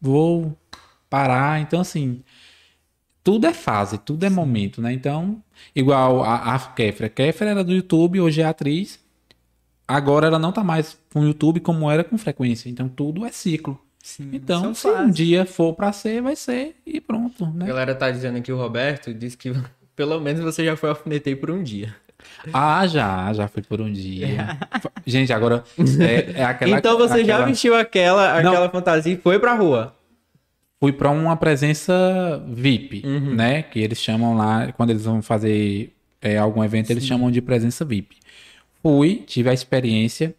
vou 0.00 0.54
parar. 1.08 1.60
Então, 1.60 1.80
assim, 1.80 2.22
tudo 3.22 3.46
é 3.46 3.52
fase, 3.52 3.98
tudo 3.98 4.24
é 4.24 4.30
momento, 4.30 4.80
né? 4.80 4.92
Então, 4.92 5.42
igual 5.74 6.22
a, 6.24 6.54
a 6.54 6.58
Kéfera. 6.58 7.08
Kéfera 7.08 7.50
era 7.50 7.64
do 7.64 7.72
YouTube, 7.72 8.20
hoje 8.20 8.40
é 8.40 8.44
atriz. 8.44 8.98
Agora 9.86 10.26
ela 10.28 10.38
não 10.38 10.52
tá 10.52 10.62
mais 10.62 10.98
com 11.12 11.20
o 11.20 11.24
YouTube 11.24 11.60
como 11.60 11.90
era 11.90 12.04
com 12.04 12.16
frequência. 12.16 12.68
Então, 12.68 12.88
tudo 12.88 13.24
é 13.26 13.32
ciclo. 13.32 13.78
Sim, 14.02 14.30
Então, 14.32 14.72
se 14.72 14.88
um 14.88 15.10
dia 15.10 15.44
for 15.44 15.74
pra 15.74 15.92
ser, 15.92 16.22
vai 16.22 16.34
ser 16.34 16.76
e 16.86 17.00
pronto, 17.00 17.44
A 17.44 17.50
né? 17.50 17.66
galera 17.66 17.94
tá 17.94 18.10
dizendo 18.10 18.38
aqui, 18.38 18.50
o 18.50 18.56
Roberto 18.56 19.12
disse 19.12 19.36
que 19.36 19.52
pelo 19.94 20.18
menos 20.20 20.40
você 20.42 20.64
já 20.64 20.74
foi 20.76 20.88
alfinetei 20.88 21.36
por 21.36 21.50
um 21.50 21.62
dia. 21.62 21.94
Ah, 22.52 22.86
já, 22.86 23.32
já 23.32 23.48
fui 23.48 23.62
por 23.62 23.80
um 23.80 23.90
dia. 23.92 24.58
Gente, 25.06 25.32
agora 25.32 25.64
é, 25.98 26.40
é 26.40 26.44
aquela. 26.46 26.78
então 26.78 26.96
você 26.96 27.24
já 27.24 27.34
aquela- 27.34 27.46
vestiu 27.46 27.74
aquela, 27.74 28.42
Não. 28.42 28.52
aquela 28.52 28.70
fantasia 28.70 29.12
e 29.12 29.16
foi 29.16 29.38
pra 29.38 29.54
rua. 29.54 29.94
Fui 30.80 30.92
pra 30.92 31.10
uma 31.10 31.36
presença 31.36 32.42
VIP, 32.48 33.02
Uhum. 33.04 33.34
né? 33.34 33.62
Que 33.62 33.80
eles 33.80 33.98
chamam 34.00 34.34
lá, 34.34 34.72
quando 34.72 34.90
eles 34.90 35.04
vão 35.04 35.20
fazer 35.20 35.92
é, 36.22 36.38
algum 36.38 36.64
evento, 36.64 36.90
eles 36.90 37.04
chamam 37.06 37.30
de 37.30 37.42
presença 37.42 37.84
VIP. 37.84 38.16
Fui, 38.82 39.22
tive 39.26 39.50
a 39.50 39.52
experiência 39.52 40.34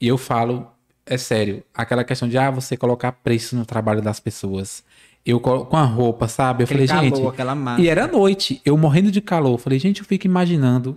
e 0.00 0.06
eu 0.06 0.16
falo, 0.16 0.68
é 1.04 1.16
sério, 1.18 1.62
aquela 1.74 2.04
questão 2.04 2.28
de 2.28 2.38
ah, 2.38 2.50
você 2.50 2.76
colocar 2.76 3.10
preço 3.10 3.56
no 3.56 3.66
trabalho 3.66 4.00
das 4.00 4.20
pessoas. 4.20 4.84
Eu 5.26 5.38
com 5.40 5.76
a 5.76 5.82
roupa, 5.84 6.28
sabe? 6.28 6.62
Eu 6.62 6.64
Aquele 6.64 6.86
falei, 6.86 7.10
calor, 7.10 7.16
gente. 7.16 7.36
E 7.80 7.88
era 7.88 8.06
noite, 8.06 8.60
eu 8.64 8.76
morrendo 8.78 9.10
de 9.10 9.20
calor. 9.20 9.58
Falei, 9.58 9.78
gente, 9.78 10.00
eu 10.00 10.06
fico 10.06 10.24
imaginando 10.26 10.96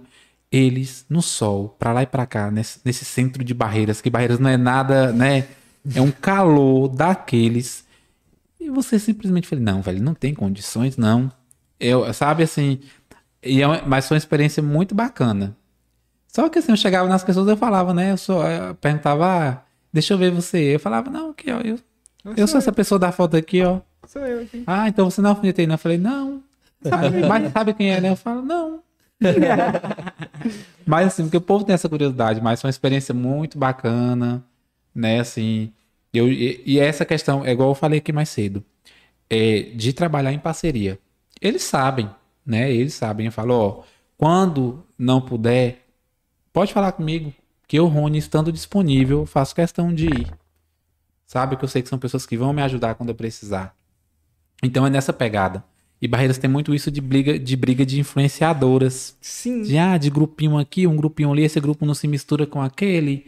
eles 0.52 1.04
no 1.10 1.22
sol, 1.22 1.76
pra 1.80 1.92
lá 1.92 2.04
e 2.04 2.06
pra 2.06 2.26
cá, 2.28 2.52
nesse, 2.52 2.80
nesse 2.86 3.04
centro 3.04 3.44
de 3.44 3.54
barreiras, 3.56 4.02
que 4.02 4.10
barreiras 4.10 4.40
não 4.40 4.50
é 4.50 4.56
nada, 4.56 5.12
né? 5.12 5.48
É 5.94 6.00
um 6.00 6.12
calor 6.12 6.88
daqueles. 6.88 7.84
E 8.64 8.70
você 8.70 8.98
simplesmente 8.98 9.48
falei, 9.48 9.64
não, 9.64 9.82
velho, 9.82 10.02
não 10.02 10.14
tem 10.14 10.34
condições, 10.34 10.96
não. 10.96 11.30
Eu, 11.80 12.14
sabe 12.14 12.44
assim, 12.44 12.80
e 13.44 13.62
é 13.62 13.82
mas 13.86 14.08
foi 14.08 14.16
uma 14.16 14.20
experiência 14.20 14.64
muito 14.64 14.96
bacana. 14.96 15.56
Só 16.28 16.48
que 16.48 16.60
assim, 16.60 16.72
eu 16.72 16.78
chegava 16.78 17.10
nas 17.10 17.24
pessoas 17.24 17.48
eu 17.48 17.58
falava, 17.58 17.94
né? 17.94 18.12
Eu 18.14 18.18
só 18.18 18.50
eu 18.50 18.74
perguntava, 18.76 19.26
ah, 19.28 19.62
deixa 19.92 20.14
eu 20.14 20.18
ver 20.18 20.32
você. 20.32 20.76
Eu 20.76 20.80
falava, 20.80 21.10
não, 21.12 21.32
aqui, 21.32 21.52
ó, 21.52 21.60
eu, 21.60 21.78
eu 22.38 22.48
sou 22.48 22.58
essa 22.58 22.72
pessoa 22.72 22.98
da 22.98 23.12
foto 23.12 23.36
aqui, 23.36 23.62
ó. 23.62 23.82
Sou 24.08 24.26
eu 24.26 24.44
aqui. 24.44 24.64
Ah, 24.66 24.88
então 24.88 25.10
você 25.10 25.22
não 25.22 25.32
alfinetei, 25.32 25.68
não? 25.68 25.76
Eu 25.76 25.80
falei, 25.80 25.98
não. 25.98 26.42
Sabe- 26.82 27.20
mas 27.28 27.52
sabe 27.52 27.74
quem 27.74 27.92
é, 27.92 28.00
né? 28.00 28.10
Eu 28.12 28.16
falo, 28.16 28.42
não. 28.42 28.82
mas 30.86 31.08
assim, 31.08 31.24
porque 31.24 31.38
o 31.38 31.42
povo 31.42 31.66
tem 31.66 31.74
essa 31.74 31.90
curiosidade, 31.90 32.42
mas 32.42 32.62
foi 32.62 32.68
uma 32.70 32.72
experiência 32.72 33.14
muito 33.14 33.58
bacana, 33.58 34.44
né? 34.96 35.20
Assim, 35.20 35.72
eu, 36.14 36.32
e, 36.32 36.62
e 36.66 36.80
essa 36.80 37.06
questão, 37.06 37.44
é 37.46 37.52
igual 37.52 37.70
eu 37.70 37.76
falei 37.76 38.00
aqui 38.00 38.12
mais 38.12 38.30
cedo, 38.30 38.64
é 39.30 39.62
de 39.76 39.94
trabalhar 39.94 40.32
em 40.32 40.40
parceria. 40.40 41.00
Eles 41.42 41.64
sabem, 41.64 42.10
né? 42.46 42.72
Eles 42.72 42.94
sabem. 42.94 43.26
Eu 43.26 43.32
falo, 43.32 43.54
ó, 43.54 43.84
quando 44.18 44.84
não 44.98 45.20
puder, 45.20 45.86
pode 46.52 46.72
falar 46.72 46.92
comigo, 46.92 47.34
que 47.68 47.78
eu, 47.78 47.88
Rony, 47.88 48.18
estando 48.18 48.52
disponível, 48.52 49.26
faço 49.26 49.56
questão 49.56 49.94
de 49.94 50.06
ir. 50.06 50.34
Sabe 51.26 51.58
que 51.58 51.66
eu 51.66 51.70
sei 51.70 51.82
que 51.82 51.90
são 51.90 51.98
pessoas 51.98 52.26
que 52.26 52.38
vão 52.38 52.54
me 52.54 52.62
ajudar 52.62 52.96
quando 52.96 53.10
eu 53.10 53.16
precisar. 53.16 53.76
Então 54.62 54.86
é 54.86 54.90
nessa 54.90 55.12
pegada. 55.12 55.64
E 56.02 56.08
Barreiras 56.08 56.38
tem 56.38 56.50
muito 56.50 56.76
isso 56.76 56.92
de 56.92 57.00
briga 57.02 57.40
de, 57.40 57.56
briga 57.56 57.86
de 57.86 58.00
influenciadoras. 58.00 59.18
Sim. 59.22 59.64
De, 59.64 59.78
ah, 59.78 59.98
de 59.98 60.10
grupinho 60.10 60.58
aqui, 60.58 60.86
um 60.86 60.96
grupinho 60.96 61.32
ali, 61.32 61.44
esse 61.44 61.60
grupo 61.60 61.86
não 61.86 61.94
se 61.94 62.08
mistura 62.08 62.46
com 62.46 62.62
aquele. 62.62 63.26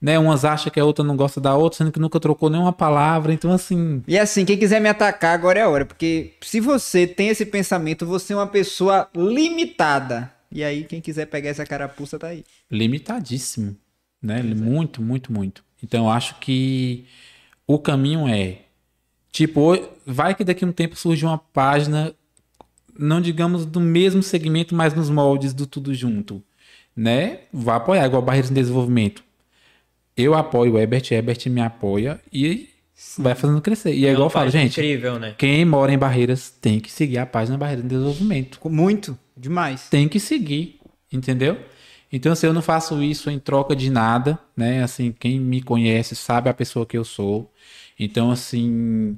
Né? 0.00 0.18
Umas 0.18 0.44
acham 0.44 0.70
que 0.70 0.78
a 0.78 0.84
outra 0.84 1.04
não 1.04 1.16
gosta 1.16 1.40
da 1.40 1.54
outra, 1.56 1.78
sendo 1.78 1.92
que 1.92 1.98
nunca 1.98 2.20
trocou 2.20 2.50
nenhuma 2.50 2.72
palavra. 2.72 3.32
Então, 3.32 3.52
assim, 3.52 4.02
E 4.06 4.18
assim, 4.18 4.44
quem 4.44 4.58
quiser 4.58 4.80
me 4.80 4.88
atacar 4.88 5.34
agora 5.34 5.58
é 5.58 5.62
a 5.62 5.68
hora, 5.68 5.84
porque 5.84 6.34
se 6.42 6.60
você 6.60 7.06
tem 7.06 7.28
esse 7.28 7.46
pensamento, 7.46 8.06
você 8.06 8.32
é 8.32 8.36
uma 8.36 8.46
pessoa 8.46 9.08
limitada. 9.14 10.32
E 10.50 10.62
aí, 10.62 10.84
quem 10.84 11.00
quiser 11.00 11.26
pegar 11.26 11.50
essa 11.50 11.66
carapuça 11.66 12.18
tá 12.18 12.28
aí. 12.28 12.44
limitadíssimo, 12.70 13.76
né? 14.22 14.42
Muito, 14.42 15.02
muito, 15.02 15.32
muito. 15.32 15.64
Então, 15.82 16.04
eu 16.04 16.10
acho 16.10 16.38
que 16.38 17.04
o 17.66 17.78
caminho 17.78 18.28
é, 18.28 18.60
tipo, 19.32 19.76
vai 20.06 20.34
que 20.34 20.44
daqui 20.44 20.64
a 20.64 20.68
um 20.68 20.72
tempo 20.72 20.96
surge 20.96 21.26
uma 21.26 21.36
página, 21.36 22.14
não 22.98 23.20
digamos 23.20 23.66
do 23.66 23.80
mesmo 23.80 24.22
segmento, 24.22 24.74
mas 24.74 24.94
nos 24.94 25.10
moldes 25.10 25.52
do 25.52 25.66
tudo 25.66 25.92
junto, 25.92 26.42
né? 26.94 27.40
Vai 27.52 27.76
apoiar, 27.76 28.06
igual 28.06 28.22
Barreiras 28.22 28.50
em 28.50 28.54
Desenvolvimento. 28.54 29.25
Eu 30.16 30.34
apoio 30.34 30.74
o 30.74 30.78
Ebert, 30.78 31.12
Ebert 31.12 31.46
me 31.48 31.60
apoia 31.60 32.20
e 32.32 32.70
vai 33.18 33.34
fazendo 33.34 33.60
crescer. 33.60 33.94
E 33.94 34.06
é 34.06 34.12
igual 34.12 34.26
eu 34.26 34.30
falo, 34.30 34.46
Página 34.46 34.62
gente, 34.62 34.80
Incrível, 34.80 35.18
né? 35.18 35.34
quem 35.36 35.64
mora 35.64 35.92
em 35.92 35.98
Barreiras 35.98 36.50
tem 36.50 36.80
que 36.80 36.90
seguir 36.90 37.18
a 37.18 37.26
página 37.26 37.58
Barreiras 37.58 37.84
em 37.84 37.88
Desenvolvimento 37.88 38.58
Muito, 38.64 39.18
demais. 39.36 39.88
tem 39.90 40.08
que 40.08 40.18
seguir, 40.18 40.80
entendeu? 41.12 41.58
Então, 42.10 42.32
assim, 42.32 42.46
eu 42.46 42.54
não 42.54 42.62
faço 42.62 43.02
isso 43.02 43.28
em 43.28 43.38
troca 43.38 43.74
de 43.76 43.90
nada, 43.90 44.38
né? 44.56 44.82
Assim, 44.82 45.12
quem 45.12 45.38
me 45.40 45.60
conhece 45.60 46.14
sabe 46.14 46.48
a 46.48 46.54
pessoa 46.54 46.86
que 46.86 46.96
eu 46.96 47.04
sou. 47.04 47.52
Então, 47.98 48.30
assim, 48.30 49.16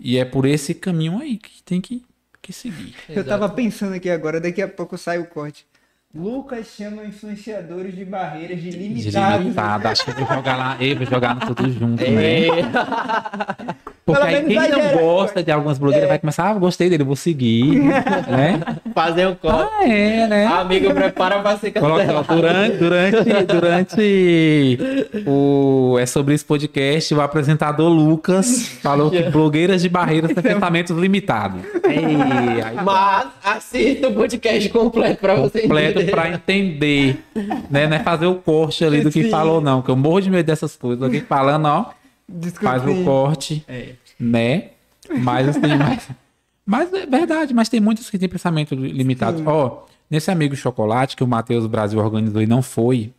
e 0.00 0.16
é 0.18 0.24
por 0.24 0.44
esse 0.44 0.74
caminho 0.74 1.18
aí 1.18 1.36
que 1.36 1.62
tem 1.62 1.80
que, 1.80 2.02
que 2.40 2.52
seguir. 2.52 2.94
Eu 3.08 3.24
tava 3.24 3.48
pensando 3.48 3.94
aqui 3.94 4.10
agora, 4.10 4.40
daqui 4.40 4.62
a 4.62 4.66
pouco 4.66 4.96
sai 4.98 5.18
o 5.18 5.26
corte. 5.26 5.66
Lucas 6.14 6.66
chama 6.76 7.04
influenciadores 7.04 7.94
de 7.94 8.04
barreiras 8.04 8.60
de 8.60 8.70
limitados. 8.70 9.40
Limitado, 9.40 9.88
acho 9.88 10.04
que 10.04 10.10
eu 10.10 10.14
vou 10.14 10.26
jogar 10.26 10.56
lá, 10.56 10.76
eu 10.78 10.96
vou 10.96 11.06
jogar 11.06 11.34
no 11.34 11.40
tudo 11.40 11.72
junto, 11.72 12.04
né? 12.04 12.48
É, 14.04 14.04
Porque 14.04 14.26
aí 14.26 14.44
quem 14.44 14.56
não 14.56 14.64
gerar- 14.64 14.92
gosta 14.98 15.42
de 15.44 15.52
algumas 15.52 15.78
blogueiras 15.78 16.08
vai 16.08 16.18
começar, 16.18 16.50
ah, 16.50 16.54
gostei 16.54 16.90
dele, 16.90 17.04
vou 17.04 17.14
seguir, 17.14 17.78
né? 18.28 18.60
fazer 18.92 19.28
um 19.28 19.34
copo. 19.36 19.54
Ah, 19.56 19.88
é, 19.88 20.26
né? 20.26 20.46
Amigo, 20.46 20.92
prepara 20.92 21.38
pra 21.38 21.56
ser 21.56 21.70
Coloca, 21.70 22.00
cancelado. 22.00 22.34
durante, 22.34 22.76
durante, 22.78 23.44
durante 23.46 24.78
o 25.24 25.96
É 26.00 26.06
Sobre 26.06 26.34
Esse 26.34 26.44
podcast, 26.44 27.14
o 27.14 27.20
apresentador 27.20 27.88
Lucas 27.88 28.68
falou 28.82 29.08
que 29.10 29.22
blogueiras 29.30 29.82
de 29.82 29.88
barreiras 29.88 30.32
têm 30.32 30.42
pensamentos 30.42 30.96
limitados. 30.96 31.60
Aí 31.84 32.74
Mas 32.84 33.26
assista 33.44 34.08
o 34.08 34.14
podcast 34.14 34.68
completo 34.70 35.20
pra 35.20 35.34
você 35.36 35.60
completo 35.62 35.98
entender. 36.00 36.10
pra 36.10 36.28
entender, 36.28 37.18
né? 37.70 37.86
Não 37.86 37.96
é 37.96 38.00
fazer 38.00 38.26
o 38.26 38.34
corte 38.34 38.84
ali 38.84 39.00
do 39.00 39.10
que 39.12 39.22
Sim. 39.24 39.30
falou, 39.30 39.60
não, 39.60 39.80
que 39.80 39.90
eu 39.90 39.96
morro 39.96 40.20
de 40.20 40.30
medo 40.30 40.46
dessas 40.46 40.74
coisas. 40.76 41.02
Alguém 41.02 41.20
falando, 41.20 41.66
ó, 41.66 41.86
faz 42.60 42.84
o 42.86 43.04
corte, 43.04 43.64
É. 43.68 43.90
né? 44.18 44.64
Mas 45.18 45.48
assim, 45.48 45.60
mas, 45.78 46.08
mas 46.64 46.92
é 46.92 47.06
verdade, 47.06 47.52
mas 47.54 47.68
tem 47.68 47.80
muitos 47.80 48.08
que 48.08 48.18
têm 48.18 48.28
pensamento 48.28 48.74
limitado. 48.74 49.42
Ó, 49.46 49.84
nesse 50.10 50.30
amigo 50.30 50.54
chocolate 50.56 51.16
que 51.16 51.24
o 51.24 51.28
Matheus 51.28 51.66
Brasil 51.66 51.98
organizou 51.98 52.40
e 52.42 52.46
não 52.46 52.62
foi. 52.62 53.12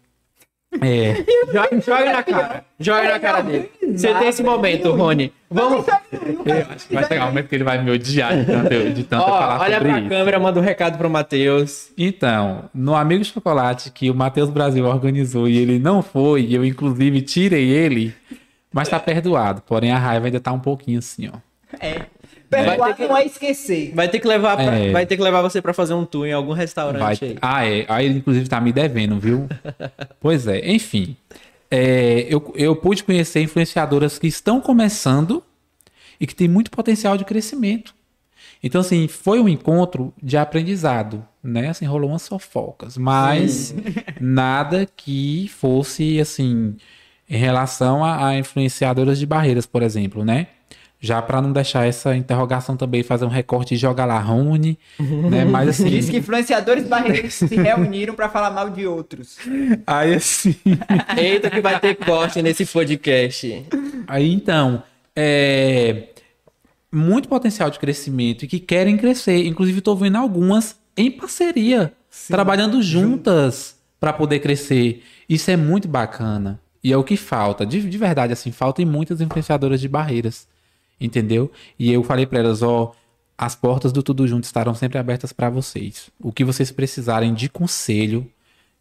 É, 0.82 1.24
Joga, 1.54 1.82
joga 1.82 2.12
na 2.14 2.24
cara. 2.24 2.66
Joga 2.80 3.04
na 3.12 3.20
cara 3.20 3.42
dele. 3.42 3.70
Você 3.96 4.12
tem 4.16 4.28
esse 4.28 4.42
momento, 4.42 4.92
Rony. 4.92 5.32
Vamos. 5.48 5.86
eu 5.88 6.66
acho 6.74 6.88
que 6.88 6.96
vai 6.96 7.04
chegar 7.08 7.26
um 7.26 7.28
momento 7.28 7.48
que 7.48 7.54
ele 7.54 7.64
vai 7.64 7.84
me 7.84 7.92
odiar 7.92 8.36
de 8.36 8.46
tanto, 8.46 8.70
de 8.92 9.04
tanto 9.04 9.22
Ó, 9.22 9.28
falar 9.28 9.60
olha 9.62 9.78
sobre 9.78 9.90
pra 9.92 10.00
isso. 10.00 10.10
câmera, 10.10 10.40
manda 10.40 10.60
um 10.60 10.64
recado 10.64 10.98
pro 10.98 11.08
Matheus. 11.12 11.92
Então, 11.96 12.72
no 12.74 12.96
Amigo 12.96 13.24
Chocolate 13.24 13.92
que 13.92 14.10
o 14.10 14.16
Matheus 14.16 14.50
Brasil 14.50 14.84
organizou 14.86 15.48
e 15.48 15.58
ele 15.60 15.78
não 15.78 16.02
foi, 16.02 16.48
eu 16.50 16.66
inclusive 16.66 17.22
tirei 17.22 17.70
ele, 17.70 18.12
mas 18.74 18.90
tá 18.90 19.00
perdoado. 19.00 19.62
Porém, 19.62 19.92
a 19.92 19.98
raiva 19.98 20.26
ainda 20.26 20.40
tá 20.40 20.52
um 20.52 20.60
pouquinho 20.60 21.00
assim, 21.00 21.30
ó. 21.30 21.38
Perdoar 22.50 22.78
Vai 22.78 22.94
ter 22.94 23.04
que- 23.04 23.10
não 23.10 23.18
é 23.18 23.26
esquecer. 23.26 23.92
Vai 23.96 24.08
ter 24.08 24.20
que 24.20 24.28
levar, 24.28 24.56
pra- 24.58 24.76
É. 24.78 24.92
vai 24.92 25.06
ter 25.06 25.16
que 25.18 25.24
levar 25.24 25.42
você 25.42 25.62
pra 25.62 25.74
fazer 25.74 25.94
um 25.96 26.06
tour 26.06 26.28
em 26.28 26.34
algum 26.34 26.54
restaurante 26.54 27.00
Vai... 27.20 27.30
aí. 27.30 27.38
Ah, 27.42 27.66
é. 27.68 27.86
Aí 27.88 28.06
ele, 28.06 28.18
inclusive, 28.20 28.48
tá 28.48 28.62
me 28.62 28.72
devendo, 28.72 29.20
viu? 29.20 29.48
pois 30.20 30.48
é, 30.48 30.70
enfim. 30.72 31.16
É, 31.72 32.28
eu, 32.30 32.54
eu 32.56 32.76
pude 32.76 33.04
conhecer 33.04 33.42
influenciadoras 33.42 34.20
que 34.20 34.28
estão 34.28 34.62
começando 34.62 35.44
e 36.20 36.28
que 36.28 36.36
têm 36.36 36.48
muito 36.48 36.70
potencial 36.70 37.18
de 37.18 37.26
crescimento. 37.26 37.96
Então, 38.62 38.80
assim, 38.82 39.08
foi 39.08 39.40
um 39.40 39.50
encontro 39.50 40.14
de 40.22 40.38
aprendizado, 40.38 41.26
né? 41.44 41.70
Assim, 41.70 41.86
rolou 41.86 42.12
umas 42.12 42.28
fofocas, 42.28 42.96
mas 42.98 43.74
nada 44.22 44.88
que 44.96 45.50
fosse, 45.58 46.20
assim, 46.20 46.76
em 47.30 47.38
relação 47.38 48.04
a, 48.04 48.28
a 48.28 48.38
influenciadoras 48.38 49.18
de 49.20 49.26
barreiras, 49.26 49.66
por 49.66 49.82
exemplo, 49.82 50.24
né? 50.26 50.48
Já 51.00 51.22
para 51.22 51.42
não 51.42 51.52
deixar 51.52 51.86
essa 51.86 52.16
interrogação 52.16 52.78
também, 52.78 53.04
fazer 53.04 53.26
um 53.26 53.30
recorte 53.30 53.74
e 53.74 53.78
jogar 53.78 54.06
lá 54.06 54.18
Rony, 54.20 54.80
né? 55.00 55.44
Mas 55.44 55.68
assim, 55.68 55.90
Diz 55.90 56.10
que 56.10 56.18
influenciadores 56.18 56.88
barreirenses 56.88 57.50
se 57.50 57.56
reuniram 57.56 58.14
pra 58.16 58.30
falar 58.30 58.52
mal 58.52 58.70
de 58.70 58.88
outros. 58.88 59.38
aí 59.86 60.14
assim, 60.14 60.56
Eita, 61.18 61.50
que 61.50 61.60
vai 61.60 61.78
ter 61.80 61.96
corte 61.96 62.42
nesse 62.42 62.66
podcast. 62.66 63.66
aí 64.08 64.32
então, 64.32 64.82
é 65.14 66.08
muito 66.90 67.28
potencial 67.28 67.70
de 67.70 67.80
crescimento 67.80 68.46
e 68.46 68.48
que 68.48 68.60
querem 68.60 68.96
crescer. 68.96 69.46
Inclusive, 69.46 69.80
estou 69.80 69.98
vendo 69.98 70.18
algumas 70.18 70.78
em 70.96 71.10
parceria, 71.12 71.92
trabalhando 72.30 72.82
juntas 72.82 73.76
para 74.00 74.14
poder 74.14 74.40
crescer. 74.40 75.04
Isso 75.28 75.50
é 75.50 75.58
muito 75.58 75.88
bacana. 75.88 76.62
E 76.84 76.92
é 76.92 76.98
o 76.98 77.04
que 77.04 77.16
falta. 77.16 77.66
De, 77.66 77.88
de 77.88 77.98
verdade, 77.98 78.34
assim, 78.34 78.52
faltam 78.52 78.86
muitas 78.86 79.22
influenciadoras 79.22 79.80
de 79.80 79.88
barreiras. 79.88 80.48
Entendeu? 81.00 81.52
E 81.78 81.92
eu 81.92 82.04
falei 82.04 82.26
para 82.26 82.40
elas, 82.40 82.62
ó, 82.62 82.94
as 83.38 83.56
portas 83.56 83.92
do 83.92 84.04
Tudo 84.04 84.28
Junto 84.28 84.44
estarão 84.44 84.76
sempre 84.76 84.98
abertas 84.98 85.34
para 85.34 85.50
vocês. 85.50 86.10
O 86.20 86.32
que 86.32 86.44
vocês 86.44 86.72
precisarem 86.72 87.34
de 87.34 87.50
conselho, 87.50 88.30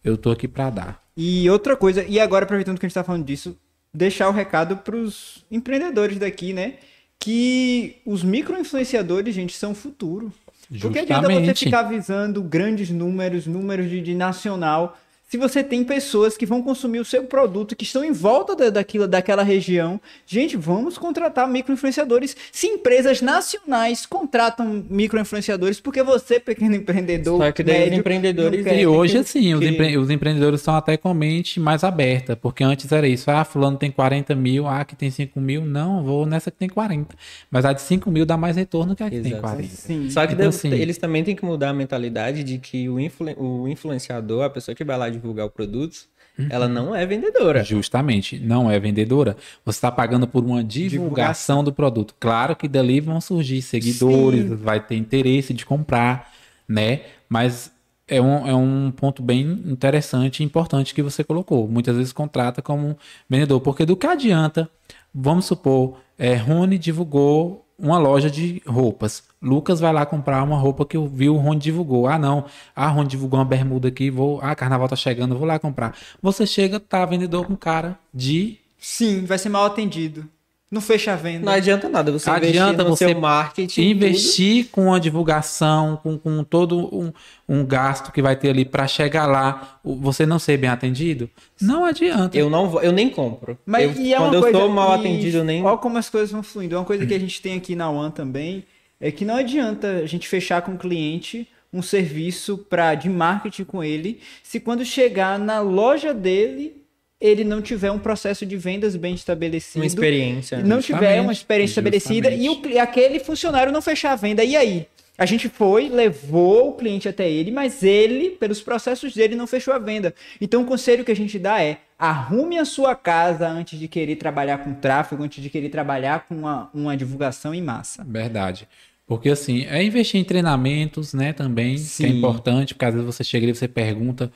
eu 0.04 0.16
tô 0.16 0.30
aqui 0.30 0.46
para 0.46 0.70
dar. 0.70 1.02
E 1.16 1.48
outra 1.50 1.76
coisa, 1.76 2.04
e 2.04 2.18
agora 2.18 2.44
aproveitando 2.44 2.78
que 2.78 2.86
a 2.86 2.88
gente 2.88 2.94
tá 2.94 3.04
falando 3.04 3.24
disso, 3.24 3.56
deixar 3.92 4.28
o 4.28 4.32
recado 4.32 4.78
pros 4.78 5.44
empreendedores 5.50 6.18
daqui, 6.18 6.52
né? 6.52 6.74
Que 7.18 7.96
os 8.04 8.22
micro-influenciadores, 8.24 9.34
gente, 9.34 9.56
são 9.56 9.72
o 9.72 9.74
futuro. 9.74 10.32
Porque 10.80 11.00
adianta 11.00 11.28
você 11.28 11.34
Justamente. 11.34 11.64
ficar 11.64 11.82
visando 11.82 12.42
grandes 12.42 12.90
números, 12.90 13.46
números 13.46 13.90
de, 13.90 14.00
de 14.00 14.14
nacional, 14.14 14.98
se 15.32 15.38
você 15.38 15.64
tem 15.64 15.82
pessoas 15.82 16.36
que 16.36 16.44
vão 16.44 16.62
consumir 16.62 16.98
o 17.00 17.06
seu 17.06 17.24
produto, 17.24 17.74
que 17.74 17.84
estão 17.84 18.04
em 18.04 18.12
volta 18.12 18.54
da, 18.54 18.68
daquilo, 18.68 19.08
daquela 19.08 19.42
região, 19.42 19.98
gente, 20.26 20.58
vamos 20.58 20.98
contratar 20.98 21.48
micro-influenciadores. 21.48 22.36
Se 22.52 22.66
empresas 22.66 23.22
nacionais 23.22 24.04
contratam 24.04 24.84
micro-influenciadores, 24.90 25.80
porque 25.80 26.02
você, 26.02 26.38
pequeno 26.38 26.74
empreendedor, 26.74 27.38
Só 27.40 27.50
que 27.50 27.62
daí 27.62 27.76
os 27.76 27.80
médio, 27.84 27.98
empreendedores- 28.00 28.58
não 28.58 28.64
quer. 28.72 28.78
E 28.80 28.86
hoje, 28.86 29.16
assim, 29.16 29.54
os, 29.54 29.60
que- 29.60 29.68
empre- 29.70 29.96
os 29.96 30.10
empreendedores 30.10 30.60
estão 30.60 30.74
até 30.76 30.98
com 30.98 31.08
a 31.08 31.14
mente 31.14 31.58
mais 31.58 31.82
aberta, 31.82 32.36
porque 32.36 32.62
antes 32.62 32.92
era 32.92 33.08
isso, 33.08 33.30
ah, 33.30 33.42
fulano 33.42 33.78
tem 33.78 33.90
40 33.90 34.34
mil, 34.34 34.66
ah, 34.66 34.84
que 34.84 34.94
tem 34.94 35.10
5 35.10 35.40
mil, 35.40 35.64
não, 35.64 36.02
vou 36.04 36.26
nessa 36.26 36.50
que 36.50 36.58
tem 36.58 36.68
40. 36.68 37.16
Mas 37.50 37.64
a 37.64 37.72
de 37.72 37.80
5 37.80 38.10
mil 38.10 38.26
dá 38.26 38.36
mais 38.36 38.56
retorno 38.58 38.94
que 38.94 39.02
a 39.02 39.08
que 39.08 39.18
tem 39.18 39.32
Exato. 39.32 39.40
40. 39.40 39.68
Sim. 39.74 40.10
Só 40.10 40.26
que 40.26 40.34
Então, 40.34 40.44
deve- 40.44 40.48
assim- 40.56 40.74
eles 40.74 40.98
também 40.98 41.24
têm 41.24 41.34
que 41.34 41.44
mudar 41.46 41.70
a 41.70 41.72
mentalidade 41.72 42.44
de 42.44 42.58
que 42.58 42.86
o, 42.90 43.00
influ- 43.00 43.34
o 43.38 43.66
influenciador, 43.66 44.42
a 44.44 44.50
pessoa 44.50 44.74
que 44.74 44.84
vai 44.84 44.98
lá 44.98 45.08
divulgar 45.22 45.46
o 45.46 45.50
produto, 45.50 46.10
Uhum. 46.38 46.46
ela 46.48 46.66
não 46.66 46.94
é 46.94 47.04
vendedora. 47.04 47.62
Justamente, 47.62 48.38
não 48.38 48.70
é 48.70 48.80
vendedora. 48.80 49.36
Você 49.64 49.76
está 49.76 49.92
pagando 49.92 50.26
por 50.26 50.42
uma 50.42 50.64
divulgação 50.64 51.62
do 51.62 51.72
produto. 51.72 52.14
Claro 52.18 52.56
que 52.56 52.66
dali 52.66 53.00
vão 53.00 53.20
surgir 53.20 53.60
seguidores, 53.60 54.48
vai 54.48 54.80
ter 54.80 54.96
interesse 54.96 55.52
de 55.52 55.66
comprar, 55.66 56.32
né? 56.66 57.02
Mas 57.28 57.70
é 58.08 58.20
um, 58.20 58.46
é 58.46 58.54
um 58.54 58.90
ponto 58.90 59.22
bem 59.22 59.42
interessante 59.66 60.40
e 60.40 60.44
importante 60.44 60.94
que 60.94 61.02
você 61.02 61.22
colocou. 61.22 61.68
Muitas 61.68 61.96
vezes 61.96 62.12
contrata 62.12 62.62
como 62.62 62.96
vendedor, 63.28 63.60
porque 63.60 63.84
do 63.84 63.96
que 63.96 64.06
adianta, 64.06 64.70
vamos 65.14 65.44
supor, 65.44 65.98
é, 66.18 66.34
Rony 66.34 66.78
divulgou 66.78 67.66
uma 67.82 67.98
loja 67.98 68.30
de 68.30 68.62
roupas. 68.64 69.24
Lucas 69.42 69.80
vai 69.80 69.92
lá 69.92 70.06
comprar 70.06 70.40
uma 70.44 70.56
roupa 70.56 70.86
que 70.86 70.96
eu 70.96 71.08
vi 71.08 71.28
o 71.28 71.36
Rony 71.36 71.58
divulgou. 71.58 72.06
Ah, 72.06 72.16
não. 72.16 72.44
Ah, 72.76 72.86
Rony 72.86 73.08
divulgou 73.08 73.40
uma 73.40 73.44
bermuda 73.44 73.88
aqui, 73.88 74.08
vou. 74.08 74.38
Ah, 74.40 74.54
carnaval 74.54 74.88
tá 74.88 74.94
chegando, 74.94 75.36
vou 75.36 75.46
lá 75.46 75.58
comprar. 75.58 75.96
Você 76.22 76.46
chega, 76.46 76.78
tá 76.78 77.04
vendedor 77.04 77.44
com 77.44 77.56
cara 77.56 77.98
de. 78.14 78.58
Sim, 78.78 79.24
vai 79.24 79.36
ser 79.36 79.48
mal 79.48 79.64
atendido. 79.66 80.28
Não 80.72 80.80
fecha 80.80 81.12
a 81.12 81.16
venda. 81.16 81.44
Não 81.44 81.52
adianta 81.52 81.86
nada 81.86 82.10
você 82.10 82.30
Adianta 82.30 82.82
investir 82.82 82.88
no 82.88 82.96
seu 82.96 83.20
marketing. 83.20 83.90
investir 83.90 84.68
com 84.70 84.94
a 84.94 84.98
divulgação, 84.98 86.00
com, 86.02 86.16
com 86.16 86.42
todo 86.42 86.88
um, 86.96 87.12
um 87.46 87.62
gasto 87.62 88.10
que 88.10 88.22
vai 88.22 88.34
ter 88.36 88.48
ali 88.48 88.64
para 88.64 88.86
chegar 88.86 89.26
lá, 89.26 89.78
você 89.84 90.24
não 90.24 90.38
ser 90.38 90.56
bem 90.56 90.70
atendido, 90.70 91.28
não 91.60 91.84
adianta. 91.84 92.38
Eu 92.38 92.48
não 92.48 92.70
vou, 92.70 92.80
eu 92.80 92.90
nem 92.90 93.10
compro. 93.10 93.58
Mas 93.66 93.98
eu, 93.98 94.02
e 94.02 94.14
é 94.14 94.16
quando 94.16 94.32
eu 94.32 94.40
coisa, 94.40 94.58
sou 94.58 94.68
mal 94.70 94.96
e 94.96 95.00
atendido, 95.00 95.36
eu 95.36 95.44
nem. 95.44 95.62
Olha 95.62 95.76
como 95.76 95.98
as 95.98 96.08
coisas 96.08 96.32
vão 96.32 96.42
fluindo. 96.42 96.74
Uma 96.74 96.86
coisa 96.86 97.04
que 97.04 97.12
a 97.12 97.18
gente 97.20 97.42
tem 97.42 97.54
aqui 97.54 97.76
na 97.76 97.90
One 97.90 98.10
também 98.10 98.64
é 98.98 99.10
que 99.10 99.26
não 99.26 99.36
adianta 99.36 99.98
a 99.98 100.06
gente 100.06 100.26
fechar 100.26 100.62
com 100.62 100.72
o 100.72 100.78
cliente 100.78 101.46
um 101.70 101.82
serviço 101.82 102.56
pra, 102.56 102.94
de 102.94 103.10
marketing 103.10 103.64
com 103.64 103.84
ele, 103.84 104.20
se 104.42 104.58
quando 104.58 104.86
chegar 104.86 105.38
na 105.38 105.60
loja 105.60 106.14
dele 106.14 106.81
ele 107.22 107.44
não 107.44 107.62
tiver 107.62 107.92
um 107.92 108.00
processo 108.00 108.44
de 108.44 108.56
vendas 108.56 108.96
bem 108.96 109.14
estabelecido. 109.14 109.80
Uma 109.80 109.86
experiência. 109.86 110.58
né? 110.58 110.64
não 110.64 110.80
tiver 110.80 111.20
uma 111.20 111.32
experiência 111.32 111.74
estabelecida 111.74 112.30
e 112.30 112.48
o, 112.48 112.60
aquele 112.80 113.20
funcionário 113.20 113.72
não 113.72 113.80
fechar 113.80 114.12
a 114.12 114.16
venda. 114.16 114.42
E 114.42 114.56
aí? 114.56 114.88
A 115.16 115.24
gente 115.24 115.48
foi, 115.48 115.88
levou 115.88 116.70
o 116.70 116.72
cliente 116.72 117.08
até 117.08 117.30
ele, 117.30 117.52
mas 117.52 117.82
ele, 117.82 118.30
pelos 118.30 118.60
processos 118.60 119.14
dele, 119.14 119.36
não 119.36 119.46
fechou 119.46 119.72
a 119.72 119.78
venda. 119.78 120.12
Então 120.40 120.62
o 120.62 120.64
conselho 120.64 121.04
que 121.04 121.12
a 121.12 121.16
gente 121.16 121.38
dá 121.38 121.62
é 121.62 121.78
arrume 121.96 122.58
a 122.58 122.64
sua 122.64 122.96
casa 122.96 123.46
antes 123.46 123.78
de 123.78 123.86
querer 123.86 124.16
trabalhar 124.16 124.58
com 124.58 124.74
tráfego, 124.74 125.22
antes 125.22 125.40
de 125.40 125.48
querer 125.48 125.68
trabalhar 125.68 126.26
com 126.26 126.34
uma, 126.34 126.70
uma 126.74 126.96
divulgação 126.96 127.54
em 127.54 127.62
massa. 127.62 128.04
Verdade. 128.04 128.66
Porque 129.06 129.28
assim, 129.28 129.64
é 129.66 129.84
investir 129.84 130.20
em 130.20 130.24
treinamentos, 130.24 131.14
né, 131.14 131.32
também, 131.32 131.74
que 131.76 131.82
é 131.82 131.84
Sim. 131.84 132.16
importante, 132.16 132.74
porque 132.74 132.86
às 132.86 132.94
vezes 132.94 133.06
você 133.06 133.22
chega 133.22 133.44
ali 133.44 133.52
e 133.52 133.54
você 133.54 133.68
pergunta, 133.68 134.32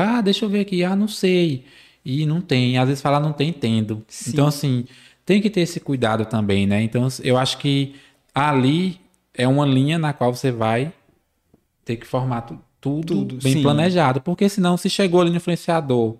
ah, 0.00 0.20
deixa 0.22 0.44
eu 0.44 0.48
ver 0.48 0.60
aqui, 0.60 0.82
ah, 0.82 0.96
não 0.96 1.06
sei. 1.06 1.64
E 2.08 2.24
não 2.24 2.40
tem, 2.40 2.78
às 2.78 2.86
vezes 2.86 3.02
fala 3.02 3.18
não 3.18 3.32
tem, 3.32 3.48
entendo. 3.48 4.00
Sim. 4.06 4.30
Então 4.30 4.46
assim, 4.46 4.84
tem 5.24 5.42
que 5.42 5.50
ter 5.50 5.62
esse 5.62 5.80
cuidado 5.80 6.24
também, 6.24 6.64
né? 6.64 6.80
Então 6.82 7.08
eu 7.24 7.36
acho 7.36 7.58
que 7.58 7.96
ali 8.32 9.00
é 9.34 9.48
uma 9.48 9.66
linha 9.66 9.98
na 9.98 10.12
qual 10.12 10.32
você 10.32 10.52
vai 10.52 10.92
ter 11.84 11.96
que 11.96 12.06
formar 12.06 12.42
tu- 12.42 12.60
tudo, 12.80 13.06
Tudo, 13.14 13.38
bem 13.42 13.54
sim. 13.54 13.62
planejado, 13.62 14.20
porque 14.20 14.48
senão 14.48 14.76
se 14.76 14.88
chegou 14.88 15.20
ali 15.20 15.30
no 15.30 15.36
influenciador, 15.38 16.16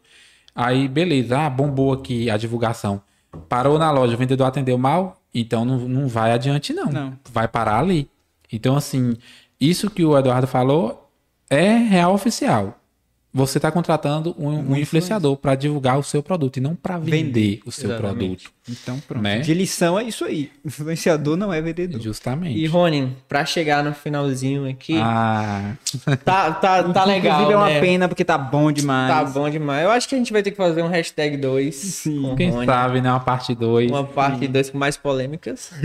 aí 0.55 0.89
beleza, 0.89 1.39
ah, 1.39 1.49
bombou 1.51 1.93
aqui 1.93 2.29
a 2.29 2.37
divulgação, 2.37 3.01
parou 3.49 3.79
na 3.79 3.91
loja, 3.93 4.15
o 4.15 4.19
vendedor 4.19 4.47
atendeu 4.49 4.77
mal, 4.77 5.21
então 5.33 5.65
não, 5.65 5.79
não 5.79 6.09
vai 6.09 6.33
adiante 6.33 6.73
não, 6.73 6.91
Não. 6.91 7.13
vai 7.31 7.47
parar 7.47 7.79
ali. 7.79 8.09
Então 8.53 8.75
assim, 8.77 9.15
isso 9.61 9.89
que 9.89 10.05
o 10.05 10.19
Eduardo 10.19 10.49
falou 10.49 11.09
é 11.49 11.77
real 11.77 12.13
oficial. 12.13 12.81
Você 13.37 13.59
está 13.59 13.71
contratando 13.71 14.35
um, 14.39 14.49
um 14.73 14.77
influenciador 14.77 15.37
para 15.37 15.55
divulgar 15.55 15.99
o 15.99 16.03
seu 16.03 16.23
produto 16.23 16.57
e 16.57 16.61
não 16.61 16.75
para 16.75 16.97
vender, 16.97 17.11
Vender, 17.23 17.61
o 17.67 17.71
seu 17.71 17.91
exatamente. 17.91 18.45
produto. 18.49 18.51
Então 18.69 18.99
pronto. 19.07 19.23
Né? 19.23 19.41
De 19.41 19.53
lição 19.53 19.99
é 19.99 20.05
isso 20.05 20.25
aí. 20.25 20.51
Influenciador 20.65 21.37
não 21.37 21.53
é 21.53 21.61
vendedor. 21.61 22.01
Justamente. 22.01 22.59
E 22.59 22.67
Rony, 22.67 23.15
pra 23.29 23.45
chegar 23.45 23.85
no 23.85 23.93
finalzinho 23.95 24.67
aqui, 24.69 24.97
Ah, 24.97 25.75
tá, 26.25 26.51
tá, 26.53 26.83
tá 26.85 27.05
legal, 27.05 27.35
Inclusive 27.43 27.53
é 27.53 27.57
uma 27.57 27.67
né? 27.69 27.81
pena 27.81 28.09
porque 28.09 28.25
tá 28.25 28.39
bom 28.39 28.73
demais. 28.73 29.13
Tá 29.13 29.23
bom 29.25 29.51
demais. 29.51 29.85
Eu 29.85 29.91
acho 29.91 30.09
que 30.09 30.15
a 30.15 30.19
gente 30.19 30.33
vai 30.33 30.43
ter 30.43 30.51
que 30.53 30.57
fazer 30.57 30.83
um 30.83 30.89
hashtag 30.89 31.37
2 31.37 31.75
Sim. 31.75 32.23
com 32.23 32.35
quem 32.37 32.51
Rony. 32.51 32.65
sabe, 32.67 33.01
né? 33.03 33.11
Uma 33.11 33.21
parte 33.21 33.55
2. 33.55 33.91
Uma 33.91 34.03
parte 34.03 34.49
2 34.49 34.71
com 34.71 34.79
mais 34.79 34.97
polêmicas. 34.97 35.71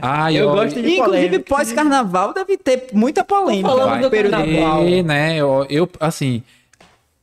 Ah, 0.00 0.32
Eu 0.32 0.50
gosto 0.52 0.80
de- 0.80 0.96
inclusive, 0.98 1.38
pós-carnaval 1.40 2.32
deve 2.34 2.56
ter 2.58 2.88
muita 2.92 3.24
polêmica. 3.24 3.68
Falando 3.68 4.10
Vai 4.10 4.22
do. 4.22 4.88
E, 4.88 5.02
né, 5.02 5.36
eu, 5.36 5.66
eu, 5.70 5.88
assim, 6.00 6.42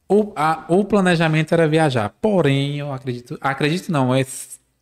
o, 0.07 0.31
a- 0.35 0.65
o 0.67 0.83
planejamento 0.85 1.53
era 1.53 1.67
viajar. 1.67 2.13
Porém, 2.21 2.77
eu 2.79 2.91
acredito, 2.91 3.37
acredito 3.41 3.91
não, 3.91 4.13
é 4.13 4.25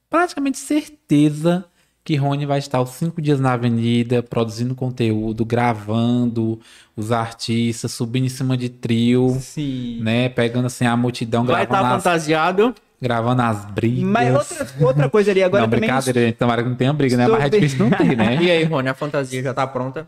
praticamente 0.10 0.58
certeza 0.58 1.66
que 2.04 2.16
Rony 2.16 2.48
vai 2.48 2.58
estar 2.58 2.82
os 2.82 2.90
cinco 2.92 3.22
dias 3.22 3.40
na 3.40 3.54
avenida, 3.54 4.24
produzindo 4.24 4.74
conteúdo, 4.74 5.46
gravando 5.46 6.60
os 6.98 7.12
artistas, 7.12 7.92
subindo 7.92 8.26
em 8.26 8.30
cima 8.30 8.58
de 8.58 8.70
trio, 8.70 9.38
Sim. 9.40 10.00
né, 10.02 10.28
pegando 10.28 10.66
assim 10.66 10.86
a 10.86 10.98
multidão, 10.98 11.46
Vai 11.46 11.62
estar 11.64 11.76
gravando, 11.76 11.96
as, 11.98 12.04
fantasiado. 12.04 12.74
gravando 13.00 13.44
as 13.44 13.66
brigas. 13.66 14.04
Mas 14.04 14.34
outra, 14.34 14.68
outra 14.86 15.10
coisa 15.12 15.30
ali 15.30 15.44
agora 15.44 15.62
não, 15.62 15.70
também. 15.70 15.82
brincadeira, 15.82 16.22
gente, 16.22 16.36
tomara 16.38 16.64
que 16.64 16.70
não 16.70 16.76
tenha 16.76 16.92
briga, 16.92 17.18
né, 17.18 17.28
mas 17.28 17.44
é 17.46 17.50
difícil 17.50 17.80
não 17.88 17.92
ter, 17.96 18.18
né. 18.18 18.38
E 18.42 18.50
aí, 18.50 18.64
Rony, 18.64 18.90
a 18.90 18.96
fantasia 18.96 19.44
já 19.44 19.54
tá 19.54 19.68
pronta? 19.68 20.08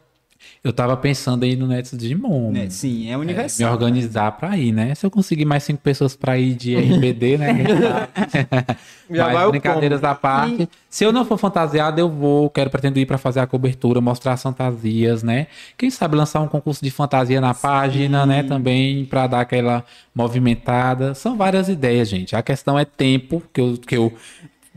Eu 0.63 0.71
tava 0.71 0.95
pensando 0.95 1.43
aí 1.43 1.55
no 1.55 1.67
Nets 1.67 1.97
de 1.97 2.15
né, 2.15 2.69
Sim, 2.69 3.07
é 3.07 3.11
É, 3.11 3.17
me 3.17 3.23
universal. 3.23 3.71
organizar 3.71 4.31
pra 4.33 4.57
ir, 4.57 4.71
né? 4.71 4.95
Se 4.95 5.05
eu 5.05 5.11
conseguir 5.11 5.45
mais 5.45 5.63
cinco 5.63 5.81
pessoas 5.81 6.15
pra 6.15 6.37
ir 6.37 6.53
de 6.53 6.75
RBD, 6.75 7.37
né? 7.37 7.53
Mas 9.09 9.49
brincadeiras 9.49 10.03
à 10.03 10.15
parte. 10.15 10.69
Se 10.89 11.03
eu 11.03 11.11
não 11.11 11.25
for 11.25 11.37
fantasiado, 11.37 11.99
eu 11.99 12.09
vou. 12.09 12.49
Quero 12.49 12.69
pretendo 12.69 12.97
ir 12.99 13.05
pra 13.05 13.17
fazer 13.17 13.39
a 13.41 13.47
cobertura, 13.47 13.99
mostrar 13.99 14.33
as 14.33 14.41
fantasias, 14.41 15.23
né? 15.23 15.47
Quem 15.77 15.89
sabe 15.89 16.15
lançar 16.15 16.39
um 16.41 16.47
concurso 16.47 16.83
de 16.83 16.89
fantasia 16.91 17.41
na 17.41 17.53
página, 17.53 18.25
né? 18.25 18.43
Também 18.43 19.05
pra 19.05 19.27
dar 19.27 19.41
aquela 19.41 19.83
movimentada. 20.15 21.13
São 21.13 21.35
várias 21.35 21.67
ideias, 21.69 22.07
gente. 22.07 22.35
A 22.35 22.41
questão 22.41 22.77
é 22.77 22.85
tempo 22.85 23.43
que 23.51 23.59
eu, 23.59 23.77
que 23.77 23.97
eu 23.97 24.13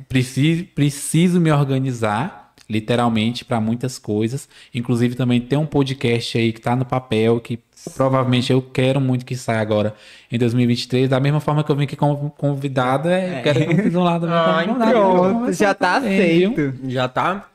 preciso, 0.09 0.64
preciso 0.74 1.40
me 1.40 1.52
organizar. 1.52 2.45
Literalmente, 2.68 3.44
para 3.44 3.60
muitas 3.60 3.98
coisas. 3.98 4.48
Inclusive, 4.74 5.14
também 5.14 5.40
tem 5.40 5.59
um 5.59 5.66
podcast 5.66 6.36
aí 6.36 6.52
que 6.52 6.60
tá 6.60 6.74
no 6.74 6.84
papel, 6.84 7.38
que 7.40 7.59
provavelmente 7.94 8.52
eu 8.52 8.60
quero 8.60 9.01
muito 9.01 9.24
que 9.24 9.36
saia 9.36 9.60
agora 9.60 9.94
em 10.32 10.38
2023. 10.38 11.09
Da 11.09 11.20
mesma 11.20 11.38
forma 11.40 11.62
que 11.62 11.70
eu 11.70 11.76
vim 11.76 11.84
aqui 11.84 11.94
como 11.97 12.30
convidada, 12.30 13.20
eu 13.20 13.43
quero 13.43 13.60
que 13.60 13.74
vocês 13.76 13.93
vão 13.93 14.02
lá 14.05 14.18
também. 14.18 14.36
Ah. 14.36 14.90
Pronto, 14.90 15.52
já 15.52 15.74
tá 15.74 16.01
Também, 16.01 16.38
viu? 16.38 16.51
aceito. 16.52 16.74
Já 16.90 17.09
tá? 17.09 17.48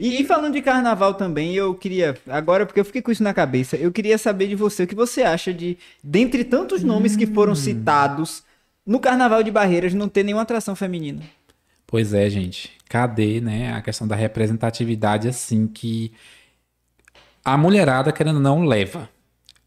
E, 0.00 0.20
e 0.20 0.24
falando 0.24 0.54
de 0.54 0.62
carnaval 0.62 1.14
também, 1.14 1.54
eu 1.54 1.74
queria. 1.74 2.16
Agora, 2.28 2.66
porque 2.66 2.80
eu 2.80 2.84
fiquei 2.84 3.00
com 3.02 3.12
isso 3.12 3.22
na 3.22 3.32
cabeça, 3.34 3.76
eu 3.76 3.92
queria 3.92 4.18
saber 4.18 4.48
de 4.48 4.56
você 4.56 4.82
o 4.84 4.86
que 4.86 4.94
você 4.94 5.22
acha 5.22 5.52
de, 5.52 5.76
dentre 6.02 6.42
tantos 6.42 6.82
nomes 6.82 7.14
que 7.16 7.26
Hum. 7.26 7.34
foram 7.34 7.54
citados, 7.54 8.42
no 8.86 8.98
carnaval 8.98 9.42
de 9.42 9.50
Barreiras 9.50 9.94
não 9.94 10.08
ter 10.08 10.22
nenhuma 10.24 10.42
atração 10.42 10.74
feminina. 10.74 11.20
Pois 11.94 12.12
é, 12.12 12.28
gente. 12.28 12.72
Cadê, 12.88 13.40
né, 13.40 13.72
a 13.72 13.80
questão 13.80 14.04
da 14.04 14.16
representatividade 14.16 15.28
assim 15.28 15.68
que 15.68 16.10
a 17.44 17.56
mulherada 17.56 18.10
querendo 18.10 18.34
ou 18.38 18.42
não 18.42 18.64
leva. 18.64 19.08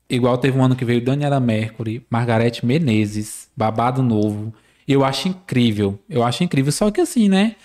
Igual 0.10 0.38
teve 0.38 0.60
um 0.60 0.62
ano 0.62 0.76
que 0.76 0.84
veio 0.84 0.99
Daniela 0.99 1.40
Mercury, 1.40 2.06
Margarete 2.10 2.66
Menezes, 2.66 3.48
Babado 3.56 4.04
Novo. 4.04 4.54
Eu 4.86 5.06
acho 5.06 5.30
incrível. 5.30 5.98
Eu 6.10 6.22
acho 6.22 6.44
incrível. 6.44 6.70
Só 6.74 6.91
que 6.91 6.99
assim, 6.99 7.30
né? 7.30 7.56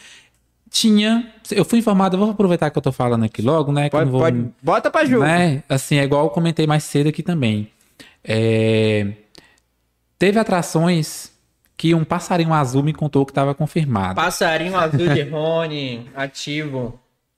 Tinha. 0.70 1.28
Eu 1.50 1.64
fui 1.64 1.80
informado, 1.80 2.14
eu 2.14 2.20
vou 2.20 2.30
aproveitar 2.30 2.70
que 2.70 2.78
eu 2.78 2.82
tô 2.82 2.92
falando 2.92 3.24
aqui 3.24 3.42
logo, 3.42 3.72
né? 3.72 3.90
Pode, 3.90 4.08
vou, 4.08 4.20
pode, 4.20 4.46
bota 4.62 4.92
pra 4.92 5.04
jogo. 5.04 5.24
né? 5.24 5.64
Assim, 5.68 5.96
é 5.96 6.04
igual 6.04 6.26
eu 6.26 6.30
comentei 6.30 6.68
mais 6.68 6.84
cedo 6.84 7.08
aqui 7.08 7.24
também. 7.24 7.68
É, 8.22 9.08
Teve 10.20 10.38
atrações 10.38 11.31
que 11.82 11.96
um 11.96 12.04
passarinho 12.04 12.54
azul 12.54 12.80
me 12.80 12.92
contou 12.92 13.26
que 13.26 13.32
estava 13.32 13.56
confirmado. 13.56 14.14
Passarinho 14.14 14.76
azul 14.76 15.08
de 15.08 15.22
Rony, 15.28 16.06
ativo. 16.14 16.96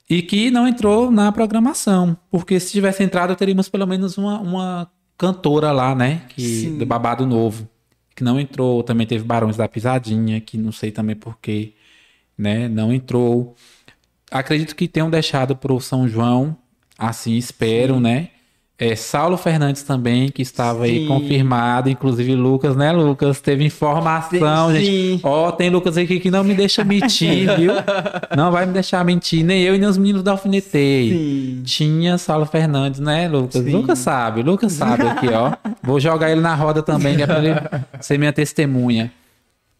E 0.08 0.20
que 0.20 0.50
não 0.50 0.68
entrou 0.68 1.10
na 1.10 1.32
programação. 1.32 2.14
Porque 2.30 2.60
se 2.60 2.70
tivesse 2.72 3.02
entrado, 3.02 3.34
teríamos 3.34 3.70
pelo 3.70 3.86
menos 3.86 4.18
uma, 4.18 4.38
uma 4.38 4.90
cantora 5.16 5.72
lá, 5.72 5.94
né? 5.94 6.26
Que, 6.28 6.42
Sim. 6.42 6.76
do 6.76 6.84
Babado 6.84 7.24
Novo. 7.24 7.66
Que 8.14 8.22
não 8.22 8.38
entrou. 8.38 8.82
Também 8.82 9.06
teve 9.06 9.24
Barões 9.24 9.56
da 9.56 9.66
Pisadinha, 9.66 10.38
que 10.42 10.58
não 10.58 10.72
sei 10.72 10.92
também 10.92 11.16
porquê, 11.16 11.72
né? 12.36 12.68
Não 12.68 12.92
entrou. 12.92 13.56
Acredito 14.30 14.76
que 14.76 14.86
tenham 14.86 15.08
deixado 15.08 15.56
pro 15.56 15.80
São 15.80 16.06
João, 16.06 16.54
assim, 16.98 17.32
espero, 17.38 17.98
né? 17.98 18.28
É, 18.76 18.96
Saulo 18.96 19.36
Fernandes 19.36 19.84
também, 19.84 20.28
que 20.30 20.42
estava 20.42 20.84
aí 20.84 21.02
Sim. 21.02 21.06
confirmado, 21.06 21.88
inclusive 21.88 22.34
Lucas, 22.34 22.74
né, 22.74 22.90
Lucas? 22.90 23.40
Teve 23.40 23.64
informação, 23.64 24.72
Sim, 24.72 24.80
gente. 24.80 25.20
Ó, 25.22 25.52
tem 25.52 25.70
Lucas 25.70 25.96
aqui 25.96 26.18
que 26.18 26.28
não 26.28 26.42
me 26.42 26.54
deixa 26.54 26.82
mentir, 26.82 27.54
viu? 27.56 27.72
Não 28.36 28.50
vai 28.50 28.66
me 28.66 28.72
deixar 28.72 29.04
mentir, 29.04 29.44
nem 29.44 29.62
eu 29.62 29.76
e 29.76 29.78
nem 29.78 29.88
os 29.88 29.96
meninos 29.96 30.24
da 30.24 30.32
Alfinetei. 30.32 31.10
Sim. 31.10 31.62
Tinha 31.64 32.18
Saulo 32.18 32.46
Fernandes, 32.46 32.98
né, 32.98 33.28
Lucas? 33.28 33.62
Sim. 33.62 33.70
Lucas 33.70 34.00
sabe, 34.00 34.42
Lucas 34.42 34.72
sabe 34.72 35.06
aqui, 35.06 35.28
ó. 35.28 35.52
Vou 35.80 36.00
jogar 36.00 36.32
ele 36.32 36.40
na 36.40 36.56
roda 36.56 36.82
também, 36.82 37.14
que 37.14 37.22
é 37.22 37.26
pra 37.26 37.38
ele 37.38 37.54
ser 38.00 38.18
minha 38.18 38.32
testemunha. 38.32 39.12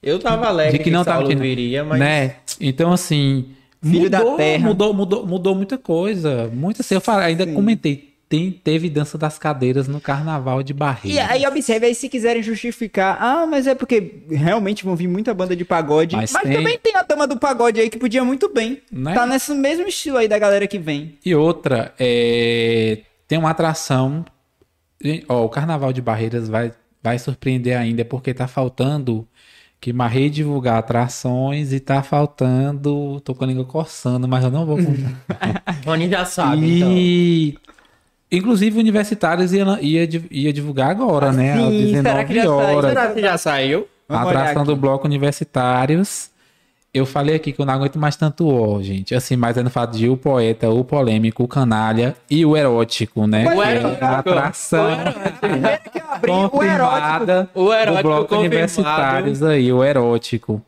Eu 0.01 0.21
tava 0.21 0.47
alegre 0.47 0.73
De 0.73 0.79
que, 0.79 0.85
que 0.85 0.91
não 0.91 1.03
Saulo 1.03 1.23
tava 1.23 1.33
aqui, 1.33 1.43
viria, 1.43 1.83
mas... 1.83 1.99
Né? 1.99 2.37
Então, 2.61 2.93
assim. 2.93 3.47
Filho 3.83 4.09
da 4.09 4.21
mudou, 4.21 4.37
terra. 4.37 4.69
Mudou, 4.69 4.95
mudou, 4.95 5.27
mudou 5.27 5.55
muita 5.57 5.77
coisa. 5.77 6.49
Muita, 6.53 6.83
assim, 6.83 6.95
eu 6.95 7.01
falei, 7.01 7.29
ainda 7.29 7.45
Sim. 7.45 7.55
comentei. 7.55 8.14
Tem, 8.35 8.51
teve 8.51 8.90
dança 8.90 9.16
das 9.16 9.39
cadeiras 9.39 9.86
no 9.86 10.01
carnaval 10.01 10.61
de 10.62 10.73
E 10.73 10.74
Barreira. 10.74 11.27
aí, 11.31 11.47
observe 11.47 11.86
aí, 11.86 11.94
se 11.94 12.09
quiserem 12.09 12.43
justificar, 12.43 13.16
ah, 13.20 13.47
mas 13.47 13.66
é 13.69 13.74
porque 13.77 14.23
realmente 14.28 14.85
vão 14.85 14.97
vir 14.97 15.06
muita 15.06 15.32
banda 15.32 15.55
de 15.55 15.65
pagode. 15.65 16.16
Mas 16.16 16.32
Mas, 16.32 16.43
tem- 16.43 16.52
também 16.52 16.77
tem 16.78 16.97
a 16.97 17.02
dama 17.02 17.27
do 17.28 17.39
pagode 17.39 17.81
aí 17.81 17.89
que 17.89 17.97
podia 17.98 18.24
muito 18.24 18.52
bem. 18.52 18.82
Né? 18.90 19.15
Tá 19.15 19.24
nesse 19.24 19.55
mesmo 19.55 19.86
estilo 19.86 20.16
aí 20.19 20.27
da 20.27 20.39
galera 20.39 20.66
que 20.66 20.78
vem. 20.81 21.16
E 21.24 21.32
outra, 21.35 21.94
é, 21.98 23.02
tem 23.28 23.39
uma 23.39 23.51
atração. 23.51 24.24
Ó, 25.28 25.44
o 25.44 25.48
Carnaval 25.48 25.93
de 25.93 26.02
Barreiras 26.02 26.48
vai, 26.48 26.73
vai 27.02 27.19
surpreender 27.19 27.77
ainda, 27.78 28.05
porque 28.05 28.35
tá 28.35 28.48
faltando 28.48 29.28
que 29.81 29.93
Marrei 29.93 30.31
divulgar 30.31 30.78
atrações 30.78 31.73
e 31.73 31.78
tá 31.78 32.02
faltando. 32.02 33.20
Tô 33.20 33.35
com 33.35 33.44
a 33.44 33.47
língua 33.47 33.65
coçando, 33.66 34.27
mas 34.27 34.43
eu 34.43 34.51
não 34.51 34.65
vou 34.66 34.78
contar. 34.78 35.62
Rony 35.86 36.09
já 36.09 36.24
sabe, 36.24 36.78
então. 36.78 37.65
Inclusive, 38.36 38.78
universitários 38.78 39.52
ia, 39.52 39.78
ia, 39.81 40.09
ia 40.31 40.52
divulgar 40.52 40.90
agora, 40.90 41.32
né? 41.32 41.52
Às 41.55 41.69
sim, 41.70 41.93
será 42.02 42.24
que 42.24 42.35
19 42.35 42.35
já 42.35 42.43
saiu? 42.65 42.77
horas. 42.77 42.90
Será 42.93 43.06
que 43.12 43.20
já 43.20 43.39
saiu? 43.39 43.89
Vamos 44.09 44.28
atração 44.28 44.65
do 44.65 44.77
bloco 44.77 45.06
universitários. 45.06 46.31
eu 46.93 47.05
falei 47.06 47.35
aqui 47.36 47.52
que 47.52 47.61
eu 47.61 47.66
não 47.66 47.74
aguento 47.74 47.98
mais 47.98 48.15
tanto 48.16 48.47
o, 48.47 48.82
gente. 48.82 49.15
Assim, 49.15 49.35
mas 49.36 49.56
é 49.56 49.62
no 49.62 49.70
fato 49.70 49.97
de 49.97 50.09
o 50.09 50.16
poeta, 50.16 50.69
o 50.70 50.85
polêmico, 50.85 51.43
o 51.43 51.48
canalha 51.48 52.15
e 52.31 52.44
o 52.47 52.56
erótico, 52.56 53.27
né? 53.27 53.47
O 53.47 53.51
Que 53.52 53.61
é 53.69 53.77
erótico. 53.77 54.05
a 54.05 54.19
atração 54.19 54.89
Primeiro 55.40 55.78
que 55.90 55.98
eu 55.98 56.05
abri, 56.11 56.31
o 56.31 56.35
erótico. 56.35 56.51
confirmada 56.59 57.48
O 57.55 57.73
erótico 57.73 57.97
do 57.97 58.02
bloco 58.02 58.20
confirmado. 58.28 58.47
universitários 58.47 59.43
aí, 59.43 59.73
o 59.73 59.82
erótico. 59.82 60.62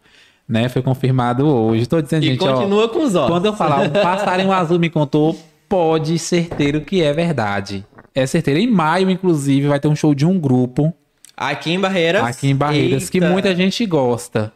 Né? 0.49 0.69
Foi 0.69 0.81
confirmado 0.83 1.47
hoje. 1.47 1.87
Tô 1.87 2.01
dizendo, 2.01 2.23
E 2.25 2.29
gente, 2.29 2.43
ó. 2.45 2.55
continua 2.55 2.89
com 2.89 3.03
os 3.03 3.15
olhos. 3.15 3.31
Quando 3.31 3.47
eu 3.47 3.53
falar, 3.53 3.81
um 3.81 3.91
passarinho 3.91 4.53
azul 4.53 4.79
me 4.79 4.89
contou, 4.89 5.37
pode 5.69 6.19
certeiro 6.19 6.81
que 6.81 7.03
é 7.03 7.13
verdade. 7.13 7.85
É 8.15 8.27
certeiro. 8.27 8.59
Em 8.61 8.71
maio, 8.71 9.11
inclusive, 9.11 9.69
vai 9.69 9.79
ter 9.79 9.89
um 9.89 9.97
show 9.97 10.15
de 10.15 10.25
um 10.25 10.39
grupo 10.39 10.93
Aqui 11.37 11.71
em 11.71 11.79
Barreiras. 11.79 12.23
aqui 12.25 12.49
em 12.49 12.57
Barreiras 12.57 13.11
que 13.11 13.19
Eita. 13.19 13.29
muita 13.29 13.55
gente 13.55 13.85
gosta. 13.85 14.53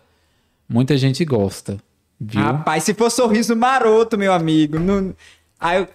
Muita 0.68 0.96
gente 0.96 1.24
gosta. 1.24 1.76
Viu? 2.18 2.40
Rapaz, 2.42 2.84
se 2.84 2.94
for 2.94 3.10
sorriso 3.10 3.54
maroto, 3.54 4.16
meu 4.16 4.32
amigo. 4.32 4.78
Não... 4.78 5.14
Aí 5.60 5.78
eu... 5.78 5.88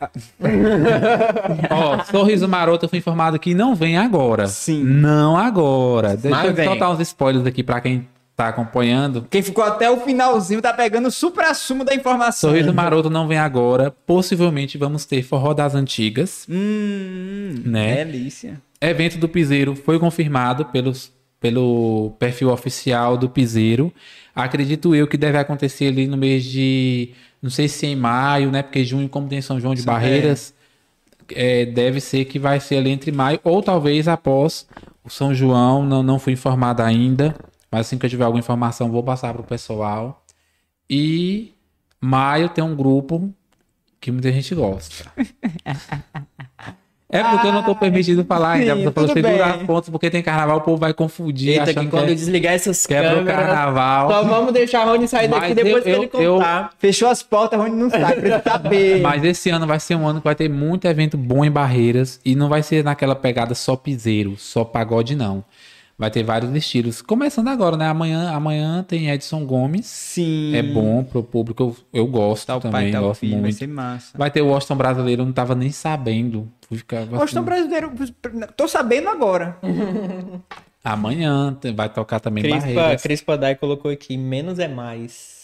Ó, 1.72 2.04
Sorriso 2.04 2.48
Maroto, 2.48 2.86
eu 2.86 2.90
fui 2.90 3.00
informado 3.00 3.40
que 3.40 3.56
não 3.56 3.74
vem 3.74 3.98
agora. 3.98 4.46
Sim. 4.46 4.84
Não 4.84 5.36
agora. 5.36 6.16
Deixa 6.16 6.30
Mas 6.30 6.48
eu 6.50 6.54
vem. 6.54 6.66
soltar 6.68 6.92
uns 6.92 7.00
spoilers 7.00 7.48
aqui 7.48 7.64
pra 7.64 7.82
quem 7.82 8.08
tá 8.36 8.50
acompanhando. 8.50 9.26
Quem 9.30 9.42
ficou 9.42 9.64
até 9.64 9.90
o 9.90 10.02
finalzinho 10.02 10.62
tá 10.62 10.74
pegando 10.74 11.08
o 11.08 11.12
supra-sumo 11.12 11.86
da 11.86 11.96
informação. 11.96 12.50
Sorriso 12.50 12.74
Maroto 12.74 13.10
não 13.10 13.28
vem 13.28 13.38
agora. 13.38 13.92
Possivelmente 14.06 14.78
vamos 14.78 15.06
ter 15.06 15.24
Forró 15.24 15.54
das 15.54 15.74
Antigas. 15.74 16.46
Hum, 16.50 17.62
Né? 17.66 18.04
delícia. 18.04 18.62
Evento 18.82 19.18
do 19.18 19.30
Piseiro 19.30 19.76
foi 19.76 19.98
confirmado 19.98 20.66
pelos, 20.66 21.12
pelo 21.40 22.12
perfil 22.20 22.50
oficial 22.52 23.18
do 23.18 23.30
Piseiro. 23.30 23.92
Acredito 24.36 24.94
eu 24.94 25.08
que 25.08 25.18
deve 25.18 25.38
acontecer 25.38 25.88
ali 25.88 26.06
no 26.08 26.18
mês 26.18 26.44
de. 26.44 27.12
Não 27.42 27.50
sei 27.50 27.68
se 27.68 27.86
em 27.86 27.96
maio, 27.96 28.52
né? 28.52 28.62
Porque 28.62 28.84
junho, 28.84 29.08
como 29.08 29.28
tem 29.30 29.42
São 29.42 29.60
João 29.60 29.74
de 29.74 29.82
Sim, 29.82 29.86
Barreiras, 29.88 30.54
é, 31.34 31.66
deve 31.66 32.02
ser 32.02 32.26
que 32.26 32.38
vai 32.38 32.60
ser 32.60 32.78
ali 32.78 32.90
entre 32.90 33.12
maio 33.12 33.40
ou 33.44 33.62
talvez 33.64 34.08
após 34.08 34.68
o 35.06 35.10
São 35.10 35.34
João. 35.34 35.86
Não, 35.86 36.04
não 36.04 36.20
fui 36.20 36.34
informado 36.34 36.82
ainda. 36.82 37.34
Mas 37.76 37.88
assim 37.88 37.98
que 37.98 38.06
eu 38.06 38.10
tiver 38.10 38.24
alguma 38.24 38.40
informação, 38.40 38.90
vou 38.90 39.04
passar 39.04 39.34
para 39.34 39.42
o 39.42 39.46
pessoal. 39.46 40.24
E 40.90 41.54
maio 42.00 42.48
tem 42.48 42.64
um 42.64 42.74
grupo 42.74 43.34
que 44.00 44.10
muita 44.14 44.32
gente 44.32 44.56
gosta. 44.56 45.12
É 47.10 47.22
porque 47.24 47.48
eu 47.48 47.52
não 47.52 47.64
tô 47.64 47.76
permitido 47.76 48.24
falar 48.26 48.54
ainda. 48.54 48.76
sim, 48.76 48.84
Você 48.84 48.92
falou 48.92 49.10
tudo 49.10 49.14
segura 49.22 49.44
bem. 49.46 49.56
as 49.56 49.64
pontas, 49.64 49.90
porque 49.90 50.10
tem 50.10 50.24
carnaval, 50.24 50.58
o 50.58 50.62
povo 50.62 50.78
vai 50.78 50.94
confundir. 50.94 51.50
Eita, 51.60 51.68
que 51.74 51.74
quando 51.88 52.06
que 52.06 52.12
eu 52.12 52.16
desligar 52.16 52.54
essas 52.54 52.84
é, 52.86 52.88
que 52.88 52.94
é 52.94 53.02
pro 53.10 53.18
câmeras. 53.18 53.36
carnaval. 53.46 54.10
Só 54.10 54.24
vamos 54.24 54.54
deixar 54.54 54.82
a 54.82 54.86
Rony 54.86 55.08
sair 55.08 55.28
daqui 55.28 55.48
Mas 55.48 55.56
depois 55.56 55.76
eu- 55.76 55.82
que 55.84 55.90
ele 55.90 56.10
eu- 56.14 56.22
eu- 56.22 56.34
contar. 56.38 56.72
Fechou 56.80 57.10
as 57.10 57.22
portas, 57.22 57.60
onde 57.60 57.76
não 57.76 57.90
sabe, 57.90 58.14
precisa 58.22 58.42
saber. 58.42 59.02
Mas 59.02 59.22
esse 59.24 59.50
ano 59.50 59.68
vai 59.68 59.80
ser 59.82 59.96
um 59.96 60.08
ano 60.08 60.20
que 60.20 60.26
vai 60.26 60.36
ter 60.36 60.50
muito 60.50 60.86
evento 60.88 61.18
bom 61.18 61.44
em 61.44 61.52
Barreiras. 61.52 62.20
E 62.26 62.36
não 62.36 62.48
vai 62.50 62.64
ser 62.64 62.84
naquela 62.84 63.16
pegada 63.16 63.54
só 63.54 63.76
piseiro, 63.76 64.36
só 64.38 64.64
pagode, 64.64 65.16
não. 65.16 65.44
Vai 65.98 66.12
ter 66.12 66.24
vários 66.24 66.54
estilos. 66.54 67.02
Começando 67.02 67.48
agora, 67.48 67.78
né? 67.78 67.88
Amanhã, 67.88 68.30
amanhã 68.32 68.84
tem 68.84 69.10
Edson 69.10 69.46
Gomes. 69.46 69.86
Sim. 69.86 70.54
É 70.54 70.62
bom 70.62 71.04
pro 71.04 71.24
público. 71.24 71.64
Eu, 71.64 72.02
eu 72.02 72.08
gosto 72.08 72.46
Tá 72.48 72.58
o 72.58 72.62
pai, 72.62 72.72
também, 72.72 72.92
tá 72.92 73.00
gosto 73.00 73.22
filho, 73.22 73.34
vai 73.34 73.42
muito. 73.44 73.56
ser 73.58 73.68
massa. 73.68 74.18
Vai 74.18 74.30
ter 74.30 74.42
o 74.42 74.48
Washington 74.48 74.76
brasileiro, 74.76 75.22
eu 75.22 75.26
não 75.26 75.34
tava 75.34 75.56
nem 75.56 75.72
sabendo. 75.72 76.52
Ficar, 76.70 77.02
Washington 77.02 77.22
assim, 77.24 77.42
brasileiro, 77.42 77.94
tô 78.58 78.68
sabendo 78.68 79.08
agora. 79.08 79.58
Amanhã 80.84 81.58
vai 81.76 81.90
tocar 81.90 82.20
também 82.20 82.44
Crispa, 82.44 82.60
Barreiras. 82.60 83.02
Crispa 83.02 83.38
Dai 83.38 83.56
colocou 83.56 83.90
aqui, 83.90 84.18
menos 84.18 84.60
é 84.60 84.68
mais. 84.68 85.35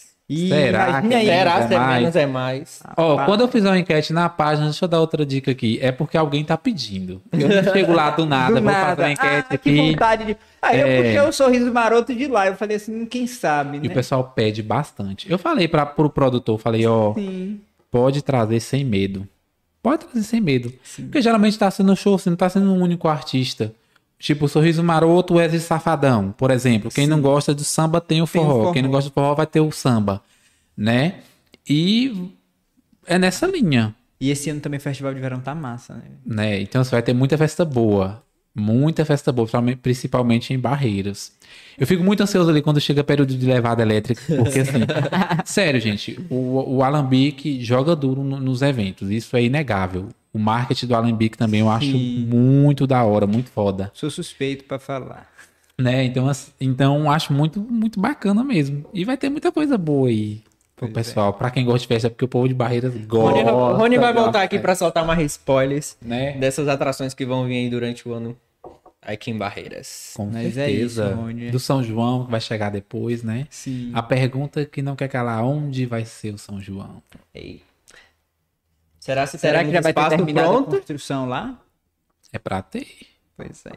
Será 0.48 0.88
imagina 0.88 1.08
que 1.08 1.14
aí. 1.14 1.26
Será 1.26 1.58
é 1.58 1.66
se 1.68 1.74
é 1.74 1.78
mais? 1.78 2.00
menos 2.00 2.16
é 2.16 2.26
mais? 2.26 2.82
Ó, 2.96 3.10
Rapaz. 3.10 3.26
quando 3.28 3.40
eu 3.42 3.48
fizer 3.48 3.68
uma 3.68 3.78
enquete 3.78 4.12
na 4.12 4.28
página, 4.28 4.66
deixa 4.66 4.84
eu 4.84 4.88
dar 4.88 5.00
outra 5.00 5.24
dica 5.26 5.50
aqui. 5.50 5.78
É 5.82 5.90
porque 5.92 6.16
alguém 6.16 6.44
tá 6.44 6.56
pedindo. 6.56 7.20
Eu 7.32 7.48
não 7.48 7.72
chego 7.72 7.92
lá 7.92 8.10
do 8.10 8.24
nada, 8.26 8.54
Do 8.56 8.62
vou 8.62 8.72
fazer 8.72 8.86
nada. 8.88 9.02
uma 9.02 9.10
enquete 9.12 9.36
ah, 9.38 9.42
que 9.48 9.54
aqui. 9.70 9.76
vontade 9.92 10.24
de. 10.24 10.36
Aí 10.60 10.80
eu 10.80 10.86
É. 10.86 10.96
puxei 11.02 11.20
o 11.20 11.32
sorriso 11.32 11.72
maroto 11.72 12.14
de 12.14 12.26
lá. 12.26 12.46
Eu 12.46 12.54
falei 12.56 12.76
assim, 12.76 13.04
quem 13.06 13.26
sabe, 13.26 13.78
E 13.78 13.80
né? 13.80 13.88
o 13.88 13.90
pessoal 13.92 14.24
pede 14.34 14.62
bastante. 14.62 15.30
Eu 15.30 15.38
falei 15.38 15.66
para 15.68 15.84
pro 15.86 16.08
produtor, 16.10 16.58
falei, 16.58 16.86
ó, 16.86 17.14
Sim. 17.14 17.60
pode 17.90 18.22
trazer 18.22 18.60
sem 18.60 18.84
medo. 18.84 19.26
Pode 19.82 20.04
trazer 20.04 20.22
sem 20.24 20.40
medo. 20.40 20.72
Porque 20.96 21.20
geralmente 21.20 21.58
tá 21.58 21.68
sendo 21.70 21.96
show, 21.96 22.16
você 22.16 22.30
não 22.30 22.36
tá 22.36 22.48
sendo 22.48 22.72
um 22.72 22.80
único 22.80 23.08
artista. 23.08 23.72
Tipo, 24.22 24.46
Sorriso 24.46 24.84
Maroto, 24.84 25.34
Wesley 25.34 25.60
Safadão, 25.60 26.32
por 26.38 26.52
exemplo. 26.52 26.92
Quem 26.92 27.08
não 27.08 27.20
gosta 27.20 27.52
do 27.52 27.64
samba 27.64 28.00
tem 28.00 28.22
o 28.22 28.26
Tem 28.26 28.40
o 28.40 28.44
forró. 28.44 28.58
forró. 28.60 28.72
Quem 28.72 28.80
não 28.82 28.90
gosta 28.90 29.10
do 29.10 29.12
forró 29.12 29.34
vai 29.34 29.46
ter 29.46 29.58
o 29.60 29.72
samba, 29.72 30.22
né? 30.76 31.16
E 31.68 32.30
é 33.04 33.18
nessa 33.18 33.48
linha, 33.48 33.92
E 34.20 34.30
esse 34.30 34.48
ano 34.48 34.60
também 34.60 34.78
o 34.78 34.80
Festival 34.80 35.12
de 35.12 35.18
Verão 35.18 35.40
tá 35.40 35.52
massa, 35.56 35.94
né? 35.94 36.02
né? 36.24 36.60
Então 36.60 36.84
você 36.84 36.92
vai 36.92 37.02
ter 37.02 37.12
muita 37.12 37.36
festa 37.36 37.64
boa. 37.64 38.22
Muita 38.54 39.04
festa 39.04 39.32
boa, 39.32 39.44
principalmente- 39.46 39.78
principalmente 39.78 40.54
em 40.54 40.58
Barreiras. 40.58 41.32
Eu 41.76 41.84
fico 41.86 42.04
muito 42.04 42.22
ansioso 42.22 42.48
ali 42.48 42.62
quando 42.62 42.80
chega 42.80 43.02
período 43.02 43.34
de 43.36 43.44
levada 43.46 43.82
elétrica, 43.82 44.22
porque 44.36 44.60
assim, 44.60 44.80
sério, 45.44 45.80
gente, 45.80 46.20
o, 46.30 46.76
o 46.76 46.82
Alambique 46.84 47.60
joga 47.64 47.96
duro 47.96 48.22
no- 48.22 48.38
nos 48.38 48.62
eventos, 48.62 49.10
isso 49.10 49.36
é 49.36 49.42
inegável. 49.42 50.08
O 50.32 50.38
marketing 50.38 50.86
do 50.86 50.94
Alambique 50.94 51.36
também 51.36 51.60
eu 51.60 51.68
acho 51.70 51.90
Sim. 51.92 52.26
muito 52.26 52.86
da 52.86 53.02
hora, 53.04 53.26
muito 53.26 53.50
foda, 53.50 53.90
Sou 53.94 54.10
suspeito 54.10 54.64
pra 54.64 54.78
falar. 54.78 55.28
né? 55.78 56.04
Então, 56.04 56.28
assim, 56.28 56.50
então 56.60 57.10
acho 57.10 57.32
muito, 57.32 57.60
muito 57.60 58.00
bacana 58.00 58.42
mesmo. 58.42 58.84
E 58.94 59.04
vai 59.04 59.16
ter 59.16 59.28
muita 59.28 59.52
coisa 59.52 59.76
boa 59.76 60.08
aí 60.08 60.42
pro 60.74 60.88
Pois 60.88 60.90
é. 60.90 60.94
pessoal, 61.10 61.32
pra 61.34 61.50
quem 61.50 61.64
gosta 61.64 61.80
de 61.80 61.86
festa, 61.86 62.08
porque 62.10 62.24
o 62.24 62.28
povo 62.28 62.48
de 62.48 62.54
Barreiras 62.54 62.94
gosta. 63.06 63.42
Rony 63.76 63.98
vai 63.98 64.12
voltar 64.12 64.42
aqui 64.42 64.58
pra 64.58 64.74
soltar 64.74 65.04
mais 65.06 65.20
spoilers 65.32 65.96
né? 66.00 66.32
dessas 66.38 66.66
atrações 66.66 67.12
que 67.14 67.26
vão 67.26 67.44
vir 67.46 67.56
aí 67.56 67.68
durante 67.70 68.08
o 68.08 68.12
ano 68.14 68.36
aqui 69.02 69.30
em 69.30 69.36
Barreiras. 69.36 70.12
Com 70.16 70.26
Mas 70.26 70.56
é 70.56 70.66
certeza. 70.66 71.06
isso, 71.10 71.14
Rony. 71.14 71.50
Do 71.50 71.58
São 71.58 71.82
João, 71.82 72.24
que 72.24 72.30
vai 72.30 72.40
chegar 72.40 72.70
depois, 72.70 73.22
né? 73.22 73.46
Sim. 73.50 73.90
A 73.94 74.02
pergunta 74.02 74.64
que 74.64 74.80
não 74.80 74.96
quer 74.96 75.08
calar, 75.08 75.44
onde 75.44 75.84
vai 75.84 76.04
ser 76.06 76.32
o 76.32 76.38
São 76.38 76.60
João? 76.60 77.02
Ei. 77.34 77.60
Será 79.02 79.26
se 79.26 79.36
Será 79.36 79.64
que 79.64 79.72
já 79.72 79.80
vai 79.80 79.92
ter 79.92 80.08
terminado 80.10 80.48
a 80.48 80.52
pronto? 80.52 80.70
construção 80.70 81.28
lá? 81.28 81.58
É 82.32 82.38
pra 82.38 82.62
ter. 82.62 82.86
Pois 83.36 83.66
é. 83.66 83.72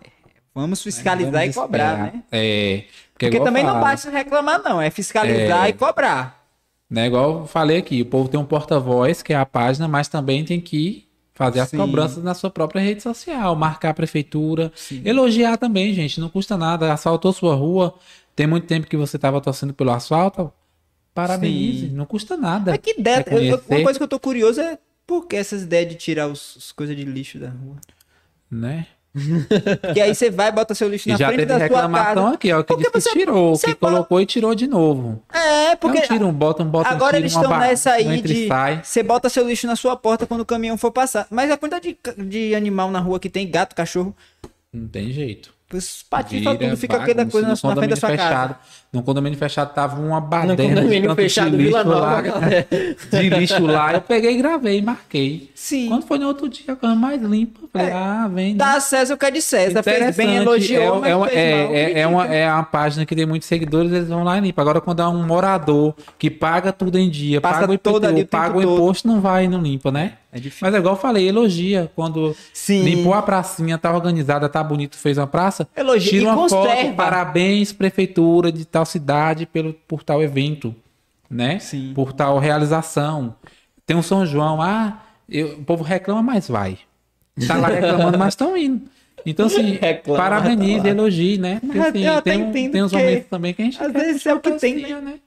Vamos 0.54 0.84
fiscalizar 0.84 1.32
Vamos 1.42 1.56
e 1.56 1.60
cobrar, 1.60 1.94
esperar. 1.94 2.14
né? 2.14 2.24
É. 2.32 2.84
Porque, 3.12 3.26
Porque 3.32 3.44
também 3.44 3.64
não 3.64 3.72
falaram, 3.74 3.90
basta 3.90 4.10
reclamar, 4.12 4.62
não. 4.64 4.80
É 4.80 4.92
fiscalizar 4.92 5.66
É. 5.66 5.70
e 5.70 5.74
cobrar. 5.74 6.46
Né, 6.88 7.08
igual 7.08 7.40
eu 7.40 7.48
falei 7.48 7.78
aqui, 7.78 8.04
o 8.04 8.06
povo 8.06 8.30
tem 8.30 8.40
um 8.40 8.46
porta-voz, 8.46 9.24
que 9.24 9.34
é 9.34 9.36
a 9.36 9.48
página, 9.48 9.88
mas 9.88 10.08
também 10.08 10.46
tem 10.46 10.62
que 10.62 11.08
fazer 11.34 11.60
as 11.60 11.70
Sim. 11.70 11.78
cobranças 11.78 12.24
na 12.24 12.36
sua 12.36 12.52
própria 12.52 12.80
rede 12.80 13.02
social, 13.02 13.56
marcar 13.56 13.90
a 13.90 13.94
prefeitura, 13.96 14.72
elogiar 15.04 15.58
também, 15.58 15.92
gente, 15.96 16.20
não 16.22 16.30
custa 16.30 16.56
nada. 16.56 16.94
Asfaltou 16.94 17.34
sua 17.34 17.56
rua, 17.56 17.96
tem 18.36 18.46
muito 18.46 18.68
tempo 18.68 18.86
que 18.86 18.96
você 18.96 19.16
estava 19.16 19.42
torcendo 19.42 19.74
pelo 19.74 19.90
asfalto, 19.92 20.54
parabenize, 21.16 21.88
Sim. 21.88 21.94
não 21.96 22.06
custa 22.06 22.38
nada. 22.38 22.76
É 22.76 22.78
que 22.78 22.92
ideia. 23.00 23.26
uma 23.68 23.82
coisa 23.84 23.98
que 23.98 24.04
eu 24.04 24.08
tô 24.08 24.20
curioso 24.20 24.62
é 24.62 24.78
por 25.06 25.28
que 25.28 25.36
essas 25.36 25.64
ideias 25.64 25.90
de 25.90 25.96
tirar 25.96 26.28
os, 26.28 26.56
as 26.58 26.72
coisas 26.72 26.96
de 26.96 27.04
lixo 27.04 27.38
da 27.40 27.50
rua? 27.50 27.76
Né? 28.50 28.88
Porque 29.82 30.02
aí 30.02 30.14
você 30.14 30.30
vai, 30.30 30.52
bota 30.52 30.76
seu 30.76 30.90
lixo 30.90 31.08
E 31.08 31.14
na 31.14 31.18
já 31.18 31.28
frente 31.30 31.46
da 31.46 31.54
sua 31.56 31.64
reclamação 31.64 32.24
casa. 32.24 32.36
aqui, 32.36 32.52
ó, 32.52 32.62
que 32.62 32.68
Porque 32.68 32.84
disse 32.84 32.92
que 32.92 33.02
você- 33.02 33.18
tirou, 33.20 33.56
você 33.56 33.68
que 33.74 33.80
fala- 33.80 33.94
colocou 33.94 34.20
e 34.22 34.26
tirou 34.26 34.54
de 34.54 34.68
novo. 34.68 35.24
É, 35.34 35.74
porque 35.78 36.00
Não 36.02 36.08
tira 36.08 36.26
um, 36.26 36.34
bota 36.34 36.64
um, 36.64 36.66
bota 36.68 36.90
um, 36.90 36.92
agora 36.94 37.12
tira 37.14 37.20
eles 37.22 37.32
estão 37.34 37.58
nessa 37.58 37.92
um 37.92 37.94
aí 37.94 38.20
e 38.20 38.22
de 38.22 38.50
você 38.84 39.02
bota 39.02 39.30
seu 39.30 39.48
lixo 39.48 39.68
na 39.68 39.78
sua 39.78 39.96
porta 39.96 40.28
quando 40.28 40.42
o 40.42 40.46
caminhão 40.46 40.78
for 40.78 40.92
passar. 40.92 41.28
Mas 41.32 41.50
a 41.50 41.56
quantidade 41.58 41.98
de, 42.18 42.24
de 42.26 42.56
animal 42.56 42.92
na 42.92 43.00
rua 43.00 43.18
que 43.18 43.30
tem, 43.30 43.50
gato, 43.50 43.74
cachorro, 43.74 44.14
Não 44.74 44.86
tem 44.90 45.10
jeito. 45.14 45.54
os 45.74 46.04
Vira 46.40 46.58
tudo, 46.58 46.78
fica 46.78 46.98
bagunça. 46.98 47.32
coisa 47.32 47.48
na, 47.48 47.70
na 47.70 47.76
frente 47.78 47.90
da 47.92 47.96
sua 47.96 48.10
fechado, 48.10 48.54
casa. 48.56 48.60
No 48.96 49.04
condomínio 49.04 49.38
fechado 49.38 49.74
tava 49.74 50.00
uma 50.02 50.20
No 50.20 50.26
baderna 50.28 50.56
de 50.56 50.76
tanto 51.02 51.10
de 51.10 51.16
fechado 51.16 51.50
lixo 51.58 51.66
Vila 51.68 51.84
Nova, 51.84 52.00
lá, 52.00 52.22
galera. 52.22 52.68
de 53.12 53.30
lixo 53.30 53.66
lá. 53.66 53.94
Eu 53.94 54.02
peguei, 54.02 54.38
gravei, 54.38 54.82
marquei. 54.82 55.52
Sim. 55.54 55.90
Quando 55.90 56.06
foi 56.06 56.18
no 56.18 56.28
outro 56.28 56.48
dia, 56.48 56.74
a 56.74 56.76
coisa 56.76 56.96
mais 56.96 57.22
limpa. 57.22 57.60
Falei, 57.74 57.88
É. 57.90 57.94
ah, 57.94 58.30
vem. 58.34 58.56
Dá 58.56 58.80
César 58.80 59.16
o 59.16 59.18
que 59.18 59.26
é 59.26 59.32
de 59.32 59.42
César. 59.42 59.84
Fez 59.84 60.16
bem, 60.16 60.38
elogiou, 60.38 60.98
é, 60.98 61.00
mas 61.00 61.10
é, 61.10 61.16
uma- 61.16 61.30
é, 61.30 61.76
é, 61.94 62.00
é 62.00 62.08
uma, 62.08 62.26
é 62.34 62.52
uma 62.52 62.64
página 62.64 63.06
que 63.06 63.16
tem 63.16 63.26
muitos 63.26 63.48
seguidores, 63.48 63.92
eles 63.92 64.08
vão 64.08 64.24
lá 64.24 64.38
e 64.38 64.42
limpa. 64.42 64.62
Agora, 64.62 64.80
quando 64.80 65.02
há 65.02 65.10
um 65.10 65.26
morador 65.26 65.94
que 66.18 66.30
paga 66.30 66.72
tudo 66.72 66.98
em 66.98 67.10
dia, 67.10 67.42
Passa 67.42 67.62
paga 67.62 67.74
o 67.74 67.78
todo 67.78 68.06
IPTU, 68.10 68.28
paga 68.30 68.58
o 68.58 68.62
todo. 68.62 68.74
imposto, 68.76 69.08
não 69.08 69.20
vai 69.20 69.46
e 69.46 69.48
não 69.48 69.62
limpa, 69.62 69.92
né? 69.92 70.14
É 70.32 70.38
difícil. 70.40 70.68
Mas 70.68 70.74
é 70.76 70.78
igual 70.80 70.96
eu 70.96 71.00
falei, 71.00 71.28
elogia. 71.30 71.90
Quando 71.96 72.36
Sim. 72.54 72.84
limpou 72.84 73.14
a 73.14 73.22
pracinha, 73.22 73.78
tá 73.78 73.94
organizada, 73.94 74.50
tá 74.50 74.62
bonito, 74.62 74.98
fez 74.98 75.18
uma 75.18 75.28
praça. 75.28 75.66
Elogia 75.76 76.10
Tira 76.12 76.26
uma 76.32 76.36
conserva. 76.36 76.76
foto, 76.76 76.94
parabéns, 76.94 77.72
prefeitura 77.72 78.52
de 78.52 78.66
tal 78.66 78.85
cidade 78.86 79.46
pelo, 79.46 79.74
por 79.74 80.04
tal 80.04 80.22
evento, 80.24 80.76
né? 81.30 81.60
Sim. 81.60 81.92
Por 81.94 82.14
tal 82.14 82.38
realização. 82.40 83.36
Tem 83.86 83.96
um 83.96 84.02
São 84.02 84.26
João, 84.26 84.62
ah, 84.62 85.02
eu- 85.30 85.60
o 85.60 85.64
povo 85.64 85.84
reclama, 85.84 86.22
mas 86.22 86.48
vai. 86.48 86.78
Tá 87.48 87.58
lá 87.58 87.68
reclamando, 87.68 88.18
mas 88.18 88.30
estão 88.30 88.56
indo. 88.56 88.84
Então, 89.26 89.48
assim, 89.48 89.74
Reclama, 89.82 90.18
parabenize, 90.24 90.84
tá 90.84 90.90
elogie, 90.90 91.38
né? 91.38 91.60
Porque, 91.60 91.78
assim, 91.80 92.00
eu 92.06 92.22
tem, 92.22 92.44
um- 92.44 92.52
tem 92.72 92.84
uns 92.84 92.92
momentos 92.94 93.26
também 93.30 93.54
que 93.54 93.62
a 93.62 93.66
gente 93.66 93.84
às 93.84 93.92
vezes 93.92 94.26
é 94.26 94.34
o 94.34 94.40
que 94.40 94.52
tem, 94.52 94.86
cima, 94.86 95.02
né? 95.02 95.20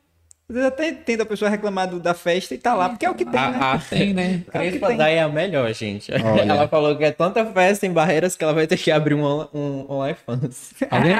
Às 0.50 0.54
vezes 0.54 0.68
até 0.68 0.88
entendo 0.88 1.20
a 1.20 1.26
pessoa 1.26 1.50
reclamar 1.50 1.86
do- 1.88 2.00
da 2.00 2.14
festa 2.14 2.54
e 2.54 2.58
tá 2.58 2.74
lá, 2.74 2.88
porque 2.88 3.04
é 3.04 3.10
o 3.10 3.14
que 3.14 3.22
tem, 3.26 3.32
né? 3.38 3.58
Ah, 3.60 3.78
tem, 3.90 4.14
né? 4.14 4.40
Crespa 4.50 4.86
tem. 4.88 4.96
daí 4.96 5.16
é 5.16 5.20
a 5.22 5.28
melhor, 5.28 5.70
gente. 5.74 6.10
Olha. 6.24 6.40
Ela 6.50 6.66
falou 6.66 6.96
que 6.96 7.04
é 7.04 7.10
tanta 7.10 7.44
festa 7.44 7.84
em 7.86 7.92
Barreiras 7.92 8.34
que 8.34 8.42
ela 8.42 8.54
vai 8.54 8.66
ter 8.66 8.78
que 8.78 8.90
abrir 8.90 9.12
um, 9.14 9.22
on- 9.22 9.46
um 9.52 9.84
OnlyFans. 9.90 10.70
Alguém, 10.90 11.16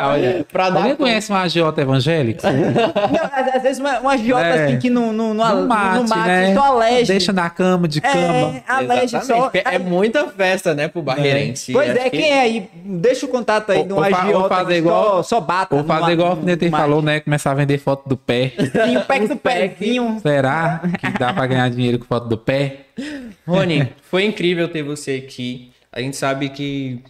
olha, 0.00 0.46
Pra 0.52 0.70
dar 0.70 0.78
alguém 0.78 0.94
conhece 0.94 1.32
um 1.32 1.34
agiota 1.34 1.80
evangélico? 1.82 2.40
Não, 2.46 3.24
às, 3.32 3.56
às 3.56 3.62
vezes 3.64 3.78
uma, 3.80 3.98
uma 3.98 4.12
agiota 4.12 4.44
É. 4.44 4.64
assim 4.66 4.78
que 4.78 4.88
não, 4.90 5.12
não, 5.12 5.34
não, 5.34 5.62
No 5.62 5.66
mate, 5.66 5.96
no 5.96 6.08
mate 6.08 6.28
né? 6.28 6.54
só 6.54 6.62
alege. 6.62 7.06
Deixa 7.12 7.32
na 7.32 7.50
cama, 7.50 7.88
de 7.88 8.00
cama. 8.00 8.16
É, 8.58 8.62
alege 8.68 9.20
só. 9.24 9.50
é 9.54 9.76
muita 9.80 10.28
festa, 10.28 10.72
né, 10.72 10.86
pro 10.86 11.02
barreirense. 11.02 11.72
Pois 11.72 11.90
Acho 11.90 11.98
é, 11.98 12.10
que- 12.10 12.16
quem 12.18 12.30
é 12.30 12.40
aí? 12.42 12.70
Deixa 12.84 13.26
o 13.26 13.28
contato 13.28 13.72
aí 13.72 13.78
Ou- 13.78 13.86
de 13.86 13.92
um 13.92 13.96
fa- 13.96 14.02
ou 14.08 14.14
agiota 14.14 14.54
fazer 14.54 14.76
igual- 14.76 15.04
só, 15.16 15.22
só 15.24 15.40
bata. 15.40 15.74
Ou 15.74 15.82
fazer 15.82 16.04
no- 16.06 16.12
igual 16.12 16.32
o 16.34 16.36
no 16.36 16.42
Netem 16.44 16.70
mate. 16.70 16.80
falou, 16.80 17.02
né? 17.02 17.18
Começar 17.18 17.50
a 17.50 17.54
vender 17.54 17.78
foto 17.78 18.08
do 18.08 18.16
pé. 18.16 18.52
Sim, 18.70 18.96
o 18.96 19.04
pack 19.04 19.28
do 19.28 19.36
pezinho. 19.36 20.18
Será 20.20 20.80
que 20.98 21.18
dá 21.18 21.32
pra 21.32 21.46
ganhar 21.46 21.68
dinheiro 21.70 21.98
com 21.98 22.04
foto 22.04 22.28
do 22.28 22.38
pé? 22.38 22.86
Rony, 23.46 23.92
foi 24.02 24.24
incrível 24.24 24.68
ter 24.68 24.82
você 24.82 25.22
aqui. 25.24 25.72
A 25.92 26.00
gente 26.00 26.16
sabe 26.16 26.48
que 26.50 27.02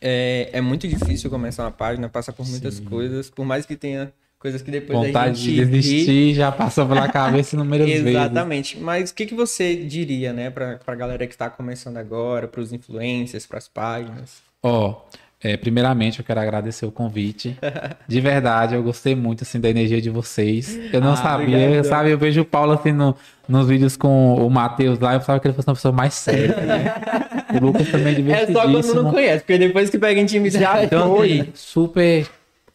é, 0.00 0.50
é 0.52 0.60
muito 0.60 0.86
difícil 0.88 1.30
começar 1.30 1.64
uma 1.64 1.70
página, 1.70 2.08
passa 2.08 2.32
por 2.32 2.46
muitas 2.46 2.80
coisas, 2.80 3.30
por 3.30 3.44
mais 3.44 3.64
que 3.64 3.76
tenha 3.76 4.12
coisas 4.38 4.60
que 4.60 4.70
depois 4.70 4.98
a 4.98 5.02
Vontade 5.06 5.40
gente 5.40 5.54
de 5.54 5.64
ri. 5.64 5.70
desistir 5.70 6.34
já 6.34 6.52
passou 6.52 6.86
pela 6.86 7.08
cabeça 7.08 7.56
inúmeras 7.56 7.86
vezes. 7.86 8.06
Exatamente. 8.06 8.78
Mas 8.78 9.10
o 9.10 9.14
que, 9.14 9.24
que 9.24 9.34
você 9.34 9.74
diria, 9.76 10.34
né, 10.34 10.50
pra, 10.50 10.76
pra 10.76 10.94
galera 10.94 11.26
que 11.26 11.36
tá 11.36 11.48
começando 11.48 11.96
agora, 11.96 12.46
pros 12.46 12.70
influencers, 12.70 13.46
pras 13.46 13.68
páginas? 13.68 14.42
Ó, 14.62 15.02
é, 15.42 15.56
primeiramente 15.56 16.18
eu 16.20 16.24
quero 16.24 16.40
agradecer 16.40 16.86
o 16.86 16.90
convite. 16.90 17.56
De 18.08 18.20
verdade, 18.20 18.74
eu 18.74 18.82
gostei 18.82 19.14
muito 19.14 19.42
assim 19.44 19.60
da 19.60 19.68
energia 19.68 20.00
de 20.00 20.08
vocês. 20.10 20.78
Eu 20.92 21.00
não 21.00 21.12
Ah, 21.12 21.16
sabia, 21.16 21.56
obrigado. 21.58 21.84
sabe? 21.84 22.10
Eu 22.10 22.18
vejo 22.18 22.40
o 22.40 22.44
Paulo 22.44 22.72
assim 22.72 22.92
no- 22.92 23.14
nos 23.46 23.68
vídeos 23.68 23.94
com 23.96 24.36
o 24.36 24.48
Matheus 24.48 24.98
lá, 24.98 25.12
eu 25.14 25.20
pensava 25.20 25.38
que 25.38 25.46
ele 25.46 25.54
fosse 25.54 25.68
uma 25.68 25.74
pessoa 25.74 25.92
mais 25.92 26.14
séria. 26.14 26.56
né? 26.56 26.94
O 27.60 27.64
Lucas 27.64 27.88
também 27.90 28.14
é 28.14 28.32
É 28.42 28.46
só 28.52 28.62
quando 28.62 28.94
não 28.94 29.10
conhece, 29.10 29.40
porque 29.40 29.58
depois 29.58 29.90
que 29.90 29.98
pega 29.98 30.18
intimidade. 30.20 30.86
Então, 30.86 31.20
assim, 31.20 31.48
super 31.54 32.26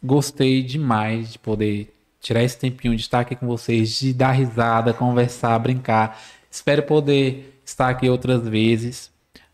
gostei 0.02 0.62
demais 0.62 1.32
de 1.32 1.38
poder 1.38 1.92
tirar 2.20 2.42
esse 2.42 2.56
tempinho 2.58 2.94
de 2.94 3.02
estar 3.02 3.20
aqui 3.20 3.34
com 3.34 3.46
vocês, 3.46 3.98
de 3.98 4.12
dar 4.12 4.30
risada, 4.32 4.92
conversar, 4.92 5.58
brincar. 5.58 6.20
Espero 6.50 6.82
poder 6.84 7.58
estar 7.64 7.88
aqui 7.88 8.08
outras 8.08 8.46
vezes, 8.46 9.10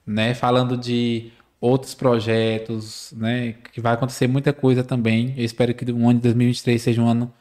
né? 0.06 0.34
Falando 0.34 0.76
de 0.76 1.30
outros 1.60 1.94
projetos, 1.94 3.12
né? 3.16 3.54
Que 3.72 3.80
vai 3.80 3.94
acontecer 3.94 4.26
muita 4.26 4.52
coisa 4.52 4.84
também. 4.84 5.34
Eu 5.36 5.44
espero 5.44 5.74
que 5.74 5.90
o 5.90 6.08
ano 6.08 6.14
de 6.14 6.22
2023 6.22 6.80
seja 6.80 7.02
um 7.02 7.08
ano 7.08 7.32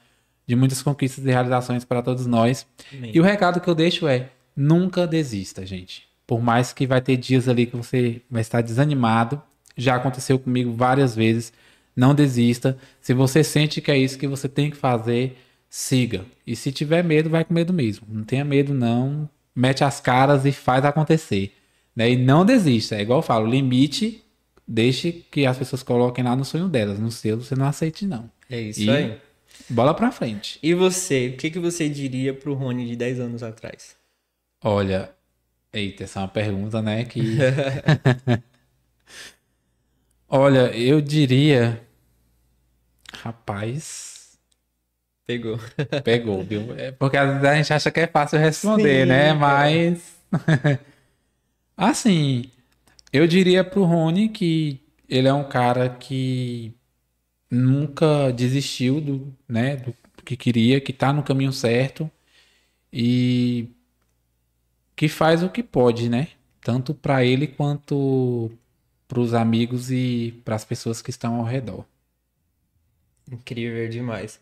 de 0.48 0.56
muitas 0.56 0.82
conquistas 0.82 1.26
e 1.26 1.30
realizações 1.30 1.84
para 1.84 2.02
todos 2.02 2.26
nós. 2.26 2.66
Amém. 2.94 3.12
E 3.14 3.20
o 3.20 3.24
recado 3.24 3.60
que 3.60 3.68
eu 3.68 3.76
deixo 3.76 4.08
é: 4.08 4.30
nunca 4.56 5.08
desista, 5.08 5.66
gente. 5.66 6.08
Por 6.26 6.42
mais 6.42 6.74
que 6.74 6.88
vai 6.88 7.02
ter 7.02 7.18
dias 7.18 7.48
ali 7.48 7.66
que 7.66 7.76
você 7.76 8.22
vai 8.30 8.42
estar 8.42 8.62
desanimado, 8.62 9.42
já 9.78 9.96
aconteceu 9.96 10.40
comigo 10.40 10.74
várias 10.74 11.16
vezes. 11.16 11.54
Não 11.96 12.14
desista. 12.14 12.78
Se 13.00 13.14
você 13.14 13.44
sente 13.44 13.80
que 13.80 13.92
é 13.92 13.98
isso 13.98 14.18
que 14.18 14.28
você 14.28 14.50
tem 14.50 14.70
que 14.70 14.76
fazer, 14.76 15.38
siga. 15.70 16.26
E 16.46 16.56
se 16.56 16.72
tiver 16.72 17.04
medo, 17.04 17.30
vai 17.30 17.46
com 17.46 17.54
medo 17.54 17.72
mesmo. 17.72 18.08
Não 18.10 18.24
tenha 18.24 18.44
medo, 18.44 18.74
não. 18.74 19.30
Mete 19.56 19.84
as 19.84 20.02
caras 20.02 20.46
e 20.46 20.52
faz 20.52 20.84
acontecer. 20.84 21.54
Né? 21.96 22.12
E 22.12 22.18
não 22.18 22.44
desista. 22.46 22.96
É 22.96 23.02
igual 23.02 23.20
eu 23.20 23.24
falo: 23.24 23.48
limite, 23.48 24.24
deixe 24.68 25.12
que 25.12 25.46
as 25.46 25.58
pessoas 25.58 25.82
coloquem 25.84 26.24
lá 26.24 26.36
no 26.36 26.44
sonho 26.46 26.68
delas. 26.68 27.00
No 27.00 27.12
seu, 27.12 27.38
você 27.38 27.56
não 27.56 27.66
aceite, 27.68 28.06
não. 28.06 28.30
É 28.50 28.60
isso 28.60 28.82
E- 28.82 28.90
aí. 28.90 29.18
Bola 29.70 29.94
pra 29.94 30.12
frente. 30.12 30.60
E 30.62 30.74
você, 30.74 31.30
o 31.30 31.38
que, 31.38 31.50
que 31.50 31.60
você 31.60 31.88
diria 31.90 32.34
pro 32.34 32.54
Rony 32.54 32.86
de 32.88 32.96
10 32.98 33.20
anos 33.22 33.42
atrás? 33.42 33.96
Olha, 34.64 35.10
eita, 35.72 36.04
essa 36.04 36.20
é 36.20 36.22
uma 36.24 36.28
pergunta, 36.28 36.82
né? 36.82 37.06
Que. 37.06 37.22
Olha, 40.28 40.76
eu 40.76 41.00
diria. 41.02 41.82
Rapaz, 43.14 44.38
Pegou. 45.26 45.58
pegou, 46.04 46.44
viu? 46.44 46.76
É 46.78 46.92
porque 46.92 47.18
às 47.18 47.28
vezes 47.30 47.46
a 47.46 47.56
gente 47.56 47.74
acha 47.74 47.90
que 47.92 48.00
é 48.02 48.08
fácil 48.08 48.38
responder, 48.40 49.04
Sim, 49.04 49.10
né? 49.10 49.30
é. 49.30 49.34
Mas. 49.34 50.16
assim, 51.78 52.52
eu 53.14 53.28
diria 53.28 53.64
pro 53.64 53.84
Rony 53.86 54.30
que 54.30 54.82
ele 55.10 55.28
é 55.28 55.34
um 55.34 55.48
cara 55.48 55.90
que 55.90 56.74
nunca 57.52 58.32
desistiu 58.34 59.02
do, 59.02 59.36
né, 59.48 59.78
do 59.78 59.96
que 60.26 60.38
queria, 60.38 60.82
que 60.82 60.94
tá 60.94 61.14
no 61.14 61.24
caminho 61.24 61.54
certo 61.54 62.10
e 62.94 63.70
que 64.96 65.08
faz 65.10 65.44
o 65.44 65.50
que 65.50 65.64
pode, 65.64 66.10
né? 66.10 66.30
Tanto 66.62 66.94
para 66.94 67.24
ele 67.24 67.48
quanto 67.48 68.52
para 69.08 69.20
os 69.20 69.34
amigos 69.34 69.92
e 69.92 70.42
para 70.44 70.56
as 70.56 70.66
pessoas 70.66 71.02
que 71.02 71.10
estão 71.10 71.36
ao 71.36 71.44
redor. 71.46 71.86
Incrível 73.32 73.90
demais. 73.90 74.40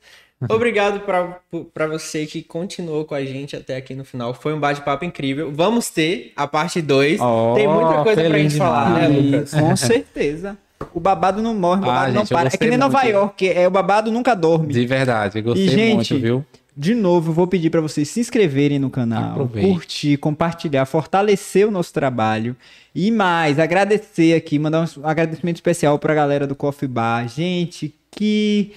Obrigado 0.50 1.02
pra 1.02 1.40
pra 1.74 1.88
você 1.88 2.26
que 2.26 2.42
continuou 2.44 3.06
com 3.06 3.16
a 3.16 3.24
gente 3.24 3.56
até 3.56 3.76
aqui 3.78 3.94
no 3.96 4.04
final. 4.06 4.34
Foi 4.34 4.54
um 4.54 4.60
bate-papo 4.60 5.06
incrível. 5.06 5.52
Vamos 5.54 5.90
ter 5.90 6.32
a 6.36 6.48
parte 6.48 6.82
2. 6.82 7.20
Oh, 7.22 7.54
Tem 7.56 7.68
muita 7.68 8.04
coisa 8.04 8.24
pra 8.24 8.38
gente 8.40 8.56
falar, 8.58 8.90
né. 8.92 9.08
Lucas? 9.08 9.54
Com 9.54 9.76
certeza. 9.78 10.58
O 10.94 11.00
babado 11.00 11.42
não 11.42 11.54
morre, 11.56 11.82
o 11.82 11.84
Ah, 11.86 11.88
babado 11.94 12.14
não 12.14 12.22
gente, 12.22 12.34
para. 12.34 12.50
É 12.50 12.58
que 12.58 12.68
nem 12.68 12.78
Nova 12.78 13.00
muito. 13.02 13.14
York, 13.14 13.50
é 13.50 13.68
o 13.68 13.72
babado 13.72 14.12
nunca 14.12 14.36
dorme. 14.36 14.74
De 14.74 14.86
verdade, 14.86 15.42
gostei 15.42 15.66
E, 15.66 15.70
gente, 15.70 16.14
muito, 16.14 16.20
viu? 16.20 16.46
De 16.76 16.96
novo, 16.96 17.30
eu 17.30 17.34
vou 17.36 17.46
pedir 17.48 17.70
para 17.70 17.80
vocês 17.82 18.10
se 18.10 18.20
inscreverem 18.20 18.80
no 18.80 18.90
canal, 18.90 19.32
Aproveite. 19.34 19.68
curtir, 19.70 20.18
compartilhar, 20.18 20.86
fortalecer 20.86 21.68
o 21.68 21.72
nosso 21.72 21.94
trabalho 21.94 22.56
e 22.96 23.12
mais, 23.12 23.60
agradecer 23.60 24.34
aqui, 24.36 24.58
mandar 24.58 24.82
um 24.98 25.06
agradecimento 25.08 25.58
especial 25.58 26.00
para 26.00 26.14
a 26.14 26.16
galera 26.16 26.48
do 26.48 26.56
Coffee 26.56 26.88
Bar. 26.90 27.28
Gente, 27.30 27.94
que 28.10 28.72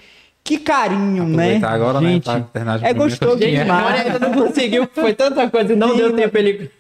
que 0.47 0.59
carinho, 0.59 1.25
né? 1.27 1.61
Agora, 1.65 1.99
Gente, 1.99 2.29
né? 2.29 2.45
Terminar 2.53 2.79
de 2.79 2.85
é 2.85 2.95
gostoso 2.95 3.37
demais. 3.37 4.07
Ainda 4.07 4.19
não 4.21 4.33
conseguiu, 4.33 4.89
foi 4.95 5.13
tanta 5.13 5.51
coisa 5.51 5.73
e 5.73 5.77
não 5.77 5.91
Sim, 5.91 5.97
deu 5.97 6.13
tempo 6.15 6.39
ele. 6.39 6.71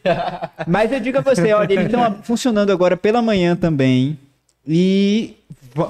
Mas 0.68 0.92
eu 0.92 1.00
digo 1.00 1.18
a 1.18 1.20
você, 1.20 1.52
olha, 1.52 1.72
eles 1.72 1.86
estão 1.92 2.18
funcionando 2.22 2.70
agora 2.70 2.96
pela 2.96 3.20
manhã 3.20 3.56
também. 3.56 4.16
E 4.66 5.34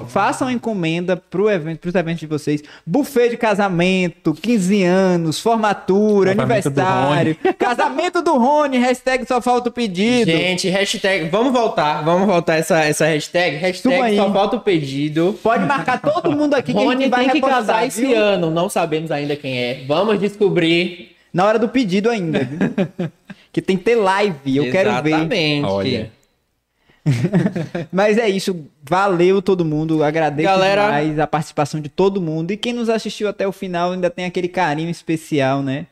façam 0.07 0.49
encomenda 0.49 1.17
pro 1.17 1.49
evento, 1.49 1.79
pros 1.79 1.95
eventos 1.95 2.19
de 2.19 2.27
vocês. 2.27 2.63
Buffet 2.85 3.29
de 3.29 3.37
casamento, 3.37 4.33
15 4.33 4.83
anos, 4.83 5.39
formatura, 5.39 6.35
Casamento 6.35 6.69
do 6.69 6.81
aniversário. 6.81 7.37
Casamento 7.57 8.21
do 8.21 8.37
Rony, 8.37 8.77
hashtag 8.77 9.25
só 9.25 9.41
falta 9.41 9.69
o 9.69 9.71
pedido. 9.71 10.31
Gente, 10.31 10.69
hashtag. 10.69 11.29
Vamos 11.29 11.53
voltar, 11.53 12.03
vamos 12.03 12.27
voltar 12.27 12.55
essa, 12.55 12.79
essa 12.83 13.05
hashtag. 13.05 13.57
Hashtag 13.57 14.01
aí. 14.01 14.15
só 14.15 14.31
falta 14.31 14.57
o 14.57 14.59
pedido. 14.59 15.37
Pode 15.41 15.65
marcar 15.65 16.01
todo 16.01 16.31
mundo 16.31 16.53
aqui 16.53 16.73
que 16.73 16.77
a 16.77 16.81
Rony 16.81 17.03
gente 17.03 17.09
vai 17.09 17.19
tem 17.21 17.29
que 17.29 17.35
repostar, 17.35 17.59
casar 17.59 17.87
esse 17.87 18.05
viu? 18.05 18.17
ano. 18.17 18.51
Não 18.51 18.69
sabemos 18.69 19.11
ainda 19.11 19.35
quem 19.35 19.57
é. 19.57 19.83
Vamos 19.87 20.19
descobrir. 20.19 21.15
Na 21.33 21.45
hora 21.45 21.59
do 21.59 21.69
pedido 21.69 22.09
ainda. 22.09 22.39
viu? 22.39 23.09
que 23.51 23.61
tem 23.61 23.77
que 23.77 23.83
ter 23.83 23.95
live, 23.95 24.57
eu 24.57 24.71
quero 24.71 24.91
ver. 25.01 25.09
Exatamente. 25.09 25.65
Olha. 25.65 26.16
Mas 27.91 28.17
é 28.17 28.29
isso, 28.29 28.65
valeu 28.83 29.41
todo 29.41 29.63
mundo, 29.65 30.03
agradeço 30.03 30.47
Galera- 30.49 30.85
demais 30.85 31.19
a 31.19 31.27
participação 31.27 31.79
de 31.79 31.89
todo 31.89 32.21
mundo 32.21 32.51
e 32.51 32.57
quem 32.57 32.73
nos 32.73 32.89
assistiu 32.89 33.27
até 33.27 33.47
o 33.47 33.51
final 33.51 33.91
ainda 33.91 34.09
tem 34.09 34.25
aquele 34.25 34.47
carinho 34.47 34.89
especial, 34.89 35.61
né? 35.61 35.87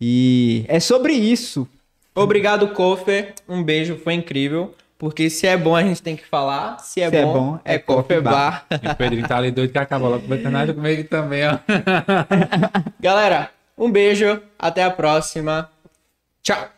E 0.00 0.64
é 0.68 0.78
sobre 0.80 1.12
isso. 1.12 1.66
Obrigado, 2.14 2.68
Kofer. 2.68 3.34
Um 3.48 3.62
beijo, 3.62 3.96
foi 3.98 4.14
incrível. 4.14 4.74
Porque 4.98 5.28
se 5.28 5.46
é 5.46 5.56
bom, 5.58 5.76
a 5.76 5.82
gente 5.82 6.00
tem 6.02 6.16
que 6.16 6.24
falar. 6.24 6.78
Se 6.78 7.02
é, 7.02 7.10
Se 7.10 7.16
é 7.16 7.22
bom, 7.22 7.32
bom, 7.32 7.60
é, 7.64 7.74
é 7.74 7.78
Kofer 7.78 8.02
Kofer 8.02 8.22
Bar. 8.22 8.64
E 8.82 8.88
o 8.88 8.96
Pedrinho 8.96 9.28
tá 9.28 9.36
ali 9.36 9.50
doido 9.50 9.70
que 9.70 9.78
acabou 9.78 10.08
logo 10.08 10.22
começando 10.22 10.74
comigo 10.74 11.04
também, 11.04 11.42
ó. 11.46 11.58
Galera, 12.98 13.50
um 13.76 13.90
beijo. 13.90 14.40
Até 14.58 14.82
a 14.84 14.90
próxima. 14.90 15.70
Tchau. 16.42 16.75